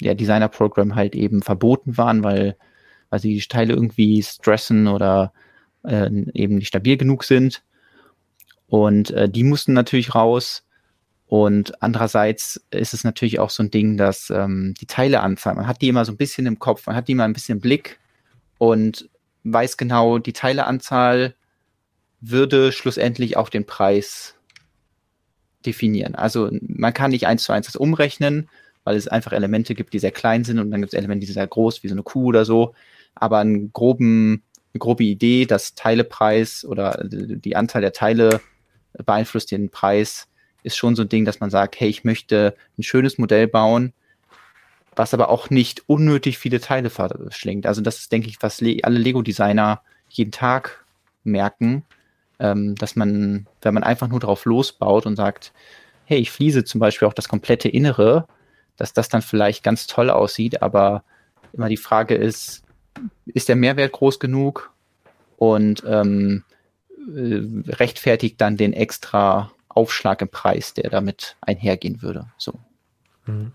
ja, 0.00 0.14
Designer-Programm 0.14 0.94
halt 0.94 1.14
eben 1.14 1.42
verboten 1.42 1.98
waren, 1.98 2.22
weil, 2.22 2.56
weil 3.10 3.20
sie 3.20 3.34
die 3.34 3.48
Teile 3.48 3.74
irgendwie 3.74 4.22
stressen 4.22 4.88
oder 4.88 5.32
äh, 5.84 6.10
eben 6.32 6.56
nicht 6.56 6.68
stabil 6.68 6.96
genug 6.96 7.24
sind. 7.24 7.62
Und 8.66 9.10
äh, 9.10 9.28
die 9.28 9.44
mussten 9.44 9.72
natürlich 9.72 10.14
raus. 10.14 10.64
Und 11.26 11.80
andererseits 11.82 12.64
ist 12.70 12.94
es 12.94 13.04
natürlich 13.04 13.38
auch 13.38 13.50
so 13.50 13.62
ein 13.62 13.70
Ding, 13.70 13.96
dass 13.96 14.30
ähm, 14.30 14.74
die 14.80 14.86
Teileanzahl, 14.86 15.54
man 15.54 15.66
hat 15.66 15.80
die 15.80 15.88
immer 15.88 16.04
so 16.04 16.12
ein 16.12 16.16
bisschen 16.16 16.46
im 16.46 16.58
Kopf, 16.58 16.86
man 16.86 16.96
hat 16.96 17.08
die 17.08 17.12
immer 17.12 17.24
ein 17.24 17.32
bisschen 17.32 17.58
im 17.58 17.60
Blick 17.60 18.00
und 18.58 19.08
weiß 19.44 19.76
genau, 19.76 20.18
die 20.18 20.32
Teileanzahl 20.32 21.34
würde 22.20 22.72
schlussendlich 22.72 23.36
auch 23.36 23.48
den 23.48 23.64
Preis 23.64 24.34
definieren. 25.66 26.14
Also 26.14 26.50
man 26.60 26.94
kann 26.94 27.10
nicht 27.10 27.26
eins 27.26 27.44
zu 27.44 27.52
eins 27.52 27.66
das 27.66 27.76
umrechnen, 27.76 28.48
weil 28.84 28.96
es 28.96 29.08
einfach 29.08 29.32
Elemente 29.32 29.74
gibt, 29.74 29.92
die 29.92 29.98
sehr 29.98 30.10
klein 30.10 30.44
sind 30.44 30.58
und 30.58 30.70
dann 30.70 30.80
gibt 30.80 30.92
es 30.92 30.98
Elemente, 30.98 31.26
die 31.26 31.32
sehr 31.32 31.46
groß, 31.46 31.82
wie 31.82 31.88
so 31.88 31.94
eine 31.94 32.02
Kuh 32.02 32.26
oder 32.26 32.44
so. 32.44 32.74
Aber 33.14 33.38
einen 33.38 33.72
groben, 33.72 34.42
eine 34.72 34.78
grobe 34.78 35.04
Idee, 35.04 35.44
dass 35.46 35.74
Teilepreis 35.74 36.64
oder 36.64 37.02
die 37.04 37.56
Anzahl 37.56 37.82
der 37.82 37.92
Teile 37.92 38.40
beeinflusst 39.04 39.50
den 39.50 39.70
Preis, 39.70 40.28
ist 40.62 40.76
schon 40.76 40.96
so 40.96 41.02
ein 41.02 41.08
Ding, 41.08 41.24
dass 41.24 41.40
man 41.40 41.50
sagt, 41.50 41.78
hey, 41.80 41.88
ich 41.88 42.04
möchte 42.04 42.54
ein 42.78 42.82
schönes 42.82 43.18
Modell 43.18 43.46
bauen, 43.46 43.92
was 44.96 45.14
aber 45.14 45.30
auch 45.30 45.50
nicht 45.50 45.84
unnötig 45.86 46.38
viele 46.38 46.60
Teile 46.60 46.90
verschlingt. 46.90 47.66
Also 47.66 47.80
das 47.80 47.98
ist, 47.98 48.12
denke 48.12 48.28
ich, 48.28 48.42
was 48.42 48.62
alle 48.82 48.98
Lego-Designer 48.98 49.82
jeden 50.08 50.32
Tag 50.32 50.84
merken, 51.24 51.84
ähm, 52.40 52.74
dass 52.74 52.96
man, 52.96 53.46
wenn 53.62 53.74
man 53.74 53.84
einfach 53.84 54.08
nur 54.08 54.20
drauf 54.20 54.44
losbaut 54.44 55.06
und 55.06 55.16
sagt, 55.16 55.52
hey, 56.04 56.18
ich 56.18 56.30
fließe 56.30 56.64
zum 56.64 56.80
Beispiel 56.80 57.06
auch 57.06 57.14
das 57.14 57.28
komplette 57.28 57.68
Innere, 57.68 58.26
dass 58.76 58.92
das 58.92 59.08
dann 59.08 59.22
vielleicht 59.22 59.62
ganz 59.62 59.86
toll 59.86 60.10
aussieht, 60.10 60.62
aber 60.62 61.04
immer 61.52 61.68
die 61.68 61.76
Frage 61.76 62.14
ist, 62.14 62.62
ist 63.26 63.48
der 63.48 63.56
Mehrwert 63.56 63.92
groß 63.92 64.18
genug 64.18 64.72
und 65.36 65.84
ähm, 65.86 66.44
äh, 67.14 67.40
rechtfertigt 67.72 68.40
dann 68.40 68.56
den 68.56 68.72
extra 68.72 69.52
Aufschlag 69.68 70.20
im 70.22 70.28
Preis, 70.28 70.74
der 70.74 70.90
damit 70.90 71.36
einhergehen 71.40 72.02
würde. 72.02 72.26
So. 72.38 72.54
Mhm. 73.26 73.52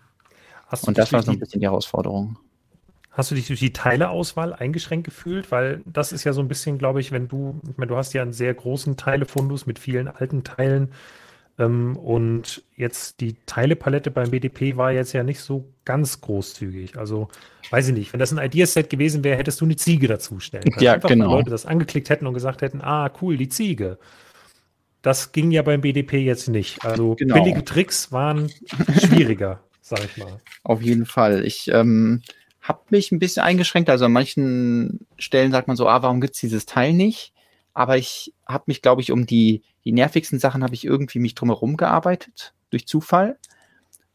und 0.86 0.98
das 0.98 1.12
war 1.12 1.24
so 1.24 1.32
ein 1.32 1.40
bisschen 1.40 1.60
die 1.60 1.68
Herausforderung. 1.68 2.38
Hast 3.16 3.32
du 3.32 3.36
dich 3.36 3.48
durch 3.48 3.62
die 3.62 3.72
Teileauswahl 3.72 4.54
eingeschränkt 4.54 5.06
gefühlt? 5.06 5.50
Weil 5.50 5.82
das 5.86 6.12
ist 6.12 6.26
ja 6.26 6.34
so 6.34 6.42
ein 6.42 6.50
bisschen, 6.50 6.78
glaube 6.78 7.00
ich, 7.00 7.14
wenn 7.14 7.30
du, 7.30 7.62
ich 7.70 7.78
meine, 7.78 7.88
du 7.88 7.96
hast 7.96 8.14
ja 8.14 8.22
einen 8.22 8.34
sehr 8.34 8.54
großen 8.54 8.98
Teilefundus 8.98 9.66
mit 9.66 9.80
vielen 9.80 10.10
alten 10.10 10.44
Teilen. 10.44 10.92
Ähm, 11.58 11.96
und 11.96 12.64
jetzt 12.76 13.22
die 13.22 13.38
Teilepalette 13.46 14.12
beim 14.12 14.32
BDP 14.32 14.76
war 14.76 14.92
jetzt 14.92 15.14
ja 15.14 15.24
nicht 15.24 15.40
so 15.40 15.72
ganz 15.86 16.20
großzügig. 16.20 16.98
Also, 16.98 17.30
weiß 17.70 17.88
ich 17.88 17.94
nicht, 17.94 18.12
wenn 18.12 18.20
das 18.20 18.34
ein 18.34 18.46
Ideaset 18.46 18.90
gewesen 18.90 19.24
wäre, 19.24 19.38
hättest 19.38 19.62
du 19.62 19.66
eine 19.66 19.78
Ziege 19.78 20.10
dazu 20.10 20.42
stellen 20.42 20.66
können. 20.66 20.84
Ja, 20.84 20.96
Einfach, 20.96 21.08
genau. 21.08 21.30
Wenn 21.30 21.38
Leute 21.38 21.52
das 21.52 21.66
angeklickt 21.66 22.10
hätten 22.10 22.28
und 22.28 22.34
gesagt 22.34 22.62
hätten, 22.64 22.82
ah, 22.82 23.10
cool, 23.22 23.38
die 23.38 23.48
Ziege. 23.48 23.98
Das 25.02 25.32
ging 25.32 25.52
ja 25.52 25.62
beim 25.62 25.80
BDP 25.80 26.18
jetzt 26.18 26.50
nicht. 26.50 26.84
Also 26.84 27.16
genau. 27.16 27.36
billige 27.36 27.64
Tricks 27.64 28.12
waren 28.12 28.50
schwieriger, 29.00 29.62
sag 29.80 30.04
ich 30.04 30.18
mal. 30.18 30.42
Auf 30.64 30.82
jeden 30.82 31.06
Fall. 31.06 31.46
Ich 31.46 31.70
ähm, 31.72 32.22
habe 32.68 32.82
mich 32.90 33.12
ein 33.12 33.20
bisschen 33.20 33.44
eingeschränkt. 33.44 33.90
Also 33.90 34.06
an 34.06 34.12
manchen 34.12 35.06
Stellen 35.18 35.52
sagt 35.52 35.68
man 35.68 35.78
so, 35.78 35.88
ah, 35.88 36.02
warum 36.02 36.20
gibt's 36.20 36.40
dieses 36.40 36.66
Teil 36.66 36.94
nicht? 36.94 37.32
Aber 37.74 37.98
ich 37.98 38.34
habe 38.48 38.64
mich, 38.68 38.82
glaube 38.82 39.02
ich, 39.02 39.12
um 39.12 39.26
die, 39.26 39.62
die 39.84 39.92
nervigsten 39.92 40.40
Sachen 40.40 40.64
habe 40.64 40.74
ich 40.74 40.84
irgendwie 40.84 41.20
mich 41.20 41.36
drumherum 41.36 41.78
gearbeitet, 41.78 42.54
durch 42.72 42.88
Zufall. 42.88 43.38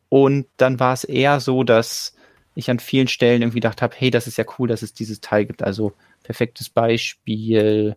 Und 0.08 0.46
dann 0.56 0.80
war 0.80 0.92
es 0.92 1.04
eher 1.04 1.38
so, 1.38 1.62
dass 1.62 2.14
ich 2.56 2.70
an 2.70 2.80
vielen 2.80 3.06
Stellen 3.06 3.42
irgendwie 3.42 3.60
gedacht 3.60 3.82
habe, 3.82 3.94
hey, 3.96 4.10
das 4.10 4.26
ist 4.26 4.36
ja 4.36 4.44
cool, 4.58 4.66
dass 4.66 4.82
es 4.82 4.92
dieses 4.92 5.20
Teil 5.20 5.46
gibt. 5.46 5.62
Also 5.62 5.92
perfektes 6.24 6.68
Beispiel. 6.68 7.96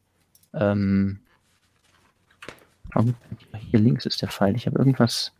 Ähm, 0.53 1.19
hier 3.71 3.79
links 3.79 4.05
ist 4.05 4.21
der 4.21 4.29
Pfeil. 4.29 4.55
Ich 4.55 4.67
habe 4.67 4.77
irgendwas. 4.77 5.31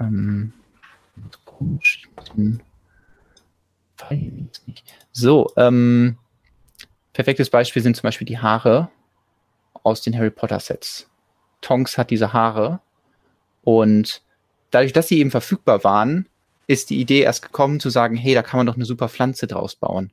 Ähm, 0.00 0.54
komisch. 1.44 2.08
Den 2.36 2.62
Pfeil 3.98 4.48
nicht. 4.66 4.84
So, 5.12 5.50
ähm, 5.56 6.16
perfektes 7.12 7.50
Beispiel 7.50 7.82
sind 7.82 7.96
zum 7.96 8.02
Beispiel 8.02 8.26
die 8.26 8.38
Haare 8.38 8.90
aus 9.82 10.02
den 10.02 10.16
Harry 10.16 10.30
Potter 10.30 10.60
Sets. 10.60 11.10
Tonks 11.60 11.98
hat 11.98 12.10
diese 12.10 12.32
Haare 12.32 12.80
und 13.62 14.22
dadurch, 14.70 14.92
dass 14.92 15.08
sie 15.08 15.18
eben 15.18 15.30
verfügbar 15.30 15.82
waren, 15.84 16.28
ist 16.66 16.90
die 16.90 17.00
Idee 17.00 17.22
erst 17.22 17.42
gekommen 17.42 17.80
zu 17.80 17.90
sagen, 17.90 18.16
hey, 18.16 18.34
da 18.34 18.42
kann 18.42 18.58
man 18.58 18.66
doch 18.66 18.76
eine 18.76 18.84
super 18.84 19.08
Pflanze 19.08 19.46
draus 19.46 19.74
bauen. 19.74 20.12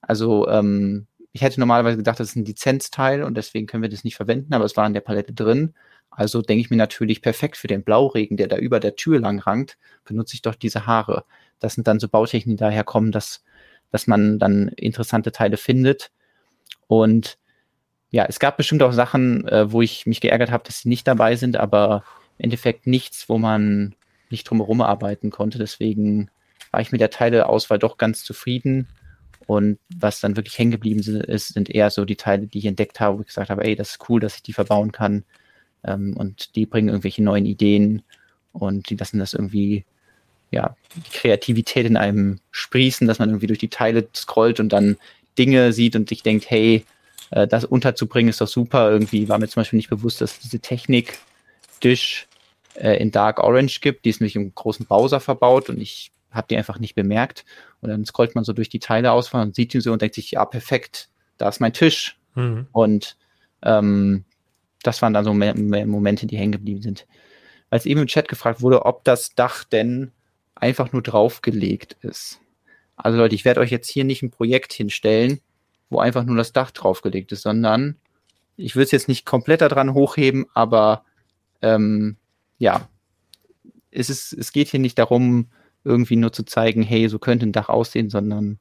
Also 0.00 0.48
ähm, 0.48 1.06
ich 1.32 1.42
hätte 1.42 1.60
normalerweise 1.60 1.96
gedacht, 1.96 2.20
das 2.20 2.30
ist 2.30 2.36
ein 2.36 2.44
Lizenzteil 2.44 3.22
und 3.22 3.36
deswegen 3.36 3.66
können 3.66 3.82
wir 3.82 3.88
das 3.88 4.04
nicht 4.04 4.16
verwenden, 4.16 4.52
aber 4.52 4.64
es 4.64 4.76
war 4.76 4.86
in 4.86 4.94
der 4.94 5.00
Palette 5.00 5.32
drin. 5.32 5.74
Also 6.10 6.42
denke 6.42 6.60
ich 6.60 6.70
mir 6.70 6.76
natürlich 6.76 7.22
perfekt 7.22 7.56
für 7.56 7.68
den 7.68 7.84
Blauregen, 7.84 8.36
der 8.36 8.48
da 8.48 8.58
über 8.58 8.80
der 8.80 8.96
Tür 8.96 9.18
lang 9.18 9.38
rankt, 9.38 9.78
benutze 10.04 10.34
ich 10.34 10.42
doch 10.42 10.54
diese 10.54 10.86
Haare. 10.86 11.24
Das 11.62 11.74
sind 11.74 11.86
dann 11.86 12.00
so 12.00 12.08
Bautechniken, 12.08 12.56
die 12.56 12.60
daher 12.60 12.84
kommen, 12.84 13.12
dass, 13.12 13.44
dass 13.90 14.06
man 14.06 14.38
dann 14.38 14.68
interessante 14.68 15.32
Teile 15.32 15.56
findet. 15.56 16.10
Und 16.86 17.38
ja, 18.10 18.26
es 18.28 18.38
gab 18.38 18.56
bestimmt 18.56 18.82
auch 18.82 18.92
Sachen, 18.92 19.46
äh, 19.48 19.72
wo 19.72 19.82
ich 19.82 20.06
mich 20.06 20.20
geärgert 20.20 20.50
habe, 20.50 20.64
dass 20.64 20.80
sie 20.80 20.88
nicht 20.88 21.06
dabei 21.08 21.36
sind, 21.36 21.56
aber 21.56 22.04
im 22.38 22.44
Endeffekt 22.44 22.86
nichts, 22.86 23.28
wo 23.28 23.38
man 23.38 23.94
nicht 24.30 24.48
drumherum 24.48 24.80
arbeiten 24.80 25.30
konnte. 25.30 25.58
Deswegen 25.58 26.30
war 26.70 26.80
ich 26.80 26.92
mit 26.92 27.00
der 27.00 27.10
Teileauswahl 27.10 27.78
doch 27.78 27.98
ganz 27.98 28.24
zufrieden. 28.24 28.88
Und 29.46 29.78
was 29.94 30.20
dann 30.20 30.36
wirklich 30.36 30.58
hängen 30.58 30.70
geblieben 30.70 31.00
ist, 31.00 31.48
sind 31.48 31.68
eher 31.70 31.90
so 31.90 32.04
die 32.04 32.16
Teile, 32.16 32.46
die 32.46 32.58
ich 32.58 32.66
entdeckt 32.66 33.00
habe, 33.00 33.18
wo 33.18 33.20
ich 33.22 33.28
gesagt 33.28 33.50
habe, 33.50 33.64
ey, 33.64 33.76
das 33.76 33.90
ist 33.90 34.08
cool, 34.08 34.20
dass 34.20 34.36
ich 34.36 34.42
die 34.42 34.52
verbauen 34.52 34.92
kann. 34.92 35.24
Ähm, 35.84 36.16
und 36.16 36.54
die 36.56 36.66
bringen 36.66 36.88
irgendwelche 36.88 37.22
neuen 37.22 37.46
Ideen 37.46 38.02
und 38.52 38.90
die 38.90 38.96
lassen 38.96 39.18
das 39.18 39.34
irgendwie, 39.34 39.84
ja, 40.52 40.76
die 40.94 41.18
Kreativität 41.18 41.86
in 41.86 41.96
einem 41.96 42.38
sprießen, 42.52 43.08
dass 43.08 43.18
man 43.18 43.30
irgendwie 43.30 43.48
durch 43.48 43.58
die 43.58 43.70
Teile 43.70 44.06
scrollt 44.14 44.60
und 44.60 44.68
dann 44.68 44.96
Dinge 45.38 45.72
sieht 45.72 45.96
und 45.96 46.08
sich 46.10 46.22
denkt, 46.22 46.48
hey, 46.48 46.84
äh, 47.30 47.48
das 47.48 47.64
unterzubringen 47.64 48.28
ist 48.28 48.40
doch 48.40 48.46
super. 48.46 48.90
Irgendwie 48.90 49.28
war 49.28 49.38
mir 49.38 49.48
zum 49.48 49.62
Beispiel 49.62 49.78
nicht 49.78 49.90
bewusst, 49.90 50.20
dass 50.20 50.34
es 50.34 50.38
diese 50.40 50.60
Technik 50.60 51.18
Dish 51.82 52.28
äh, 52.74 52.96
in 52.98 53.10
Dark 53.10 53.38
Orange 53.40 53.80
gibt. 53.80 54.04
Die 54.04 54.10
ist 54.10 54.20
nämlich 54.20 54.36
im 54.36 54.54
großen 54.54 54.86
Browser 54.86 55.20
verbaut 55.20 55.70
und 55.70 55.80
ich 55.80 56.12
habe 56.30 56.46
die 56.48 56.56
einfach 56.56 56.78
nicht 56.78 56.94
bemerkt. 56.94 57.44
Und 57.80 57.88
dann 57.88 58.04
scrollt 58.04 58.34
man 58.34 58.44
so 58.44 58.52
durch 58.52 58.68
die 58.68 58.78
Teile 58.78 59.10
aus 59.12 59.32
und 59.32 59.54
sieht 59.54 59.72
die 59.72 59.80
so 59.80 59.92
und 59.92 60.02
denkt 60.02 60.14
sich, 60.14 60.32
ja, 60.32 60.44
perfekt, 60.44 61.08
da 61.38 61.48
ist 61.48 61.60
mein 61.60 61.72
Tisch. 61.72 62.18
Mhm. 62.34 62.66
Und 62.72 63.16
ähm, 63.62 64.24
das 64.82 65.00
waren 65.00 65.14
dann 65.14 65.24
so 65.24 65.32
Momente, 65.32 66.26
die 66.26 66.36
hängen 66.36 66.52
geblieben 66.52 66.82
sind. 66.82 67.06
Als 67.70 67.86
eben 67.86 68.00
im 68.00 68.06
Chat 68.06 68.28
gefragt 68.28 68.60
wurde, 68.60 68.84
ob 68.84 69.04
das 69.04 69.34
Dach 69.34 69.64
denn 69.64 70.12
einfach 70.62 70.92
nur 70.92 71.02
draufgelegt 71.02 71.96
ist. 72.02 72.40
Also 72.96 73.18
Leute, 73.18 73.34
ich 73.34 73.44
werde 73.44 73.60
euch 73.60 73.70
jetzt 73.70 73.90
hier 73.90 74.04
nicht 74.04 74.22
ein 74.22 74.30
Projekt 74.30 74.72
hinstellen, 74.72 75.40
wo 75.90 75.98
einfach 75.98 76.24
nur 76.24 76.36
das 76.36 76.52
Dach 76.52 76.70
draufgelegt 76.70 77.32
ist, 77.32 77.42
sondern 77.42 77.96
ich 78.56 78.76
würde 78.76 78.84
es 78.84 78.90
jetzt 78.92 79.08
nicht 79.08 79.26
komplett 79.26 79.60
daran 79.60 79.92
hochheben, 79.92 80.46
aber 80.54 81.04
ähm, 81.62 82.16
ja, 82.58 82.88
es, 83.90 84.08
ist, 84.08 84.32
es 84.32 84.52
geht 84.52 84.68
hier 84.68 84.80
nicht 84.80 84.98
darum, 84.98 85.48
irgendwie 85.84 86.16
nur 86.16 86.32
zu 86.32 86.44
zeigen, 86.44 86.82
hey, 86.82 87.08
so 87.08 87.18
könnte 87.18 87.44
ein 87.44 87.52
Dach 87.52 87.68
aussehen, 87.68 88.08
sondern 88.08 88.60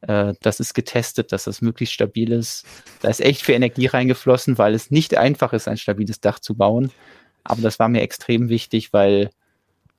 äh, 0.00 0.34
das 0.40 0.58
ist 0.58 0.74
getestet, 0.74 1.30
dass 1.30 1.44
das 1.44 1.62
möglichst 1.62 1.94
stabil 1.94 2.32
ist. 2.32 2.66
Da 3.00 3.08
ist 3.08 3.20
echt 3.20 3.42
viel 3.44 3.54
Energie 3.54 3.86
reingeflossen, 3.86 4.58
weil 4.58 4.74
es 4.74 4.90
nicht 4.90 5.16
einfach 5.16 5.52
ist, 5.52 5.68
ein 5.68 5.76
stabiles 5.76 6.20
Dach 6.20 6.40
zu 6.40 6.56
bauen. 6.56 6.90
Aber 7.44 7.62
das 7.62 7.78
war 7.78 7.88
mir 7.88 8.02
extrem 8.02 8.48
wichtig, 8.48 8.92
weil 8.92 9.30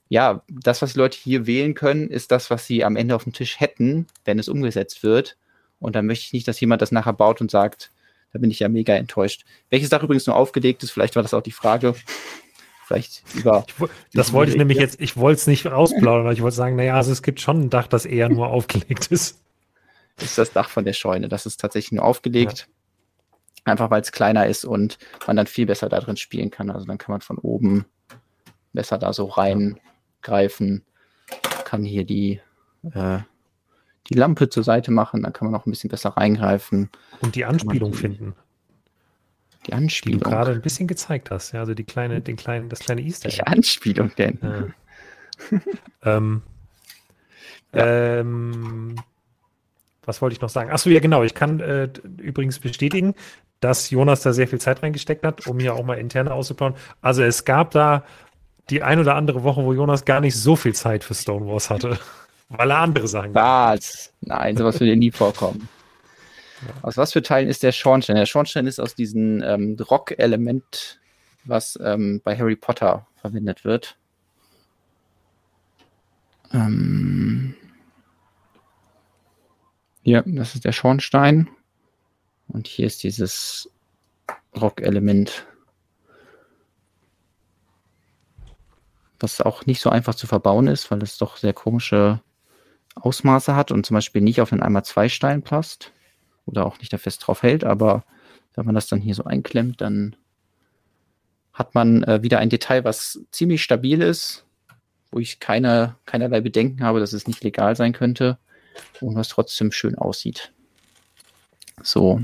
ja, 0.09 0.43
das, 0.49 0.81
was 0.81 0.93
die 0.93 0.99
Leute 0.99 1.17
hier 1.17 1.45
wählen 1.45 1.75
können, 1.75 2.09
ist 2.09 2.31
das, 2.31 2.49
was 2.49 2.65
sie 2.65 2.83
am 2.83 2.95
Ende 2.95 3.15
auf 3.15 3.23
dem 3.23 3.33
Tisch 3.33 3.59
hätten, 3.59 4.07
wenn 4.25 4.39
es 4.39 4.49
umgesetzt 4.49 5.03
wird. 5.03 5.37
Und 5.79 5.95
dann 5.95 6.07
möchte 6.07 6.25
ich 6.25 6.33
nicht, 6.33 6.47
dass 6.47 6.59
jemand 6.59 6.81
das 6.81 6.91
nachher 6.91 7.13
baut 7.13 7.41
und 7.41 7.51
sagt, 7.51 7.91
da 8.33 8.39
bin 8.39 8.51
ich 8.51 8.59
ja 8.59 8.69
mega 8.69 8.95
enttäuscht. 8.95 9.45
Welches 9.69 9.89
Dach 9.89 10.03
übrigens 10.03 10.27
nur 10.27 10.35
aufgelegt 10.35 10.83
ist, 10.83 10.91
vielleicht 10.91 11.15
war 11.15 11.23
das 11.23 11.33
auch 11.33 11.41
die 11.41 11.51
Frage 11.51 11.95
vielleicht 12.89 13.23
über. 13.35 13.65
das 14.13 14.33
wollte 14.33 14.51
ich 14.51 14.57
nämlich 14.57 14.79
jetzt, 14.79 14.99
ich 14.99 15.15
wollte 15.15 15.39
es 15.39 15.47
nicht 15.47 15.67
rausplaudern, 15.67 16.21
aber 16.21 16.33
ich 16.33 16.41
wollte 16.41 16.55
sagen, 16.55 16.75
naja, 16.75 16.95
also 16.95 17.11
es 17.11 17.21
gibt 17.21 17.39
schon 17.39 17.61
ein 17.61 17.69
Dach, 17.69 17.87
das 17.87 18.05
eher 18.05 18.29
nur 18.29 18.47
aufgelegt 18.47 19.07
ist. 19.11 19.43
Das 20.15 20.31
ist 20.31 20.37
das 20.37 20.51
Dach 20.51 20.69
von 20.69 20.85
der 20.85 20.93
Scheune. 20.93 21.29
Das 21.29 21.45
ist 21.45 21.59
tatsächlich 21.59 21.93
nur 21.93 22.03
aufgelegt. 22.03 22.67
Ja. 22.67 23.71
Einfach 23.71 23.91
weil 23.91 24.01
es 24.01 24.11
kleiner 24.11 24.47
ist 24.47 24.65
und 24.65 24.97
man 25.27 25.37
dann 25.37 25.45
viel 25.45 25.67
besser 25.67 25.87
da 25.87 25.99
drin 25.99 26.17
spielen 26.17 26.49
kann. 26.49 26.71
Also 26.71 26.87
dann 26.87 26.97
kann 26.97 27.13
man 27.13 27.21
von 27.21 27.37
oben 27.37 27.85
besser 28.73 28.97
da 28.97 29.13
so 29.13 29.25
reingreifen. 30.23 30.83
Kann 31.65 31.83
hier 31.83 32.03
die, 32.03 32.41
äh, 32.93 33.19
die 34.09 34.13
Lampe 34.15 34.49
zur 34.49 34.63
Seite 34.63 34.91
machen, 34.91 35.23
dann 35.23 35.33
kann 35.33 35.49
man 35.49 35.59
auch 35.59 35.65
ein 35.65 35.71
bisschen 35.71 35.89
besser 35.89 36.09
reingreifen. 36.09 36.89
Und 37.21 37.35
die 37.35 37.45
Anspielung 37.45 37.93
finden. 37.93 38.35
Die 39.67 39.73
Anspielung. 39.73 40.19
Die 40.19 40.23
du 40.23 40.29
gerade 40.29 40.51
ein 40.51 40.61
bisschen 40.61 40.87
gezeigt 40.87 41.31
hast, 41.31 41.51
ja, 41.51 41.59
also 41.59 41.73
die 41.73 41.83
kleine, 41.83 42.21
den 42.21 42.37
kleinen, 42.37 42.69
das 42.69 42.79
kleine 42.79 43.01
Easter. 43.01 43.25
Welche 43.25 43.45
Anspielung 43.45 44.11
denn? 44.17 44.39
Ja. 44.41 45.57
ähm, 46.17 46.41
ja. 47.73 48.19
ähm, 48.19 48.95
was 50.05 50.21
wollte 50.21 50.33
ich 50.33 50.41
noch 50.41 50.49
sagen? 50.49 50.71
Achso, 50.71 50.89
ja, 50.89 50.99
genau. 50.99 51.23
Ich 51.23 51.35
kann 51.35 51.59
äh, 51.59 51.89
übrigens 52.17 52.57
bestätigen, 52.59 53.13
dass 53.59 53.89
Jonas 53.91 54.21
da 54.21 54.33
sehr 54.33 54.47
viel 54.47 54.59
Zeit 54.59 54.81
reingesteckt 54.81 55.23
hat, 55.23 55.45
um 55.45 55.59
hier 55.59 55.75
auch 55.75 55.83
mal 55.83 55.99
interne 55.99 56.33
auszuplanen. 56.33 56.77
Also 57.01 57.21
es 57.21 57.45
gab 57.45 57.71
da 57.71 58.05
die 58.69 58.83
ein 58.83 58.99
oder 58.99 59.15
andere 59.15 59.43
Woche, 59.43 59.63
wo 59.63 59.73
Jonas 59.73 60.05
gar 60.05 60.21
nicht 60.21 60.35
so 60.35 60.55
viel 60.55 60.73
Zeit 60.73 61.03
für 61.03 61.13
Stonewalls 61.13 61.69
hatte, 61.69 61.99
weil 62.49 62.71
er 62.71 62.79
andere 62.79 63.07
Sachen 63.07 63.33
Was? 63.33 64.13
Nein, 64.21 64.57
sowas 64.57 64.79
würde 64.79 64.95
nie 64.95 65.11
vorkommen. 65.11 65.67
Aus 66.81 66.97
was 66.97 67.13
für 67.13 67.21
Teilen 67.21 67.47
ist 67.47 67.63
der 67.63 67.71
Schornstein? 67.71 68.17
Der 68.17 68.25
Schornstein 68.25 68.67
ist 68.67 68.79
aus 68.79 68.95
diesem 68.95 69.41
ähm, 69.41 69.77
Rock-Element, 69.79 70.99
was 71.45 71.79
ähm, 71.81 72.21
bei 72.23 72.37
Harry 72.37 72.55
Potter 72.55 73.07
verwendet 73.15 73.63
wird. 73.63 73.97
Ähm, 76.51 77.55
hier, 80.03 80.23
das 80.25 80.55
ist 80.55 80.65
der 80.65 80.71
Schornstein. 80.71 81.47
Und 82.47 82.67
hier 82.67 82.87
ist 82.87 83.03
dieses 83.03 83.69
Rock-Element, 84.59 85.45
was 89.19 89.41
auch 89.41 89.65
nicht 89.65 89.81
so 89.81 89.89
einfach 89.89 90.15
zu 90.15 90.27
verbauen 90.27 90.67
ist, 90.67 90.89
weil 90.91 91.01
es 91.03 91.17
doch 91.17 91.37
sehr 91.37 91.53
komische 91.53 92.21
Ausmaße 92.95 93.55
hat 93.55 93.71
und 93.71 93.85
zum 93.85 93.95
Beispiel 93.95 94.21
nicht 94.21 94.41
auf 94.41 94.51
einen 94.51 94.63
einmal 94.63 94.83
zwei 94.83 95.09
Stein 95.09 95.41
passt 95.41 95.91
oder 96.45 96.65
auch 96.65 96.79
nicht 96.79 96.91
da 96.91 96.97
fest 96.97 97.25
drauf 97.25 97.43
hält, 97.43 97.63
aber 97.63 98.03
wenn 98.55 98.65
man 98.65 98.75
das 98.75 98.87
dann 98.87 98.99
hier 98.99 99.15
so 99.15 99.23
einklemmt, 99.23 99.81
dann 99.81 100.15
hat 101.53 101.75
man 101.75 102.03
äh, 102.03 102.23
wieder 102.23 102.39
ein 102.39 102.49
Detail, 102.49 102.83
was 102.83 103.19
ziemlich 103.31 103.61
stabil 103.61 104.01
ist, 104.01 104.45
wo 105.11 105.19
ich 105.19 105.39
keine, 105.39 105.95
keinerlei 106.05 106.41
Bedenken 106.41 106.83
habe, 106.83 106.99
dass 106.99 107.13
es 107.13 107.27
nicht 107.27 107.43
legal 107.43 107.75
sein 107.75 107.93
könnte 107.93 108.37
und 109.01 109.15
was 109.15 109.27
trotzdem 109.27 109.71
schön 109.71 109.95
aussieht. 109.95 110.51
So. 111.83 112.21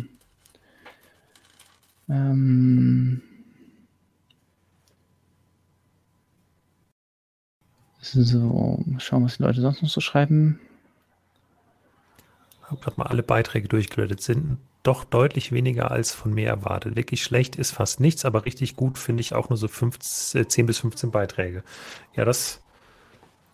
Ähm 2.09 3.21
so, 8.11 8.83
schauen, 8.97 9.25
was 9.25 9.37
die 9.37 9.43
Leute 9.43 9.61
sonst 9.61 9.81
noch 9.81 9.89
so 9.89 10.01
schreiben. 10.01 10.59
Ich 12.63 12.71
habe 12.71 12.81
gerade 12.81 12.97
mal 12.97 13.07
alle 13.07 13.23
Beiträge 13.23 13.67
durchgeleitet. 13.67 14.21
Sind 14.21 14.57
doch 14.83 15.03
deutlich 15.03 15.51
weniger 15.51 15.91
als 15.91 16.13
von 16.13 16.33
mir 16.33 16.47
erwartet. 16.47 16.95
Wirklich 16.95 17.23
schlecht 17.23 17.55
ist 17.55 17.71
fast 17.71 17.99
nichts, 17.99 18.25
aber 18.25 18.45
richtig 18.45 18.75
gut 18.75 18.97
finde 18.97 19.21
ich 19.21 19.33
auch 19.33 19.49
nur 19.49 19.57
so 19.57 19.67
15, 19.67 20.49
10 20.49 20.65
bis 20.65 20.79
15 20.79 21.11
Beiträge. 21.11 21.63
Ja, 22.15 22.25
das, 22.25 22.61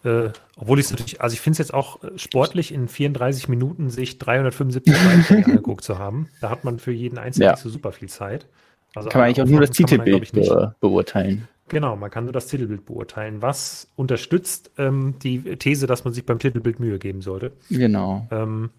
äh, 0.04 0.30
obwohl 0.58 0.80
ich 0.80 0.86
es 0.86 0.92
natürlich, 0.92 1.22
also 1.22 1.34
ich 1.34 1.42
finde 1.42 1.54
es 1.54 1.58
jetzt 1.60 1.74
auch 1.74 2.00
sportlich, 2.18 2.74
in 2.74 2.88
34 2.88 3.48
Minuten 3.48 3.90
sich 3.90 4.18
375 4.18 4.94
Beiträge 4.94 5.46
angeguckt 5.52 5.84
zu 5.84 6.00
haben. 6.00 6.28
Da 6.42 6.50
hat 6.50 6.64
man 6.64 6.80
für 6.80 6.92
jeden 6.92 7.18
Einzelnen 7.18 7.46
ja. 7.46 7.52
nicht 7.52 7.64
so 7.64 7.70
super 7.70 7.92
viel 7.92 8.10
Zeit. 8.10 8.48
Also 8.94 9.10
kann 9.10 9.22
man 9.22 9.28
eigentlich 9.28 9.42
auch 9.42 9.50
nur 9.50 9.62
das 9.62 9.72
Titelbild 9.72 10.34
be 10.34 10.76
beurteilen. 10.82 11.48
Genau, 11.72 11.96
man 11.96 12.12
kann 12.12 12.26
nur 12.26 12.34
das 12.34 12.48
Titelbild 12.48 12.86
beurteilen, 12.86 13.42
was 13.42 13.88
unterstützt 13.96 14.72
ähm, 14.78 15.16
die 15.20 15.56
These, 15.56 15.88
dass 15.88 16.04
man 16.04 16.14
sich 16.14 16.26
beim 16.26 16.38
Titelbild 16.38 16.82
Mühe 16.82 17.00
geben 17.00 17.22
sollte. 17.22 17.54
Genau. 17.70 18.28
Ähm, 18.30 18.72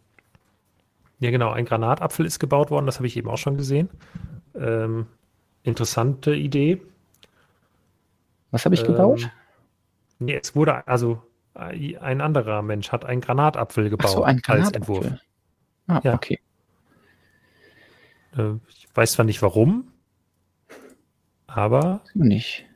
ja, 1.19 1.31
genau. 1.31 1.53
Ein 1.53 1.65
Granatapfel 1.65 2.27
ist 2.27 2.39
gebaut 2.39 2.71
worden. 2.71 2.85
Das 2.85 2.97
habe 2.97 3.07
ich 3.07 3.17
eben 3.17 3.31
auch 3.31 3.39
schon 3.39 3.57
gesehen. 3.57 3.89
Ähm, 4.55 5.07
interessante 5.63 6.35
Idee. 6.35 6.83
Was 8.51 8.67
habe 8.67 8.75
ich 8.75 8.85
gebaut? 8.85 9.23
Ähm, 9.23 9.31
nee, 10.19 10.39
es 10.43 10.55
wurde, 10.55 10.87
also 10.87 11.23
ein 11.55 12.21
anderer 12.21 12.61
Mensch 12.61 12.93
hat 12.93 13.07
einen 13.07 13.23
Granatapfel 13.23 13.89
gebaut 13.89 14.11
so, 14.11 14.23
ein 14.23 14.43
Granatapfel. 14.43 14.67
als 14.67 14.77
Entwurf. 14.77 15.21
Ah, 15.87 16.01
ja. 16.05 16.13
okay. 16.13 16.41
Äh, 18.37 18.57
ich 18.69 18.87
weiß 18.93 19.13
zwar 19.13 19.25
nicht 19.25 19.41
warum, 19.41 19.89
aber. 21.47 22.03
Nicht. 22.13 22.67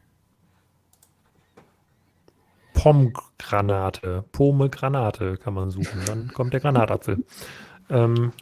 Pomgranate, 2.76 4.24
Pome-Granate 4.32 5.38
kann 5.38 5.54
man 5.54 5.70
suchen. 5.70 6.02
Dann 6.04 6.28
kommt 6.32 6.52
der 6.52 6.60
Granatapfel. 6.60 7.24
Ähm, 7.88 8.32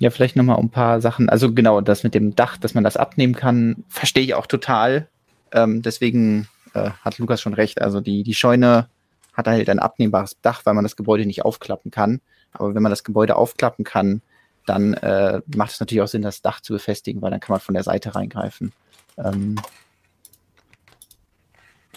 ja, 0.00 0.10
vielleicht 0.10 0.34
nochmal 0.34 0.58
ein 0.58 0.70
paar 0.70 1.00
Sachen. 1.00 1.28
Also 1.28 1.54
genau, 1.54 1.80
das 1.80 2.02
mit 2.02 2.12
dem 2.12 2.34
Dach, 2.34 2.56
dass 2.56 2.74
man 2.74 2.82
das 2.82 2.96
abnehmen 2.96 3.36
kann, 3.36 3.84
verstehe 3.88 4.24
ich 4.24 4.34
auch 4.34 4.48
total. 4.48 5.08
Ähm, 5.52 5.82
deswegen 5.82 6.48
äh, 6.74 6.90
hat 7.02 7.18
Lukas 7.18 7.40
schon 7.40 7.54
recht. 7.54 7.80
Also 7.80 8.00
die, 8.00 8.24
die 8.24 8.34
Scheune 8.34 8.88
hat 9.32 9.46
halt 9.46 9.70
ein 9.70 9.78
abnehmbares 9.78 10.40
Dach, 10.42 10.62
weil 10.64 10.74
man 10.74 10.84
das 10.84 10.96
Gebäude 10.96 11.24
nicht 11.24 11.44
aufklappen 11.44 11.92
kann. 11.92 12.20
Aber 12.52 12.74
wenn 12.74 12.82
man 12.82 12.90
das 12.90 13.04
Gebäude 13.04 13.36
aufklappen 13.36 13.84
kann, 13.84 14.22
dann 14.66 14.94
äh, 14.94 15.40
macht 15.54 15.70
es 15.70 15.80
natürlich 15.80 16.02
auch 16.02 16.08
Sinn, 16.08 16.22
das 16.22 16.42
Dach 16.42 16.60
zu 16.60 16.72
befestigen, 16.72 17.22
weil 17.22 17.30
dann 17.30 17.40
kann 17.40 17.54
man 17.54 17.60
von 17.60 17.74
der 17.74 17.84
Seite 17.84 18.16
reingreifen. 18.16 18.72
Ähm, 19.16 19.56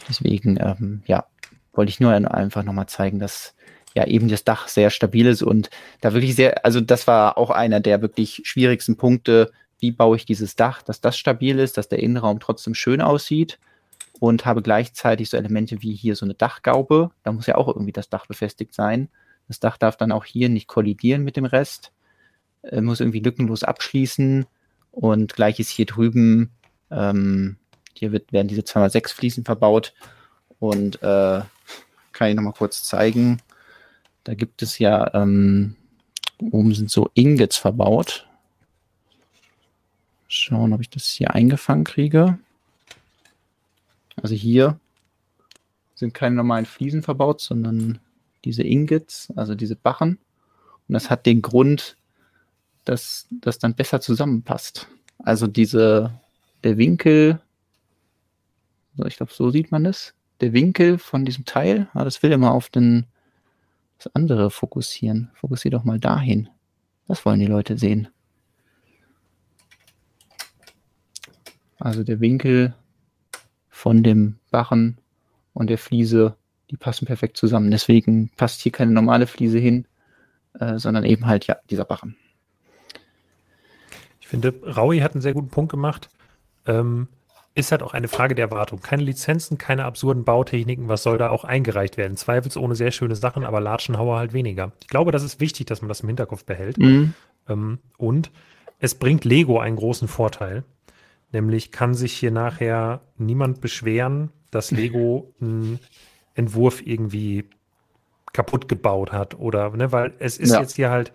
deswegen, 0.08 0.58
ähm, 0.60 1.04
ja, 1.06 1.26
wollte 1.74 1.90
ich 1.90 2.00
nur 2.00 2.12
einfach 2.12 2.64
nochmal 2.64 2.88
zeigen, 2.88 3.20
dass 3.20 3.56
ja 3.96 4.06
eben 4.06 4.28
das 4.28 4.44
Dach 4.44 4.68
sehr 4.68 4.90
stabil 4.90 5.26
ist 5.26 5.42
und 5.42 5.70
da 6.02 6.14
wirklich 6.14 6.36
sehr, 6.36 6.66
also 6.66 6.82
das 6.82 7.08
war 7.08 7.38
auch 7.38 7.50
einer 7.50 7.80
der 7.80 8.02
wirklich 8.02 8.42
schwierigsten 8.44 8.98
Punkte. 8.98 9.52
Wie 9.80 9.92
baue 9.92 10.18
ich 10.18 10.26
dieses 10.26 10.56
Dach, 10.56 10.82
dass 10.82 11.02
das 11.02 11.18
stabil 11.18 11.60
ist, 11.60 11.78
dass 11.78 11.90
der 11.90 12.00
Innenraum 12.00 12.40
trotzdem 12.40 12.76
schön 12.76 13.02
aussieht 13.02 13.60
und 14.20 14.46
habe 14.46 14.62
gleichzeitig 14.62 15.30
so 15.30 15.38
Elemente 15.38 15.82
wie 15.82 15.94
hier 15.94 16.16
so 16.16 16.26
eine 16.26 16.34
Dachgaube. 16.34 17.12
Da 17.24 17.32
muss 17.32 17.48
ja 17.48 17.56
auch 17.56 17.68
irgendwie 17.68 17.92
das 17.92 18.10
Dach 18.10 18.28
befestigt 18.28 18.74
sein. 18.74 19.10
Das 19.48 19.60
Dach 19.60 19.78
darf 19.78 19.98
dann 19.98 20.12
auch 20.12 20.26
hier 20.26 20.50
nicht 20.50 20.68
kollidieren 20.68 21.24
mit 21.24 21.38
dem 21.38 21.46
Rest, 21.46 21.92
äh, 22.64 22.82
muss 22.82 23.00
irgendwie 23.00 23.20
lückenlos 23.20 23.64
abschließen 23.64 24.46
und 24.92 25.34
gleiches 25.36 25.70
hier 25.70 25.86
drüben. 25.86 26.52
Ähm, 26.92 27.58
hier 27.98 28.12
wird, 28.12 28.32
werden 28.32 28.48
diese 28.48 28.62
2x6 28.62 29.14
Fliesen 29.14 29.46
verbaut 29.46 29.94
und 30.60 31.02
äh, 31.02 31.42
kann 32.12 32.30
ich 32.30 32.36
nochmal 32.36 32.54
kurz 32.54 32.84
zeigen. 32.84 33.42
Da 34.24 34.34
gibt 34.34 34.62
es 34.62 34.80
ja, 34.80 35.14
ähm, 35.14 35.76
oben 36.40 36.74
sind 36.74 36.90
so 36.90 37.10
Ingots 37.14 37.58
verbaut. 37.58 38.28
Schauen, 40.28 40.74
ob 40.74 40.82
ich 40.82 40.90
das 40.90 41.06
hier 41.08 41.34
eingefangen 41.34 41.84
kriege. 41.84 42.40
Also 44.22 44.36
hier 44.36 44.80
sind 45.94 46.14
keine 46.14 46.36
normalen 46.36 46.66
Fliesen 46.66 47.04
verbaut, 47.04 47.42
sondern 47.42 48.00
diese 48.44 48.64
Ingots, 48.64 49.32
also 49.36 49.56
diese 49.56 49.76
Bachen. 49.76 50.18
Und 50.88 50.94
das 50.94 51.10
hat 51.10 51.26
den 51.26 51.42
Grund, 51.42 51.98
dass 52.84 53.28
das 53.30 53.60
dann 53.60 53.76
besser 53.76 54.02
zusammenpasst. 54.02 54.88
Also 55.20 55.48
diese, 55.48 56.12
der 56.64 56.78
Winkel, 56.78 57.40
ich 59.06 59.18
glaube, 59.18 59.34
so 59.34 59.50
sieht 59.50 59.72
man 59.72 59.84
das. 59.84 60.14
Der 60.42 60.54
Winkel 60.54 60.98
von 60.98 61.26
diesem 61.26 61.46
Teil, 61.46 61.88
das 61.94 62.22
will 62.24 62.32
immer 62.32 62.52
auf 62.52 62.70
den 62.70 63.06
das 63.98 64.14
andere 64.14 64.52
fokussieren. 64.52 65.32
Fokussier 65.36 65.72
doch 65.72 65.84
mal 65.84 66.00
dahin. 66.00 66.50
Das 67.08 67.26
wollen 67.26 67.40
die 67.40 67.46
Leute 67.46 67.78
sehen. 67.78 68.10
Also 71.80 72.04
der 72.04 72.20
Winkel 72.20 72.74
von 73.70 74.04
dem 74.04 74.38
Barren 74.52 74.98
und 75.54 75.70
der 75.70 75.78
Fliese, 75.78 76.36
die 76.72 76.78
passen 76.78 77.06
perfekt 77.06 77.38
zusammen. 77.38 77.72
Deswegen 77.72 78.30
passt 78.36 78.62
hier 78.62 78.72
keine 78.72 78.92
normale 78.92 79.28
Fliese 79.28 79.60
hin, 79.60 79.88
äh, 80.60 80.80
sondern 80.80 81.04
eben 81.04 81.26
halt 81.26 81.48
ja 81.48 81.58
dieser 81.70 81.86
Barren. 81.86 82.16
Ich 84.20 84.28
finde, 84.28 84.54
Raui 84.64 85.00
hat 85.00 85.14
einen 85.14 85.22
sehr 85.22 85.34
guten 85.34 85.50
Punkt 85.50 85.72
gemacht. 85.72 86.10
Ähm, 86.66 87.08
ist 87.56 87.72
halt 87.72 87.82
auch 87.82 87.94
eine 87.94 88.10
Frage 88.10 88.36
der 88.36 88.46
Erwartung. 88.46 88.82
Keine 88.82 89.04
Lizenzen, 89.04 89.58
keine 89.58 89.86
absurden 89.86 90.26
Bautechniken, 90.26 90.90
was 90.90 91.04
soll 91.04 91.18
da 91.18 91.30
auch 91.30 91.46
eingereicht 91.46 91.96
werden? 91.96 92.18
Zweifelsohne 92.18 92.76
sehr 92.76 92.92
schöne 92.92 93.16
Sachen, 93.16 93.46
aber 93.46 93.62
Latschenhauer 93.62 94.18
halt 94.18 94.34
weniger. 94.34 94.74
Ich 94.82 94.90
glaube, 94.90 95.12
das 95.12 95.24
ist 95.24 95.40
wichtig, 95.40 95.66
dass 95.66 95.82
man 95.82 95.88
das 95.88 96.02
im 96.02 96.10
Hinterkopf 96.10 96.44
behält. 96.44 96.78
Mhm. 96.78 97.14
Ähm, 97.48 97.80
und 97.98 98.30
es 98.80 98.96
bringt 98.96 99.24
Lego 99.24 99.58
einen 99.58 99.78
großen 99.78 100.10
Vorteil. 100.10 100.66
Nämlich 101.32 101.72
kann 101.72 101.94
sich 101.94 102.14
hier 102.14 102.32
nachher 102.32 103.02
niemand 103.18 103.62
beschweren, 103.62 104.32
dass 104.52 104.72
Lego 104.72 105.34
einen 105.42 105.80
Entwurf 106.34 106.86
irgendwie 106.86 107.46
kaputt 108.34 108.68
gebaut 108.68 109.14
hat 109.14 109.40
oder, 109.40 109.70
ne, 109.70 109.94
weil 109.94 110.14
es 110.20 110.38
ist 110.38 110.52
ja. 110.52 110.60
jetzt 110.60 110.76
hier 110.76 110.90
halt, 110.90 111.14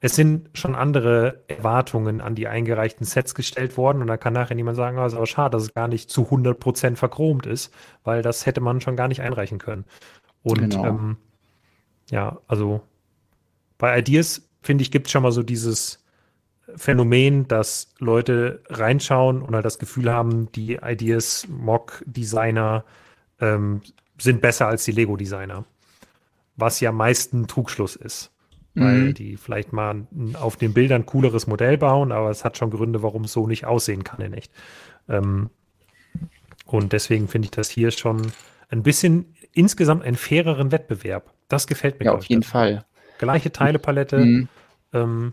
es 0.00 0.14
sind 0.14 0.50
schon 0.52 0.74
andere 0.74 1.42
Erwartungen 1.48 2.20
an 2.20 2.34
die 2.34 2.48
eingereichten 2.48 3.06
Sets 3.06 3.34
gestellt 3.34 3.76
worden 3.76 4.02
und 4.02 4.08
da 4.08 4.16
kann 4.16 4.34
nachher 4.34 4.54
niemand 4.54 4.76
sagen, 4.76 4.98
oh, 4.98 5.06
ist 5.06 5.14
aber 5.14 5.26
schade, 5.26 5.52
dass 5.52 5.62
es 5.62 5.74
gar 5.74 5.88
nicht 5.88 6.10
zu 6.10 6.22
100% 6.24 6.96
verchromt 6.96 7.46
ist, 7.46 7.72
weil 8.04 8.22
das 8.22 8.44
hätte 8.44 8.60
man 8.60 8.80
schon 8.80 8.96
gar 8.96 9.08
nicht 9.08 9.22
einreichen 9.22 9.58
können. 9.58 9.84
Und 10.42 10.58
genau. 10.58 10.84
ähm, 10.84 11.16
ja, 12.10 12.38
also 12.46 12.82
bei 13.78 13.98
Ideas, 13.98 14.48
finde 14.62 14.82
ich, 14.82 14.90
gibt 14.90 15.06
es 15.06 15.12
schon 15.12 15.22
mal 15.22 15.32
so 15.32 15.42
dieses 15.42 16.04
Phänomen, 16.76 17.48
dass 17.48 17.94
Leute 17.98 18.62
reinschauen 18.68 19.40
und 19.40 19.54
halt 19.54 19.64
das 19.64 19.78
Gefühl 19.78 20.12
haben, 20.12 20.52
die 20.52 20.74
Ideas 20.82 21.46
Mock-Designer 21.48 22.84
ähm, 23.40 23.80
sind 24.18 24.42
besser 24.42 24.66
als 24.66 24.84
die 24.84 24.92
Lego-Designer. 24.92 25.64
Was 26.56 26.80
ja 26.80 26.92
meist 26.92 27.32
ein 27.32 27.46
Trugschluss 27.46 27.96
ist 27.96 28.30
weil 28.76 28.98
mhm. 28.98 29.14
die 29.14 29.36
vielleicht 29.36 29.72
mal 29.72 30.06
auf 30.34 30.56
den 30.56 30.74
Bildern 30.74 31.06
cooleres 31.06 31.46
Modell 31.46 31.78
bauen, 31.78 32.12
aber 32.12 32.30
es 32.30 32.44
hat 32.44 32.58
schon 32.58 32.70
Gründe, 32.70 33.02
warum 33.02 33.24
es 33.24 33.32
so 33.32 33.46
nicht 33.46 33.64
aussehen 33.64 34.04
kann 34.04 34.20
in 34.20 34.34
echt. 34.34 34.52
Ähm, 35.08 35.50
und 36.66 36.92
deswegen 36.92 37.26
finde 37.26 37.46
ich 37.46 37.52
das 37.52 37.70
hier 37.70 37.90
schon 37.90 38.32
ein 38.68 38.82
bisschen 38.82 39.34
insgesamt 39.52 40.04
einen 40.04 40.16
faireren 40.16 40.72
Wettbewerb. 40.72 41.32
Das 41.48 41.66
gefällt 41.66 41.98
mir. 41.98 42.06
Ja, 42.06 42.12
auf 42.12 42.26
jeden 42.26 42.42
das. 42.42 42.50
Fall. 42.50 42.84
Gleiche 43.18 43.50
Teilepalette, 43.50 44.18
mhm. 44.18 44.48
ähm, 44.92 45.32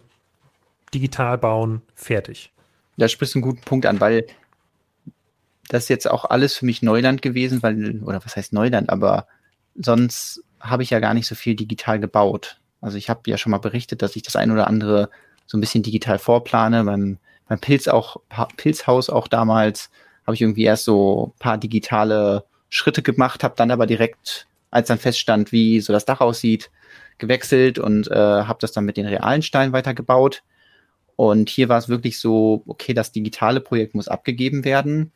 digital 0.94 1.38
bauen, 1.38 1.82
fertig. 1.96 2.54
Da 2.96 3.08
sprichst 3.10 3.36
du 3.36 3.40
einen 3.40 3.44
guten 3.44 3.62
Punkt 3.62 3.86
an, 3.86 4.00
weil 4.00 4.26
das 5.68 5.84
ist 5.84 5.90
jetzt 5.90 6.10
auch 6.10 6.26
alles 6.26 6.56
für 6.56 6.66
mich 6.66 6.82
Neuland 6.82 7.22
gewesen, 7.22 7.62
weil, 7.64 8.02
oder 8.04 8.24
was 8.24 8.36
heißt 8.36 8.54
Neuland, 8.54 8.90
aber 8.90 9.28
sonst 9.76 10.44
habe 10.60 10.84
ich 10.84 10.92
ja 10.92 11.00
gar 11.00 11.14
nicht 11.14 11.28
so 11.28 11.36
viel 11.36 11.56
digital 11.56 12.00
gebaut. 12.00 12.62
Also 12.84 12.98
ich 12.98 13.10
habe 13.10 13.22
ja 13.28 13.38
schon 13.38 13.52
mal 13.52 13.60
berichtet, 13.60 14.02
dass 14.02 14.16
ich 14.16 14.24
das 14.24 14.36
ein 14.36 14.52
oder 14.52 14.68
andere 14.68 15.10
so 15.46 15.58
ein 15.58 15.62
bisschen 15.62 15.84
digital 15.84 16.20
vorplane. 16.20 16.84
Beim, 16.84 17.18
beim 17.48 17.60
Pilz 17.60 17.88
auch, 17.88 18.18
Pilzhaus 18.58 19.10
auch 19.10 19.28
damals 19.28 19.90
habe 20.26 20.36
ich 20.36 20.42
irgendwie 20.42 20.64
erst 20.64 20.86
so 20.86 21.34
paar 21.40 21.58
digitale 21.58 22.44
Schritte 22.70 23.02
gemacht, 23.02 23.44
habe 23.44 23.56
dann 23.58 23.72
aber 23.72 23.88
direkt, 23.88 24.48
als 24.70 24.88
dann 24.90 25.00
feststand, 25.00 25.52
wie 25.52 25.80
so 25.80 25.94
das 25.94 26.06
Dach 26.06 26.22
aussieht, 26.22 26.72
gewechselt 27.20 27.80
und 27.80 28.10
äh, 28.12 28.16
habe 28.16 28.60
das 28.60 28.72
dann 28.74 28.86
mit 28.86 28.98
den 28.98 29.06
realen 29.06 29.42
Steinen 29.42 29.74
weitergebaut. 29.74 30.44
Und 31.16 31.50
hier 31.50 31.70
war 31.70 31.78
es 31.78 31.88
wirklich 31.88 32.20
so, 32.20 32.64
okay, 32.68 32.94
das 32.94 33.12
digitale 33.12 33.62
Projekt 33.62 33.96
muss 33.96 34.08
abgegeben 34.08 34.66
werden. 34.66 35.12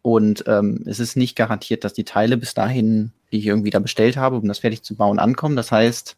Und 0.00 0.44
ähm, 0.48 0.82
es 0.86 0.98
ist 0.98 1.16
nicht 1.16 1.36
garantiert, 1.36 1.84
dass 1.84 1.92
die 1.92 2.04
Teile 2.04 2.36
bis 2.36 2.54
dahin, 2.54 3.12
die 3.30 3.38
ich 3.38 3.46
irgendwie 3.46 3.70
da 3.70 3.78
bestellt 3.78 4.16
habe, 4.16 4.36
um 4.36 4.48
das 4.48 4.60
fertig 4.60 4.82
zu 4.82 4.96
bauen, 4.96 5.20
ankommen. 5.20 5.54
Das 5.54 5.70
heißt, 5.70 6.16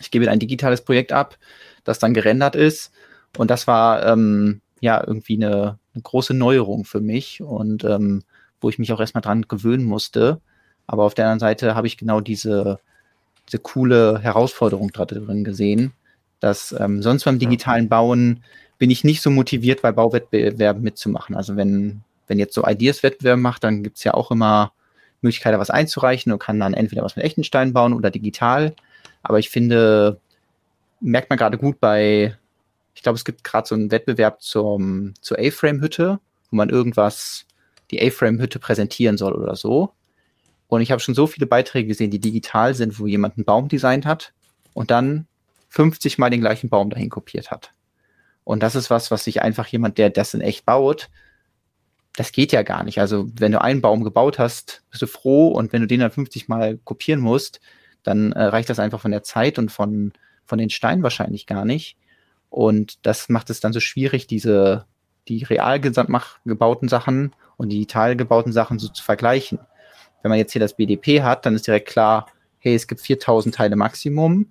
ich 0.00 0.10
gebe 0.10 0.30
ein 0.30 0.38
digitales 0.38 0.82
Projekt 0.82 1.12
ab, 1.12 1.38
das 1.84 1.98
dann 1.98 2.14
gerendert 2.14 2.56
ist. 2.56 2.92
Und 3.36 3.50
das 3.50 3.66
war 3.66 4.06
ähm, 4.06 4.60
ja 4.80 5.02
irgendwie 5.04 5.36
eine, 5.36 5.78
eine 5.94 6.02
große 6.02 6.34
Neuerung 6.34 6.84
für 6.84 7.00
mich 7.00 7.42
und 7.42 7.84
ähm, 7.84 8.22
wo 8.60 8.68
ich 8.68 8.78
mich 8.78 8.92
auch 8.92 9.00
erstmal 9.00 9.22
dran 9.22 9.42
gewöhnen 9.42 9.84
musste. 9.84 10.40
Aber 10.86 11.04
auf 11.04 11.14
der 11.14 11.26
anderen 11.26 11.40
Seite 11.40 11.74
habe 11.74 11.86
ich 11.86 11.96
genau 11.96 12.20
diese, 12.20 12.80
diese 13.48 13.58
coole 13.58 14.20
Herausforderung 14.20 14.90
drin 14.92 15.44
gesehen, 15.44 15.92
dass 16.40 16.74
ähm, 16.78 17.02
sonst 17.02 17.24
beim 17.24 17.38
digitalen 17.38 17.88
Bauen 17.88 18.44
bin 18.78 18.90
ich 18.90 19.04
nicht 19.04 19.22
so 19.22 19.30
motiviert, 19.30 19.82
bei 19.82 19.92
Bauwettbewerben 19.92 20.82
mitzumachen. 20.82 21.36
Also 21.36 21.56
wenn 21.56 22.02
wenn 22.26 22.38
jetzt 22.38 22.54
so 22.54 22.66
Ideas-Wettbewerb 22.66 23.38
macht, 23.38 23.64
dann 23.64 23.82
gibt 23.82 23.98
es 23.98 24.04
ja 24.04 24.14
auch 24.14 24.30
immer 24.30 24.72
Möglichkeit, 25.20 25.54
da 25.54 25.58
was 25.58 25.70
einzureichen 25.70 26.32
und 26.32 26.38
kann 26.38 26.60
dann 26.60 26.74
entweder 26.74 27.02
was 27.02 27.16
mit 27.16 27.24
echten 27.24 27.44
Steinen 27.44 27.72
bauen 27.72 27.92
oder 27.92 28.10
digital. 28.10 28.74
Aber 29.24 29.38
ich 29.38 29.50
finde, 29.50 30.20
merkt 31.00 31.30
man 31.30 31.38
gerade 31.38 31.58
gut 31.58 31.80
bei, 31.80 32.36
ich 32.94 33.02
glaube, 33.02 33.16
es 33.16 33.24
gibt 33.24 33.42
gerade 33.42 33.66
so 33.66 33.74
einen 33.74 33.90
Wettbewerb 33.90 34.40
zum, 34.40 35.14
zur 35.20 35.38
A-Frame-Hütte, 35.38 36.20
wo 36.50 36.56
man 36.56 36.68
irgendwas, 36.68 37.46
die 37.90 38.00
A-Frame-Hütte 38.00 38.60
präsentieren 38.60 39.16
soll 39.16 39.32
oder 39.32 39.56
so. 39.56 39.92
Und 40.68 40.82
ich 40.82 40.92
habe 40.92 41.00
schon 41.00 41.14
so 41.14 41.26
viele 41.26 41.46
Beiträge 41.46 41.88
gesehen, 41.88 42.10
die 42.10 42.20
digital 42.20 42.74
sind, 42.74 43.00
wo 43.00 43.06
jemand 43.06 43.36
einen 43.36 43.44
Baum 43.44 43.68
designt 43.68 44.06
hat 44.06 44.32
und 44.74 44.90
dann 44.90 45.26
50 45.70 46.18
Mal 46.18 46.30
den 46.30 46.40
gleichen 46.40 46.68
Baum 46.68 46.90
dahin 46.90 47.10
kopiert 47.10 47.50
hat. 47.50 47.72
Und 48.44 48.62
das 48.62 48.74
ist 48.74 48.90
was, 48.90 49.10
was 49.10 49.24
sich 49.24 49.40
einfach 49.42 49.66
jemand, 49.68 49.96
der 49.96 50.10
das 50.10 50.34
in 50.34 50.42
echt 50.42 50.66
baut, 50.66 51.08
das 52.16 52.30
geht 52.30 52.52
ja 52.52 52.62
gar 52.62 52.84
nicht. 52.84 53.00
Also 53.00 53.26
wenn 53.34 53.52
du 53.52 53.60
einen 53.60 53.80
Baum 53.80 54.04
gebaut 54.04 54.38
hast, 54.38 54.82
bist 54.90 55.02
du 55.02 55.06
froh 55.06 55.48
und 55.48 55.72
wenn 55.72 55.80
du 55.80 55.88
den 55.88 56.00
dann 56.00 56.10
50 56.10 56.48
Mal 56.48 56.78
kopieren 56.84 57.20
musst, 57.20 57.60
dann 58.04 58.32
äh, 58.32 58.44
reicht 58.44 58.70
das 58.70 58.78
einfach 58.78 59.00
von 59.00 59.10
der 59.10 59.22
Zeit 59.22 59.58
und 59.58 59.72
von, 59.72 60.12
von 60.44 60.58
den 60.58 60.70
Steinen 60.70 61.02
wahrscheinlich 61.02 61.46
gar 61.46 61.64
nicht. 61.64 61.96
Und 62.50 63.04
das 63.04 63.28
macht 63.28 63.50
es 63.50 63.58
dann 63.58 63.72
so 63.72 63.80
schwierig, 63.80 64.28
diese, 64.28 64.86
die 65.26 65.42
real 65.42 65.80
gebauten 65.80 66.88
Sachen 66.88 67.32
und 67.56 67.70
die 67.70 67.76
digital 67.76 68.14
gebauten 68.14 68.52
Sachen 68.52 68.78
so 68.78 68.88
zu 68.88 69.02
vergleichen. 69.02 69.58
Wenn 70.22 70.28
man 70.28 70.38
jetzt 70.38 70.52
hier 70.52 70.60
das 70.60 70.76
BDP 70.76 71.22
hat, 71.22 71.44
dann 71.44 71.54
ist 71.54 71.66
direkt 71.66 71.88
klar, 71.88 72.26
hey, 72.58 72.74
es 72.74 72.86
gibt 72.86 73.00
4000 73.00 73.54
Teile 73.54 73.76
Maximum. 73.76 74.46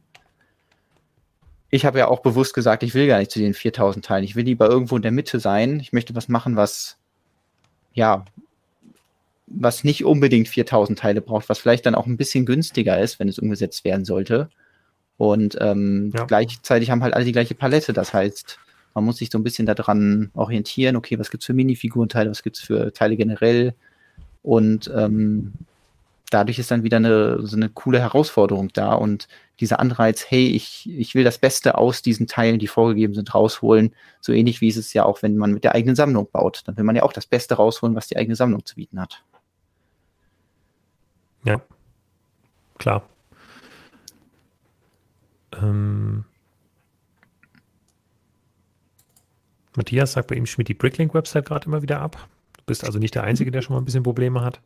Ich 1.69 1.85
habe 1.85 1.99
ja 1.99 2.07
auch 2.07 2.19
bewusst 2.19 2.53
gesagt, 2.53 2.83
ich 2.83 2.93
will 2.93 3.07
gar 3.07 3.19
nicht 3.19 3.31
zu 3.31 3.39
den 3.39 3.53
4000 3.53 4.05
Teilen. 4.05 4.23
Ich 4.23 4.35
will 4.35 4.45
lieber 4.45 4.67
irgendwo 4.69 4.97
in 4.97 5.01
der 5.01 5.11
Mitte 5.11 5.39
sein. 5.39 5.79
Ich 5.79 5.93
möchte 5.93 6.15
was 6.15 6.27
machen, 6.27 6.55
was 6.55 6.97
ja, 7.93 8.25
was 9.47 9.83
nicht 9.83 10.05
unbedingt 10.05 10.47
4000 10.47 10.99
Teile 10.99 11.21
braucht, 11.21 11.49
was 11.49 11.59
vielleicht 11.59 11.85
dann 11.85 11.95
auch 11.95 12.05
ein 12.05 12.17
bisschen 12.17 12.45
günstiger 12.45 12.99
ist, 12.99 13.19
wenn 13.19 13.27
es 13.27 13.39
umgesetzt 13.39 13.83
werden 13.83 14.05
sollte. 14.05 14.49
Und 15.17 15.57
ähm, 15.61 16.11
ja. 16.15 16.25
gleichzeitig 16.25 16.89
haben 16.89 17.03
halt 17.03 17.13
alle 17.13 17.25
die 17.25 17.31
gleiche 17.31 17.55
Palette. 17.55 17.93
Das 17.93 18.13
heißt, 18.13 18.59
man 18.93 19.05
muss 19.05 19.17
sich 19.17 19.29
so 19.31 19.37
ein 19.37 19.43
bisschen 19.43 19.65
daran 19.65 20.31
orientieren, 20.33 20.95
okay, 20.95 21.19
was 21.19 21.29
gibt's 21.29 21.45
für 21.45 21.53
Minifigurenteile, 21.53 22.29
was 22.29 22.43
gibt's 22.43 22.61
für 22.61 22.93
Teile 22.93 23.15
generell. 23.15 23.75
Und 24.41 24.91
ähm, 24.95 25.53
dadurch 26.29 26.59
ist 26.59 26.71
dann 26.71 26.83
wieder 26.83 26.97
eine, 26.97 27.45
so 27.45 27.55
eine 27.55 27.69
coole 27.69 27.99
Herausforderung 27.99 28.69
da 28.73 28.93
und 28.93 29.27
dieser 29.59 29.79
Anreiz, 29.79 30.25
hey, 30.27 30.47
ich, 30.47 30.89
ich 30.89 31.15
will 31.15 31.23
das 31.23 31.37
Beste 31.37 31.77
aus 31.77 32.01
diesen 32.01 32.27
Teilen, 32.27 32.59
die 32.59 32.67
vorgegeben 32.67 33.13
sind, 33.13 33.33
rausholen. 33.33 33.93
So 34.19 34.33
ähnlich 34.33 34.61
wie 34.61 34.67
es 34.67 34.77
ist 34.77 34.93
ja 34.93 35.05
auch, 35.05 35.21
wenn 35.21 35.37
man 35.37 35.53
mit 35.53 35.63
der 35.63 35.75
eigenen 35.75 35.95
Sammlung 35.95 36.27
baut. 36.31 36.63
Dann 36.65 36.75
will 36.75 36.83
man 36.83 36.95
ja 36.95 37.03
auch 37.03 37.13
das 37.13 37.27
Beste 37.27 37.55
rausholen, 37.55 37.95
was 37.95 38.07
die 38.07 38.17
eigene 38.17 38.35
Sammlung 38.35 38.65
zu 38.65 38.75
bieten 38.75 38.99
hat. 38.99 39.23
Ja, 41.43 41.61
klar. 42.77 43.03
Ähm, 45.61 46.25
Matthias 49.75 50.13
sagt 50.13 50.27
bei 50.27 50.35
ihm 50.35 50.45
schmiert 50.45 50.67
die 50.67 50.73
Bricklink-Website 50.73 51.45
gerade 51.45 51.65
immer 51.67 51.81
wieder 51.81 51.99
ab. 51.99 52.27
Du 52.57 52.63
bist 52.65 52.85
also 52.85 52.99
nicht 52.99 53.15
der 53.15 53.23
Einzige, 53.23 53.51
der 53.51 53.61
schon 53.61 53.75
mal 53.75 53.81
ein 53.81 53.85
bisschen 53.85 54.03
Probleme 54.03 54.41
hat. 54.41 54.61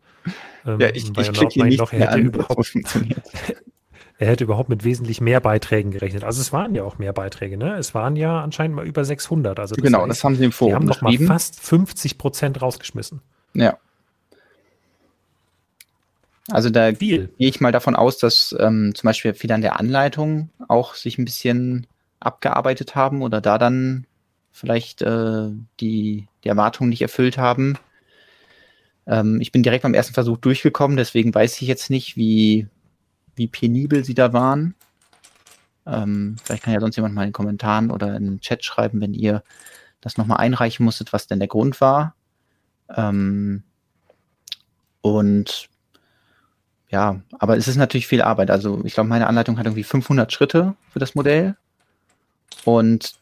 Ähm, 0.65 0.79
ja, 0.79 0.89
ich, 0.89 1.09
ich 1.17 1.31
klicke 1.31 1.63
nicht 1.63 1.79
noch, 1.79 1.93
er, 1.93 2.11
hätte 2.11 2.19
überhaupt, 2.19 2.75
er 4.17 4.27
hätte 4.27 4.43
überhaupt 4.43 4.69
mit 4.69 4.83
wesentlich 4.83 5.21
mehr 5.21 5.39
Beiträgen 5.39 5.91
gerechnet. 5.91 6.23
Also 6.23 6.41
es 6.41 6.51
waren 6.51 6.75
ja 6.75 6.83
auch 6.83 6.97
mehr 6.97 7.13
Beiträge, 7.13 7.57
ne? 7.57 7.75
Es 7.77 7.95
waren 7.95 8.15
ja 8.15 8.41
anscheinend 8.41 8.75
mal 8.75 8.85
über 8.85 9.05
600. 9.05 9.59
Also 9.59 9.75
das 9.75 9.83
genau, 9.83 10.01
heißt, 10.01 10.09
das 10.09 10.23
haben 10.23 10.35
sie 10.35 10.45
im 10.45 10.51
Forum 10.51 10.71
Die 10.71 10.75
haben 10.75 10.85
noch 10.85 11.01
mal 11.01 11.17
fast 11.17 11.59
50 11.59 12.17
Prozent 12.17 12.61
rausgeschmissen. 12.61 13.21
Ja. 13.53 13.77
Also 16.49 16.69
da 16.69 16.91
gehe 16.91 17.29
ich 17.37 17.59
mal 17.59 17.71
davon 17.71 17.95
aus, 17.95 18.17
dass 18.17 18.55
ähm, 18.59 18.95
zum 18.95 19.07
Beispiel 19.07 19.33
viele 19.33 19.53
an 19.53 19.61
der 19.61 19.79
Anleitung 19.79 20.49
auch 20.67 20.95
sich 20.95 21.17
ein 21.17 21.25
bisschen 21.25 21.87
abgearbeitet 22.19 22.95
haben 22.95 23.21
oder 23.21 23.41
da 23.41 23.57
dann 23.57 24.05
vielleicht 24.51 25.01
äh, 25.01 25.49
die, 25.79 26.27
die 26.43 26.49
Erwartungen 26.49 26.89
nicht 26.89 27.01
erfüllt 27.01 27.37
haben. 27.37 27.77
Ähm, 29.05 29.39
ich 29.41 29.51
bin 29.51 29.61
direkt 29.61 29.83
beim 29.83 29.93
ersten 29.93 30.13
Versuch 30.13 30.37
durchgekommen, 30.37 30.97
deswegen 30.97 31.33
weiß 31.33 31.61
ich 31.61 31.67
jetzt 31.67 31.89
nicht, 31.89 32.15
wie, 32.15 32.67
wie 33.35 33.47
penibel 33.47 34.03
sie 34.03 34.15
da 34.15 34.33
waren. 34.33 34.73
Ähm, 35.85 36.37
vielleicht 36.43 36.63
kann 36.63 36.73
ja 36.73 36.79
sonst 36.79 36.95
jemand 36.95 37.13
mal 37.13 37.23
in 37.23 37.29
den 37.29 37.33
Kommentaren 37.33 37.91
oder 37.91 38.15
in 38.15 38.25
den 38.25 38.39
Chat 38.39 38.63
schreiben, 38.63 38.99
wenn 38.99 39.13
ihr 39.13 39.43
das 40.01 40.17
nochmal 40.17 40.37
einreichen 40.37 40.85
musstet, 40.85 41.13
was 41.13 41.27
denn 41.27 41.39
der 41.39 41.47
Grund 41.47 41.81
war. 41.81 42.15
Ähm, 42.95 43.63
und 45.01 45.69
ja, 46.89 47.19
aber 47.37 47.57
es 47.57 47.67
ist 47.67 47.75
natürlich 47.75 48.07
viel 48.07 48.21
Arbeit. 48.21 48.49
Also 48.49 48.81
ich 48.85 48.93
glaube, 48.93 49.09
meine 49.09 49.27
Anleitung 49.27 49.57
hat 49.57 49.65
irgendwie 49.65 49.83
500 49.83 50.31
Schritte 50.31 50.75
für 50.91 50.99
das 50.99 51.15
Modell. 51.15 51.55
Und 52.63 53.15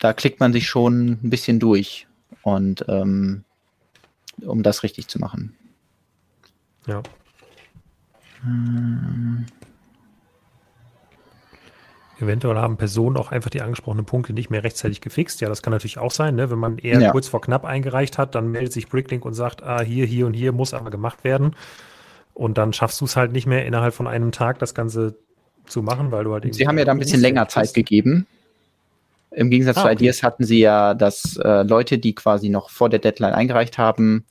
da 0.00 0.12
klickt 0.12 0.40
man 0.40 0.52
sich 0.52 0.66
schon 0.66 1.18
ein 1.22 1.30
bisschen 1.30 1.60
durch. 1.60 2.06
Und 2.42 2.84
ähm, 2.88 3.44
um 4.40 4.62
das 4.62 4.82
richtig 4.82 5.08
zu 5.08 5.18
machen. 5.18 5.56
Ja. 6.86 7.02
Hm. 8.42 9.46
Eventuell 12.18 12.56
haben 12.56 12.76
Personen 12.76 13.16
auch 13.16 13.32
einfach 13.32 13.50
die 13.50 13.62
angesprochenen 13.62 14.04
Punkte 14.04 14.32
nicht 14.32 14.50
mehr 14.50 14.62
rechtzeitig 14.62 15.00
gefixt. 15.00 15.40
Ja, 15.40 15.48
das 15.48 15.62
kann 15.62 15.72
natürlich 15.72 15.98
auch 15.98 16.12
sein, 16.12 16.36
ne? 16.36 16.50
wenn 16.50 16.58
man 16.58 16.78
eher 16.78 17.00
ja. 17.00 17.10
kurz 17.10 17.26
vor 17.26 17.40
knapp 17.40 17.64
eingereicht 17.64 18.16
hat, 18.16 18.34
dann 18.34 18.50
meldet 18.50 18.72
sich 18.72 18.88
Bricklink 18.88 19.24
und 19.24 19.34
sagt, 19.34 19.62
ah, 19.62 19.80
hier, 19.80 20.06
hier 20.06 20.26
und 20.26 20.34
hier 20.34 20.52
muss 20.52 20.72
aber 20.72 20.90
gemacht 20.90 21.24
werden. 21.24 21.56
Und 22.34 22.58
dann 22.58 22.72
schaffst 22.72 23.00
du 23.00 23.04
es 23.04 23.16
halt 23.16 23.32
nicht 23.32 23.46
mehr 23.46 23.66
innerhalb 23.66 23.94
von 23.94 24.06
einem 24.06 24.32
Tag 24.32 24.58
das 24.58 24.74
Ganze 24.74 25.16
zu 25.66 25.82
machen, 25.82 26.10
weil 26.10 26.24
du 26.24 26.32
halt 26.32 26.54
Sie 26.54 26.66
haben 26.66 26.78
ja 26.78 26.84
da 26.84 26.92
ein 26.92 26.98
bisschen 26.98 27.20
länger 27.20 27.48
Zeit 27.48 27.74
gegeben. 27.74 28.26
Im 29.30 29.50
Gegensatz 29.50 29.78
ah, 29.78 29.82
zu 29.82 29.92
Ideas 29.92 30.22
hatten 30.22 30.44
sie 30.44 30.60
ja, 30.60 30.94
dass 30.94 31.36
äh, 31.36 31.62
Leute, 31.62 31.98
die 31.98 32.14
quasi 32.14 32.48
noch 32.48 32.70
vor 32.70 32.90
der 32.90 32.98
Deadline 32.98 33.32
eingereicht 33.32 33.78
haben, 33.78 34.26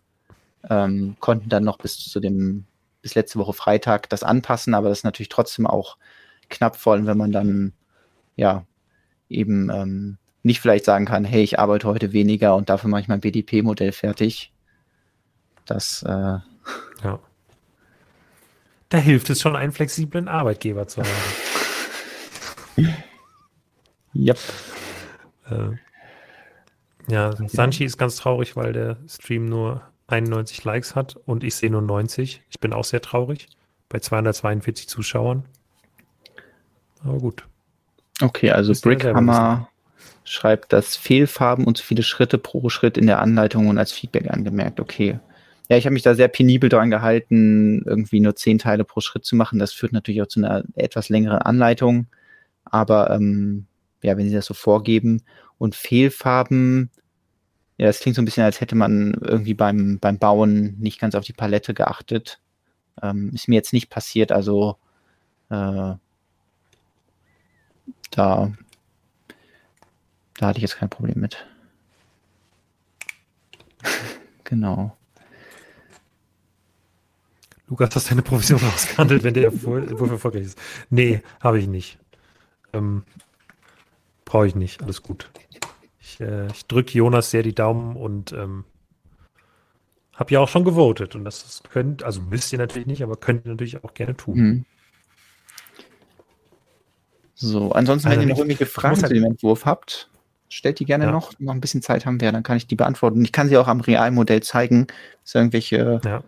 ähm, 0.69 1.15
konnten 1.19 1.49
dann 1.49 1.63
noch 1.63 1.77
bis 1.77 1.97
zu 1.97 2.19
dem, 2.19 2.65
bis 3.01 3.15
letzte 3.15 3.39
Woche 3.39 3.53
Freitag 3.53 4.09
das 4.09 4.23
anpassen, 4.23 4.73
aber 4.73 4.89
das 4.89 4.99
ist 4.99 5.03
natürlich 5.03 5.29
trotzdem 5.29 5.65
auch 5.65 5.97
knapp, 6.49 6.75
vor 6.75 6.93
allem 6.93 7.07
wenn 7.07 7.17
man 7.17 7.31
dann 7.31 7.73
ja 8.35 8.65
eben 9.29 9.69
ähm, 9.71 10.17
nicht 10.43 10.59
vielleicht 10.59 10.85
sagen 10.85 11.05
kann, 11.05 11.25
hey, 11.25 11.41
ich 11.43 11.57
arbeite 11.57 11.87
heute 11.87 12.13
weniger 12.13 12.55
und 12.55 12.69
dafür 12.69 12.89
mache 12.89 13.01
ich 13.01 13.07
mein 13.07 13.21
BDP-Modell 13.21 13.91
fertig. 13.91 14.51
Das 15.65 16.03
äh, 16.03 16.09
ja. 17.03 17.19
Da 18.91 18.97
hilft 18.97 19.29
es 19.29 19.39
schon, 19.39 19.55
einen 19.55 19.71
flexiblen 19.71 20.27
Arbeitgeber 20.27 20.85
zu 20.85 21.01
haben. 21.01 21.09
yep. 24.13 24.37
Äh, 25.49 25.77
ja, 27.07 27.33
Sanchi 27.47 27.85
ist 27.85 27.97
ganz 27.97 28.17
traurig, 28.17 28.57
weil 28.57 28.73
der 28.73 28.97
Stream 29.07 29.45
nur 29.45 29.81
91 30.07 30.65
Likes 30.65 30.93
hat 30.93 31.15
und 31.25 31.45
ich 31.45 31.55
sehe 31.55 31.71
nur 31.71 31.81
90. 31.81 32.43
Ich 32.49 32.59
bin 32.59 32.73
auch 32.73 32.83
sehr 32.83 33.01
traurig 33.01 33.47
bei 33.87 33.99
242 33.99 34.89
Zuschauern. 34.89 35.45
Aber 37.03 37.17
gut. 37.19 37.47
Okay, 38.21 38.51
also 38.51 38.73
Brickhammer 38.73 39.69
schreibt, 40.25 40.73
dass 40.73 40.97
Fehlfarben 40.97 41.65
und 41.65 41.77
zu 41.77 41.85
viele 41.85 42.03
Schritte 42.03 42.37
pro 42.37 42.67
Schritt 42.67 42.97
in 42.97 43.07
der 43.07 43.19
Anleitung 43.19 43.69
und 43.69 43.77
als 43.77 43.93
Feedback 43.93 44.29
angemerkt. 44.29 44.81
Okay. 44.81 45.17
Ja, 45.71 45.77
ich 45.77 45.85
habe 45.85 45.93
mich 45.93 46.03
da 46.03 46.15
sehr 46.15 46.27
penibel 46.27 46.67
dran 46.67 46.91
gehalten, 46.91 47.81
irgendwie 47.85 48.19
nur 48.19 48.35
zehn 48.35 48.59
Teile 48.59 48.83
pro 48.83 48.99
Schritt 48.99 49.23
zu 49.23 49.37
machen. 49.37 49.57
Das 49.57 49.71
führt 49.71 49.93
natürlich 49.93 50.21
auch 50.21 50.27
zu 50.27 50.41
einer 50.41 50.65
etwas 50.75 51.07
längeren 51.07 51.37
Anleitung. 51.37 52.07
Aber 52.65 53.09
ähm, 53.09 53.67
ja, 54.03 54.17
wenn 54.17 54.27
sie 54.27 54.35
das 54.35 54.47
so 54.47 54.53
vorgeben 54.53 55.23
und 55.59 55.73
Fehlfarben, 55.73 56.91
ja, 57.77 57.87
das 57.87 58.01
klingt 58.01 58.17
so 58.17 58.21
ein 58.21 58.25
bisschen, 58.25 58.43
als 58.43 58.59
hätte 58.59 58.75
man 58.75 59.13
irgendwie 59.21 59.53
beim, 59.53 59.97
beim 59.99 60.19
Bauen 60.19 60.77
nicht 60.77 60.99
ganz 60.99 61.15
auf 61.15 61.23
die 61.23 61.31
Palette 61.31 61.73
geachtet. 61.73 62.41
Ähm, 63.01 63.31
ist 63.33 63.47
mir 63.47 63.55
jetzt 63.55 63.71
nicht 63.71 63.89
passiert, 63.89 64.33
also 64.33 64.75
äh, 65.49 65.95
da, 66.01 66.01
da 68.11 68.53
hatte 70.41 70.57
ich 70.57 70.63
jetzt 70.63 70.75
kein 70.75 70.89
Problem 70.89 71.21
mit. 71.21 71.37
genau. 74.43 74.97
Lukas, 77.71 77.95
hast 77.95 78.11
deine 78.11 78.21
Provision 78.21 78.59
ausgehandelt, 78.75 79.23
wenn 79.23 79.33
der 79.33 79.51
Wurf 79.63 80.11
erfolgreich 80.11 80.43
ist? 80.43 80.59
Nee, 80.89 81.21
habe 81.39 81.57
ich 81.57 81.67
nicht. 81.67 81.97
Ähm, 82.73 83.03
Brauche 84.25 84.45
ich 84.47 84.55
nicht, 84.55 84.83
alles 84.83 85.01
gut. 85.01 85.29
Ich, 85.99 86.19
äh, 86.19 86.47
ich 86.47 86.65
drücke 86.67 86.91
Jonas 86.91 87.31
sehr 87.31 87.43
die 87.43 87.55
Daumen 87.55 87.95
und 87.95 88.33
ähm, 88.33 88.65
habe 90.13 90.33
ja 90.33 90.41
auch 90.41 90.49
schon 90.49 90.65
gewotet. 90.65 91.15
Und 91.15 91.23
das 91.23 91.63
könnt, 91.69 92.03
also 92.03 92.21
müsst 92.21 92.51
ihr 92.51 92.59
natürlich 92.59 92.87
nicht, 92.87 93.03
aber 93.03 93.15
könnt 93.15 93.45
ihr 93.45 93.51
natürlich 93.51 93.83
auch 93.83 93.93
gerne 93.93 94.17
tun. 94.17 94.37
Mhm. 94.37 94.65
So, 97.35 97.71
ansonsten, 97.71 98.09
also 98.09 98.19
wenn 98.19 98.27
ihr 98.27 98.33
noch 98.33 98.39
irgendwelche 98.39 98.65
Fragen 98.65 98.97
halt 98.97 99.07
zu 99.07 99.13
dem 99.13 99.23
Entwurf 99.23 99.65
habt, 99.65 100.09
stellt 100.49 100.79
die 100.79 100.85
gerne 100.85 101.05
ja. 101.05 101.11
noch. 101.11 101.39
Noch 101.39 101.53
ein 101.53 101.61
bisschen 101.61 101.81
Zeit 101.81 102.05
haben 102.05 102.19
wir, 102.19 102.33
dann 102.33 102.43
kann 102.43 102.57
ich 102.57 102.67
die 102.67 102.75
beantworten. 102.75 103.23
Ich 103.23 103.31
kann 103.31 103.47
sie 103.47 103.57
auch 103.57 103.67
am 103.67 103.79
Realmodell 103.79 104.43
zeigen, 104.43 104.87
dass 105.23 105.35
irgendwelche 105.35 106.01
ja. 106.03 106.23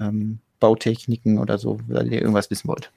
ähm, 0.00 0.40
Bautechniken 0.60 1.38
oder 1.38 1.58
so, 1.58 1.78
weil 1.88 2.12
ihr 2.12 2.20
irgendwas 2.20 2.50
wissen 2.50 2.68
wollt. 2.68 2.90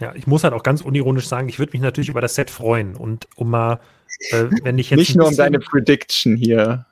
Ja, 0.00 0.14
ich 0.14 0.26
muss 0.26 0.44
halt 0.44 0.54
auch 0.54 0.62
ganz 0.62 0.80
unironisch 0.80 1.28
sagen, 1.28 1.48
ich 1.48 1.58
würde 1.58 1.72
mich 1.72 1.82
natürlich 1.82 2.08
über 2.08 2.22
das 2.22 2.34
Set 2.34 2.50
freuen 2.50 2.96
und 2.96 3.28
um 3.36 3.50
mal, 3.50 3.80
äh, 4.30 4.46
wenn 4.62 4.78
ich 4.78 4.90
jetzt. 4.90 4.98
nicht 4.98 5.16
nur 5.16 5.28
um 5.28 5.36
deine 5.36 5.58
Prediction 5.58 6.36
hier. 6.36 6.86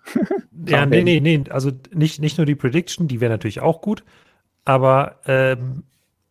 ja, 0.66 0.84
nee, 0.84 1.02
nee, 1.02 1.20
nee, 1.20 1.44
also 1.48 1.72
nicht, 1.92 2.20
nicht 2.20 2.36
nur 2.36 2.44
die 2.44 2.54
Prediction, 2.54 3.08
die 3.08 3.20
wäre 3.20 3.32
natürlich 3.32 3.60
auch 3.60 3.80
gut, 3.80 4.04
aber 4.66 5.20
ähm, 5.26 5.84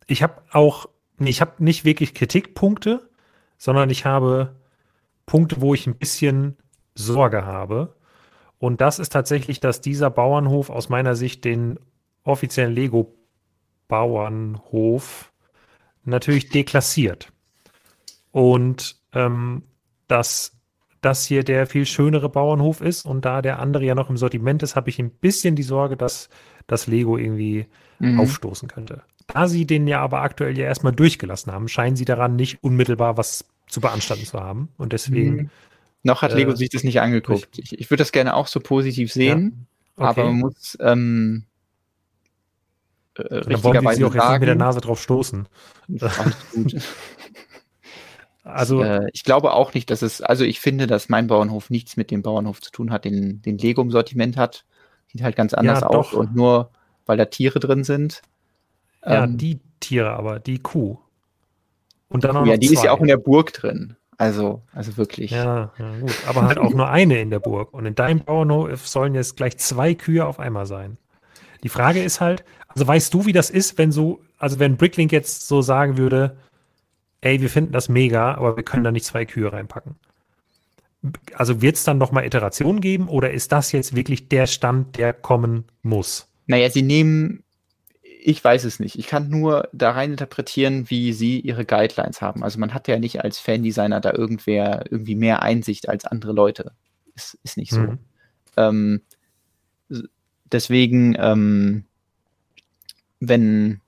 ich 0.05 0.21
habe 0.21 0.41
auch, 0.51 0.87
nee, 1.17 1.31
ich 1.31 1.41
habe 1.41 1.53
nicht 1.57 1.83
wirklich 1.83 2.13
Kritikpunkte, 2.13 3.09
sondern 3.57 3.89
ich 3.89 4.05
habe 4.05 4.55
Punkte, 5.25 5.61
wo 5.61 5.73
ich 5.73 5.87
ein 5.87 5.95
bisschen 5.95 6.57
Sorge 6.93 7.45
habe. 7.45 7.95
Und 8.59 8.81
das 8.81 8.99
ist 8.99 9.11
tatsächlich, 9.11 9.59
dass 9.59 9.81
dieser 9.81 10.09
Bauernhof 10.09 10.69
aus 10.69 10.89
meiner 10.89 11.15
Sicht 11.15 11.43
den 11.43 11.79
offiziellen 12.23 12.73
Lego 12.73 13.16
Bauernhof 13.87 15.31
natürlich 16.03 16.49
deklassiert. 16.49 17.31
Und 18.31 18.97
ähm, 19.13 19.63
dass 20.07 20.53
das 21.01 21.25
hier 21.25 21.43
der 21.43 21.67
viel 21.67 21.85
schönere 21.85 22.29
Bauernhof 22.29 22.81
ist 22.81 23.05
und 23.05 23.23
da 23.25 23.41
der 23.41 23.59
andere 23.59 23.85
ja 23.85 23.95
noch 23.95 24.09
im 24.09 24.17
Sortiment 24.17 24.63
ist, 24.63 24.75
habe 24.75 24.89
ich 24.89 24.99
ein 24.99 25.11
bisschen 25.11 25.55
die 25.55 25.63
Sorge, 25.63 25.95
dass 25.95 26.29
das 26.65 26.87
Lego 26.87 27.17
irgendwie 27.17 27.67
mhm. 27.99 28.19
aufstoßen 28.19 28.67
könnte. 28.67 29.03
Da 29.27 29.47
sie 29.47 29.65
den 29.65 29.87
ja 29.87 30.01
aber 30.01 30.21
aktuell 30.21 30.57
ja 30.57 30.65
erstmal 30.65 30.93
durchgelassen 30.93 31.51
haben, 31.51 31.67
scheinen 31.67 31.95
sie 31.95 32.05
daran 32.05 32.35
nicht 32.35 32.63
unmittelbar 32.63 33.17
was 33.17 33.45
zu 33.67 33.81
beanstanden 33.81 34.25
zu 34.25 34.39
haben. 34.39 34.69
Und 34.77 34.93
deswegen. 34.93 35.35
Mhm. 35.35 35.49
Noch 36.03 36.21
hat 36.21 36.33
Lego 36.33 36.51
äh, 36.51 36.55
sich 36.55 36.69
das 36.69 36.83
nicht 36.83 37.01
angeguckt. 37.01 37.57
Ich, 37.57 37.77
ich 37.77 37.89
würde 37.89 38.01
das 38.01 38.11
gerne 38.11 38.35
auch 38.35 38.47
so 38.47 38.59
positiv 38.59 39.11
sehen, 39.11 39.67
ja. 39.97 40.09
okay. 40.09 40.21
aber 40.21 40.31
man 40.31 40.39
muss 40.39 40.77
ähm, 40.79 41.43
äh, 43.17 43.41
Dann 43.41 43.63
wollen 43.63 43.83
wir 43.83 43.93
sie 43.93 44.05
auch 44.05 44.13
jetzt 44.13 44.29
nicht 44.29 44.39
mit 44.39 44.49
der 44.49 44.55
Nase 44.55 44.81
drauf 44.81 45.01
stoßen. 45.01 45.47
also 48.43 48.81
äh, 48.81 49.09
ich 49.13 49.23
glaube 49.23 49.53
auch 49.53 49.73
nicht, 49.73 49.89
dass 49.89 50.01
es, 50.01 50.21
also 50.21 50.43
ich 50.43 50.59
finde, 50.59 50.87
dass 50.87 51.09
mein 51.09 51.27
Bauernhof 51.27 51.69
nichts 51.69 51.97
mit 51.97 52.11
dem 52.11 52.21
Bauernhof 52.21 52.61
zu 52.61 52.71
tun 52.71 52.91
hat, 52.91 53.05
den, 53.05 53.41
den 53.41 53.57
Lego 53.57 53.81
im 53.81 53.91
Sortiment 53.91 54.37
hat. 54.37 54.65
Sieht 55.07 55.23
halt 55.23 55.35
ganz 55.35 55.53
anders 55.53 55.81
ja, 55.81 55.87
aus 55.87 56.13
und 56.13 56.35
nur 56.35 56.71
weil 57.05 57.17
da 57.17 57.25
Tiere 57.25 57.59
drin 57.59 57.83
sind. 57.83 58.21
Ja, 59.03 59.23
ähm, 59.23 59.37
die 59.37 59.59
Tiere 59.79 60.11
aber, 60.11 60.39
die 60.39 60.59
Kuh. 60.59 60.97
Und 62.09 62.23
dann 62.23 62.35
noch 62.35 62.45
Ja, 62.45 62.57
die 62.57 62.67
zwei. 62.67 62.73
ist 62.73 62.83
ja 62.83 62.91
auch 62.91 62.99
in 62.99 63.07
der 63.07 63.17
Burg 63.17 63.53
drin. 63.53 63.95
Also, 64.17 64.63
also 64.73 64.97
wirklich. 64.97 65.31
Ja, 65.31 65.71
ja, 65.77 65.99
gut. 65.99 66.15
Aber 66.27 66.43
halt 66.43 66.57
auch 66.57 66.73
nur 66.73 66.89
eine 66.89 67.21
in 67.21 67.29
der 67.29 67.39
Burg. 67.39 67.73
Und 67.73 67.85
in 67.85 67.95
deinem 67.95 68.21
Bauernhof 68.21 68.87
sollen 68.87 69.13
jetzt 69.13 69.37
gleich 69.37 69.57
zwei 69.57 69.93
Kühe 69.93 70.25
auf 70.25 70.39
einmal 70.39 70.65
sein. 70.65 70.97
Die 71.63 71.69
Frage 71.69 72.01
ist 72.01 72.19
halt, 72.21 72.43
also 72.77 72.87
weißt 72.87 73.11
du, 73.11 73.25
wie 73.25 73.33
das 73.33 73.49
ist, 73.49 73.79
wenn 73.79 73.91
so, 73.91 74.21
also 74.37 74.59
wenn 74.59 74.77
Bricklink 74.77 75.11
jetzt 75.11 75.47
so 75.47 75.63
sagen 75.63 75.97
würde, 75.97 76.37
ey, 77.21 77.41
wir 77.41 77.49
finden 77.49 77.71
das 77.71 77.89
mega, 77.89 78.35
aber 78.35 78.55
wir 78.55 78.61
können 78.61 78.83
da 78.83 78.91
nicht 78.91 79.03
zwei 79.03 79.25
Kühe 79.25 79.51
reinpacken. 79.51 79.95
Also 81.33 81.59
wird 81.63 81.75
es 81.75 81.83
dann 81.83 81.97
nochmal 81.97 82.23
Iterationen 82.23 82.79
geben 82.79 83.07
oder 83.07 83.31
ist 83.31 83.51
das 83.51 83.71
jetzt 83.71 83.95
wirklich 83.95 84.29
der 84.29 84.45
Stand, 84.45 84.95
der 84.95 85.13
kommen 85.13 85.65
muss? 85.81 86.31
Naja, 86.45 86.69
sie 86.69 86.83
nehmen, 86.83 87.43
ich 88.03 88.43
weiß 88.43 88.63
es 88.65 88.79
nicht. 88.79 88.99
Ich 88.99 89.07
kann 89.07 89.27
nur 89.27 89.69
da 89.73 89.89
rein 89.89 90.11
interpretieren, 90.11 90.87
wie 90.91 91.13
sie 91.13 91.39
ihre 91.39 91.65
Guidelines 91.65 92.21
haben. 92.21 92.43
Also 92.43 92.59
man 92.59 92.75
hat 92.75 92.87
ja 92.87 92.99
nicht 92.99 93.23
als 93.23 93.39
Fan-Designer 93.39 94.01
da 94.01 94.13
irgendwer 94.13 94.83
irgendwie 94.91 95.15
mehr 95.15 95.41
Einsicht 95.41 95.89
als 95.89 96.05
andere 96.05 96.31
Leute. 96.31 96.73
Ist, 97.15 97.39
ist 97.41 97.57
nicht 97.57 97.71
so. 97.71 97.79
Mhm. 97.79 97.99
Ähm, 98.55 99.01
deswegen, 100.51 101.15
ähm, 101.17 101.86
wenn, 103.19 103.81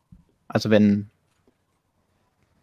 also 0.47 0.69
wenn, 0.69 1.09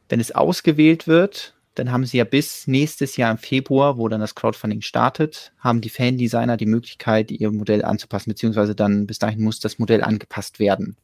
wenn 0.09 0.21
es 0.21 0.33
ausgewählt 0.33 1.07
wird, 1.07 1.55
dann 1.75 1.93
haben 1.93 2.07
sie 2.07 2.17
ja 2.17 2.25
bis 2.25 2.67
nächstes 2.67 3.17
Jahr 3.17 3.31
im 3.31 3.39
Februar, 3.39 3.99
wo 3.99 4.09
dann 4.09 4.21
das 4.21 4.35
Crowdfunding 4.35 4.81
startet, 4.81 5.53
haben 5.59 5.83
die 5.83 5.91
Fan-Designer 5.91 6.57
die 6.57 6.67
Möglichkeit, 6.67 7.31
ihr 7.31 7.53
Modell 7.53 7.85
anzupassen, 7.85 8.31
beziehungsweise 8.31 8.75
dann 8.75 9.07
bis 9.07 9.19
dahin 9.19 9.43
muss 9.43 9.61
das 9.61 9.79
Modell 9.79 10.03
angepasst 10.03 10.59
werden. 10.59 10.97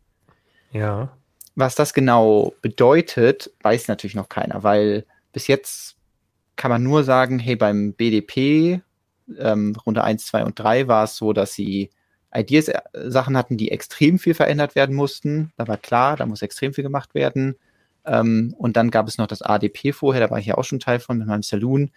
Ja. 0.72 1.14
Was 1.54 1.74
das 1.74 1.92
genau 1.92 2.54
bedeutet, 2.62 3.50
weiß 3.62 3.88
natürlich 3.88 4.14
noch 4.14 4.30
keiner, 4.30 4.62
weil 4.62 5.04
bis 5.32 5.46
jetzt 5.46 5.96
kann 6.56 6.70
man 6.70 6.82
nur 6.82 7.04
sagen, 7.04 7.38
hey, 7.38 7.56
beim 7.56 7.92
BDP 7.92 8.80
ähm, 9.38 9.76
Runde 9.86 10.04
1, 10.04 10.26
2 10.26 10.44
und 10.44 10.58
3 10.58 10.88
war 10.88 11.04
es 11.04 11.16
so, 11.16 11.34
dass 11.34 11.52
sie 11.52 11.90
Ideas-Sachen 12.34 13.36
hatten, 13.36 13.56
die 13.56 13.70
extrem 13.70 14.18
viel 14.18 14.34
verändert 14.34 14.74
werden 14.74 14.94
mussten. 14.94 15.52
Da 15.56 15.68
war 15.68 15.76
klar, 15.76 16.16
da 16.16 16.26
muss 16.26 16.42
extrem 16.42 16.72
viel 16.72 16.84
gemacht 16.84 17.14
werden. 17.14 17.56
Ähm, 18.04 18.54
und 18.58 18.76
dann 18.76 18.90
gab 18.90 19.08
es 19.08 19.18
noch 19.18 19.26
das 19.26 19.42
ADP 19.42 19.92
vorher, 19.92 20.20
da 20.20 20.30
war 20.30 20.38
ich 20.38 20.46
ja 20.46 20.56
auch 20.56 20.64
schon 20.64 20.80
Teil 20.80 21.00
von 21.00 21.18
mit 21.18 21.26
meinem 21.26 21.42
Saloon. 21.42 21.90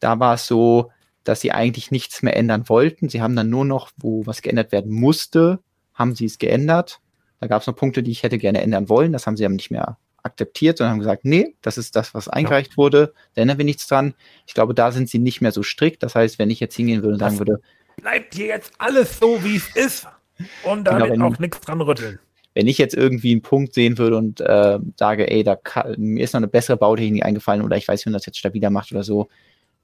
Da 0.00 0.18
war 0.18 0.34
es 0.34 0.46
so, 0.46 0.90
dass 1.24 1.40
sie 1.40 1.52
eigentlich 1.52 1.90
nichts 1.90 2.22
mehr 2.22 2.36
ändern 2.36 2.68
wollten. 2.68 3.08
Sie 3.08 3.20
haben 3.20 3.36
dann 3.36 3.50
nur 3.50 3.64
noch, 3.64 3.90
wo 3.96 4.26
was 4.26 4.42
geändert 4.42 4.72
werden 4.72 4.92
musste, 4.92 5.60
haben 5.94 6.14
sie 6.14 6.26
es 6.26 6.38
geändert. 6.38 7.00
Da 7.40 7.46
gab 7.46 7.62
es 7.62 7.66
noch 7.66 7.76
Punkte, 7.76 8.02
die 8.02 8.10
ich 8.10 8.22
hätte 8.22 8.38
gerne 8.38 8.62
ändern 8.62 8.88
wollen. 8.88 9.12
Das 9.12 9.26
haben 9.26 9.36
sie 9.36 9.44
aber 9.44 9.54
nicht 9.54 9.70
mehr 9.70 9.98
akzeptiert, 10.22 10.78
sondern 10.78 10.92
haben 10.92 11.00
gesagt, 11.00 11.24
nee, 11.24 11.54
das 11.60 11.78
ist 11.78 11.96
das, 11.96 12.14
was 12.14 12.28
eingereicht 12.28 12.72
ja. 12.72 12.76
wurde. 12.76 13.12
Da 13.34 13.42
ändern 13.42 13.58
wir 13.58 13.64
nichts 13.64 13.86
dran. 13.86 14.14
Ich 14.46 14.54
glaube, 14.54 14.74
da 14.74 14.92
sind 14.92 15.08
sie 15.08 15.18
nicht 15.18 15.40
mehr 15.40 15.52
so 15.52 15.62
strikt. 15.62 16.02
Das 16.02 16.14
heißt, 16.14 16.38
wenn 16.38 16.50
ich 16.50 16.60
jetzt 16.60 16.74
hingehen 16.74 17.02
würde 17.02 17.14
und 17.14 17.20
sagen 17.20 17.38
würde, 17.38 17.60
bleibt 18.04 18.34
hier 18.34 18.46
jetzt 18.46 18.72
alles 18.76 19.18
so, 19.18 19.42
wie 19.42 19.56
es 19.56 19.74
ist. 19.74 20.06
Und 20.62 20.84
da 20.84 20.98
genau, 20.98 21.08
wird 21.08 21.22
auch 21.22 21.38
nichts 21.38 21.60
dran 21.60 21.80
rütteln. 21.80 22.18
Wenn 22.52 22.66
ich 22.68 22.76
jetzt 22.76 22.94
irgendwie 22.94 23.32
einen 23.32 23.40
Punkt 23.40 23.72
sehen 23.72 23.96
würde 23.96 24.18
und 24.18 24.40
äh, 24.42 24.78
sage, 24.96 25.30
ey, 25.30 25.42
da 25.42 25.56
kann, 25.56 25.94
mir 25.96 26.22
ist 26.22 26.34
noch 26.34 26.38
eine 26.38 26.48
bessere 26.48 26.76
Bautechnik 26.76 27.24
eingefallen 27.24 27.62
oder 27.62 27.78
ich 27.78 27.88
weiß, 27.88 28.04
wie 28.04 28.10
man 28.10 28.14
das 28.14 28.26
jetzt 28.26 28.38
stabiler 28.38 28.68
macht 28.68 28.92
oder 28.92 29.02
so, 29.02 29.28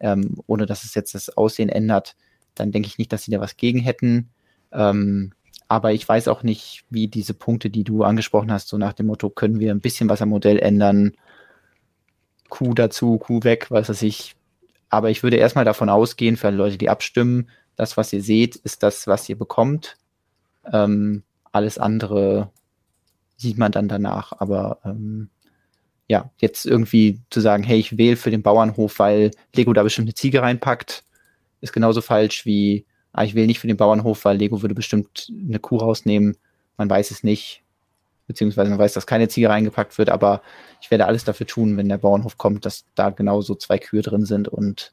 ähm, 0.01 0.37
ohne 0.47 0.67
dass 0.67 0.85
es 0.85 0.95
jetzt 0.95 1.15
das 1.15 1.31
Aussehen 1.31 1.71
ändert, 1.71 2.15
dann 2.55 2.73
denke 2.73 2.89
ich 2.89 2.99
nicht, 2.99 3.11
dass 3.11 3.25
sie 3.25 3.31
da 3.31 3.41
was 3.41 3.57
gegen 3.57 3.81
hätten. 3.81 4.29
Ähm, 4.71 5.33
aber 5.67 5.93
ich 5.93 6.07
weiß 6.07 6.29
auch 6.29 6.43
nicht, 6.43 6.85
wie 6.91 7.09
diese 7.09 7.33
Punkte, 7.33 7.71
die 7.71 7.85
du 7.85 8.05
angesprochen 8.05 8.53
hast, 8.53 8.69
so 8.69 8.77
nach 8.77 8.93
dem 8.93 9.07
Motto, 9.07 9.31
können 9.31 9.61
wir 9.61 9.73
ein 9.73 9.81
bisschen 9.81 10.11
was 10.11 10.21
am 10.21 10.29
Modell 10.29 10.59
ändern, 10.59 11.15
Q 12.51 12.75
dazu, 12.75 13.17
Q 13.19 13.45
weg, 13.45 13.71
weiß 13.71 13.89
was 13.89 14.03
ich. 14.03 14.37
Aber 14.91 15.09
ich 15.09 15.23
würde 15.23 15.37
erstmal 15.37 15.65
davon 15.65 15.89
ausgehen, 15.89 16.37
für 16.37 16.49
alle 16.49 16.57
Leute, 16.57 16.77
die 16.77 16.91
abstimmen, 16.91 17.49
das, 17.81 17.97
was 17.97 18.13
ihr 18.13 18.23
seht, 18.23 18.57
ist 18.57 18.83
das, 18.83 19.07
was 19.07 19.29
ihr 19.29 19.39
bekommt. 19.39 19.97
Ähm, 20.71 21.23
alles 21.51 21.79
andere 21.79 22.51
sieht 23.37 23.57
man 23.57 23.73
dann 23.73 23.89
danach. 23.89 24.33
Aber 24.39 24.79
ähm, 24.85 25.31
ja, 26.09 26.31
jetzt 26.39 26.67
irgendwie 26.67 27.21
zu 27.31 27.41
sagen, 27.41 27.63
hey, 27.63 27.79
ich 27.79 27.97
wähle 27.97 28.17
für 28.17 28.31
den 28.31 28.43
Bauernhof, 28.43 28.99
weil 28.99 29.31
Lego 29.55 29.73
da 29.73 29.83
bestimmt 29.83 30.09
eine 30.09 30.15
Ziege 30.15 30.43
reinpackt, 30.43 31.05
ist 31.63 31.73
genauso 31.73 32.03
falsch 32.03 32.45
wie, 32.45 32.85
ah, 33.13 33.25
ich 33.25 33.35
wähle 33.35 33.47
nicht 33.47 33.61
für 33.61 33.67
den 33.67 33.79
Bauernhof, 33.79 34.25
weil 34.27 34.37
Lego 34.37 34.61
würde 34.61 34.75
bestimmt 34.75 35.31
eine 35.31 35.59
Kuh 35.59 35.79
rausnehmen. 35.79 36.37
Man 36.77 36.91
weiß 36.91 37.11
es 37.11 37.25
nicht. 37.25 37.63
Beziehungsweise 38.27 38.71
man 38.71 38.79
weiß, 38.79 38.93
dass 38.93 39.07
keine 39.07 39.29
Ziege 39.29 39.49
reingepackt 39.49 39.97
wird, 39.97 40.11
aber 40.11 40.43
ich 40.83 40.91
werde 40.91 41.07
alles 41.07 41.25
dafür 41.25 41.47
tun, 41.47 41.77
wenn 41.79 41.89
der 41.89 41.99
Bauernhof 41.99 42.37
kommt, 42.37 42.65
dass 42.67 42.85
da 42.95 43.11
genauso 43.11 43.55
zwei 43.55 43.79
Kühe 43.79 44.03
drin 44.03 44.27
sind 44.27 44.49
und 44.49 44.93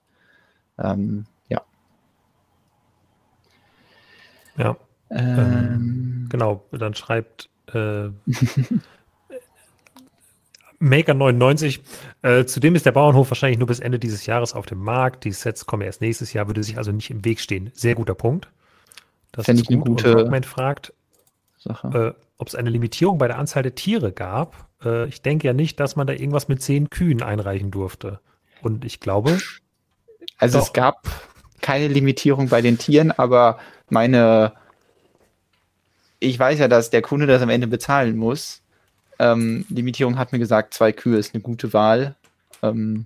Ähm, 0.80 1.26
ja. 4.58 4.78
Ähm, 5.10 5.40
ähm, 5.40 6.28
genau, 6.30 6.66
dann 6.72 6.94
schreibt 6.96 7.50
äh, 7.74 8.10
Maker99, 10.82 11.80
äh, 12.22 12.46
zudem 12.46 12.76
ist 12.76 12.86
der 12.86 12.92
Bauernhof 12.92 13.32
wahrscheinlich 13.32 13.58
nur 13.58 13.68
bis 13.68 13.80
Ende 13.80 14.00
dieses 14.00 14.26
Jahres 14.26 14.54
auf 14.54 14.66
dem 14.66 14.80
Markt. 14.80 15.24
Die 15.24 15.32
Sets 15.32 15.66
kommen 15.66 15.82
erst 15.84 16.02
nächstes 16.02 16.34
Jahr, 16.34 16.48
würde 16.48 16.64
sich 16.64 16.78
also 16.78 16.92
nicht 16.92 17.10
im 17.10 17.26
Weg 17.26 17.40
stehen. 17.40 17.72
Sehr 17.74 17.96
guter 17.96 18.16
Punkt. 18.16 18.50
Das 19.32 19.48
ist 19.48 19.66
gut. 19.66 19.74
Eine 19.74 19.84
gute 19.84 20.14
Rockman 20.14 20.44
fragt, 20.44 20.94
äh, 21.66 22.12
ob 22.38 22.48
es 22.48 22.56
eine 22.56 22.70
Limitierung 22.70 23.18
bei 23.18 23.28
der 23.28 23.40
Anzahl 23.40 23.64
der 23.64 23.76
Tiere 23.76 24.12
gab. 24.12 24.68
Äh, 24.84 25.08
ich 25.08 25.22
denke 25.22 25.48
ja 25.48 25.54
nicht, 25.54 25.80
dass 25.80 25.96
man 25.96 26.06
da 26.06 26.14
irgendwas 26.14 26.48
mit 26.48 26.62
zehn 26.62 26.90
Kühen 26.90 27.24
einreichen 27.24 27.72
durfte. 27.72 28.20
Und 28.62 28.86
ich 28.86 29.00
glaube. 29.00 29.40
Also 30.38 30.60
doch. 30.60 30.66
es 30.68 30.74
gab 30.74 31.08
keine 31.62 31.88
Limitierung 31.88 32.50
bei 32.50 32.62
den 32.62 32.78
Tieren, 32.78 33.12
aber 33.12 33.58
meine. 33.92 34.54
Ich 36.20 36.38
weiß 36.40 36.60
ja, 36.60 36.68
dass 36.68 36.90
der 36.90 37.02
Kunde 37.02 37.28
das 37.28 37.42
am 37.42 37.50
Ende 37.50 37.68
bezahlen 37.68 38.18
muss. 38.18 38.62
Ähm, 39.20 39.66
Limitierung 39.70 40.18
hat 40.18 40.32
mir 40.32 40.40
gesagt, 40.40 40.74
zwei 40.74 40.92
Kühe 40.92 41.18
ist 41.18 41.34
eine 41.34 41.42
gute 41.42 41.74
Wahl. 41.74 42.16
Ähm, 42.64 43.06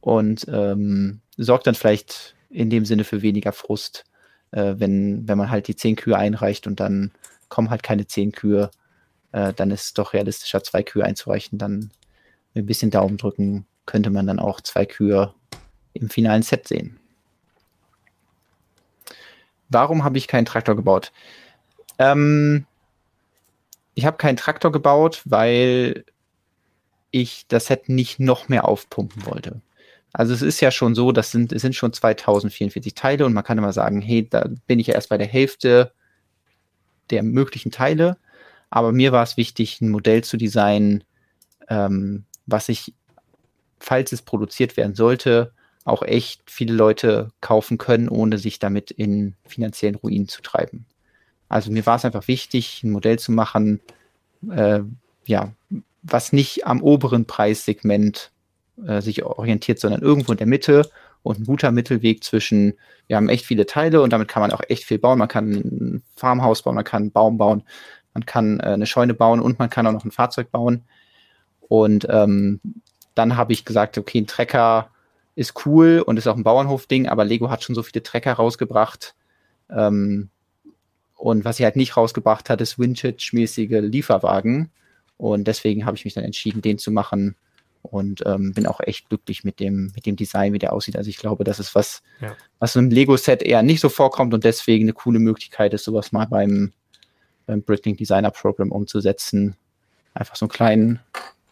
und 0.00 0.46
ähm, 0.48 1.20
sorgt 1.36 1.66
dann 1.66 1.74
vielleicht 1.74 2.34
in 2.50 2.70
dem 2.70 2.84
Sinne 2.84 3.04
für 3.04 3.22
weniger 3.22 3.52
Frust, 3.52 4.04
äh, 4.52 4.74
wenn, 4.78 5.26
wenn 5.28 5.38
man 5.38 5.50
halt 5.50 5.68
die 5.68 5.76
zehn 5.76 5.96
Kühe 5.96 6.16
einreicht 6.16 6.66
und 6.66 6.80
dann 6.80 7.10
kommen 7.48 7.70
halt 7.70 7.82
keine 7.82 8.06
zehn 8.06 8.32
Kühe. 8.32 8.70
Äh, 9.32 9.52
dann 9.52 9.70
ist 9.70 9.82
es 9.82 9.94
doch 9.94 10.12
realistischer, 10.12 10.62
zwei 10.62 10.82
Kühe 10.82 11.04
einzureichen. 11.04 11.58
Dann 11.58 11.90
mit 12.54 12.64
ein 12.64 12.66
bisschen 12.66 12.90
Daumen 12.90 13.16
drücken 13.16 13.66
könnte 13.84 14.10
man 14.10 14.26
dann 14.26 14.40
auch 14.40 14.60
zwei 14.60 14.84
Kühe 14.84 15.32
im 15.92 16.10
finalen 16.10 16.42
Set 16.42 16.68
sehen. 16.68 16.98
Warum 19.68 20.04
habe 20.04 20.18
ich 20.18 20.28
keinen 20.28 20.46
Traktor 20.46 20.76
gebaut? 20.76 21.12
Ähm, 21.98 22.66
ich 23.94 24.04
habe 24.04 24.16
keinen 24.16 24.36
Traktor 24.36 24.72
gebaut, 24.72 25.22
weil 25.24 26.04
ich 27.10 27.46
das 27.48 27.66
Set 27.66 27.88
nicht 27.88 28.20
noch 28.20 28.48
mehr 28.48 28.68
aufpumpen 28.68 29.24
wollte. 29.26 29.60
Also 30.12 30.32
es 30.32 30.42
ist 30.42 30.60
ja 30.60 30.70
schon 30.70 30.94
so, 30.94 31.12
das 31.12 31.30
sind, 31.30 31.52
es 31.52 31.62
sind 31.62 31.74
schon 31.74 31.92
2044 31.92 32.94
Teile 32.94 33.26
und 33.26 33.32
man 33.32 33.44
kann 33.44 33.58
immer 33.58 33.72
sagen, 33.72 34.00
hey, 34.00 34.28
da 34.28 34.48
bin 34.66 34.78
ich 34.78 34.88
ja 34.88 34.94
erst 34.94 35.08
bei 35.08 35.18
der 35.18 35.26
Hälfte 35.26 35.92
der 37.10 37.22
möglichen 37.22 37.70
Teile. 37.70 38.16
Aber 38.70 38.92
mir 38.92 39.12
war 39.12 39.22
es 39.22 39.36
wichtig, 39.36 39.80
ein 39.80 39.90
Modell 39.90 40.24
zu 40.24 40.36
designen, 40.36 41.04
ähm, 41.68 42.24
was 42.46 42.68
ich, 42.68 42.94
falls 43.78 44.12
es 44.12 44.22
produziert 44.22 44.76
werden 44.76 44.94
sollte, 44.94 45.52
auch 45.86 46.02
echt 46.02 46.42
viele 46.46 46.74
Leute 46.74 47.30
kaufen 47.40 47.78
können, 47.78 48.08
ohne 48.08 48.38
sich 48.38 48.58
damit 48.58 48.90
in 48.90 49.36
finanziellen 49.46 49.94
Ruin 49.94 50.28
zu 50.28 50.42
treiben. 50.42 50.84
Also 51.48 51.70
mir 51.70 51.86
war 51.86 51.96
es 51.96 52.04
einfach 52.04 52.26
wichtig, 52.26 52.82
ein 52.82 52.90
Modell 52.90 53.20
zu 53.20 53.30
machen, 53.30 53.80
äh, 54.50 54.80
ja, 55.26 55.52
was 56.02 56.32
nicht 56.32 56.66
am 56.66 56.82
oberen 56.82 57.24
Preissegment 57.24 58.32
äh, 58.84 59.00
sich 59.00 59.24
orientiert, 59.24 59.78
sondern 59.78 60.02
irgendwo 60.02 60.32
in 60.32 60.38
der 60.38 60.48
Mitte 60.48 60.90
und 61.22 61.38
ein 61.38 61.46
guter 61.46 61.70
Mittelweg 61.70 62.24
zwischen, 62.24 62.74
wir 63.06 63.16
haben 63.16 63.28
echt 63.28 63.46
viele 63.46 63.64
Teile 63.64 64.02
und 64.02 64.12
damit 64.12 64.26
kann 64.26 64.42
man 64.42 64.50
auch 64.50 64.62
echt 64.68 64.84
viel 64.84 64.98
bauen. 64.98 65.18
Man 65.20 65.28
kann 65.28 65.52
ein 65.52 66.02
Farmhaus 66.16 66.62
bauen, 66.62 66.74
man 66.74 66.84
kann 66.84 67.02
einen 67.04 67.12
Baum 67.12 67.38
bauen, 67.38 67.62
man 68.12 68.26
kann 68.26 68.58
äh, 68.58 68.64
eine 68.64 68.86
Scheune 68.86 69.14
bauen 69.14 69.40
und 69.40 69.60
man 69.60 69.70
kann 69.70 69.86
auch 69.86 69.92
noch 69.92 70.04
ein 70.04 70.10
Fahrzeug 70.10 70.50
bauen. 70.50 70.82
Und 71.60 72.08
ähm, 72.10 72.60
dann 73.14 73.36
habe 73.36 73.52
ich 73.52 73.64
gesagt, 73.64 73.98
okay, 73.98 74.18
ein 74.18 74.26
Trecker 74.26 74.90
ist 75.36 75.66
cool 75.66 76.02
und 76.04 76.16
ist 76.16 76.26
auch 76.26 76.36
ein 76.36 76.42
Bauernhof-Ding, 76.42 77.06
aber 77.06 77.24
Lego 77.24 77.50
hat 77.50 77.62
schon 77.62 77.74
so 77.74 77.82
viele 77.82 78.02
Trecker 78.02 78.32
rausgebracht. 78.32 79.14
Ähm, 79.70 80.30
und 81.14 81.44
was 81.44 81.58
sie 81.58 81.64
halt 81.64 81.76
nicht 81.76 81.96
rausgebracht 81.96 82.50
hat, 82.50 82.60
ist 82.60 82.78
Vintage-mäßige 82.78 83.82
Lieferwagen. 83.82 84.70
Und 85.18 85.46
deswegen 85.46 85.84
habe 85.84 85.96
ich 85.96 86.04
mich 86.04 86.14
dann 86.14 86.24
entschieden, 86.24 86.62
den 86.62 86.78
zu 86.78 86.90
machen. 86.90 87.36
Und 87.82 88.24
ähm, 88.26 88.52
bin 88.52 88.66
auch 88.66 88.80
echt 88.80 89.08
glücklich 89.10 89.44
mit 89.44 89.60
dem, 89.60 89.92
mit 89.94 90.06
dem 90.06 90.16
Design, 90.16 90.52
wie 90.52 90.58
der 90.58 90.72
aussieht. 90.72 90.96
Also 90.96 91.08
ich 91.08 91.18
glaube, 91.18 91.44
das 91.44 91.60
ist 91.60 91.74
was, 91.74 92.02
ja. 92.20 92.34
was 92.58 92.74
im 92.74 92.90
Lego-Set 92.90 93.42
eher 93.42 93.62
nicht 93.62 93.80
so 93.80 93.88
vorkommt 93.88 94.34
und 94.34 94.42
deswegen 94.42 94.86
eine 94.86 94.92
coole 94.92 95.20
Möglichkeit 95.20 95.72
ist, 95.72 95.84
sowas 95.84 96.10
mal 96.10 96.26
beim, 96.26 96.72
beim 97.46 97.62
Bricklink 97.62 97.98
Designer 97.98 98.32
Program 98.32 98.72
umzusetzen. 98.72 99.54
Einfach 100.14 100.34
so 100.34 100.46
ein 100.46 100.48
kleinen, 100.48 100.98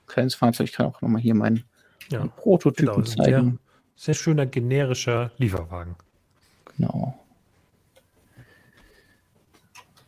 kleines 0.07 0.35
Fahrzeug. 0.35 0.69
Ich 0.69 0.73
kann 0.73 0.87
auch 0.87 1.01
nochmal 1.03 1.23
hier 1.23 1.35
meinen, 1.35 1.65
ja. 2.11 2.27
Prototypen 2.27 3.05
genau, 3.05 3.07
zeigen. 3.07 3.61
Sehr, 3.97 4.15
schöner 4.15 4.47
generischer 4.47 5.31
Lieferwagen. 5.39 5.97
Genau. 6.77 7.19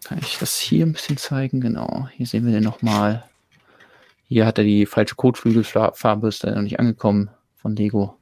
Kann 0.04 0.18
ich 0.18 0.38
das 0.38 0.58
hier 0.58 0.86
ein 0.86 0.92
bisschen 0.92 1.16
zeigen? 1.16 1.60
Genau. 1.60 2.08
Hier 2.12 2.26
sehen 2.26 2.44
wir 2.46 2.52
den 2.52 2.62
nochmal. 2.62 3.24
Hier 4.28 4.46
hat 4.46 4.58
er 4.58 4.64
die 4.64 4.86
falsche 4.86 5.14
Kotflügelfarbe, 5.14 6.28
ist 6.28 6.44
da 6.44 6.54
noch 6.54 6.62
nicht 6.62 6.78
angekommen 6.80 7.30
von 7.56 7.74
Lego. 7.76 8.16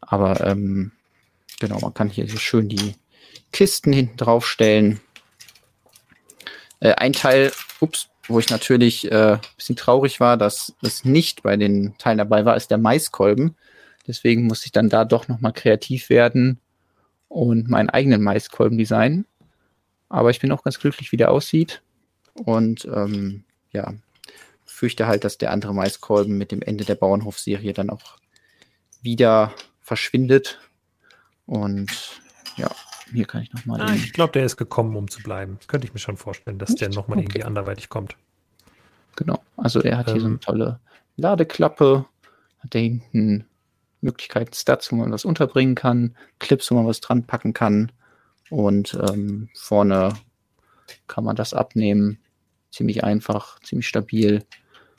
Aber 0.00 0.40
ähm, 0.46 0.92
genau, 1.60 1.78
man 1.80 1.94
kann 1.94 2.10
hier 2.10 2.28
so 2.28 2.36
schön 2.36 2.68
die 2.68 2.94
Kisten 3.52 3.92
hinten 3.92 4.16
drauf 4.16 4.46
stellen. 4.46 5.00
Äh, 6.80 6.94
ein 6.94 7.12
Teil, 7.12 7.52
ups, 7.80 8.08
wo 8.28 8.38
ich 8.38 8.50
natürlich 8.50 9.10
äh, 9.10 9.34
ein 9.34 9.40
bisschen 9.56 9.76
traurig 9.76 10.20
war, 10.20 10.36
dass 10.36 10.74
es 10.82 11.04
nicht 11.04 11.42
bei 11.42 11.56
den 11.56 11.96
Teilen 11.98 12.18
dabei 12.18 12.44
war, 12.44 12.56
ist 12.56 12.70
der 12.70 12.78
Maiskolben. 12.78 13.56
Deswegen 14.06 14.46
musste 14.46 14.66
ich 14.66 14.72
dann 14.72 14.88
da 14.88 15.04
doch 15.04 15.28
nochmal 15.28 15.52
kreativ 15.52 16.10
werden 16.10 16.60
und 17.28 17.68
meinen 17.68 17.90
eigenen 17.90 18.22
Maiskolben 18.22 18.78
designen. 18.78 19.26
Aber 20.08 20.30
ich 20.30 20.40
bin 20.40 20.52
auch 20.52 20.62
ganz 20.62 20.78
glücklich, 20.78 21.12
wie 21.12 21.16
der 21.16 21.30
aussieht. 21.30 21.82
Und 22.34 22.84
ähm, 22.84 23.44
ja, 23.72 23.94
fürchte 24.64 25.06
halt, 25.06 25.24
dass 25.24 25.38
der 25.38 25.50
andere 25.50 25.74
Maiskolben 25.74 26.38
mit 26.38 26.52
dem 26.52 26.62
Ende 26.62 26.84
der 26.84 26.94
Bauernhof-Serie 26.94 27.72
dann 27.72 27.90
auch 27.90 28.18
wieder 29.02 29.52
verschwindet. 29.80 30.60
Und 31.46 32.20
ja, 32.56 32.70
hier 33.12 33.26
kann 33.26 33.42
ich 33.42 33.52
nochmal. 33.52 33.80
Ah, 33.80 33.94
ich 33.94 34.12
glaube, 34.12 34.32
der 34.32 34.44
ist 34.44 34.56
gekommen, 34.56 34.96
um 34.96 35.08
zu 35.08 35.22
bleiben. 35.22 35.56
Das 35.58 35.68
könnte 35.68 35.86
ich 35.86 35.94
mir 35.94 36.00
schon 36.00 36.16
vorstellen, 36.16 36.58
dass 36.58 36.70
Nicht? 36.70 36.82
der 36.82 36.90
nochmal 36.90 37.18
okay. 37.18 37.26
irgendwie 37.26 37.44
anderweitig 37.44 37.88
kommt. 37.88 38.16
Genau. 39.16 39.42
Also 39.56 39.80
er 39.80 39.98
hat 39.98 40.08
ähm, 40.08 40.14
hier 40.14 40.20
so 40.20 40.26
eine 40.26 40.34
ähm. 40.34 40.40
tolle 40.40 40.80
Ladeklappe, 41.16 42.04
hat 42.58 42.74
da 42.74 42.78
hinten 42.78 43.46
Möglichkeiten, 44.00 44.52
Stats, 44.54 44.92
wo 44.92 44.96
man 44.96 45.12
was 45.12 45.24
unterbringen 45.24 45.74
kann, 45.74 46.16
Clips, 46.38 46.70
wo 46.70 46.74
man 46.74 46.86
was 46.86 47.00
dran 47.00 47.24
packen 47.24 47.52
kann. 47.52 47.92
Und 48.50 48.98
ähm, 49.08 49.48
vorne 49.54 50.14
kann 51.06 51.24
man 51.24 51.36
das 51.36 51.54
abnehmen. 51.54 52.18
Ziemlich 52.70 53.04
einfach, 53.04 53.58
ziemlich 53.60 53.88
stabil, 53.88 54.44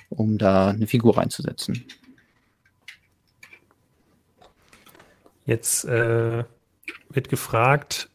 um 0.09 0.37
da 0.37 0.69
eine 0.69 0.87
Figur 0.87 1.17
reinzusetzen. 1.17 1.85
Jetzt 5.45 5.85
äh, 5.85 6.43
wird 7.09 7.29
gefragt, 7.29 8.09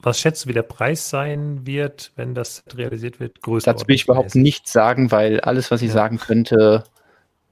was 0.00 0.20
schätzt 0.20 0.44
du, 0.44 0.48
wie 0.50 0.54
der 0.54 0.62
Preis 0.62 1.08
sein 1.08 1.66
wird, 1.66 2.12
wenn 2.16 2.34
das 2.34 2.62
realisiert 2.74 3.18
wird? 3.18 3.38
Dazu 3.64 3.88
will 3.88 3.94
ich 3.94 4.04
überhaupt 4.04 4.34
nichts 4.34 4.72
sagen, 4.72 5.10
weil 5.10 5.40
alles, 5.40 5.70
was 5.70 5.82
ich 5.82 5.88
ja. 5.88 5.94
sagen 5.94 6.18
könnte, 6.18 6.84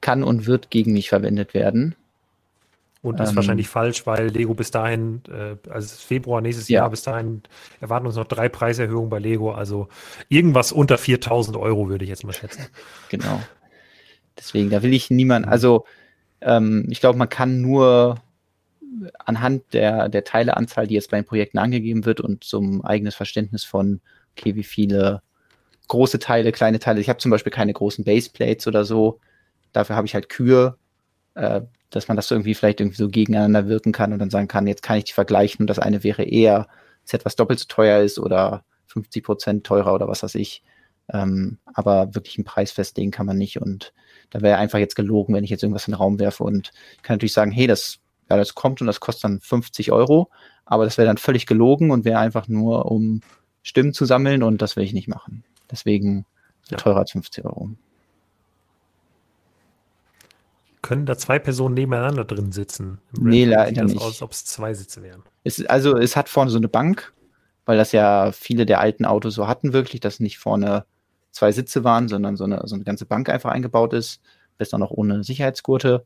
kann 0.06 0.22
und 0.22 0.46
wird 0.46 0.70
gegen 0.70 0.92
mich 0.92 1.08
verwendet 1.08 1.52
werden. 1.52 1.96
Und 3.02 3.18
ist 3.18 3.30
ähm, 3.30 3.36
wahrscheinlich 3.36 3.66
falsch, 3.66 4.06
weil 4.06 4.28
Lego 4.28 4.54
bis 4.54 4.70
dahin, 4.70 5.20
äh, 5.28 5.56
also 5.68 5.96
Februar 5.96 6.40
nächstes 6.40 6.68
ja. 6.68 6.82
Jahr, 6.82 6.90
bis 6.90 7.02
dahin 7.02 7.42
erwarten 7.80 8.06
uns 8.06 8.14
noch 8.14 8.28
drei 8.28 8.48
Preiserhöhungen 8.48 9.10
bei 9.10 9.18
Lego. 9.18 9.50
Also 9.50 9.88
irgendwas 10.28 10.70
unter 10.70 10.96
4000 10.96 11.56
Euro 11.56 11.88
würde 11.88 12.04
ich 12.04 12.08
jetzt 12.08 12.22
mal 12.22 12.32
schätzen. 12.32 12.66
Genau. 13.08 13.42
Deswegen, 14.38 14.70
da 14.70 14.84
will 14.84 14.94
ich 14.94 15.10
niemand, 15.10 15.46
mhm. 15.46 15.52
also 15.52 15.86
ähm, 16.40 16.86
ich 16.88 17.00
glaube, 17.00 17.18
man 17.18 17.28
kann 17.28 17.60
nur 17.60 18.20
anhand 19.24 19.64
der, 19.72 20.08
der 20.08 20.22
Teileanzahl, 20.22 20.86
die 20.86 20.94
jetzt 20.94 21.10
bei 21.10 21.20
den 21.20 21.26
Projekten 21.26 21.58
angegeben 21.58 22.04
wird 22.04 22.20
und 22.20 22.44
zum 22.44 22.84
eigenes 22.84 23.16
Verständnis 23.16 23.64
von, 23.64 24.00
okay, 24.36 24.54
wie 24.54 24.62
viele 24.62 25.22
große 25.88 26.20
Teile, 26.20 26.52
kleine 26.52 26.78
Teile. 26.78 27.00
Ich 27.00 27.08
habe 27.08 27.18
zum 27.18 27.32
Beispiel 27.32 27.52
keine 27.52 27.72
großen 27.72 28.04
Baseplates 28.04 28.68
oder 28.68 28.84
so. 28.84 29.18
Dafür 29.76 29.96
habe 29.96 30.06
ich 30.06 30.14
halt 30.14 30.28
Kühe. 30.28 30.76
Äh, 31.34 31.60
dass 31.90 32.08
man 32.08 32.16
das 32.16 32.30
irgendwie 32.30 32.54
vielleicht 32.54 32.80
irgendwie 32.80 32.96
so 32.96 33.08
gegeneinander 33.08 33.68
wirken 33.68 33.92
kann 33.92 34.12
und 34.12 34.18
dann 34.18 34.30
sagen 34.30 34.48
kann, 34.48 34.66
jetzt 34.66 34.82
kann 34.82 34.98
ich 34.98 35.04
die 35.04 35.12
vergleichen 35.12 35.62
und 35.62 35.66
das 35.68 35.78
eine 35.78 36.02
wäre 36.02 36.24
eher 36.24 36.68
Set, 37.04 37.24
was 37.24 37.36
doppelt 37.36 37.60
so 37.60 37.66
teuer 37.68 38.02
ist 38.02 38.18
oder 38.18 38.64
50 38.88 39.24
Prozent 39.24 39.64
teurer 39.64 39.94
oder 39.94 40.08
was 40.08 40.22
weiß 40.22 40.34
ich. 40.34 40.62
Ähm, 41.12 41.58
aber 41.72 42.14
wirklich 42.14 42.36
einen 42.36 42.44
Preis 42.44 42.72
festlegen 42.72 43.12
kann 43.12 43.26
man 43.26 43.38
nicht 43.38 43.60
und 43.60 43.92
da 44.30 44.40
wäre 44.40 44.58
einfach 44.58 44.80
jetzt 44.80 44.96
gelogen, 44.96 45.34
wenn 45.34 45.44
ich 45.44 45.50
jetzt 45.50 45.62
irgendwas 45.62 45.86
in 45.86 45.92
den 45.92 45.98
Raum 45.98 46.18
werfe 46.18 46.42
und 46.42 46.72
kann 47.02 47.14
natürlich 47.14 47.32
sagen, 47.32 47.52
hey, 47.52 47.68
das, 47.68 47.98
ja, 48.28 48.36
das 48.36 48.56
kommt 48.56 48.80
und 48.80 48.88
das 48.88 48.98
kostet 48.98 49.24
dann 49.24 49.40
50 49.40 49.92
Euro, 49.92 50.30
aber 50.64 50.84
das 50.84 50.98
wäre 50.98 51.06
dann 51.06 51.18
völlig 51.18 51.46
gelogen 51.46 51.92
und 51.92 52.04
wäre 52.04 52.18
einfach 52.18 52.48
nur, 52.48 52.90
um 52.90 53.20
Stimmen 53.62 53.92
zu 53.92 54.04
sammeln 54.04 54.42
und 54.42 54.62
das 54.62 54.74
will 54.74 54.82
ich 54.82 54.92
nicht 54.92 55.06
machen. 55.06 55.44
Deswegen 55.70 56.26
ja. 56.70 56.76
teurer 56.76 56.98
als 56.98 57.12
50 57.12 57.44
Euro. 57.44 57.70
Können 60.86 61.04
da 61.04 61.18
zwei 61.18 61.40
Personen 61.40 61.74
nebeneinander 61.74 62.24
drin 62.24 62.52
sitzen? 62.52 62.98
nee, 63.18 63.44
leider 63.44 63.82
nicht. 63.84 63.96
aus, 63.96 64.04
als 64.04 64.22
ob 64.22 64.30
es 64.30 64.44
zwei 64.44 64.72
Sitze 64.72 65.02
wären. 65.02 65.24
Es, 65.42 65.66
also 65.66 65.96
es 65.96 66.14
hat 66.14 66.28
vorne 66.28 66.48
so 66.48 66.58
eine 66.58 66.68
Bank, 66.68 67.12
weil 67.64 67.76
das 67.76 67.90
ja 67.90 68.30
viele 68.30 68.66
der 68.66 68.78
alten 68.78 69.04
Autos 69.04 69.34
so 69.34 69.48
hatten 69.48 69.72
wirklich, 69.72 70.00
dass 70.00 70.20
nicht 70.20 70.38
vorne 70.38 70.84
zwei 71.32 71.50
Sitze 71.50 71.82
waren, 71.82 72.06
sondern 72.06 72.36
so 72.36 72.44
eine, 72.44 72.62
so 72.66 72.76
eine 72.76 72.84
ganze 72.84 73.04
Bank 73.04 73.28
einfach 73.28 73.50
eingebaut 73.50 73.94
ist, 73.94 74.20
besser 74.58 74.78
noch 74.78 74.92
ohne 74.92 75.24
Sicherheitsgurte. 75.24 76.04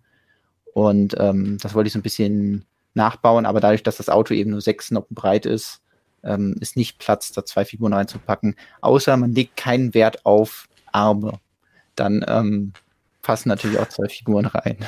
Und 0.72 1.14
ähm, 1.18 1.58
das 1.60 1.74
wollte 1.74 1.88
ich 1.88 1.92
so 1.92 1.98
ein 1.98 2.02
bisschen 2.02 2.64
nachbauen, 2.94 3.44
aber 3.44 3.60
dadurch, 3.60 3.82
dass 3.82 3.98
das 3.98 4.08
Auto 4.08 4.32
eben 4.32 4.50
nur 4.50 4.62
sechs 4.62 4.90
Noppen 4.90 5.14
breit 5.14 5.44
ist, 5.44 5.82
ähm, 6.22 6.56
ist 6.60 6.78
nicht 6.78 6.98
Platz, 6.98 7.32
da 7.32 7.44
zwei 7.44 7.66
Figuren 7.66 7.92
reinzupacken. 7.92 8.56
Außer 8.80 9.14
man 9.18 9.34
legt 9.34 9.58
keinen 9.58 9.92
Wert 9.92 10.24
auf 10.24 10.68
Arme. 10.90 11.38
Dann 11.96 12.24
ähm, 12.26 12.72
passen 13.22 13.48
natürlich 13.48 13.78
auch 13.78 13.88
zwei 13.88 14.08
Figuren 14.08 14.46
rein. 14.46 14.78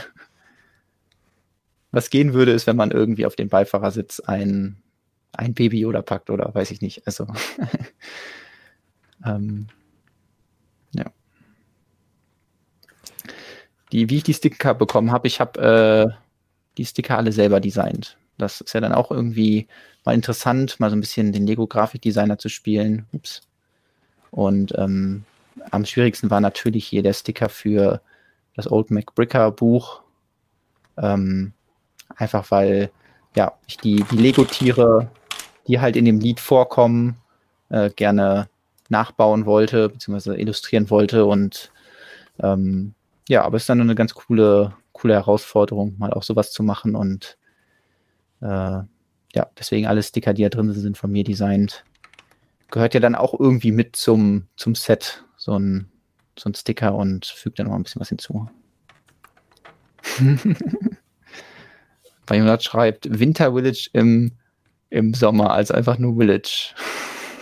Was 1.90 2.10
gehen 2.10 2.32
würde, 2.32 2.52
ist, 2.52 2.66
wenn 2.66 2.76
man 2.76 2.90
irgendwie 2.90 3.26
auf 3.26 3.36
den 3.36 3.48
Beifahrersitz 3.48 4.20
ein, 4.20 4.82
ein 5.32 5.54
Baby 5.54 5.84
oder 5.84 6.02
packt 6.02 6.30
oder 6.30 6.54
weiß 6.54 6.70
ich 6.70 6.80
nicht. 6.80 7.06
Also 7.06 7.26
ähm, 9.26 9.66
ja. 10.94 11.04
Die, 13.92 14.08
wie 14.08 14.16
ich 14.16 14.22
die 14.22 14.34
Sticker 14.34 14.74
bekommen 14.74 15.12
habe, 15.12 15.26
ich 15.26 15.38
habe 15.38 15.60
äh, 15.60 16.16
die 16.78 16.86
Sticker 16.86 17.18
alle 17.18 17.32
selber 17.32 17.60
designt. 17.60 18.16
Das 18.38 18.62
ist 18.62 18.72
ja 18.72 18.80
dann 18.80 18.94
auch 18.94 19.10
irgendwie 19.10 19.68
mal 20.04 20.14
interessant, 20.14 20.80
mal 20.80 20.88
so 20.88 20.96
ein 20.96 21.00
bisschen 21.00 21.32
den 21.32 21.46
Lego-Grafikdesigner 21.46 22.38
zu 22.38 22.48
spielen. 22.48 23.06
Ups. 23.12 23.42
Und 24.30 24.72
ähm, 24.78 25.24
am 25.70 25.84
schwierigsten 25.84 26.30
war 26.30 26.40
natürlich 26.40 26.86
hier 26.86 27.02
der 27.02 27.12
Sticker 27.12 27.50
für 27.50 28.00
das 28.54 28.70
Old 28.70 28.90
MacBricker 28.90 29.50
Buch. 29.50 30.02
Ähm, 30.96 31.52
einfach 32.16 32.50
weil 32.50 32.90
ja, 33.34 33.52
ich 33.66 33.78
die, 33.78 34.04
die 34.10 34.16
Lego-Tiere, 34.16 35.10
die 35.66 35.80
halt 35.80 35.96
in 35.96 36.04
dem 36.04 36.20
Lied 36.20 36.40
vorkommen, 36.40 37.16
äh, 37.70 37.90
gerne 37.90 38.48
nachbauen 38.88 39.46
wollte, 39.46 39.88
beziehungsweise 39.88 40.36
illustrieren 40.36 40.90
wollte. 40.90 41.24
Und 41.24 41.72
ähm, 42.40 42.94
ja, 43.28 43.44
aber 43.44 43.56
es 43.56 43.62
ist 43.62 43.68
dann 43.68 43.80
eine 43.80 43.94
ganz 43.94 44.14
coole, 44.14 44.74
coole 44.92 45.14
Herausforderung, 45.14 45.96
mal 45.98 46.12
auch 46.12 46.22
sowas 46.22 46.52
zu 46.52 46.62
machen. 46.62 46.94
Und 46.94 47.38
äh, 48.40 48.80
ja, 49.34 49.46
deswegen 49.58 49.86
alle 49.86 50.02
Sticker, 50.02 50.34
die 50.34 50.42
da 50.42 50.50
drin 50.50 50.70
sind, 50.72 50.82
sind 50.82 50.98
von 50.98 51.10
mir 51.10 51.24
designt. 51.24 51.84
Gehört 52.70 52.94
ja 52.94 53.00
dann 53.00 53.14
auch 53.14 53.38
irgendwie 53.38 53.72
mit 53.72 53.96
zum, 53.96 54.46
zum 54.56 54.74
Set, 54.74 55.24
so 55.36 55.58
ein 55.58 55.91
so 56.38 56.48
ein 56.48 56.54
Sticker 56.54 56.94
und 56.94 57.26
fügt 57.26 57.58
dann 57.58 57.66
noch 57.66 57.74
ein 57.74 57.82
bisschen 57.82 58.00
was 58.00 58.08
hinzu. 58.08 58.48
Bei 62.26 62.36
Jonat 62.36 62.62
schreibt 62.62 63.18
Winter 63.18 63.52
Village 63.54 63.90
im, 63.92 64.32
im 64.90 65.14
Sommer, 65.14 65.52
also 65.52 65.74
einfach 65.74 65.98
nur 65.98 66.16
Village. 66.16 66.74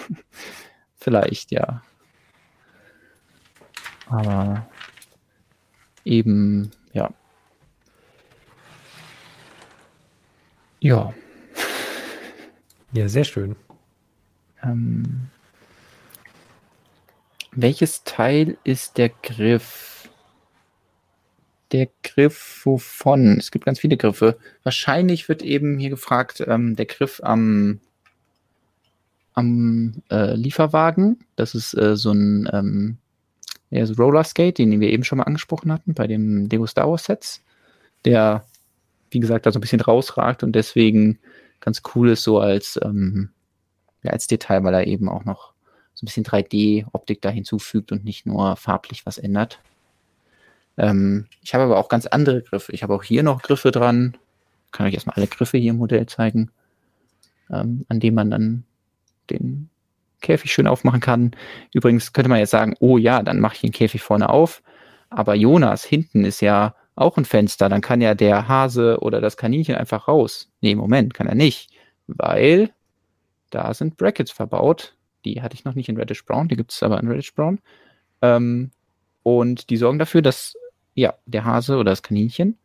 Vielleicht, 0.96 1.50
ja. 1.50 1.82
Aber 4.06 4.66
eben, 6.04 6.70
ja. 6.92 7.10
Ja. 10.80 11.14
Ja, 12.92 13.08
sehr 13.08 13.24
schön. 13.24 13.54
Ähm, 14.62 15.30
welches 17.52 18.04
Teil 18.04 18.58
ist 18.64 18.98
der 18.98 19.08
Griff? 19.08 20.08
Der 21.72 21.88
Griff 22.02 22.62
wovon? 22.64 23.38
Es 23.38 23.50
gibt 23.50 23.64
ganz 23.64 23.80
viele 23.80 23.96
Griffe. 23.96 24.38
Wahrscheinlich 24.62 25.28
wird 25.28 25.42
eben 25.42 25.78
hier 25.78 25.90
gefragt, 25.90 26.42
ähm, 26.46 26.76
der 26.76 26.86
Griff 26.86 27.20
am, 27.22 27.80
am 29.34 30.02
äh, 30.10 30.34
Lieferwagen. 30.34 31.24
Das 31.36 31.54
ist 31.54 31.74
äh, 31.74 31.96
so 31.96 32.12
ein 32.12 32.48
ähm, 32.52 32.98
ja, 33.70 33.86
so 33.86 33.94
Roller 33.94 34.24
Skate, 34.24 34.58
den 34.58 34.80
wir 34.80 34.90
eben 34.90 35.04
schon 35.04 35.18
mal 35.18 35.24
angesprochen 35.24 35.72
hatten 35.72 35.94
bei 35.94 36.06
dem 36.06 36.46
Lego 36.46 36.66
Star 36.66 36.90
Wars 36.90 37.04
Sets. 37.04 37.42
Der, 38.04 38.44
wie 39.10 39.20
gesagt, 39.20 39.46
da 39.46 39.52
so 39.52 39.58
ein 39.58 39.60
bisschen 39.60 39.80
rausragt 39.80 40.42
und 40.42 40.52
deswegen 40.52 41.18
ganz 41.60 41.82
cool 41.94 42.10
ist, 42.10 42.24
so 42.24 42.40
als, 42.40 42.78
ähm, 42.82 43.30
ja, 44.02 44.10
als 44.12 44.26
Detail, 44.26 44.64
weil 44.64 44.74
er 44.74 44.86
eben 44.86 45.08
auch 45.08 45.24
noch 45.24 45.52
so 46.00 46.04
ein 46.04 46.06
bisschen 46.06 46.24
3D-Optik 46.24 47.20
da 47.20 47.28
hinzufügt 47.28 47.92
und 47.92 48.04
nicht 48.04 48.24
nur 48.24 48.56
farblich 48.56 49.04
was 49.04 49.18
ändert. 49.18 49.60
Ähm, 50.78 51.26
ich 51.42 51.52
habe 51.52 51.64
aber 51.64 51.78
auch 51.78 51.90
ganz 51.90 52.06
andere 52.06 52.42
Griffe. 52.42 52.72
Ich 52.72 52.82
habe 52.82 52.94
auch 52.94 53.02
hier 53.02 53.22
noch 53.22 53.42
Griffe 53.42 53.70
dran. 53.70 54.16
Ich 54.66 54.72
kann 54.72 54.86
euch 54.86 54.94
erstmal 54.94 55.16
alle 55.16 55.26
Griffe 55.26 55.58
hier 55.58 55.72
im 55.72 55.76
Modell 55.76 56.06
zeigen, 56.06 56.50
ähm, 57.50 57.84
an 57.88 58.00
denen 58.00 58.14
man 58.14 58.30
dann 58.30 58.64
den 59.28 59.68
Käfig 60.22 60.52
schön 60.52 60.66
aufmachen 60.66 61.00
kann. 61.00 61.32
Übrigens 61.74 62.14
könnte 62.14 62.30
man 62.30 62.38
jetzt 62.38 62.50
sagen, 62.50 62.74
oh 62.80 62.96
ja, 62.96 63.22
dann 63.22 63.40
mache 63.40 63.56
ich 63.56 63.60
den 63.60 63.72
Käfig 63.72 64.00
vorne 64.00 64.30
auf. 64.30 64.62
Aber 65.10 65.34
Jonas, 65.34 65.84
hinten 65.84 66.24
ist 66.24 66.40
ja 66.40 66.74
auch 66.94 67.18
ein 67.18 67.26
Fenster. 67.26 67.68
Dann 67.68 67.82
kann 67.82 68.00
ja 68.00 68.14
der 68.14 68.48
Hase 68.48 69.00
oder 69.00 69.20
das 69.20 69.36
Kaninchen 69.36 69.74
einfach 69.74 70.08
raus. 70.08 70.50
Nee, 70.62 70.74
Moment, 70.74 71.12
kann 71.12 71.26
er 71.26 71.34
nicht. 71.34 71.70
Weil 72.06 72.70
da 73.50 73.74
sind 73.74 73.98
Brackets 73.98 74.30
verbaut, 74.30 74.94
die 75.24 75.42
hatte 75.42 75.54
ich 75.54 75.64
noch 75.64 75.74
nicht 75.74 75.88
in 75.88 75.96
Reddish 75.96 76.24
Brown, 76.24 76.48
die 76.48 76.56
gibt 76.56 76.72
es 76.72 76.82
aber 76.82 77.00
in 77.00 77.08
Reddish 77.08 77.34
Brown. 77.34 77.58
Ähm, 78.22 78.70
und 79.22 79.70
die 79.70 79.76
sorgen 79.76 79.98
dafür, 79.98 80.22
dass 80.22 80.54
ja, 80.94 81.14
der 81.26 81.44
Hase 81.44 81.76
oder 81.76 81.92
das 81.92 82.02
Kaninchen 82.02 82.58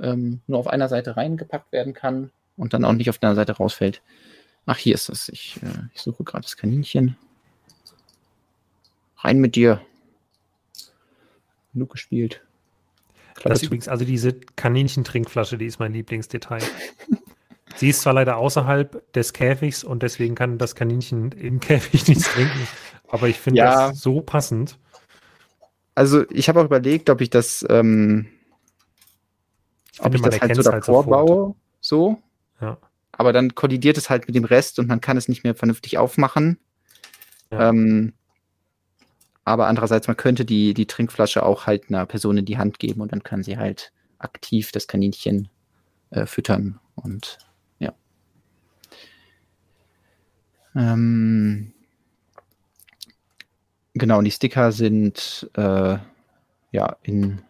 ähm, 0.00 0.40
nur 0.46 0.58
auf 0.58 0.68
einer 0.68 0.88
Seite 0.88 1.16
reingepackt 1.16 1.72
werden 1.72 1.92
kann 1.92 2.30
und 2.56 2.74
dann 2.74 2.84
auch 2.84 2.92
nicht 2.92 3.10
auf 3.10 3.18
der 3.18 3.30
anderen 3.30 3.46
Seite 3.46 3.56
rausfällt. 3.56 4.02
Ach, 4.66 4.78
hier 4.78 4.94
ist 4.94 5.08
es. 5.08 5.28
Ich, 5.28 5.56
äh, 5.62 5.88
ich 5.94 6.02
suche 6.02 6.24
gerade 6.24 6.42
das 6.42 6.56
Kaninchen. 6.56 7.16
Rein 9.18 9.38
mit 9.38 9.54
dir. 9.56 9.80
Genug 11.72 11.90
gespielt. 11.90 12.42
Klar 13.34 13.50
das 13.50 13.62
übrigens, 13.62 13.88
also 13.88 14.04
diese 14.04 14.32
Kaninchen-Trinkflasche, 14.32 15.58
die 15.58 15.66
ist 15.66 15.78
mein 15.78 15.92
Lieblingsdetail. 15.92 16.62
Sie 17.76 17.90
ist 17.90 18.00
zwar 18.00 18.14
leider 18.14 18.36
außerhalb 18.36 19.12
des 19.12 19.32
Käfigs 19.32 19.84
und 19.84 20.02
deswegen 20.02 20.34
kann 20.34 20.58
das 20.58 20.74
Kaninchen 20.74 21.32
im 21.32 21.60
Käfig 21.60 22.08
nichts 22.08 22.32
trinken, 22.32 22.68
aber 23.08 23.28
ich 23.28 23.38
finde 23.38 23.58
ja. 23.58 23.88
das 23.88 24.00
so 24.00 24.20
passend. 24.20 24.78
Also 25.94 26.28
ich 26.30 26.48
habe 26.48 26.60
auch 26.60 26.64
überlegt, 26.64 27.08
ob 27.10 27.20
ich 27.20 27.30
das, 27.30 27.64
ähm, 27.68 28.26
ich 29.92 30.04
ob 30.04 30.14
ich 30.14 30.22
das 30.22 30.40
halt 30.40 30.56
so 30.56 30.62
davor 30.62 30.98
halt 30.98 31.10
baue, 31.10 31.54
so. 31.80 32.22
Ja. 32.60 32.78
Aber 33.12 33.32
dann 33.32 33.54
kollidiert 33.54 33.96
es 33.96 34.10
halt 34.10 34.26
mit 34.26 34.34
dem 34.34 34.44
Rest 34.44 34.78
und 34.78 34.88
man 34.88 35.00
kann 35.00 35.16
es 35.16 35.28
nicht 35.28 35.44
mehr 35.44 35.54
vernünftig 35.54 35.96
aufmachen. 35.96 36.58
Ja. 37.50 37.70
Ähm, 37.70 38.12
aber 39.44 39.68
andererseits, 39.68 40.08
man 40.08 40.16
könnte 40.16 40.44
die, 40.44 40.74
die 40.74 40.86
Trinkflasche 40.86 41.44
auch 41.44 41.66
halt 41.66 41.88
einer 41.88 42.04
Person 42.04 42.36
in 42.36 42.44
die 42.44 42.58
Hand 42.58 42.78
geben 42.78 43.00
und 43.00 43.12
dann 43.12 43.22
kann 43.22 43.42
sie 43.42 43.56
halt 43.56 43.92
aktiv 44.18 44.72
das 44.72 44.88
Kaninchen 44.88 45.48
äh, 46.10 46.26
füttern 46.26 46.80
und 46.96 47.38
Ähm, 50.76 51.72
genau, 53.94 54.18
und 54.18 54.24
die 54.24 54.30
Sticker 54.30 54.72
sind 54.72 55.50
äh, 55.54 55.96
ja 56.70 56.96
in, 57.02 57.40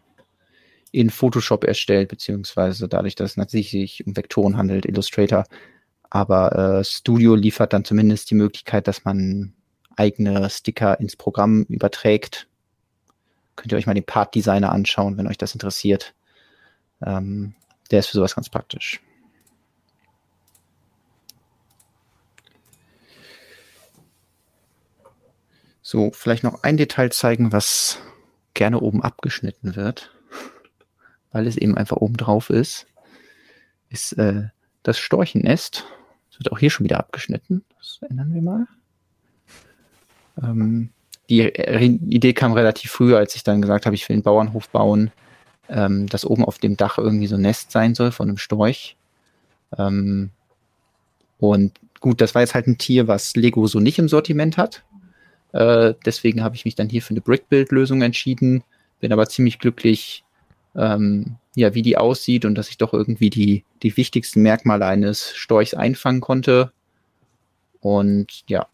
in 0.92 1.10
Photoshop 1.10 1.64
erstellt, 1.64 2.08
beziehungsweise 2.08 2.88
dadurch, 2.88 3.16
dass 3.16 3.32
es 3.32 3.36
natürlich 3.36 3.70
sich 3.72 4.06
um 4.06 4.16
Vektoren 4.16 4.56
handelt, 4.56 4.86
Illustrator. 4.86 5.44
Aber 6.08 6.78
äh, 6.78 6.84
Studio 6.84 7.34
liefert 7.34 7.72
dann 7.72 7.84
zumindest 7.84 8.30
die 8.30 8.36
Möglichkeit, 8.36 8.86
dass 8.86 9.04
man 9.04 9.54
eigene 9.96 10.48
Sticker 10.48 11.00
ins 11.00 11.16
Programm 11.16 11.64
überträgt. 11.64 12.46
Könnt 13.56 13.72
ihr 13.72 13.78
euch 13.78 13.86
mal 13.86 13.94
den 13.94 14.04
Part 14.04 14.34
Designer 14.34 14.70
anschauen, 14.70 15.16
wenn 15.16 15.26
euch 15.26 15.38
das 15.38 15.54
interessiert. 15.54 16.14
Ähm, 17.04 17.54
der 17.90 18.00
ist 18.00 18.06
für 18.06 18.16
sowas 18.16 18.36
ganz 18.36 18.50
praktisch. 18.50 19.00
So, 25.88 26.10
vielleicht 26.12 26.42
noch 26.42 26.64
ein 26.64 26.76
Detail 26.76 27.12
zeigen, 27.12 27.52
was 27.52 28.00
gerne 28.54 28.80
oben 28.80 29.04
abgeschnitten 29.04 29.76
wird, 29.76 30.10
weil 31.30 31.46
es 31.46 31.56
eben 31.56 31.76
einfach 31.76 31.98
oben 31.98 32.16
drauf 32.16 32.50
ist, 32.50 32.88
ist 33.88 34.14
äh, 34.14 34.48
das 34.82 34.98
Storchennest. 34.98 35.84
Das 36.28 36.40
wird 36.40 36.50
auch 36.50 36.58
hier 36.58 36.70
schon 36.70 36.82
wieder 36.82 36.98
abgeschnitten. 36.98 37.64
Das 37.78 38.00
ändern 38.10 38.34
wir 38.34 38.42
mal. 38.42 38.66
Ähm, 40.42 40.90
die 41.30 41.42
Idee 41.42 42.32
kam 42.32 42.52
relativ 42.52 42.90
früh, 42.90 43.14
als 43.14 43.36
ich 43.36 43.44
dann 43.44 43.62
gesagt 43.62 43.86
habe, 43.86 43.94
ich 43.94 44.08
will 44.08 44.14
einen 44.14 44.24
Bauernhof 44.24 44.68
bauen, 44.70 45.12
ähm, 45.68 46.08
dass 46.08 46.24
oben 46.24 46.44
auf 46.44 46.58
dem 46.58 46.76
Dach 46.76 46.98
irgendwie 46.98 47.28
so 47.28 47.36
ein 47.36 47.42
Nest 47.42 47.70
sein 47.70 47.94
soll 47.94 48.10
von 48.10 48.26
einem 48.28 48.38
Storch. 48.38 48.96
Ähm, 49.78 50.30
und 51.38 51.78
gut, 52.00 52.20
das 52.20 52.34
war 52.34 52.42
jetzt 52.42 52.54
halt 52.54 52.66
ein 52.66 52.76
Tier, 52.76 53.06
was 53.06 53.36
Lego 53.36 53.68
so 53.68 53.78
nicht 53.78 54.00
im 54.00 54.08
Sortiment 54.08 54.56
hat. 54.56 54.82
Äh, 55.52 55.94
deswegen 56.04 56.42
habe 56.42 56.56
ich 56.56 56.64
mich 56.64 56.74
dann 56.74 56.88
hier 56.88 57.02
für 57.02 57.10
eine 57.10 57.20
Brick-Build-Lösung 57.20 58.02
entschieden. 58.02 58.62
Bin 59.00 59.12
aber 59.12 59.28
ziemlich 59.28 59.58
glücklich, 59.58 60.24
ähm, 60.74 61.36
ja, 61.54 61.74
wie 61.74 61.82
die 61.82 61.96
aussieht 61.96 62.44
und 62.44 62.54
dass 62.54 62.68
ich 62.68 62.78
doch 62.78 62.92
irgendwie 62.92 63.30
die, 63.30 63.64
die 63.82 63.96
wichtigsten 63.96 64.42
Merkmale 64.42 64.86
eines 64.86 65.34
Storchs 65.34 65.74
einfangen 65.74 66.20
konnte. 66.20 66.72
Und 67.80 68.44
ja, 68.48 68.66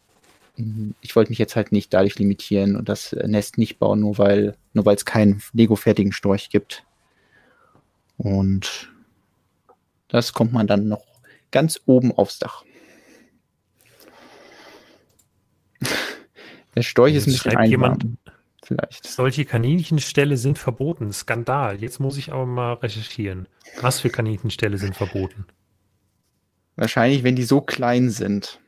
ich 1.01 1.15
wollte 1.15 1.31
mich 1.31 1.39
jetzt 1.39 1.55
halt 1.55 1.71
nicht 1.71 1.93
dadurch 1.93 2.17
limitieren 2.19 2.75
und 2.75 2.89
das 2.89 3.13
Nest 3.13 3.57
nicht 3.57 3.79
bauen, 3.79 4.01
nur 4.01 4.17
weil 4.17 4.55
nur 4.73 4.85
weil 4.85 4.95
es 4.95 5.05
keinen 5.05 5.41
Lego-fertigen 5.53 6.11
Storch 6.11 6.49
gibt. 6.49 6.83
Und 8.17 8.91
das 10.07 10.33
kommt 10.33 10.53
man 10.53 10.67
dann 10.67 10.87
noch 10.87 11.03
ganz 11.51 11.79
oben 11.85 12.11
aufs 12.11 12.39
Dach. 12.39 12.63
Der 16.75 16.81
Storch 16.81 17.13
ist 17.15 17.27
ein 17.27 17.33
bisschen. 17.33 17.63
Jemand, 17.65 18.05
vielleicht. 18.63 19.05
Solche 19.05 19.45
Kaninchenställe 19.45 20.37
sind 20.37 20.57
verboten. 20.57 21.11
Skandal. 21.13 21.81
Jetzt 21.81 21.99
muss 21.99 22.17
ich 22.17 22.31
aber 22.31 22.45
mal 22.45 22.73
recherchieren. 22.73 23.47
Was 23.81 23.99
für 23.99 24.09
Kaninchenställe 24.09 24.77
sind 24.77 24.95
verboten? 24.95 25.45
Wahrscheinlich, 26.75 27.23
wenn 27.23 27.35
die 27.35 27.43
so 27.43 27.61
klein 27.61 28.09
sind. 28.09 28.59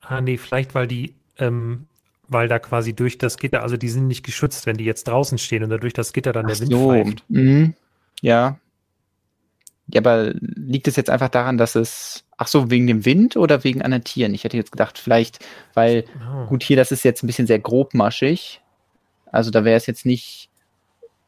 Ah, 0.00 0.20
nee, 0.20 0.36
vielleicht, 0.38 0.74
weil 0.74 0.86
die, 0.86 1.14
ähm, 1.38 1.86
weil 2.28 2.48
da 2.48 2.58
quasi 2.58 2.94
durch 2.94 3.18
das 3.18 3.36
Gitter, 3.38 3.62
also 3.62 3.76
die 3.76 3.88
sind 3.88 4.06
nicht 4.06 4.24
geschützt, 4.24 4.66
wenn 4.66 4.76
die 4.76 4.84
jetzt 4.84 5.08
draußen 5.08 5.38
stehen 5.38 5.64
und 5.64 5.70
dadurch 5.70 5.92
das 5.92 6.12
Gitter 6.12 6.32
dann 6.32 6.46
Ach 6.46 6.50
der 6.50 6.60
Wind 6.60 6.70
so. 6.72 6.90
pfeift. 6.90 7.24
Mhm. 7.28 7.74
Ja. 8.20 8.58
Ja, 9.92 10.02
aber 10.02 10.34
liegt 10.40 10.86
es 10.86 10.96
jetzt 10.96 11.08
einfach 11.08 11.30
daran, 11.30 11.56
dass 11.56 11.74
es, 11.74 12.24
ach 12.36 12.46
so, 12.46 12.70
wegen 12.70 12.86
dem 12.86 13.06
Wind 13.06 13.36
oder 13.36 13.64
wegen 13.64 13.82
anderen 13.82 14.04
Tieren? 14.04 14.34
Ich 14.34 14.44
hätte 14.44 14.56
jetzt 14.56 14.72
gedacht, 14.72 14.98
vielleicht, 14.98 15.38
weil, 15.74 16.04
oh. 16.20 16.46
gut, 16.46 16.62
hier, 16.62 16.76
das 16.76 16.92
ist 16.92 17.04
jetzt 17.04 17.22
ein 17.22 17.26
bisschen 17.26 17.46
sehr 17.46 17.58
grobmaschig. 17.58 18.60
Also 19.32 19.50
da 19.50 19.64
wäre 19.64 19.76
es 19.76 19.86
jetzt 19.86 20.04
nicht 20.04 20.50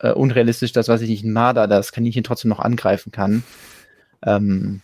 äh, 0.01 0.12
unrealistisch, 0.12 0.73
dass, 0.73 0.89
was 0.89 1.01
ich 1.01 1.09
nicht, 1.09 1.24
ein 1.24 1.32
Marder 1.32 1.66
das 1.66 1.93
Kaninchen 1.93 2.24
trotzdem 2.24 2.51
noch 2.51 2.61
angreifen 2.61 3.12
kann. 3.12 3.45
Ähm, 4.23 4.82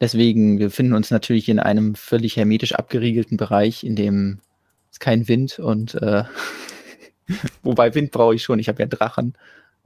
deswegen, 0.00 0.58
wir 0.58 0.66
befinden 0.66 0.94
uns 0.94 1.10
natürlich 1.10 1.48
in 1.48 1.58
einem 1.58 1.96
völlig 1.96 2.36
hermetisch 2.36 2.74
abgeriegelten 2.74 3.36
Bereich, 3.36 3.82
in 3.82 3.96
dem 3.96 4.38
es 4.92 5.00
kein 5.00 5.26
Wind 5.28 5.58
und 5.58 5.94
äh, 5.94 6.24
wobei 7.62 7.94
Wind 7.94 8.10
brauche 8.12 8.34
ich 8.34 8.42
schon, 8.42 8.58
ich 8.58 8.68
habe 8.68 8.82
ja 8.82 8.86
Drachen. 8.86 9.34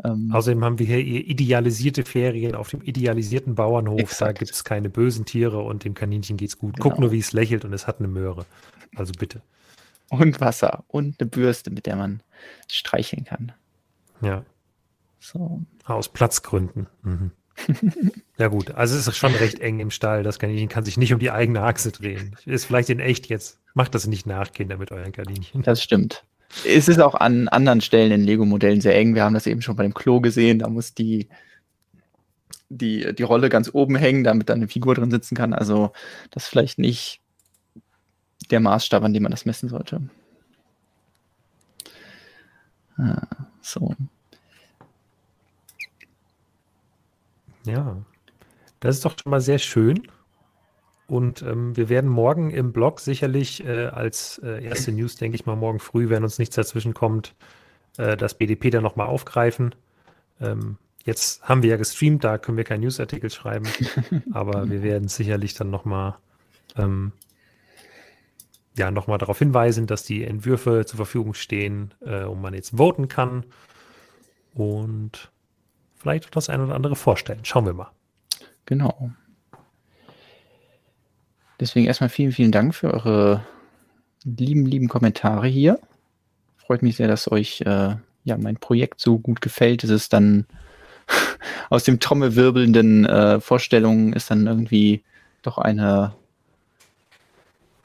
Ähm, 0.03 0.31
Außerdem 0.33 0.65
haben 0.65 0.79
wir 0.79 0.87
hier 0.87 0.99
idealisierte 0.99 2.05
Ferien 2.05 2.55
auf 2.55 2.71
dem 2.71 2.83
idealisierten 2.83 3.55
Bauernhof. 3.55 4.01
Exakt. 4.01 4.29
Da 4.29 4.33
gibt 4.33 4.51
es 4.51 4.65
keine 4.65 4.91
bösen 4.91 5.25
Tiere 5.25 5.61
und 5.61 5.85
dem 5.85 5.95
Kaninchen 5.95 6.37
geht 6.37 6.49
es 6.49 6.59
gut. 6.59 6.77
Genau. 6.77 6.89
Guck 6.89 6.99
nur, 6.99 7.13
wie 7.13 7.19
es 7.19 7.33
lächelt 7.33 7.65
und 7.65 7.73
es 7.73 7.87
hat 7.87 8.01
eine 8.01 8.09
Möhre. 8.09 8.47
Also 8.97 9.13
bitte 9.19 9.43
und 10.19 10.41
Wasser 10.41 10.85
und 10.89 11.21
eine 11.21 11.29
Bürste, 11.29 11.71
mit 11.71 11.87
der 11.87 11.97
man 11.97 12.23
streicheln 12.69 13.25
kann. 13.25 13.53
Ja. 14.21 14.45
So. 15.19 15.63
Aus 15.85 16.09
Platzgründen. 16.09 16.87
Mhm. 17.03 17.31
ja 18.37 18.49
gut, 18.49 18.73
also 18.73 18.97
es 18.97 19.07
ist 19.07 19.17
schon 19.17 19.35
recht 19.35 19.61
eng 19.61 19.79
im 19.79 19.91
Stall. 19.91 20.25
Das 20.25 20.39
Kaninchen 20.39 20.69
kann 20.69 20.85
sich 20.85 20.97
nicht 20.97 21.13
um 21.13 21.21
die 21.21 21.31
eigene 21.31 21.63
Achse 21.63 21.93
drehen. 21.93 22.37
Ist 22.45 22.65
vielleicht 22.65 22.91
in 22.91 22.99
echt 22.99 23.27
jetzt. 23.27 23.61
Macht 23.75 23.95
das 23.95 24.07
nicht 24.07 24.27
nach, 24.27 24.53
Kinder, 24.53 24.77
mit 24.77 24.91
euren 24.93 25.13
Kaninchen. 25.13 25.63
Das 25.63 25.83
stimmt. 25.83 26.25
Es 26.65 26.89
ist 26.89 27.01
auch 27.01 27.15
an 27.15 27.49
anderen 27.49 27.81
Stellen 27.81 28.13
in 28.13 28.25
Lego-Modellen 28.25 28.81
sehr 28.81 28.97
eng. 28.97 29.15
Wir 29.15 29.25
haben 29.25 29.35
das 29.35 29.47
eben 29.47 29.63
schon 29.63 29.77
bei 29.77 29.83
dem 29.83 29.95
Klo 29.95 30.21
gesehen. 30.21 30.61
Da 30.61 30.69
muss 30.69 30.95
die, 30.95 31.29
die, 32.69 33.15
die 33.15 33.23
Rolle 33.23 33.49
ganz 33.49 33.71
oben 33.73 33.97
hängen, 33.97 34.25
damit 34.25 34.49
dann 34.49 34.59
eine 34.59 34.69
Figur 34.69 34.95
drin 34.95 35.11
sitzen 35.11 35.37
kann. 35.37 35.53
Also 35.53 35.93
das 36.31 36.45
ist 36.45 36.49
vielleicht 36.49 36.79
nicht 36.79 37.21
der 38.51 38.61
Maßstab, 38.61 39.03
an 39.03 39.13
dem 39.13 39.23
man 39.23 39.33
das 39.33 39.47
messen 39.47 39.69
sollte. 39.69 40.01
Ah, 42.97 43.27
so. 43.61 43.95
Ja, 47.67 47.97
das 48.81 48.97
ist 48.97 49.05
doch 49.05 49.17
schon 49.19 49.31
mal 49.31 49.41
sehr 49.41 49.59
schön. 49.59 50.07
Und 51.15 51.43
ähm, 51.43 51.77
wir 51.77 51.89
werden 51.89 52.11
morgen 52.11 52.51
im 52.51 52.73
Blog 52.73 52.99
sicherlich 52.99 53.65
äh, 53.65 53.87
als 53.87 54.39
äh, 54.39 54.65
erste 54.65 54.91
News, 54.91 55.15
denke 55.15 55.37
ich 55.37 55.47
mal, 55.47 55.55
morgen 55.55 55.79
früh, 55.79 56.09
wenn 56.09 56.25
uns 56.25 56.41
nichts 56.41 56.57
dazwischen 56.57 56.93
kommt, 56.93 57.37
äh, 57.99 58.17
das 58.17 58.35
BDP 58.35 58.71
dann 58.71 58.83
nochmal 58.83 59.07
aufgreifen. 59.07 59.77
Ähm, 60.41 60.77
jetzt 61.05 61.41
haben 61.45 61.63
wir 61.63 61.71
ja 61.71 61.77
gestreamt, 61.77 62.25
da 62.25 62.37
können 62.37 62.57
wir 62.57 62.65
keinen 62.65 62.81
Newsartikel 62.81 63.31
schreiben, 63.31 63.69
aber 64.33 64.69
wir 64.69 64.83
werden 64.83 65.07
sicherlich 65.07 65.55
dann 65.55 65.71
nochmal 65.71 66.17
ähm, 66.75 67.13
ja 68.77 68.91
nochmal 68.91 69.19
darauf 69.19 69.39
hinweisen, 69.39 69.87
dass 69.87 70.03
die 70.03 70.25
Entwürfe 70.25 70.85
zur 70.85 70.97
Verfügung 70.97 71.35
stehen 71.35 71.95
äh, 72.01 72.25
und 72.25 72.43
man 72.43 72.55
jetzt 72.55 72.77
voten 72.77 73.07
kann 73.07 73.45
und 74.53 75.31
vielleicht 75.95 76.35
das 76.35 76.49
eine 76.49 76.65
oder 76.65 76.75
andere 76.75 76.97
vorstellen. 76.97 77.45
Schauen 77.45 77.67
wir 77.67 77.75
mal. 77.75 77.93
Genau. 78.67 79.13
Deswegen 81.65 81.87
erstmal 81.87 82.11
vielen, 82.11 82.33
vielen 82.33 82.53
Dank 82.53 82.75
für 82.75 82.93
eure 82.93 83.43
lieben, 84.23 84.67
lieben 84.67 84.87
Kommentare 84.87 85.47
hier. 85.47 85.79
Freut 86.59 86.83
mich 86.83 86.97
sehr, 86.97 87.09
dass 87.09 87.33
euch 87.33 87.63
äh, 87.63 87.97
ja 88.25 88.37
mein 88.37 88.57
Projekt 88.57 89.01
so 89.01 89.19
gut 89.19 89.41
gefällt. 89.41 89.83
Es 89.83 89.89
ist 89.89 90.13
dann 90.13 90.45
aus 91.71 91.85
dem 91.85 92.01
trommelwirbelnden 92.01 93.07
äh, 93.07 93.41
Vorstellungen 93.41 94.13
ist 94.13 94.31
dann 94.31 94.47
irgendwie 94.47 95.05
doch 95.41 95.57
eine 95.57 96.15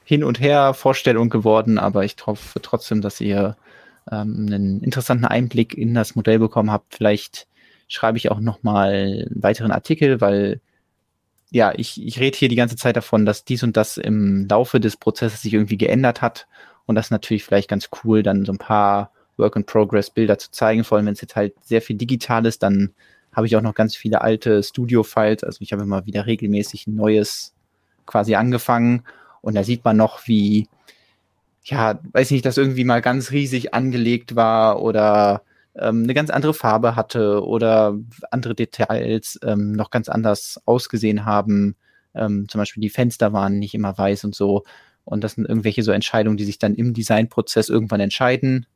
hin 0.03 0.25
und 0.25 0.41
her 0.41 0.73
Vorstellung 0.73 1.29
geworden, 1.29 1.77
aber 1.77 2.03
ich 2.03 2.17
hoffe 2.25 2.61
trotzdem, 2.61 2.99
dass 2.99 3.21
ihr 3.21 3.55
ähm, 4.11 4.47
einen 4.47 4.83
interessanten 4.83 5.23
Einblick 5.23 5.73
in 5.73 5.93
das 5.93 6.15
Modell 6.15 6.39
bekommen 6.39 6.69
habt. 6.69 6.95
Vielleicht 6.95 7.47
schreibe 7.87 8.17
ich 8.17 8.29
auch 8.29 8.41
noch 8.41 8.61
mal 8.61 8.91
einen 8.91 9.41
weiteren 9.41 9.71
Artikel, 9.71 10.19
weil 10.19 10.59
ja, 11.51 11.73
ich, 11.75 12.05
ich 12.05 12.19
rede 12.19 12.37
hier 12.37 12.49
die 12.49 12.55
ganze 12.55 12.75
Zeit 12.75 12.95
davon, 12.95 13.25
dass 13.25 13.45
dies 13.45 13.63
und 13.63 13.75
das 13.75 13.97
im 13.97 14.47
Laufe 14.47 14.79
des 14.79 14.97
Prozesses 14.97 15.41
sich 15.41 15.53
irgendwie 15.53 15.77
geändert 15.77 16.21
hat. 16.21 16.47
Und 16.85 16.95
das 16.95 17.07
ist 17.07 17.11
natürlich 17.11 17.43
vielleicht 17.43 17.69
ganz 17.69 17.89
cool, 18.03 18.23
dann 18.23 18.45
so 18.45 18.51
ein 18.51 18.57
paar 18.57 19.11
Work-in-Progress-Bilder 19.37 20.37
zu 20.37 20.51
zeigen. 20.51 20.83
Vor 20.83 20.97
allem, 20.97 21.07
wenn 21.07 21.13
es 21.13 21.21
jetzt 21.21 21.35
halt 21.35 21.53
sehr 21.63 21.81
viel 21.81 21.95
digital 21.95 22.45
ist, 22.45 22.61
dann 22.61 22.93
habe 23.31 23.47
ich 23.47 23.55
auch 23.55 23.61
noch 23.61 23.75
ganz 23.75 23.95
viele 23.95 24.21
alte 24.21 24.61
Studio-Files. 24.61 25.43
Also 25.43 25.59
ich 25.61 25.71
habe 25.71 25.83
immer 25.83 26.05
wieder 26.05 26.25
regelmäßig 26.25 26.87
ein 26.87 26.95
neues 26.95 27.53
quasi 28.05 28.35
angefangen 28.35 29.03
und 29.41 29.55
da 29.55 29.63
sieht 29.63 29.85
man 29.85 29.97
noch, 29.97 30.27
wie, 30.27 30.67
ja, 31.63 31.99
weiß 32.11 32.31
nicht, 32.31 32.45
das 32.45 32.57
irgendwie 32.57 32.83
mal 32.83 33.01
ganz 33.01 33.31
riesig 33.31 33.73
angelegt 33.73 34.35
war 34.35 34.81
oder 34.81 35.43
ähm, 35.79 36.03
eine 36.03 36.13
ganz 36.13 36.29
andere 36.29 36.53
Farbe 36.53 36.95
hatte 36.95 37.43
oder 37.45 37.97
andere 38.31 38.55
Details 38.55 39.39
ähm, 39.43 39.73
noch 39.73 39.91
ganz 39.91 40.09
anders 40.09 40.59
ausgesehen 40.65 41.25
haben. 41.25 41.75
Ähm, 42.13 42.47
zum 42.49 42.59
Beispiel 42.59 42.81
die 42.81 42.89
Fenster 42.89 43.33
waren 43.33 43.59
nicht 43.59 43.73
immer 43.73 43.97
weiß 43.97 44.25
und 44.25 44.35
so. 44.35 44.63
Und 45.05 45.23
das 45.23 45.33
sind 45.33 45.45
irgendwelche 45.45 45.83
so 45.83 45.91
Entscheidungen, 45.91 46.37
die 46.37 46.45
sich 46.45 46.59
dann 46.59 46.75
im 46.75 46.93
Designprozess 46.93 47.69
irgendwann 47.69 47.99
entscheiden. 47.99 48.67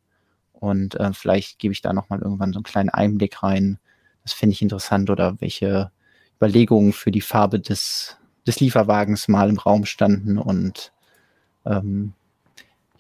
Und 0.53 0.95
äh, 0.95 1.13
vielleicht 1.13 1.59
gebe 1.59 1.73
ich 1.73 1.81
da 1.81 1.93
nochmal 1.93 2.19
irgendwann 2.21 2.53
so 2.53 2.57
einen 2.57 2.63
kleinen 2.63 2.89
Einblick 2.89 3.43
rein. 3.43 3.79
Das 4.23 4.33
finde 4.33 4.53
ich 4.53 4.61
interessant 4.61 5.09
oder 5.09 5.39
welche 5.41 5.91
Überlegungen 6.37 6.93
für 6.93 7.11
die 7.11 7.21
Farbe 7.21 7.59
des 7.59 8.17
des 8.45 8.59
Lieferwagens 8.59 9.27
mal 9.27 9.49
im 9.49 9.57
Raum 9.57 9.85
standen 9.85 10.37
und 10.37 10.91
ähm, 11.65 12.13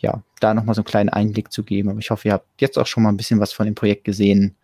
ja, 0.03 0.21
da 0.41 0.53
nochmal 0.53 0.75
so 0.75 0.81
einen 0.81 0.85
kleinen 0.85 1.09
Einblick 1.09 1.51
zu 1.51 1.63
geben. 1.63 1.89
Aber 1.89 1.99
ich 1.99 2.11
hoffe, 2.11 2.27
ihr 2.27 2.33
habt 2.33 2.61
jetzt 2.61 2.77
auch 2.77 2.85
schon 2.85 3.03
mal 3.03 3.09
ein 3.09 3.17
bisschen 3.17 3.39
was 3.39 3.53
von 3.53 3.65
dem 3.65 3.73
Projekt 3.73 4.03
gesehen. 4.03 4.55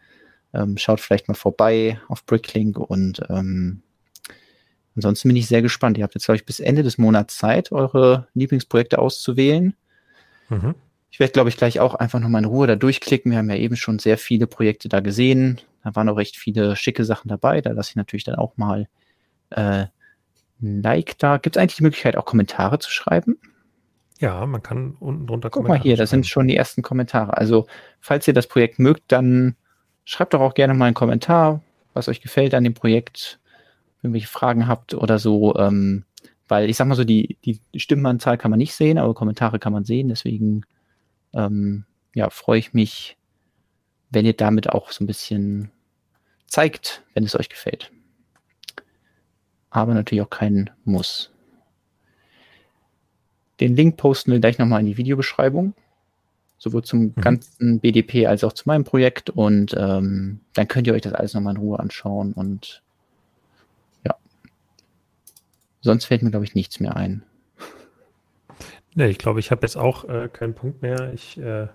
Ähm, 0.54 0.78
schaut 0.78 1.00
vielleicht 1.00 1.28
mal 1.28 1.34
vorbei 1.34 2.00
auf 2.10 2.26
Bricklink 2.26 2.78
und 2.78 3.22
ähm, 3.30 3.82
ansonsten 4.96 5.30
bin 5.30 5.38
ich 5.38 5.48
sehr 5.48 5.62
gespannt. 5.62 5.98
Ihr 5.98 6.04
habt 6.04 6.16
jetzt, 6.16 6.26
glaube 6.26 6.36
ich, 6.36 6.46
bis 6.46 6.60
Ende 6.60 6.84
des 6.84 6.98
Monats 6.98 7.38
Zeit, 7.38 7.72
eure 7.72 8.28
Lieblingsprojekte 8.34 9.00
auszuwählen. 9.00 9.76
Mhm. 10.50 10.76
Ich 11.12 11.20
werde, 11.20 11.34
glaube 11.34 11.50
ich, 11.50 11.58
gleich 11.58 11.80
auch 11.80 11.96
einfach 11.96 12.20
nochmal 12.20 12.44
in 12.44 12.50
Ruhe 12.50 12.68
da 12.68 12.76
durchklicken. 12.76 13.32
Wir 13.32 13.40
haben 13.40 13.50
ja 13.50 13.56
eben 13.56 13.78
schon 13.78 13.98
sehr 13.98 14.18
viele 14.18 14.46
Projekte 14.46 14.90
da 14.90 15.00
gesehen. 15.00 15.62
Da 15.84 15.96
waren 15.96 16.10
auch 16.10 16.18
recht 16.18 16.36
viele 16.36 16.76
schicke 16.76 17.06
Sachen 17.06 17.30
dabei. 17.30 17.62
Da 17.62 17.72
lasse 17.72 17.92
ich 17.92 17.96
natürlich 17.96 18.26
dann 18.26 18.36
auch 18.36 18.58
mal 18.58 18.88
äh, 19.52 19.86
Like 20.60 21.18
da. 21.18 21.38
Gibt 21.38 21.56
es 21.56 21.62
eigentlich 21.62 21.78
die 21.78 21.84
Möglichkeit, 21.84 22.18
auch 22.18 22.26
Kommentare 22.26 22.80
zu 22.80 22.92
schreiben? 22.92 23.38
Ja, 24.20 24.46
man 24.46 24.62
kann 24.62 24.96
unten 25.00 25.28
drunter 25.28 25.50
Guck 25.50 25.64
Kommentare 25.64 25.80
mal 25.80 25.84
hier, 25.84 25.98
da 25.98 26.06
sind 26.06 26.28
schon 26.28 26.48
die 26.48 26.56
ersten 26.56 26.82
Kommentare. 26.82 27.38
Also, 27.38 27.68
falls 28.00 28.28
ihr 28.28 28.34
das 28.34 28.48
Projekt 28.48 28.80
mögt, 28.80 29.04
dann 29.12 29.56
schreibt 30.04 30.34
doch 30.34 30.42
auch 30.42 30.54
gerne 30.54 30.74
mal 30.74 30.86
einen 30.86 30.94
Kommentar, 30.94 31.62
was 31.94 32.10
euch 32.10 32.22
gefällt 32.22 32.54
an 32.54 32.64
dem 32.64 32.74
Projekt, 32.74 33.40
irgendwelche 34.02 34.28
Fragen 34.28 34.68
habt 34.68 34.94
oder 34.94 35.20
so. 35.20 35.56
Ähm, 35.56 36.06
weil 36.48 36.70
ich 36.70 36.78
sag 36.78 36.88
mal 36.88 36.96
so, 36.96 37.04
die, 37.04 37.38
die 37.46 37.60
Stimmenanzahl 37.80 38.38
kann 38.38 38.52
man 38.52 38.58
nicht 38.58 38.74
sehen, 38.74 38.98
aber 38.98 39.14
Kommentare 39.14 39.60
kann 39.60 39.74
man 39.74 39.86
sehen. 39.86 40.10
Deswegen 40.10 40.66
ähm, 41.34 41.86
ja, 42.14 42.30
freue 42.30 42.60
ich 42.60 42.74
mich, 42.74 43.18
wenn 44.10 44.26
ihr 44.26 44.34
damit 44.34 44.70
auch 44.70 44.92
so 44.92 45.04
ein 45.04 45.08
bisschen 45.08 45.72
zeigt, 46.48 47.04
wenn 47.14 47.24
es 47.24 47.40
euch 47.40 47.50
gefällt 47.50 47.92
aber 49.70 49.94
natürlich 49.94 50.24
auch 50.24 50.30
kein 50.30 50.70
Muss. 50.84 51.32
Den 53.60 53.76
Link 53.76 53.98
posten 53.98 54.32
wir 54.32 54.40
gleich 54.40 54.58
nochmal 54.58 54.80
in 54.80 54.86
die 54.86 54.98
Videobeschreibung. 54.98 55.74
sowohl 56.58 56.84
zum 56.84 57.00
mhm. 57.00 57.22
ganzen 57.22 57.80
BDP 57.80 58.28
als 58.28 58.44
auch 58.44 58.54
zu 58.54 58.68
meinem 58.68 58.84
Projekt. 58.84 59.30
Und 59.30 59.74
ähm, 59.78 60.42
dann 60.54 60.68
könnt 60.68 60.88
ihr 60.88 60.94
euch 60.94 61.02
das 61.02 61.14
alles 61.14 61.34
nochmal 61.34 61.56
in 61.56 61.62
Ruhe 61.62 61.80
anschauen. 61.80 62.34
Und 62.34 62.84
ja, 64.06 64.16
sonst 65.82 66.06
fällt 66.06 66.22
mir, 66.22 66.32
glaube 66.32 66.46
ich, 66.46 66.56
nichts 66.56 66.80
mehr 66.80 66.96
ein. 66.96 67.24
Nee, 68.96 69.06
ich 69.06 69.20
glaube, 69.20 69.40
ich 69.40 69.52
habe 69.52 69.62
jetzt 69.62 69.78
auch 69.78 70.04
äh, 70.10 70.30
keinen 70.34 70.56
Punkt 70.56 70.82
mehr. 70.82 71.14
Ich, 71.14 71.38
äh, 71.38 71.66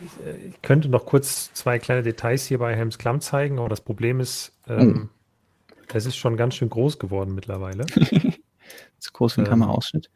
ich, 0.00 0.24
äh, 0.24 0.36
ich, 0.48 0.62
könnte 0.62 0.88
noch 0.88 1.04
kurz 1.04 1.52
zwei 1.52 1.80
kleine 1.80 2.04
Details 2.04 2.46
hier 2.46 2.58
bei 2.58 2.76
Helms 2.76 2.96
Klamm 2.96 3.20
zeigen, 3.20 3.58
aber 3.58 3.68
das 3.68 3.80
Problem 3.80 4.20
ist, 4.20 4.52
ähm, 4.68 5.10
oh. 5.68 5.84
es 5.92 6.06
ist 6.06 6.16
schon 6.16 6.36
ganz 6.36 6.54
schön 6.54 6.70
groß 6.70 7.00
geworden 7.00 7.34
mittlerweile. 7.34 7.86
Zu 8.98 9.12
groß 9.12 9.34
für 9.34 9.40
den 9.40 9.46
ähm, 9.46 9.50
Kameraausschnitt. 9.50 10.08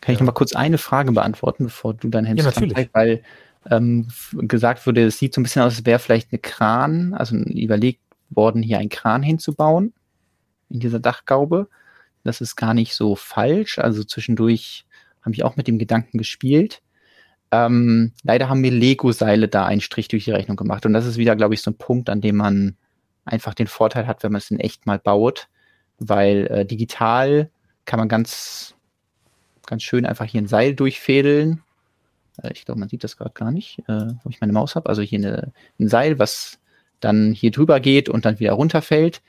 Kann 0.00 0.12
ich 0.12 0.20
ja. 0.20 0.24
noch 0.24 0.32
mal 0.32 0.36
kurz 0.36 0.54
eine 0.54 0.78
Frage 0.78 1.12
beantworten, 1.12 1.64
bevor 1.64 1.94
du 1.94 2.08
dein 2.08 2.24
Hemd 2.24 2.40
ja, 2.40 2.46
natürlich. 2.46 2.90
Weil 2.92 3.22
ähm, 3.70 4.08
gesagt 4.32 4.86
wurde, 4.86 5.06
es 5.06 5.18
sieht 5.18 5.34
so 5.34 5.40
ein 5.40 5.44
bisschen 5.44 5.62
aus, 5.62 5.76
als 5.76 5.86
wäre 5.86 5.98
vielleicht 5.98 6.32
eine 6.32 6.38
Kran, 6.38 7.14
also 7.14 7.36
überlegt 7.36 8.00
worden, 8.30 8.62
hier 8.62 8.78
einen 8.78 8.88
Kran 8.88 9.22
hinzubauen 9.22 9.92
in 10.70 10.80
dieser 10.80 11.00
Dachgaube. 11.00 11.68
Das 12.24 12.40
ist 12.40 12.56
gar 12.56 12.74
nicht 12.74 12.94
so 12.94 13.16
falsch. 13.16 13.78
Also 13.78 14.04
zwischendurch 14.04 14.86
habe 15.22 15.34
ich 15.34 15.44
auch 15.44 15.56
mit 15.56 15.66
dem 15.66 15.78
Gedanken 15.78 16.18
gespielt. 16.18 16.82
Ähm, 17.50 18.12
leider 18.22 18.48
haben 18.48 18.60
mir 18.60 18.70
Lego-Seile 18.70 19.48
da 19.48 19.64
einen 19.64 19.80
Strich 19.80 20.08
durch 20.08 20.24
die 20.24 20.32
Rechnung 20.32 20.56
gemacht. 20.56 20.84
Und 20.84 20.92
das 20.92 21.06
ist 21.06 21.16
wieder, 21.16 21.36
glaube 21.36 21.54
ich, 21.54 21.62
so 21.62 21.70
ein 21.70 21.78
Punkt, 21.78 22.10
an 22.10 22.20
dem 22.20 22.36
man 22.36 22.76
einfach 23.24 23.54
den 23.54 23.66
Vorteil 23.66 24.06
hat, 24.06 24.22
wenn 24.22 24.32
man 24.32 24.40
es 24.40 24.50
in 24.50 24.60
echt 24.60 24.86
mal 24.86 24.98
baut. 24.98 25.48
Weil 25.98 26.46
äh, 26.48 26.66
digital 26.66 27.50
kann 27.86 27.98
man 27.98 28.08
ganz 28.08 28.74
ganz 29.68 29.82
schön 29.82 30.06
einfach 30.06 30.24
hier 30.24 30.40
ein 30.42 30.48
Seil 30.48 30.74
durchfädeln. 30.74 31.62
Äh, 32.42 32.52
ich 32.52 32.64
glaube, 32.64 32.80
man 32.80 32.88
sieht 32.88 33.04
das 33.04 33.16
gerade 33.16 33.32
gar 33.34 33.52
nicht, 33.52 33.78
äh, 33.86 34.08
wo 34.24 34.30
ich 34.30 34.40
meine 34.40 34.52
Maus 34.52 34.74
habe. 34.74 34.88
Also 34.88 35.02
hier 35.02 35.18
eine, 35.18 35.52
ein 35.78 35.88
Seil, 35.88 36.18
was 36.18 36.58
dann 37.00 37.32
hier 37.32 37.50
drüber 37.52 37.78
geht 37.78 38.08
und 38.08 38.24
dann 38.24 38.40
wieder 38.40 38.52
runterfällt. 38.52 39.22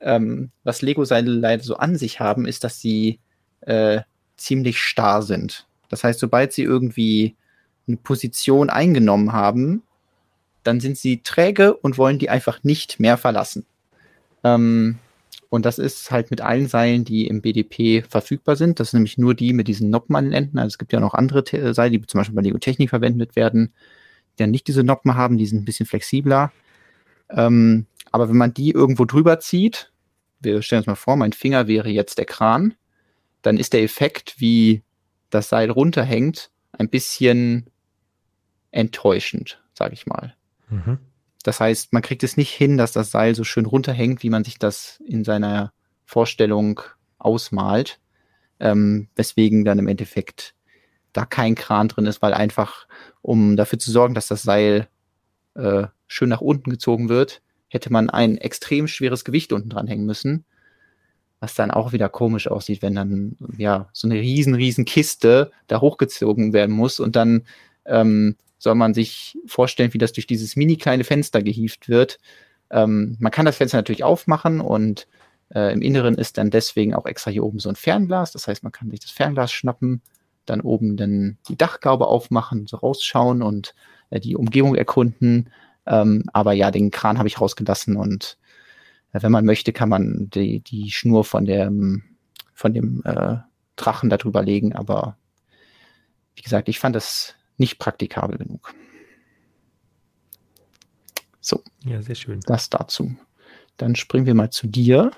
Ähm, 0.00 0.50
was 0.64 0.82
Lego-Seile 0.82 1.30
leider 1.30 1.62
so 1.62 1.76
an 1.76 1.96
sich 1.96 2.20
haben, 2.20 2.46
ist, 2.46 2.64
dass 2.64 2.80
sie 2.80 3.18
äh, 3.62 4.00
ziemlich 4.36 4.80
starr 4.80 5.22
sind. 5.22 5.66
Das 5.88 6.04
heißt, 6.04 6.20
sobald 6.20 6.52
sie 6.52 6.62
irgendwie 6.62 7.34
eine 7.88 7.96
Position 7.96 8.70
eingenommen 8.70 9.32
haben, 9.32 9.82
dann 10.62 10.80
sind 10.80 10.98
sie 10.98 11.22
träge 11.22 11.74
und 11.74 11.98
wollen 11.98 12.18
die 12.18 12.30
einfach 12.30 12.64
nicht 12.64 12.98
mehr 12.98 13.16
verlassen. 13.16 13.64
Ähm, 14.42 14.98
und 15.48 15.64
das 15.64 15.78
ist 15.78 16.10
halt 16.10 16.30
mit 16.30 16.40
allen 16.40 16.66
Seilen, 16.68 17.04
die 17.04 17.26
im 17.26 17.40
BDP 17.40 18.02
verfügbar 18.02 18.56
sind. 18.56 18.80
Das 18.80 18.90
sind 18.90 18.98
nämlich 18.98 19.18
nur 19.18 19.34
die 19.34 19.52
mit 19.52 19.68
diesen 19.68 19.90
Noppen 19.90 20.16
an 20.16 20.24
den 20.24 20.32
Enden. 20.32 20.58
Also 20.58 20.68
es 20.68 20.78
gibt 20.78 20.92
ja 20.92 21.00
noch 21.00 21.14
andere 21.14 21.44
Te 21.44 21.72
Seile, 21.74 21.98
die 21.98 22.06
zum 22.06 22.18
Beispiel 22.18 22.34
bei 22.34 22.42
Lego 22.42 22.58
Technik 22.58 22.90
verwendet 22.90 23.36
werden, 23.36 23.72
die 24.32 24.42
dann 24.42 24.50
nicht 24.50 24.66
diese 24.66 24.82
Noppen 24.82 25.14
haben, 25.14 25.38
die 25.38 25.46
sind 25.46 25.62
ein 25.62 25.64
bisschen 25.64 25.86
flexibler. 25.86 26.52
Ähm, 27.30 27.86
aber 28.12 28.28
wenn 28.28 28.36
man 28.36 28.54
die 28.54 28.70
irgendwo 28.70 29.04
drüber 29.04 29.40
zieht, 29.40 29.92
wir 30.40 30.62
stellen 30.62 30.80
uns 30.80 30.86
mal 30.86 30.94
vor, 30.94 31.16
mein 31.16 31.32
Finger 31.32 31.66
wäre 31.68 31.88
jetzt 31.88 32.18
der 32.18 32.24
Kran, 32.24 32.74
dann 33.42 33.56
ist 33.56 33.72
der 33.72 33.82
Effekt, 33.82 34.36
wie 34.38 34.82
das 35.30 35.48
Seil 35.48 35.70
runterhängt, 35.70 36.50
ein 36.72 36.88
bisschen 36.88 37.66
enttäuschend, 38.70 39.62
sage 39.74 39.94
ich 39.94 40.06
mal. 40.06 40.34
Mhm. 40.68 40.98
Das 41.46 41.60
heißt, 41.60 41.92
man 41.92 42.02
kriegt 42.02 42.24
es 42.24 42.36
nicht 42.36 42.50
hin, 42.50 42.76
dass 42.76 42.90
das 42.90 43.12
Seil 43.12 43.36
so 43.36 43.44
schön 43.44 43.66
runterhängt, 43.66 44.24
wie 44.24 44.30
man 44.30 44.42
sich 44.42 44.58
das 44.58 45.00
in 45.06 45.22
seiner 45.22 45.72
Vorstellung 46.04 46.80
ausmalt. 47.18 48.00
Ähm, 48.58 49.08
weswegen 49.14 49.64
dann 49.64 49.78
im 49.78 49.86
Endeffekt 49.86 50.54
da 51.12 51.24
kein 51.24 51.54
Kran 51.54 51.86
drin 51.86 52.06
ist, 52.06 52.20
weil 52.20 52.34
einfach, 52.34 52.88
um 53.22 53.56
dafür 53.56 53.78
zu 53.78 53.92
sorgen, 53.92 54.14
dass 54.14 54.26
das 54.26 54.42
Seil 54.42 54.88
äh, 55.54 55.86
schön 56.08 56.30
nach 56.30 56.40
unten 56.40 56.70
gezogen 56.70 57.08
wird, 57.08 57.42
hätte 57.68 57.92
man 57.92 58.10
ein 58.10 58.38
extrem 58.38 58.88
schweres 58.88 59.24
Gewicht 59.24 59.52
unten 59.52 59.68
dran 59.68 59.86
hängen 59.86 60.06
müssen. 60.06 60.44
Was 61.38 61.54
dann 61.54 61.70
auch 61.70 61.92
wieder 61.92 62.08
komisch 62.08 62.48
aussieht, 62.48 62.82
wenn 62.82 62.96
dann 62.96 63.36
ja 63.56 63.88
so 63.92 64.08
eine 64.08 64.16
riesen, 64.16 64.54
riesen 64.54 64.84
Kiste 64.84 65.52
da 65.68 65.80
hochgezogen 65.80 66.52
werden 66.52 66.74
muss 66.74 66.98
und 66.98 67.14
dann 67.14 67.44
ähm, 67.84 68.36
soll 68.66 68.74
man 68.74 68.94
sich 68.94 69.38
vorstellen, 69.46 69.94
wie 69.94 69.98
das 69.98 70.12
durch 70.12 70.26
dieses 70.26 70.56
mini 70.56 70.76
kleine 70.76 71.04
Fenster 71.04 71.40
gehieft 71.40 71.88
wird. 71.88 72.18
Ähm, 72.68 73.16
man 73.20 73.30
kann 73.30 73.46
das 73.46 73.58
Fenster 73.58 73.78
natürlich 73.78 74.02
aufmachen 74.02 74.60
und 74.60 75.06
äh, 75.54 75.72
im 75.72 75.82
Inneren 75.82 76.16
ist 76.16 76.36
dann 76.36 76.50
deswegen 76.50 76.92
auch 76.92 77.06
extra 77.06 77.30
hier 77.30 77.44
oben 77.44 77.60
so 77.60 77.68
ein 77.68 77.76
Fernglas. 77.76 78.32
Das 78.32 78.48
heißt, 78.48 78.64
man 78.64 78.72
kann 78.72 78.90
sich 78.90 78.98
das 78.98 79.12
Fernglas 79.12 79.52
schnappen, 79.52 80.02
dann 80.46 80.62
oben 80.62 80.96
dann 80.96 81.38
die 81.48 81.56
Dachgaube 81.56 82.08
aufmachen, 82.08 82.66
so 82.66 82.78
rausschauen 82.78 83.40
und 83.40 83.72
äh, 84.10 84.18
die 84.18 84.34
Umgebung 84.34 84.74
erkunden. 84.74 85.50
Ähm, 85.86 86.24
aber 86.32 86.52
ja, 86.52 86.72
den 86.72 86.90
Kran 86.90 87.18
habe 87.18 87.28
ich 87.28 87.40
rausgelassen 87.40 87.96
und 87.96 88.36
äh, 89.12 89.22
wenn 89.22 89.30
man 89.30 89.44
möchte, 89.44 89.72
kann 89.72 89.88
man 89.88 90.28
die, 90.30 90.58
die 90.58 90.90
Schnur 90.90 91.22
von 91.22 91.44
dem, 91.44 92.02
von 92.52 92.74
dem 92.74 93.02
äh, 93.04 93.36
Drachen 93.76 94.10
darüber 94.10 94.42
legen. 94.42 94.72
Aber 94.72 95.16
wie 96.34 96.42
gesagt, 96.42 96.68
ich 96.68 96.80
fand 96.80 96.96
das 96.96 97.35
nicht 97.58 97.78
praktikabel 97.78 98.38
genug. 98.38 98.74
So. 101.40 101.62
Ja, 101.84 102.02
sehr 102.02 102.16
schön. 102.16 102.40
Das 102.40 102.70
dazu. 102.70 103.14
Dann 103.76 103.94
springen 103.94 104.26
wir 104.26 104.34
mal 104.34 104.50
zu 104.50 104.66
dir. 104.66 105.12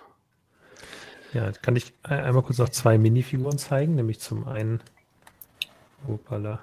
Ja, 1.33 1.53
kann 1.53 1.77
ich 1.77 1.93
einmal 2.03 2.43
kurz 2.43 2.59
noch 2.59 2.69
zwei 2.71 2.99
Minifiguren 2.99 3.59
zeigen, 3.59 3.95
nämlich 3.95 4.21
zum 4.21 4.47
einen 4.47 4.81
opala, 6.07 6.61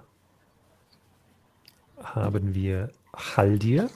haben 1.98 2.56
wir 2.56 2.92
Haldir. 3.16 3.90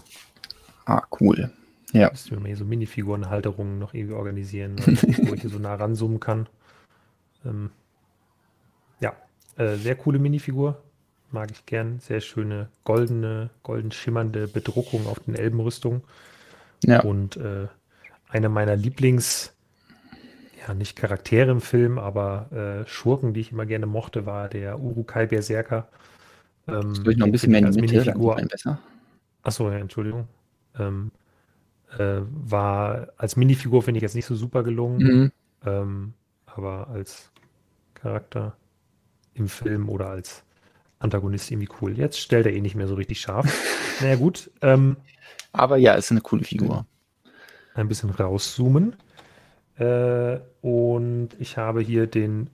Ah, 0.86 1.04
cool. 1.20 1.52
Ja. 1.92 2.10
Müssen 2.12 2.32
wir 2.32 2.40
mal 2.40 2.48
hier 2.48 2.58
so 2.58 2.66
Minifigurenhalterungen 2.66 3.80
noch 3.80 3.94
irgendwie 3.94 4.16
organisieren, 4.16 4.78
wo 4.86 5.34
ich 5.34 5.42
hier 5.42 5.50
so 5.50 5.60
nah 5.60 5.76
ranzoomen 5.76 6.20
kann. 6.20 6.48
Ähm, 7.46 7.72
ja, 9.00 9.16
äh, 9.58 9.76
sehr 9.76 9.96
coole 9.96 10.20
Minifigur 10.20 10.82
mag 11.32 11.52
ich 11.52 11.66
gern. 11.66 12.00
Sehr 12.00 12.22
schöne 12.22 12.70
goldene, 12.84 13.50
golden 13.64 13.92
schimmernde 13.92 14.48
Bedruckung 14.48 15.08
auf 15.08 15.20
den 15.20 15.36
Elbenrüstungen. 15.36 16.02
Ja. 16.84 17.02
Und 17.02 17.38
äh, 17.38 17.68
eine 18.28 18.50
meiner 18.50 18.76
Lieblings, 18.76 19.54
ja, 20.68 20.74
nicht 20.74 20.96
Charaktere 20.96 21.52
im 21.52 21.62
Film, 21.62 21.98
aber 21.98 22.84
äh, 22.86 22.88
Schurken, 22.88 23.34
die 23.34 23.42
ich 23.42 23.52
immer 23.52 23.66
gerne 23.66 23.86
mochte, 23.86 24.26
war 24.26 24.50
der 24.50 24.80
Urukai 24.80 25.26
Berserker. 25.26 25.88
Ähm, 26.68 26.94
das 26.94 27.08
ich 27.08 27.18
noch 27.18 27.26
ein 27.26 27.32
bisschen 27.32 27.52
mehr 27.52 27.62
in 27.62 27.72
die 27.72 27.82
Mitte, 27.82 28.14
besser. 28.50 28.80
Achso, 29.44 29.72
ja, 29.72 29.78
Entschuldigung. 29.78 30.28
Ähm, 30.78 31.12
äh, 31.98 32.22
war 32.30 33.08
als 33.18 33.36
Minifigur 33.36 33.82
finde 33.82 33.98
ich 33.98 34.04
jetzt 34.04 34.16
nicht 34.16 34.26
so 34.26 34.36
super 34.36 34.64
gelungen, 34.64 34.98
mhm. 34.98 35.32
ähm, 35.66 36.14
aber 36.46 36.88
als 36.90 37.32
Charakter 37.96 38.56
im 39.34 39.48
Film 39.48 39.90
oder 39.90 40.10
als 40.10 40.44
Antagonist 41.00 41.50
irgendwie 41.50 41.70
cool. 41.82 41.98
Jetzt 41.98 42.20
stellt 42.20 42.46
er 42.46 42.54
eh 42.54 42.62
nicht 42.62 42.76
mehr 42.76 42.88
so 42.88 42.96
richtig 42.96 43.22
scharf. 43.22 43.48
naja, 44.02 44.16
gut. 44.16 44.52
Ähm, 44.62 44.98
Aber 45.52 45.78
ja, 45.78 45.94
ist 45.94 46.12
eine 46.12 46.22
coole 46.22 46.44
Figur. 46.44 46.86
Ein 47.74 47.88
bisschen 47.88 48.10
rauszoomen. 48.10 48.96
Äh, 49.78 50.40
und 50.62 51.30
ich 51.40 51.58
habe 51.58 51.82
hier 51.82 52.06
den, 52.06 52.50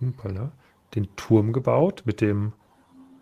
humpala, 0.00 0.52
den 0.94 1.14
Turm 1.16 1.52
gebaut 1.52 2.02
mit 2.06 2.22
dem, 2.22 2.54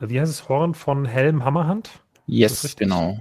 äh, 0.00 0.08
wie 0.08 0.20
heißt 0.20 0.30
es, 0.30 0.48
Horn 0.48 0.74
von 0.74 1.04
Helm 1.04 1.44
Hammerhand? 1.44 1.90
Yes, 2.26 2.76
genau. 2.76 3.18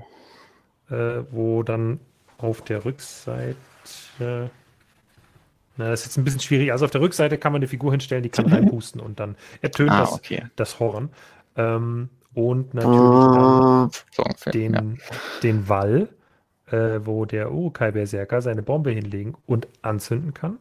Äh, 0.90 1.24
wo 1.32 1.64
dann 1.64 2.00
auf 2.38 2.62
der 2.62 2.86
Rückseite 2.86 3.56
na, 5.78 5.90
das 5.90 6.02
ist 6.02 6.06
jetzt 6.08 6.18
ein 6.18 6.24
bisschen 6.24 6.40
schwierig. 6.40 6.72
Also 6.72 6.86
auf 6.86 6.92
der 6.92 7.02
Rückseite 7.02 7.38
kann 7.38 7.52
man 7.52 7.60
eine 7.60 7.68
Figur 7.68 7.92
hinstellen, 7.92 8.24
die 8.24 8.30
kann 8.30 8.46
reinpusten 8.46 9.02
und 9.02 9.20
dann 9.20 9.36
ertönt 9.62 9.92
ah, 9.92 10.02
das, 10.02 10.14
okay. 10.14 10.46
das 10.56 10.80
Horn. 10.80 11.10
Ähm, 11.56 12.10
und 12.34 12.74
natürlich 12.74 13.00
dann 13.00 13.92
so 14.12 14.52
den, 14.52 14.74
ja. 14.74 14.82
den 15.42 15.70
Wall, 15.70 16.10
äh, 16.68 17.00
wo 17.04 17.26
der 17.26 17.52
Urukai-Berserker 17.52 18.42
seine 18.42 18.64
Bombe 18.64 18.92
hinlegen 18.92 19.36
und 19.46 19.68
anzünden 19.82 20.34
kann. 20.34 20.58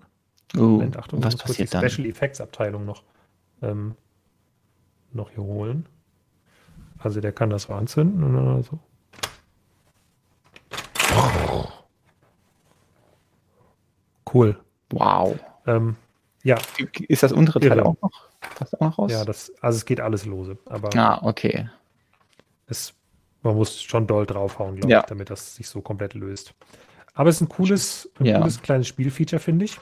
Uh, 0.55 0.63
Moment, 0.63 0.99
Achtung, 0.99 1.25
was 1.25 1.39
kurz 1.39 1.57
die 1.57 1.67
Special 1.67 2.07
Effects 2.07 2.41
Abteilung 2.41 2.85
noch, 2.85 3.03
ähm, 3.63 3.95
noch 5.13 5.31
hier 5.31 5.43
holen. 5.43 5.87
Also 6.99 7.21
der 7.21 7.33
kann 7.33 7.51
das 7.51 7.65
so 7.65 7.73
anzünden 7.73 8.21
dann 8.21 8.63
so. 8.63 8.79
Cool. 14.33 14.59
Wow. 14.93 15.39
Ähm, 15.67 15.97
ja. 16.43 16.59
Ist 17.09 17.23
das 17.23 17.33
untere 17.33 17.61
Teil 17.61 17.81
auch 17.81 17.97
noch? 18.01 18.13
auch 18.73 18.81
noch 18.81 18.99
raus? 18.99 19.13
Ja, 19.13 19.25
das, 19.25 19.53
also 19.61 19.77
es 19.77 19.85
geht 19.85 20.01
alles 20.01 20.27
lose. 20.27 20.59
Aber 20.67 20.91
ah, 20.97 21.21
okay. 21.23 21.69
Es, 22.67 22.95
man 23.43 23.57
muss 23.57 23.81
schon 23.81 24.07
doll 24.07 24.27
draufhauen, 24.27 24.77
glaube 24.77 24.91
ja. 24.91 25.01
ich, 25.01 25.07
damit 25.07 25.31
das 25.31 25.57
sich 25.57 25.69
so 25.69 25.81
komplett 25.81 26.15
löst. 26.15 26.55
Aber 27.15 27.29
es 27.29 27.37
ist 27.37 27.43
ein 27.43 27.49
cooles, 27.49 28.11
ein 28.19 28.27
ja. 28.27 28.39
cooles 28.39 28.63
kleines 28.63 28.89
Spielfeature, 28.89 29.41
finde 29.41 29.67
ich. 29.67 29.79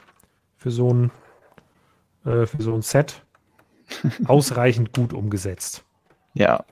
Für 0.57 0.71
so 0.71 0.93
ein, 0.93 1.11
äh, 2.25 2.45
für 2.45 2.61
so 2.61 2.73
ein 2.73 2.81
Set. 2.81 3.23
Ausreichend 4.25 4.93
gut 4.93 5.13
umgesetzt. 5.13 5.83
Ja. 6.33 6.63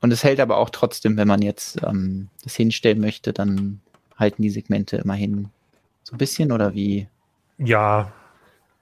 Und 0.00 0.12
es 0.12 0.22
hält 0.22 0.40
aber 0.40 0.58
auch 0.58 0.70
trotzdem, 0.70 1.16
wenn 1.16 1.28
man 1.28 1.42
jetzt 1.42 1.82
ähm, 1.82 2.28
das 2.44 2.54
hinstellen 2.54 3.00
möchte, 3.00 3.32
dann 3.32 3.80
halten 4.16 4.42
die 4.42 4.50
Segmente 4.50 4.96
immerhin 4.96 5.48
so 6.02 6.14
ein 6.14 6.18
bisschen 6.18 6.52
oder 6.52 6.74
wie? 6.74 7.08
Ja, 7.58 8.12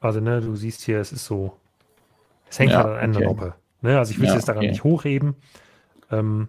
also 0.00 0.20
ne, 0.20 0.40
du 0.40 0.54
siehst 0.54 0.82
hier, 0.82 1.00
es 1.00 1.12
ist 1.12 1.24
so, 1.24 1.56
es 2.48 2.58
hängt 2.58 2.72
ja, 2.72 2.84
halt 2.84 3.02
an 3.02 3.16
einer 3.16 3.30
okay. 3.30 3.52
Ne? 3.80 3.98
Also 3.98 4.12
ich 4.12 4.18
will 4.18 4.26
es 4.26 4.30
ja, 4.32 4.36
jetzt 4.36 4.48
daran 4.48 4.62
okay. 4.62 4.70
nicht 4.70 4.84
hochheben. 4.84 5.34
Ähm, 6.10 6.48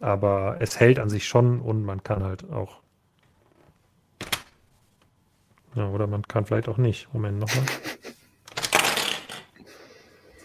aber 0.00 0.56
es 0.60 0.80
hält 0.80 0.98
an 0.98 1.10
sich 1.10 1.28
schon 1.28 1.60
und 1.60 1.84
man 1.84 2.02
kann 2.02 2.22
halt 2.22 2.50
auch. 2.50 2.80
Ja, 5.74 5.88
oder 5.88 6.06
man 6.06 6.22
kann 6.22 6.46
vielleicht 6.46 6.68
auch 6.68 6.78
nicht. 6.78 7.12
Moment, 7.12 7.38
nochmal. 7.38 7.64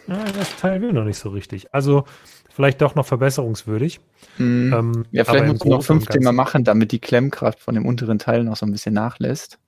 Ja, 0.06 0.24
das 0.24 0.56
Teil 0.56 0.80
will 0.82 0.92
noch 0.92 1.04
nicht 1.04 1.18
so 1.18 1.30
richtig. 1.30 1.74
Also 1.74 2.04
vielleicht 2.48 2.80
doch 2.80 2.94
noch 2.94 3.06
verbesserungswürdig. 3.06 4.00
Mhm. 4.38 4.72
Ähm, 4.72 5.04
ja, 5.10 5.24
vielleicht 5.24 5.46
muss 5.46 5.64
man 5.64 5.68
noch 5.70 5.82
15 5.82 6.22
Mal 6.22 6.32
machen, 6.32 6.62
damit 6.62 6.92
die 6.92 7.00
Klemmkraft 7.00 7.58
von 7.58 7.74
dem 7.74 7.86
unteren 7.86 8.18
Teil 8.18 8.44
noch 8.44 8.56
so 8.56 8.66
ein 8.66 8.72
bisschen 8.72 8.94
nachlässt. 8.94 9.58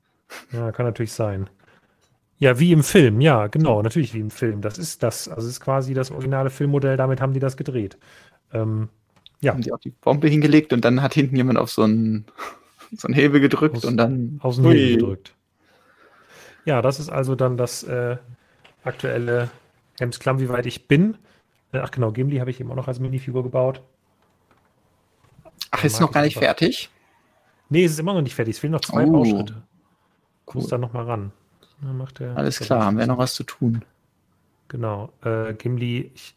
Ja, 0.53 0.73
kann 0.73 0.87
natürlich 0.87 1.13
sein. 1.13 1.49
Ja, 2.39 2.61
wie 2.61 2.73
im 2.73 2.85
Film, 2.85 3.21
ja, 3.21 3.49
genau, 3.49 3.83
natürlich 3.83 4.15
wie 4.15 4.21
im 4.21 4.31
Film. 4.31 4.61
Das 4.61 4.79
ist 4.79 5.03
das, 5.03 5.29
also 5.29 5.47
es 5.47 5.55
ist 5.55 5.61
quasi 5.61 5.93
das 5.93 6.11
originale 6.11 6.51
Filmmodell, 6.51 6.97
damit 6.97 7.21
haben 7.21 7.33
die 7.33 7.41
das 7.41 7.57
gedreht. 7.57 7.99
Ähm, 8.53 8.89
ja. 9.41 9.53
Haben 9.53 9.63
die 9.63 9.73
auch 9.73 9.79
die 9.79 9.91
Bombe 9.91 10.29
hingelegt 10.29 10.73
und 10.73 10.85
dann 10.85 11.03
hat 11.03 11.15
hinten 11.15 11.37
jemand 11.37 11.59
auf 11.59 11.71
so 11.71 11.83
einen, 11.83 12.27
so 12.97 13.09
einen 13.09 13.15
Hebel 13.15 13.41
gedrückt 13.41 13.77
aus, 13.77 13.85
und 13.85 13.97
dann. 13.97 14.39
Aus 14.43 14.57
dem 14.57 14.67
Hebel 14.67 14.97
gedrückt. 14.97 15.35
Ja, 16.65 16.81
das 16.81 17.01
ist 17.01 17.09
also 17.09 17.35
dann 17.35 17.57
das 17.57 17.83
äh, 17.83 18.19
aktuelle 18.85 19.51
Hemsklamm, 19.99 20.39
wie 20.39 20.49
weit 20.49 20.67
ich 20.67 20.87
bin. 20.87 21.17
Äh, 21.73 21.79
ach 21.79 21.91
genau, 21.91 22.13
Gimli 22.13 22.39
habe 22.39 22.51
ich 22.51 22.61
eben 22.61 22.71
auch 22.71 22.77
noch 22.77 22.89
als 22.89 23.01
Minifigur 23.01 23.43
gebaut. 23.43 23.83
Ach, 25.71 25.85
ist 25.85 26.01
noch 26.01 26.13
gar 26.13 26.23
nicht 26.23 26.39
fertig? 26.39 26.91
Nee, 27.69 27.85
es 27.85 27.93
ist 27.93 27.99
immer 27.99 28.15
noch 28.15 28.23
nicht 28.23 28.35
fertig. 28.35 28.55
Es 28.55 28.61
fehlen 28.61 28.73
noch 28.73 28.81
zwei 28.81 29.05
oh, 29.05 29.13
Bauschritte. 29.13 29.63
Cool. 30.49 30.63
Muss 30.63 30.69
da 30.69 30.79
noch 30.79 30.93
mal 30.93 31.05
ran. 31.05 31.33
Der, 32.19 32.37
Alles 32.37 32.59
klar, 32.59 32.87
haben 32.87 32.99
wir 32.99 33.07
noch 33.07 33.19
was 33.19 33.35
zu 33.35 33.45
tun. 33.45 33.85
Genau. 34.67 35.13
Äh, 35.23 35.55
Gimli, 35.55 36.11
ich, 36.15 36.35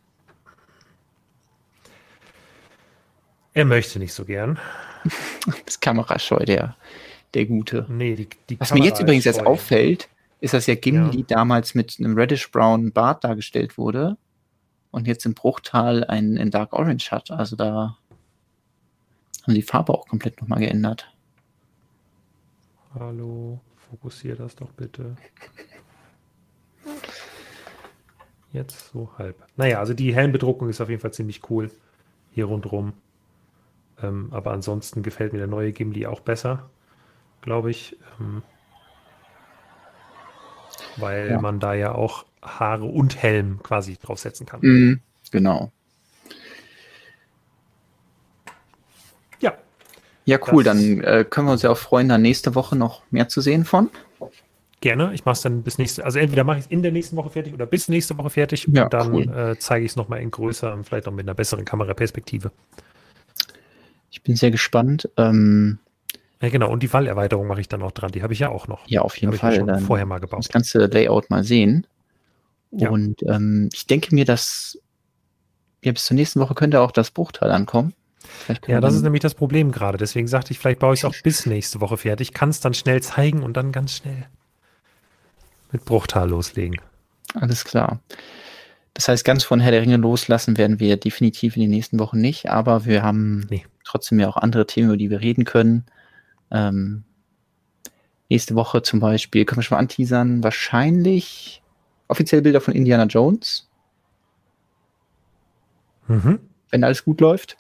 er 3.54 3.66
möchte 3.66 4.00
nicht 4.00 4.14
so 4.14 4.26
gern. 4.26 4.60
das 5.66 5.80
Kamerascheu, 5.80 6.46
der, 6.46 6.76
der 7.34 7.46
Gute. 7.46 7.86
Nee, 7.90 8.16
die, 8.16 8.30
die 8.50 8.60
Was 8.60 8.70
Kamera 8.70 8.84
mir 8.84 8.90
jetzt 8.90 9.02
übrigens 9.02 9.26
jetzt 9.26 9.46
auffällt, 9.46 10.10
ist, 10.40 10.54
dass 10.54 10.68
ja 10.68 10.76
Gimli 10.76 11.20
ja. 11.20 11.26
damals 11.28 11.74
mit 11.74 11.98
einem 12.00 12.16
reddish-brown 12.16 12.92
Bart 12.92 13.24
dargestellt 13.24 13.78
wurde 13.78 14.18
und 14.92 15.08
jetzt 15.08 15.26
im 15.26 15.34
Bruchtal 15.34 16.04
einen 16.04 16.38
in 16.38 16.52
Dark 16.52 16.74
Orange 16.74 17.12
hat. 17.12 17.32
Also 17.32 17.56
da 17.56 17.98
haben 19.44 19.54
die 19.56 19.62
Farbe 19.64 19.94
auch 19.94 20.08
komplett 20.08 20.40
nochmal 20.40 20.60
geändert. 20.60 21.12
Hallo. 22.94 23.60
Fokussier 23.91 24.38
das 24.38 24.55
doch 24.55 24.72
bitte. 24.72 25.18
Jetzt 28.53 28.89
so 28.91 29.09
halb. 29.18 29.35
Naja, 29.57 29.80
also 29.80 29.93
die 29.93 30.15
Helmbedruckung 30.15 30.69
ist 30.69 30.80
auf 30.80 30.89
jeden 30.89 31.01
Fall 31.01 31.11
ziemlich 31.11 31.49
cool. 31.49 31.69
Hier 32.31 32.45
rundherum. 32.45 32.93
Ähm, 34.01 34.30
aber 34.31 34.51
ansonsten 34.51 35.03
gefällt 35.03 35.34
mir 35.34 35.39
der 35.39 35.47
neue 35.47 35.73
Gimli 35.73 36.05
auch 36.05 36.22
besser, 36.22 36.69
glaube 37.41 37.69
ich. 37.69 37.97
Ähm, 38.19 38.43
weil 40.95 41.31
ja. 41.31 41.41
man 41.41 41.59
da 41.59 41.73
ja 41.73 41.93
auch 41.93 42.26
Haare 42.41 42.85
und 42.85 43.22
Helm 43.22 43.61
quasi 43.61 43.97
draufsetzen 43.97 44.45
kann. 44.45 44.61
Mhm, 44.61 45.01
genau. 45.31 45.72
Ja, 50.32 50.40
cool. 50.52 50.64
Das, 50.64 50.78
dann 50.78 51.02
äh, 51.02 51.26
können 51.30 51.48
wir 51.48 51.52
uns 51.52 51.62
ja 51.62 51.70
auch 51.70 51.78
freuen, 51.78 52.08
dann 52.08 52.22
nächste 52.22 52.56
Woche 52.56 52.78
noch 52.78 53.02
mehr 53.12 53.28
zu 53.28 53.41
sehen 53.41 53.66
von. 53.66 53.90
Gerne. 54.80 55.14
Ich 55.14 55.26
mache 55.26 55.34
es 55.34 55.41
dann 55.41 55.62
bis 55.62 55.78
nächste, 55.78 56.06
also 56.06 56.20
entweder 56.20 56.45
mache 56.45 56.60
ich 56.60 56.66
es 56.66 56.72
in 56.72 56.82
der 56.82 56.94
nächsten 56.94 57.18
Woche 57.18 57.30
fertig 57.30 57.53
oder 57.53 57.66
bis 57.66 57.90
nächste 57.90 58.18
Woche 58.18 58.30
fertig 58.30 58.66
ja, 58.72 58.86
und 58.86 58.94
dann 58.94 59.14
cool. 59.14 59.30
äh, 59.30 59.60
zeige 59.60 59.86
ich 59.86 59.91
es 59.91 59.95
nochmal 59.98 60.22
in 60.22 60.32
größer 60.32 60.74
und 60.74 60.86
vielleicht 60.86 61.08
auch 61.08 61.12
mit 61.12 61.26
einer 61.26 61.36
besseren 61.36 61.66
Kameraperspektive. 61.66 62.52
Ich 64.10 64.24
bin 64.24 64.38
sehr 64.38 64.52
gespannt. 64.52 65.10
Ähm, 65.18 65.80
ja, 66.41 66.49
genau. 66.49 66.72
Und 66.72 66.82
die 66.82 66.91
Wallerweiterung 66.91 67.45
mache 67.45 67.60
ich 67.60 67.68
dann 67.68 67.82
auch 67.82 67.91
dran. 67.91 68.12
Die 68.12 68.24
habe 68.24 68.32
ich 68.32 68.40
ja 68.40 68.49
auch 68.49 68.68
noch. 68.68 68.88
Ja, 68.88 69.02
auf 69.02 69.18
jeden 69.18 69.34
Fall. 69.34 69.66
dann 69.66 69.82
vorher 69.82 70.06
mal 70.06 70.20
gebaut. 70.20 70.40
Das 70.40 70.49
ganze 70.49 70.86
Layout 70.86 71.30
mal 71.30 71.44
sehen. 71.44 71.86
Ja. 72.72 72.90
Und 72.90 73.22
ähm, 73.24 73.70
ich 73.74 73.86
denke 73.86 74.16
mir, 74.16 74.24
dass 74.24 74.80
ja, 75.84 75.91
bis 75.91 76.06
zur 76.06 76.16
nächsten 76.16 76.40
Woche 76.40 76.56
könnte 76.56 76.80
auch 76.80 76.91
das 76.91 77.12
Bruchteil 77.12 77.52
ankommen. 77.52 77.94
Ja, 78.68 78.82
das 78.82 78.95
ist 78.95 79.02
nämlich 79.02 79.22
das 79.22 79.36
Problem 79.36 79.72
gerade. 79.72 79.98
Deswegen 79.98 80.28
sagte 80.28 80.52
ich, 80.52 80.60
vielleicht 80.60 80.80
baue 80.80 80.94
ich 80.94 81.02
es 81.02 81.06
auch 81.06 81.16
bis 81.24 81.45
nächste 81.45 81.82
Woche 81.82 81.98
fertig. 81.98 82.34
Kann 82.34 82.49
es 82.49 82.60
dann 82.60 82.74
schnell 82.74 83.02
zeigen 83.02 83.44
und 83.44 83.56
dann 83.56 83.72
ganz 83.72 83.98
schnell 83.98 84.28
mit 85.72 85.86
Bruchtal 85.86 86.30
loslegen. 86.30 86.80
Alles 87.34 87.64
klar. 87.64 87.99
Das 88.94 89.08
heißt, 89.08 89.24
ganz 89.24 89.44
von 89.44 89.60
Herr 89.60 89.72
der 89.72 89.82
Ringe 89.82 89.98
loslassen 89.98 90.58
werden 90.58 90.80
wir 90.80 90.98
definitiv 90.98 91.56
in 91.56 91.62
den 91.62 91.72
nächsten 91.72 91.98
Wochen 91.99 92.20
nicht, 92.20 92.49
aber 92.49 92.86
wir 92.86 93.03
haben 93.03 93.48
nee. 93.49 93.66
trotzdem 93.86 94.20
ja 94.20 94.28
auch 94.28 94.38
andere 94.38 94.68
Themen, 94.68 94.90
über 94.90 94.98
die 94.98 95.10
wir 95.10 95.22
reden 95.22 95.45
können. 95.45 95.86
Ähm, 96.52 97.03
nächste 98.30 98.56
Woche 98.56 98.82
zum 98.82 98.99
Beispiel, 98.99 99.45
können 99.45 99.60
wir 99.60 99.64
schon 99.64 99.78
mal 99.78 99.82
anteasern, 99.82 100.44
wahrscheinlich 100.44 101.64
offiziell 102.10 102.41
Bilder 102.41 102.60
von 102.60 102.74
Indiana 102.74 103.06
Jones. 103.06 103.70
Mhm. 106.08 106.40
Wenn 106.70 106.84
alles 106.84 107.06
gut 107.06 107.22
läuft. 107.22 107.58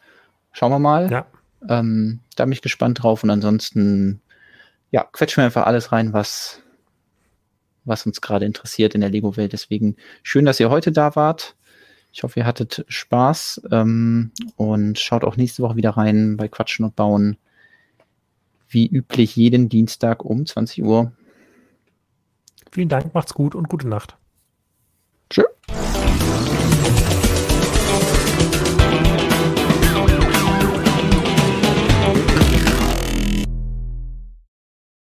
Schauen 0.51 0.71
wir 0.71 0.79
mal. 0.79 1.09
Ja. 1.11 1.25
Ähm, 1.67 2.19
da 2.35 2.45
bin 2.45 2.53
ich 2.53 2.61
gespannt 2.61 3.03
drauf 3.03 3.23
und 3.23 3.29
ansonsten, 3.29 4.21
ja, 4.91 5.03
quetschen 5.11 5.41
wir 5.41 5.45
einfach 5.45 5.65
alles 5.65 5.91
rein, 5.91 6.13
was, 6.13 6.61
was 7.85 8.05
uns 8.05 8.21
gerade 8.21 8.45
interessiert 8.45 8.95
in 8.95 9.01
der 9.01 9.09
Lego-Welt. 9.09 9.53
Deswegen 9.53 9.95
schön, 10.23 10.45
dass 10.45 10.59
ihr 10.59 10.69
heute 10.69 10.91
da 10.91 11.15
wart. 11.15 11.55
Ich 12.13 12.23
hoffe, 12.23 12.39
ihr 12.39 12.45
hattet 12.45 12.83
Spaß 12.87 13.61
ähm, 13.71 14.31
und 14.57 14.99
schaut 14.99 15.23
auch 15.23 15.37
nächste 15.37 15.63
Woche 15.63 15.77
wieder 15.77 15.91
rein 15.91 16.35
bei 16.35 16.47
Quatschen 16.47 16.85
und 16.85 16.95
Bauen. 16.95 17.37
Wie 18.67 18.87
üblich 18.87 19.35
jeden 19.35 19.69
Dienstag 19.69 20.23
um 20.25 20.45
20 20.45 20.83
Uhr. 20.83 21.11
Vielen 22.71 22.89
Dank, 22.89 23.13
macht's 23.13 23.33
gut 23.33 23.53
und 23.55 23.69
gute 23.69 23.87
Nacht. 23.87 24.17
Tschüss. 25.29 25.45